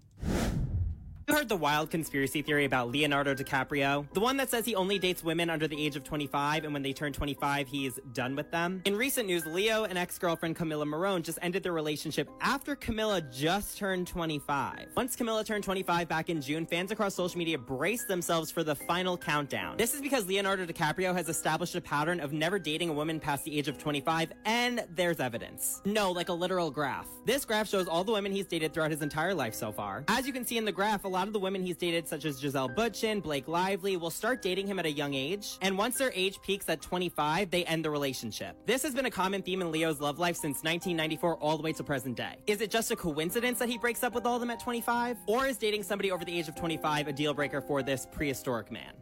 You 1.28 1.36
heard 1.36 1.48
the 1.48 1.56
wild 1.56 1.90
conspiracy 1.90 2.42
theory 2.42 2.64
about 2.64 2.90
Leonardo 2.90 3.32
DiCaprio? 3.32 4.12
The 4.12 4.18
one 4.18 4.36
that 4.38 4.50
says 4.50 4.64
he 4.64 4.74
only 4.74 4.98
dates 4.98 5.22
women 5.22 5.50
under 5.50 5.68
the 5.68 5.80
age 5.80 5.94
of 5.94 6.02
25, 6.02 6.64
and 6.64 6.72
when 6.72 6.82
they 6.82 6.92
turn 6.92 7.12
25, 7.12 7.68
he's 7.68 8.00
done 8.12 8.34
with 8.34 8.50
them? 8.50 8.82
In 8.86 8.96
recent 8.96 9.28
news, 9.28 9.46
Leo 9.46 9.84
and 9.84 9.96
ex 9.96 10.18
girlfriend 10.18 10.56
Camilla 10.56 10.84
Morrone 10.84 11.22
just 11.22 11.38
ended 11.40 11.62
their 11.62 11.72
relationship 11.72 12.28
after 12.40 12.74
Camilla 12.74 13.20
just 13.20 13.78
turned 13.78 14.08
25. 14.08 14.88
Once 14.96 15.14
Camilla 15.14 15.44
turned 15.44 15.62
25 15.62 16.08
back 16.08 16.28
in 16.28 16.40
June, 16.40 16.66
fans 16.66 16.90
across 16.90 17.14
social 17.14 17.38
media 17.38 17.56
braced 17.56 18.08
themselves 18.08 18.50
for 18.50 18.64
the 18.64 18.74
final 18.74 19.16
countdown. 19.16 19.76
This 19.76 19.94
is 19.94 20.00
because 20.00 20.26
Leonardo 20.26 20.66
DiCaprio 20.66 21.14
has 21.14 21.28
established 21.28 21.76
a 21.76 21.80
pattern 21.80 22.18
of 22.18 22.32
never 22.32 22.58
dating 22.58 22.88
a 22.88 22.92
woman 22.92 23.20
past 23.20 23.44
the 23.44 23.56
age 23.56 23.68
of 23.68 23.78
25, 23.78 24.32
and 24.44 24.84
there's 24.90 25.20
evidence. 25.20 25.82
No, 25.84 26.10
like 26.10 26.30
a 26.30 26.34
literal 26.34 26.70
graph. 26.72 27.06
This 27.24 27.44
graph 27.44 27.68
shows 27.68 27.86
all 27.86 28.02
the 28.02 28.12
women 28.12 28.32
he's 28.32 28.46
dated 28.46 28.74
throughout 28.74 28.90
his 28.90 29.02
entire 29.02 29.34
life 29.34 29.54
so 29.54 29.70
far. 29.70 30.04
As 30.08 30.26
you 30.26 30.32
can 30.32 30.44
see 30.44 30.58
in 30.58 30.64
the 30.64 30.72
graph, 30.72 31.04
lot 31.12 31.26
of 31.26 31.32
the 31.32 31.38
women 31.38 31.62
he's 31.62 31.76
dated, 31.76 32.08
such 32.08 32.24
as 32.24 32.40
Gisele 32.40 32.70
Bündchen, 32.70 33.22
Blake 33.22 33.46
Lively, 33.46 33.96
will 33.96 34.10
start 34.10 34.42
dating 34.42 34.66
him 34.66 34.78
at 34.78 34.86
a 34.86 34.90
young 34.90 35.14
age, 35.14 35.58
and 35.60 35.76
once 35.78 35.98
their 35.98 36.10
age 36.14 36.40
peaks 36.42 36.68
at 36.68 36.80
25, 36.80 37.50
they 37.50 37.64
end 37.66 37.84
the 37.84 37.90
relationship. 37.90 38.56
This 38.66 38.82
has 38.82 38.94
been 38.94 39.06
a 39.06 39.10
common 39.10 39.42
theme 39.42 39.60
in 39.60 39.70
Leo's 39.70 40.00
love 40.00 40.18
life 40.18 40.36
since 40.36 40.64
1994 40.64 41.36
all 41.36 41.56
the 41.56 41.62
way 41.62 41.72
to 41.74 41.84
present 41.84 42.16
day. 42.16 42.36
Is 42.46 42.60
it 42.60 42.70
just 42.70 42.90
a 42.90 42.96
coincidence 42.96 43.58
that 43.58 43.68
he 43.68 43.78
breaks 43.78 44.02
up 44.02 44.14
with 44.14 44.26
all 44.26 44.34
of 44.34 44.40
them 44.40 44.50
at 44.50 44.60
25? 44.60 45.18
Or 45.26 45.46
is 45.46 45.58
dating 45.58 45.82
somebody 45.82 46.10
over 46.10 46.24
the 46.24 46.36
age 46.36 46.48
of 46.48 46.56
25 46.56 47.08
a 47.08 47.12
deal 47.12 47.34
breaker 47.34 47.60
for 47.60 47.82
this 47.82 48.06
prehistoric 48.10 48.72
man? 48.72 48.92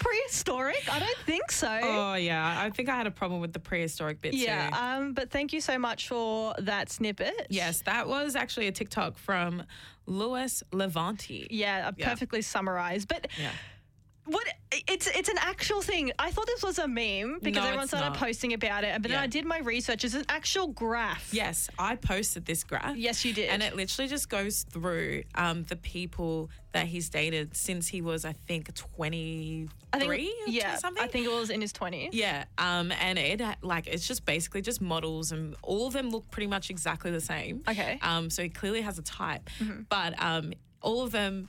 Prehistoric? 0.00 0.82
I 0.90 0.98
don't 0.98 1.18
think 1.26 1.52
so. 1.52 1.68
Oh 1.82 2.14
yeah, 2.14 2.60
I 2.60 2.70
think 2.70 2.88
I 2.88 2.96
had 2.96 3.06
a 3.06 3.10
problem 3.10 3.40
with 3.40 3.52
the 3.52 3.60
prehistoric 3.60 4.20
bit 4.20 4.34
yeah, 4.34 4.70
too. 4.70 4.76
um, 4.76 5.12
but 5.12 5.30
thank 5.30 5.52
you 5.52 5.60
so 5.60 5.78
much 5.78 6.08
for 6.08 6.54
that 6.58 6.90
snippet. 6.90 7.46
yes, 7.50 7.82
that 7.82 8.08
was 8.08 8.34
actually 8.34 8.66
a 8.66 8.72
TikTok 8.72 9.18
from 9.18 9.62
Louis 10.06 10.62
Levanti. 10.72 11.46
Yeah, 11.50 11.88
uh, 11.88 11.92
Yeah. 11.96 12.08
perfectly 12.08 12.42
summarized. 12.42 13.08
But 13.08 13.28
Yeah. 13.38 13.50
What 14.30 14.46
it's 14.88 15.06
it's 15.08 15.28
an 15.28 15.38
actual 15.38 15.82
thing. 15.82 16.12
I 16.18 16.30
thought 16.30 16.46
this 16.46 16.62
was 16.62 16.78
a 16.78 16.86
meme 16.86 17.38
because 17.42 17.56
No, 17.62 17.66
everyone 17.66 17.84
it's 17.84 17.90
started 17.90 18.10
not. 18.10 18.16
posting 18.18 18.52
about 18.52 18.84
it. 18.84 18.92
But 18.94 19.02
then 19.10 19.12
Yeah. 19.12 19.22
I 19.22 19.26
did 19.26 19.44
my 19.44 19.58
research. 19.58 20.04
It's 20.04 20.14
an 20.14 20.24
actual 20.28 20.68
graph. 20.68 21.32
Yes, 21.32 21.68
I 21.78 21.96
posted 21.96 22.46
this 22.46 22.62
graph. 22.64 22.96
Yes, 22.96 23.24
you 23.24 23.32
did. 23.32 23.48
And 23.50 23.62
it 23.62 23.74
literally 23.76 24.08
just 24.08 24.28
goes 24.28 24.64
through 24.70 25.24
um, 25.34 25.64
the 25.64 25.76
people 25.76 26.50
that 26.72 26.86
he's 26.86 27.08
dated 27.08 27.56
since 27.56 27.88
he 27.88 28.00
was, 28.00 28.24
I 28.24 28.32
think, 28.32 28.72
23 28.74 29.68
I 29.92 29.98
think 29.98 30.10
or 30.12 30.14
yeah, 30.46 30.76
something. 30.76 31.02
I 31.02 31.08
think 31.08 31.26
it 31.26 31.32
was 31.32 31.50
in 31.50 31.60
his 31.60 31.72
20s. 31.72 32.10
Yeah, 32.12 32.44
um, 32.58 32.92
and 32.92 33.18
it 33.18 33.40
ha- 33.40 33.56
like 33.62 33.88
it's 33.88 34.06
just 34.06 34.24
basically 34.24 34.62
just 34.62 34.80
models, 34.80 35.32
and 35.32 35.56
all 35.62 35.88
of 35.88 35.92
them 35.92 36.10
look 36.10 36.30
pretty 36.30 36.46
much 36.46 36.70
exactly 36.70 37.10
the 37.10 37.20
same. 37.20 37.62
Okay. 37.68 37.98
Mm-hmm. 38.00 38.08
Um, 38.08 38.30
so 38.30 38.42
he 38.44 38.48
clearly 38.48 38.82
has 38.82 38.98
a 38.98 39.02
type, 39.02 39.50
but 39.88 40.14
um, 40.22 40.52
all 40.80 41.02
of 41.02 41.10
them 41.10 41.48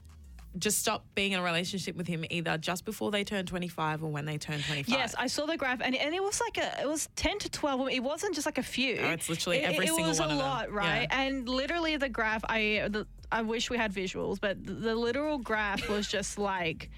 just 0.58 0.80
stop 0.80 1.06
being 1.16 1.32
in 1.32 1.40
a 1.40 1.44
relationship 1.44 1.96
with 1.96 2.08
him 2.08 2.26
either 2.30 2.58
just 2.58 2.84
before 2.86 3.10
they 3.12 3.24
turn 3.24 3.46
25 3.46 4.04
or 4.04 4.12
when 4.12 4.26
they 4.26 4.38
turn 4.38 4.60
25. 4.62 4.90
Yes, 4.90 5.16
I 5.18 5.28
saw 5.28 5.46
the 5.46 5.56
graph, 5.58 5.80
and, 5.82 5.96
and 5.96 6.14
it 6.14 6.22
was 6.22 6.42
like 6.42 6.58
a, 6.58 6.82
it 6.82 6.88
was 6.88 7.08
ten 7.16 7.40
to 7.40 7.50
twelve. 7.50 7.90
It 7.90 8.02
wasn't 8.04 8.36
just 8.36 8.46
like 8.46 8.58
a 8.58 8.64
few. 8.64 8.98
Oh, 9.02 9.10
it's 9.12 9.30
literally 9.30 9.58
It- 9.60 9.72
every 9.74 9.86
it, 9.86 9.90
single 9.90 10.08
was 10.10 10.20
one 10.20 10.30
a 10.30 10.34
of 10.34 10.38
them. 10.40 10.48
lot, 10.48 10.72
right? 10.72 11.08
Yeah. 11.10 11.22
And 11.22 11.48
literally, 11.48 11.96
the 11.98 12.10
graph. 12.10 12.44
I 12.50 12.88
the, 12.90 13.08
I 13.32 13.42
wish 13.44 13.70
we 13.70 13.78
had 13.78 13.94
visuals, 13.94 14.40
but 14.42 14.66
the, 14.66 14.74
the 14.74 14.96
literal 14.96 15.38
graph 15.38 15.88
was 15.90 16.08
just 16.08 16.38
like. 16.38 16.90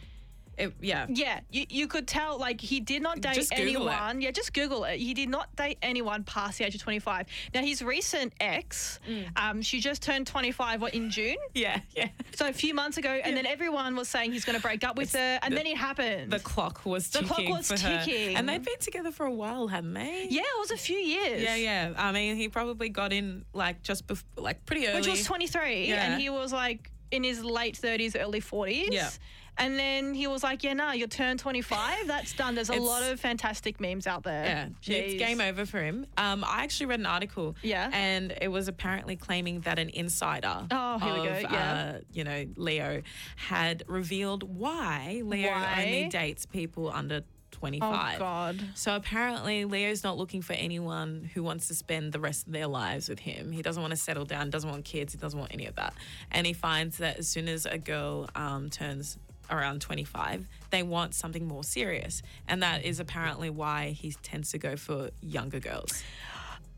It- 0.58 0.74
yeah. 0.82 1.08
Yeah, 1.10 1.40
you, 1.52 1.66
you 1.70 1.88
could 1.88 2.08
tell 2.08 2.38
like 2.38 2.62
he 2.62 2.80
did 2.80 3.02
not 3.02 3.22
date 3.22 3.36
Google 3.50 3.88
it. 3.88 3.92
anyone. 3.94 4.22
Yeah, 4.22 4.32
just 4.32 4.54
Google 4.54 4.84
it. 4.84 5.00
He 5.00 5.14
did 5.14 5.30
not 5.30 5.56
date 5.56 5.78
anyone 5.82 6.24
past 6.24 6.58
the 6.60 6.66
age 6.66 6.76
of 6.76 6.82
25. 6.82 7.26
Now 7.54 7.62
his 7.62 7.82
recent 7.82 8.34
ex, 8.40 9.00
Mm. 9.10 9.26
um, 9.38 9.62
she 9.62 9.80
just 9.80 10.02
turned 10.04 10.28
25 10.28 10.82
what, 10.82 10.94
in 10.94 11.10
June, 11.10 11.36
Yeah, 11.54 11.80
yeah. 11.96 12.10
so 12.36 12.48
a 12.48 12.54
few 12.54 12.74
months 12.74 12.98
ago, 12.98 13.10
and 13.10 13.36
then 13.36 13.46
everyone 13.46 13.96
was 13.96 14.08
saying 14.10 14.32
he's 14.32 14.46
going 14.46 14.56
to 14.58 14.62
break 14.62 14.84
up 14.84 14.96
with 14.98 15.14
her, 15.14 15.40
and 15.42 15.56
then 15.58 15.66
it 15.66 15.78
happened. 15.78 16.32
The 16.32 16.40
clock 16.40 16.86
was 16.86 17.10
ticking. 17.10 17.28
The 17.28 17.34
clock 17.34 17.50
was 17.50 17.72
for 17.72 17.80
her. 17.80 18.04
ticking. 18.06 18.36
And 18.36 18.48
they'd 18.48 18.64
been 18.64 18.80
together 18.80 19.12
for 19.12 19.26
a 19.26 19.34
while, 19.34 19.68
hadn't 19.68 19.94
they? 19.94 20.28
yeah, 20.30 20.42
it 20.42 20.60
was 20.60 20.72
a 20.72 20.78
few 20.78 20.98
years. 20.98 21.42
Yeah, 21.42 21.56
yeah. 21.56 21.94
I 21.98 22.12
mean, 22.12 22.36
he 22.36 22.48
probably 22.50 22.90
got 22.90 23.12
in 23.14 23.46
like 23.54 23.82
just 23.84 24.08
bef- 24.08 24.24
like 24.38 24.66
pretty 24.66 24.88
early. 24.88 25.00
which 25.00 25.08
was 25.10 25.24
23, 25.26 25.88
Yeah. 25.88 25.96
and 26.14 26.22
he 26.22 26.30
was 26.30 26.54
like 26.54 26.90
in 27.12 27.24
his 27.24 27.44
late 27.44 27.76
30s, 27.82 28.16
early 28.20 28.42
40s. 28.42 28.88
Yeah. 28.92 29.10
And 29.58 29.78
then 29.78 30.14
he 30.14 30.26
was 30.28 30.42
like, 30.44 30.64
"Yeah, 30.64 30.74
nah, 30.74 30.94
you're 30.94 31.08
turned 31.08 31.40
25. 31.40 32.08
That's 32.08 32.34
done." 32.34 32.56
There's 32.56 32.70
a 32.70 32.74
It's- 32.74 32.88
lot 32.88 33.04
of 33.04 33.20
fantastic 33.20 33.80
memes 33.80 34.08
out 34.08 34.24
there. 34.24 34.72
Yeah, 34.84 34.96
it's 34.96 35.14
game 35.16 35.40
over 35.42 35.66
for 35.66 35.82
him. 35.82 36.08
Um, 36.18 36.44
I 36.44 36.64
actually 36.64 36.88
read 36.88 37.00
an 37.00 37.06
article. 37.06 37.56
Yeah. 37.62 37.90
And 37.94 38.34
it 38.42 38.48
was 38.48 38.68
apparently 38.68 39.16
claiming 39.16 39.62
that 39.62 39.78
an 39.80 39.90
insider 39.90 40.66
Oh, 40.72 40.98
here 41.00 41.14
we 41.14 41.20
of, 41.20 41.26
go, 41.44 41.50
yeah. 41.52 41.94
uh, 41.98 42.00
you 42.12 42.24
know, 42.24 42.46
Leo 42.56 43.02
had 43.36 43.84
revealed 43.88 44.44
why 44.44 45.22
Leo 45.24 45.52
Why? 45.52 45.84
only 45.86 46.10
dates 46.10 46.46
people 46.46 46.90
under 46.92 47.22
Oh 47.56 47.56
25. 47.70 48.20
God. 48.20 48.60
So 48.74 48.96
apparently, 48.96 49.64
Leo's 49.64 50.04
not 50.04 50.18
looking 50.18 50.42
for 50.42 50.54
anyone 50.54 51.30
who 51.34 51.44
wants 51.44 51.68
to 51.70 51.76
spend 51.76 52.12
the 52.12 52.20
rest 52.20 52.48
of 52.48 52.52
their 52.52 52.68
lives 52.68 53.08
with 53.08 53.20
him. 53.20 53.52
He 53.52 53.62
doesn't 53.62 53.82
want 53.82 53.92
to 53.92 53.98
settle 53.98 54.26
down, 54.26 54.50
doesn't 54.50 54.70
want 54.70 54.84
kids, 54.84 55.14
he 55.14 55.20
doesn't 55.20 55.40
want 55.40 55.54
any 55.54 55.68
of 55.68 55.76
that. 55.76 55.94
And 56.32 56.46
he 56.48 56.54
finds 56.54 56.98
that 56.98 57.20
as 57.20 57.28
soon 57.28 57.48
as 57.48 57.66
a 57.68 57.78
girl 57.78 58.28
um, 58.36 58.70
turns 58.72 59.18
around 59.50 59.82
25, 59.82 60.48
they 60.70 60.84
want 60.84 61.14
something 61.14 61.48
more 61.48 61.64
serious. 61.64 62.22
And 62.48 62.64
that 62.64 62.84
is 62.84 63.00
apparently 63.00 63.50
why 63.50 63.90
he 63.90 64.14
tends 64.24 64.52
to 64.52 64.58
go 64.58 64.76
for 64.76 65.10
younger 65.22 65.60
girls. 65.60 66.04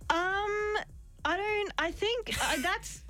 Um, 0.09 0.77
I 1.25 1.37
don't. 1.37 1.71
I 1.77 1.91
think 1.91 2.35
uh, 2.41 2.57
that's. 2.61 3.01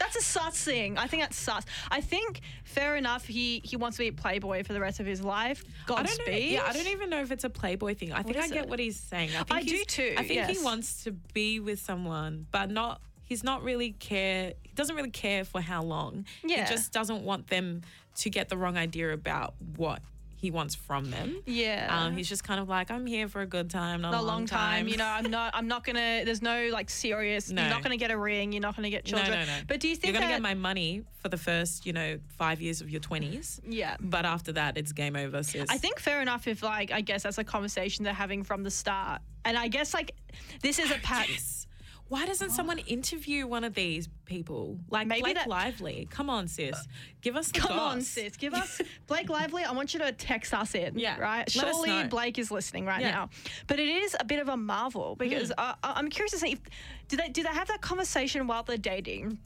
That's 0.00 0.16
a 0.16 0.22
sus 0.22 0.64
thing. 0.64 0.96
I 0.96 1.06
think 1.06 1.22
that's 1.22 1.36
sus. 1.36 1.64
I 1.90 2.00
think 2.00 2.40
fair 2.64 2.96
enough. 2.96 3.26
He 3.26 3.60
he 3.62 3.76
wants 3.76 3.98
to 3.98 4.02
be 4.02 4.08
a 4.08 4.12
playboy 4.12 4.64
for 4.64 4.72
the 4.72 4.80
rest 4.80 4.98
of 4.98 5.04
his 5.04 5.22
life. 5.22 5.62
I 5.84 5.88
don't. 5.88 6.06
Godspeed. 6.06 6.52
Yeah, 6.52 6.64
I 6.66 6.72
don't 6.72 6.88
even 6.88 7.10
know 7.10 7.20
if 7.20 7.30
it's 7.30 7.44
a 7.44 7.50
Playboy 7.50 7.94
thing. 7.94 8.12
I 8.12 8.22
think 8.22 8.38
I 8.38 8.48
get 8.48 8.64
it? 8.64 8.68
what 8.70 8.78
he's 8.78 8.98
saying. 8.98 9.30
I, 9.30 9.42
think 9.42 9.52
I 9.52 9.62
do 9.62 9.84
too, 9.84 10.14
I 10.16 10.22
think 10.22 10.34
yes. 10.34 10.58
he 10.58 10.64
wants 10.64 11.04
to 11.04 11.12
be 11.12 11.60
with 11.60 11.80
someone, 11.80 12.46
but 12.50 12.70
not. 12.70 13.02
He's 13.30 13.44
not 13.44 13.62
really 13.62 13.92
care. 13.92 14.54
He 14.64 14.72
doesn't 14.74 14.96
really 14.96 15.10
care 15.10 15.44
for 15.44 15.60
how 15.60 15.84
long. 15.84 16.26
Yeah. 16.42 16.64
He 16.64 16.74
just 16.74 16.90
doesn't 16.92 17.22
want 17.22 17.46
them 17.46 17.82
to 18.16 18.28
get 18.28 18.48
the 18.48 18.56
wrong 18.56 18.76
idea 18.76 19.12
about 19.12 19.54
what 19.76 20.02
he 20.34 20.50
wants 20.50 20.74
from 20.74 21.12
them. 21.12 21.40
Yeah. 21.46 21.86
Um, 21.90 22.16
he's 22.16 22.28
just 22.28 22.42
kind 22.42 22.58
of 22.58 22.68
like, 22.68 22.90
I'm 22.90 23.06
here 23.06 23.28
for 23.28 23.40
a 23.40 23.46
good 23.46 23.70
time, 23.70 24.00
not 24.00 24.14
a 24.14 24.20
long 24.20 24.46
time. 24.46 24.88
You 24.88 24.96
know, 24.96 25.06
I'm 25.06 25.30
not. 25.30 25.54
I'm 25.54 25.68
not 25.68 25.84
gonna. 25.84 26.24
There's 26.24 26.42
no 26.42 26.70
like 26.72 26.90
serious. 26.90 27.52
No. 27.52 27.62
You're 27.62 27.70
not 27.70 27.84
gonna 27.84 27.96
get 27.96 28.10
a 28.10 28.18
ring. 28.18 28.50
You're 28.50 28.62
not 28.62 28.74
gonna 28.74 28.90
get 28.90 29.04
no, 29.04 29.18
children. 29.18 29.46
no, 29.46 29.46
no. 29.46 29.60
But 29.68 29.78
do 29.78 29.86
you 29.86 29.94
think 29.94 30.12
you're 30.12 30.20
gonna 30.20 30.32
that? 30.32 30.38
get 30.38 30.42
my 30.42 30.54
money 30.54 31.04
for 31.22 31.28
the 31.28 31.36
first, 31.36 31.86
you 31.86 31.92
know, 31.92 32.18
five 32.36 32.60
years 32.60 32.80
of 32.80 32.90
your 32.90 33.00
twenties? 33.00 33.60
yeah. 33.64 33.96
But 34.00 34.26
after 34.26 34.50
that, 34.52 34.76
it's 34.76 34.90
game 34.90 35.14
over, 35.14 35.44
sis. 35.44 35.70
I 35.70 35.78
think 35.78 36.00
fair 36.00 36.20
enough 36.20 36.48
if 36.48 36.64
like 36.64 36.90
I 36.90 37.00
guess 37.00 37.22
that's 37.22 37.38
a 37.38 37.44
conversation 37.44 38.04
they're 38.04 38.12
having 38.12 38.42
from 38.42 38.64
the 38.64 38.72
start. 38.72 39.20
And 39.44 39.56
I 39.56 39.68
guess 39.68 39.94
like 39.94 40.16
this 40.62 40.80
is 40.80 40.90
a 40.90 40.98
pattern. 40.98 41.34
Yes. 41.34 41.68
Why 42.10 42.26
doesn't 42.26 42.50
someone 42.50 42.78
interview 42.80 43.46
one 43.46 43.62
of 43.62 43.72
these 43.72 44.08
people? 44.24 44.76
Like 44.90 45.06
Maybe 45.06 45.20
Blake 45.22 45.34
that- 45.36 45.46
Lively. 45.48 46.08
Come 46.10 46.28
on, 46.28 46.48
sis. 46.48 46.88
Give 47.20 47.36
us 47.36 47.52
the 47.52 47.60
Come 47.60 47.78
on, 47.78 48.02
sis. 48.02 48.36
Give 48.36 48.52
us 48.52 48.80
Blake 49.06 49.28
Lively. 49.30 49.62
I 49.62 49.70
want 49.70 49.94
you 49.94 50.00
to 50.00 50.10
text 50.10 50.52
us 50.52 50.74
in. 50.74 50.98
Yeah, 50.98 51.20
Right. 51.20 51.38
let 51.54 51.66
us 51.68 51.76
Surely 51.76 51.90
know. 51.90 52.08
Blake 52.08 52.36
is 52.40 52.50
listening 52.50 52.84
right 52.84 53.00
Yeah. 53.00 53.10
Mm. 53.10 53.14
now. 53.14 53.30
But 53.68 53.78
it 53.78 53.88
is 53.88 54.16
a 54.18 54.24
bit 54.24 54.40
of 54.40 54.48
a 54.48 54.56
marvel 54.56 55.14
because 55.14 55.52
uh, 55.56 55.74
I- 55.84 55.92
I'm 55.94 56.10
curious 56.10 56.32
to 56.32 56.38
see 56.38 56.52
if 56.52 56.60
do 57.06 57.16
they 57.16 57.28
do 57.28 57.44
they 57.44 57.48
have 57.50 57.68
that 57.68 57.80
conversation 57.80 58.48
while 58.48 58.64
they're 58.64 58.76
dating? 58.76 59.38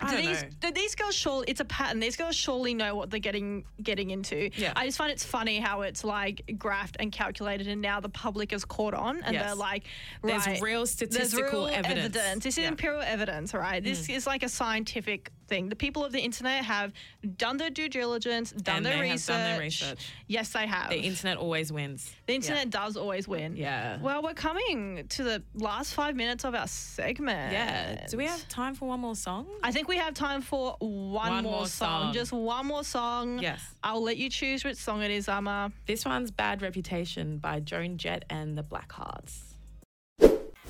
I 0.00 0.10
do 0.10 0.16
these 0.26 0.42
know. 0.42 0.48
do 0.60 0.70
these 0.72 0.94
girls 0.94 1.14
surely 1.14 1.44
it's 1.48 1.60
a 1.60 1.64
pattern. 1.64 2.00
These 2.00 2.16
girls 2.16 2.36
surely 2.36 2.74
know 2.74 2.94
what 2.94 3.10
they're 3.10 3.20
getting 3.20 3.64
getting 3.82 4.10
into. 4.10 4.50
Yeah. 4.56 4.72
I 4.76 4.86
just 4.86 4.98
find 4.98 5.10
it's 5.10 5.24
funny 5.24 5.58
how 5.58 5.82
it's 5.82 6.04
like 6.04 6.42
graphed 6.54 6.96
and 7.00 7.10
calculated, 7.12 7.68
and 7.68 7.80
now 7.82 8.00
the 8.00 8.08
public 8.08 8.52
is 8.52 8.64
caught 8.64 8.94
on, 8.94 9.22
and 9.22 9.34
Yes. 9.34 9.44
they're 9.46 9.54
like, 9.54 9.84
There's 10.22 10.46
right, 10.46 10.60
real 10.60 10.80
there's 10.80 10.90
statistical 10.90 11.66
real 11.66 11.74
evidence. 11.74 12.44
This 12.44 12.54
is 12.54 12.58
Yeah. 12.58 12.64
Mm. 12.66 12.68
empirical 12.72 13.02
evidence, 13.02 13.54
right? 13.54 13.82
This 13.82 14.08
is 14.08 14.26
like 14.26 14.42
a 14.42 14.48
scientific 14.48 15.30
thing. 15.48 15.68
The 15.68 15.76
people 15.76 16.04
of 16.04 16.12
the 16.12 16.20
internet 16.20 16.64
have 16.64 16.92
done 17.36 17.56
their 17.56 17.70
due 17.70 17.88
diligence, 17.88 18.52
done, 18.52 18.82
their, 18.82 19.00
research. 19.00 19.26
done 19.34 19.50
their 19.50 19.60
research. 19.60 20.12
Yes, 20.26 20.50
they 20.50 20.66
have. 20.66 20.90
The 20.90 20.98
internet 21.00 21.38
always 21.38 21.72
wins. 21.72 22.12
The 22.26 22.34
internet 22.34 22.70
does 22.70 22.96
always 22.96 23.26
win. 23.26 23.56
Yeah. 23.56 23.98
Well, 24.00 24.22
we're 24.22 24.34
coming 24.34 25.06
to 25.08 25.22
the 25.24 25.42
last 25.54 25.94
five 25.94 26.14
minutes 26.14 26.44
of 26.44 26.54
our 26.54 26.66
segment. 26.68 27.52
Yeah. 27.52 28.06
Do 28.06 28.16
we 28.16 28.26
have 28.26 28.46
time 28.48 28.74
for 28.74 28.86
one 28.88 29.00
more 29.00 29.16
song? 29.16 29.46
I 29.62 29.72
think 29.72 29.88
we 29.88 29.96
have 29.96 30.14
time 30.14 30.42
for 30.42 30.76
one, 30.80 31.30
One 31.30 31.42
more, 31.44 31.52
more 31.52 31.66
song. 31.66 32.02
song. 32.04 32.12
Just 32.12 32.32
one 32.32 32.66
more 32.66 32.84
song. 32.84 33.38
Yes. 33.40 33.60
I'll 33.82 34.02
let 34.02 34.16
you 34.18 34.28
choose 34.30 34.64
which 34.64 34.76
song 34.76 35.02
it 35.02 35.10
is, 35.10 35.28
Amma. 35.28 35.72
This 35.86 36.04
one's 36.04 36.30
Bad 36.30 36.62
Reputation 36.62 37.38
by 37.38 37.60
Joan 37.60 37.96
Jett 37.96 38.24
and 38.28 38.56
the 38.56 38.62
Blackhearts. 38.62 39.47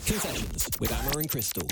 Confessions 0.08 0.66
with 0.80 0.90
Amber 0.90 1.20
and 1.20 1.28
Crystal. 1.30 1.66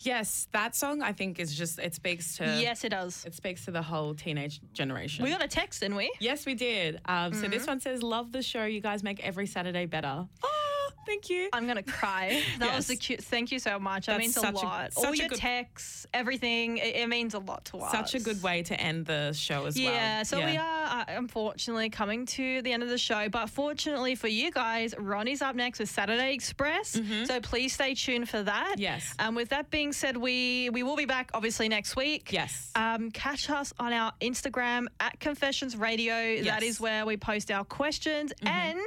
Yes, 0.00 0.48
that 0.52 0.76
song 0.76 1.00
I 1.00 1.12
think 1.14 1.40
is 1.40 1.54
just, 1.56 1.78
it 1.78 1.94
speaks 1.94 2.36
to. 2.36 2.44
yes, 2.60 2.84
it 2.84 2.90
does. 2.90 3.24
It 3.24 3.34
speaks 3.34 3.64
to 3.64 3.70
the 3.70 3.80
whole 3.80 4.12
teenage 4.14 4.60
generation. 4.74 5.24
We 5.24 5.30
got 5.30 5.42
a 5.42 5.48
text, 5.48 5.80
didn't 5.80 5.96
we? 5.96 6.12
Yes, 6.20 6.44
we 6.44 6.54
did. 6.54 7.00
Um, 7.06 7.32
So 7.32 7.40
Mm-hmm. 7.40 7.50
this 7.52 7.66
one 7.66 7.80
says, 7.80 8.02
"Love 8.02 8.32
the 8.32 8.42
show. 8.42 8.64
You 8.66 8.82
guys 8.82 9.02
make 9.02 9.24
every 9.26 9.46
Saturday 9.46 9.86
better." 9.86 10.26
Oh, 10.42 10.59
Thank 11.06 11.30
you. 11.30 11.48
I'm 11.52 11.66
gonna 11.66 11.82
cry. 11.82 12.42
That 12.58 12.76
was 12.76 12.86
the 12.86 12.96
cute. 12.96 13.22
Thank 13.24 13.50
you 13.52 13.58
so 13.58 13.78
much. 13.78 14.06
That 14.06 14.18
That's 14.18 14.36
means 14.36 14.36
a 14.36 14.50
a- 14.50 14.52
lot. 14.52 14.92
such 14.92 15.04
All 15.04 15.12
a 15.12 15.16
your 15.16 15.28
good- 15.28 15.38
texts, 15.38 16.06
everything. 16.14 16.78
It, 16.78 16.94
it 16.96 17.08
means 17.08 17.34
a 17.34 17.38
lot 17.38 17.64
to 17.66 17.78
us. 17.78 17.90
Such 17.92 18.14
a 18.14 18.20
good 18.20 18.42
way 18.42 18.62
to 18.64 18.78
end 18.80 19.06
the 19.06 19.32
show 19.32 19.66
as 19.66 19.76
well. 19.76 19.84
Yeah, 19.84 20.22
so 20.22 20.44
we 20.44 20.56
are 20.56 20.84
uh, 20.86 21.04
unfortunately 21.08 21.88
coming 21.90 22.26
to 22.26 22.62
the 22.62 22.72
end 22.72 22.82
of 22.82 22.88
the 22.90 22.98
show, 22.98 23.28
but 23.28 23.48
fortunately 23.50 24.14
for 24.14 24.28
you 24.28 24.50
guys, 24.50 24.94
Ronnie's 24.98 25.42
up 25.42 25.56
next 25.56 25.78
with 25.80 25.88
Saturday 25.88 26.34
Express. 26.34 27.00
So 27.24 27.40
please 27.40 27.72
stay 27.72 27.94
tuned 27.94 28.28
for 28.28 28.42
that. 28.42 28.72
Mm-hmm. 28.72 28.80
Yes. 28.80 29.14
And 29.18 29.34
with 29.34 29.48
that 29.50 29.70
being 29.70 29.92
said, 29.92 30.16
we 30.16 30.70
we 30.70 30.82
will 30.82 30.96
be 30.96 31.06
back 31.06 31.30
obviously 31.34 31.68
next 31.68 31.96
week. 31.96 32.32
Yes. 32.32 32.70
Um, 32.74 33.10
catch 33.10 33.48
us 33.50 33.72
on 33.78 33.92
our 33.92 34.12
Instagram 34.20 34.86
at 35.00 35.18
Confessions 35.20 35.76
Radio. 35.76 36.12
That 36.42 36.62
Yes. 36.62 36.74
Mm-hmm. 36.74 36.82
where 36.84 37.06
we 37.06 37.16
post 37.16 37.50
our 37.50 37.64
questions 37.64 38.32
and. 38.42 38.80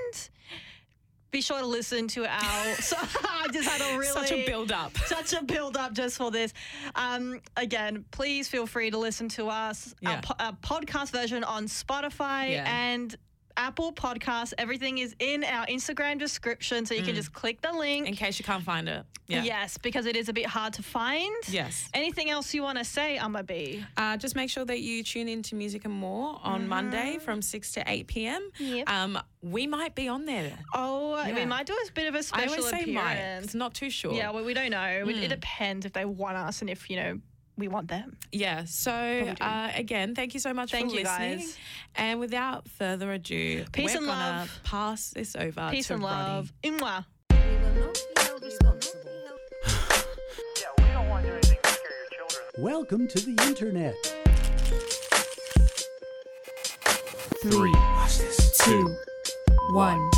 Be 1.33 1.41
sure 1.41 1.59
to 1.59 1.65
listen 1.65 2.07
to 2.09 2.25
our. 2.25 2.75
So 2.79 2.95
I 2.99 3.47
just 3.51 3.67
had 3.67 3.81
a 3.81 3.97
really 3.97 4.11
Such 4.13 4.31
a 4.31 4.45
build 4.45 4.71
up. 4.71 4.95
such 5.07 5.33
a 5.33 5.43
build 5.43 5.75
up 5.77 5.93
just 5.93 6.15
for 6.17 6.29
this. 6.29 6.53
Um, 6.95 7.41
again, 7.57 8.05
please 8.11 8.47
feel 8.47 8.67
free 8.67 8.91
to 8.91 8.99
listen 8.99 9.29
to 9.29 9.47
us, 9.49 9.95
our, 10.05 10.11
Yeah. 10.13 10.21
po- 10.21 10.35
our 10.39 10.51
podcast 10.53 11.09
version 11.11 11.43
on 11.43 11.65
Spotify 11.65 12.51
Yeah. 12.51 12.65
and 12.71 13.15
Apple 13.57 13.93
Podcasts. 13.93 14.53
Everything 14.57 14.97
is 14.97 15.15
in 15.19 15.43
our 15.43 15.65
Instagram 15.67 16.19
description, 16.19 16.85
so 16.85 16.93
you 16.93 17.03
can 17.03 17.15
just 17.15 17.33
click 17.33 17.61
the 17.61 17.71
link. 17.71 18.07
In 18.07 18.15
case 18.15 18.39
you 18.39 18.45
can't 18.45 18.63
find 18.63 18.87
it. 18.89 19.05
Yeah. 19.27 19.43
Yes, 19.43 19.77
because 19.77 20.05
it 20.05 20.15
is 20.17 20.27
a 20.27 20.33
bit 20.33 20.45
hard 20.45 20.73
to 20.73 20.83
find. 20.83 21.33
Yes. 21.47 21.89
Anything 21.93 22.29
else 22.29 22.53
you 22.53 22.61
want 22.61 22.77
to 22.77 22.83
say, 22.83 23.17
Amma 23.17 23.41
B? 23.43 23.83
Uh, 23.95 24.17
just 24.17 24.35
make 24.35 24.49
sure 24.49 24.65
that 24.65 24.81
you 24.81 25.01
tune 25.03 25.29
in 25.29 25.41
to 25.43 25.55
Music 25.55 25.85
and 25.85 25.93
More 25.93 26.39
on 26.43 26.67
Monday 26.67 27.19
from 27.19 27.41
6 27.41 27.71
to 27.73 27.83
8 27.87 28.07
p.m. 28.07 28.49
Yep. 28.59 28.89
Um, 28.89 29.17
we 29.41 29.65
might 29.65 29.95
be 29.95 30.09
on 30.09 30.25
there. 30.25 30.51
Oh, 30.73 31.23
we 31.25 31.31
Yeah. 31.31 31.45
might 31.45 31.65
do 31.65 31.73
a 31.73 31.91
bit 31.93 32.07
of 32.07 32.15
a 32.15 32.17
I 32.17 32.21
special 32.21 32.49
always 32.65 32.69
say 32.69 32.85
might. 32.91 33.13
appearance. 33.13 33.45
It's 33.45 33.55
not 33.55 33.73
too 33.73 33.89
sure. 33.89 34.13
Yeah, 34.13 34.31
well, 34.31 34.43
we 34.43 34.53
don't 34.53 34.71
know. 34.71 34.83
It- 35.07 35.23
It 35.23 35.29
depends 35.29 35.85
if 35.85 35.93
they 35.93 36.05
want 36.05 36.35
us 36.35 36.59
and 36.61 36.69
if, 36.69 36.89
you 36.89 36.97
know, 36.97 37.19
we 37.57 37.67
want 37.67 37.87
them. 37.87 38.17
Yeah. 38.31 38.65
So 38.65 38.91
uh, 38.91 39.69
again, 39.75 40.15
thank 40.15 40.33
you 40.33 40.39
so 40.39 40.53
much 40.53 40.71
Thank 40.71 40.89
for 40.91 40.97
you, 40.97 41.03
listening. 41.03 41.37
guys. 41.39 41.57
And 41.95 42.19
without 42.19 42.67
further 42.67 43.11
ado, 43.13 43.65
Peace 43.71 43.91
we're 43.91 43.97
and 43.99 44.07
gonna 44.07 44.37
love. 44.39 44.59
pass 44.63 45.09
this 45.11 45.35
over 45.35 45.45
to 45.47 45.51
Brandy. 45.51 45.77
Peace 45.77 45.87
to 45.87 45.93
and 45.95 46.03
love. 46.03 46.53
Mwah. 46.63 47.05
Welcome 52.57 53.07
to 53.07 53.19
the 53.19 53.43
internet. 53.47 53.95
Three, 57.41 57.73
two, 58.63 58.95
one. 59.73 60.09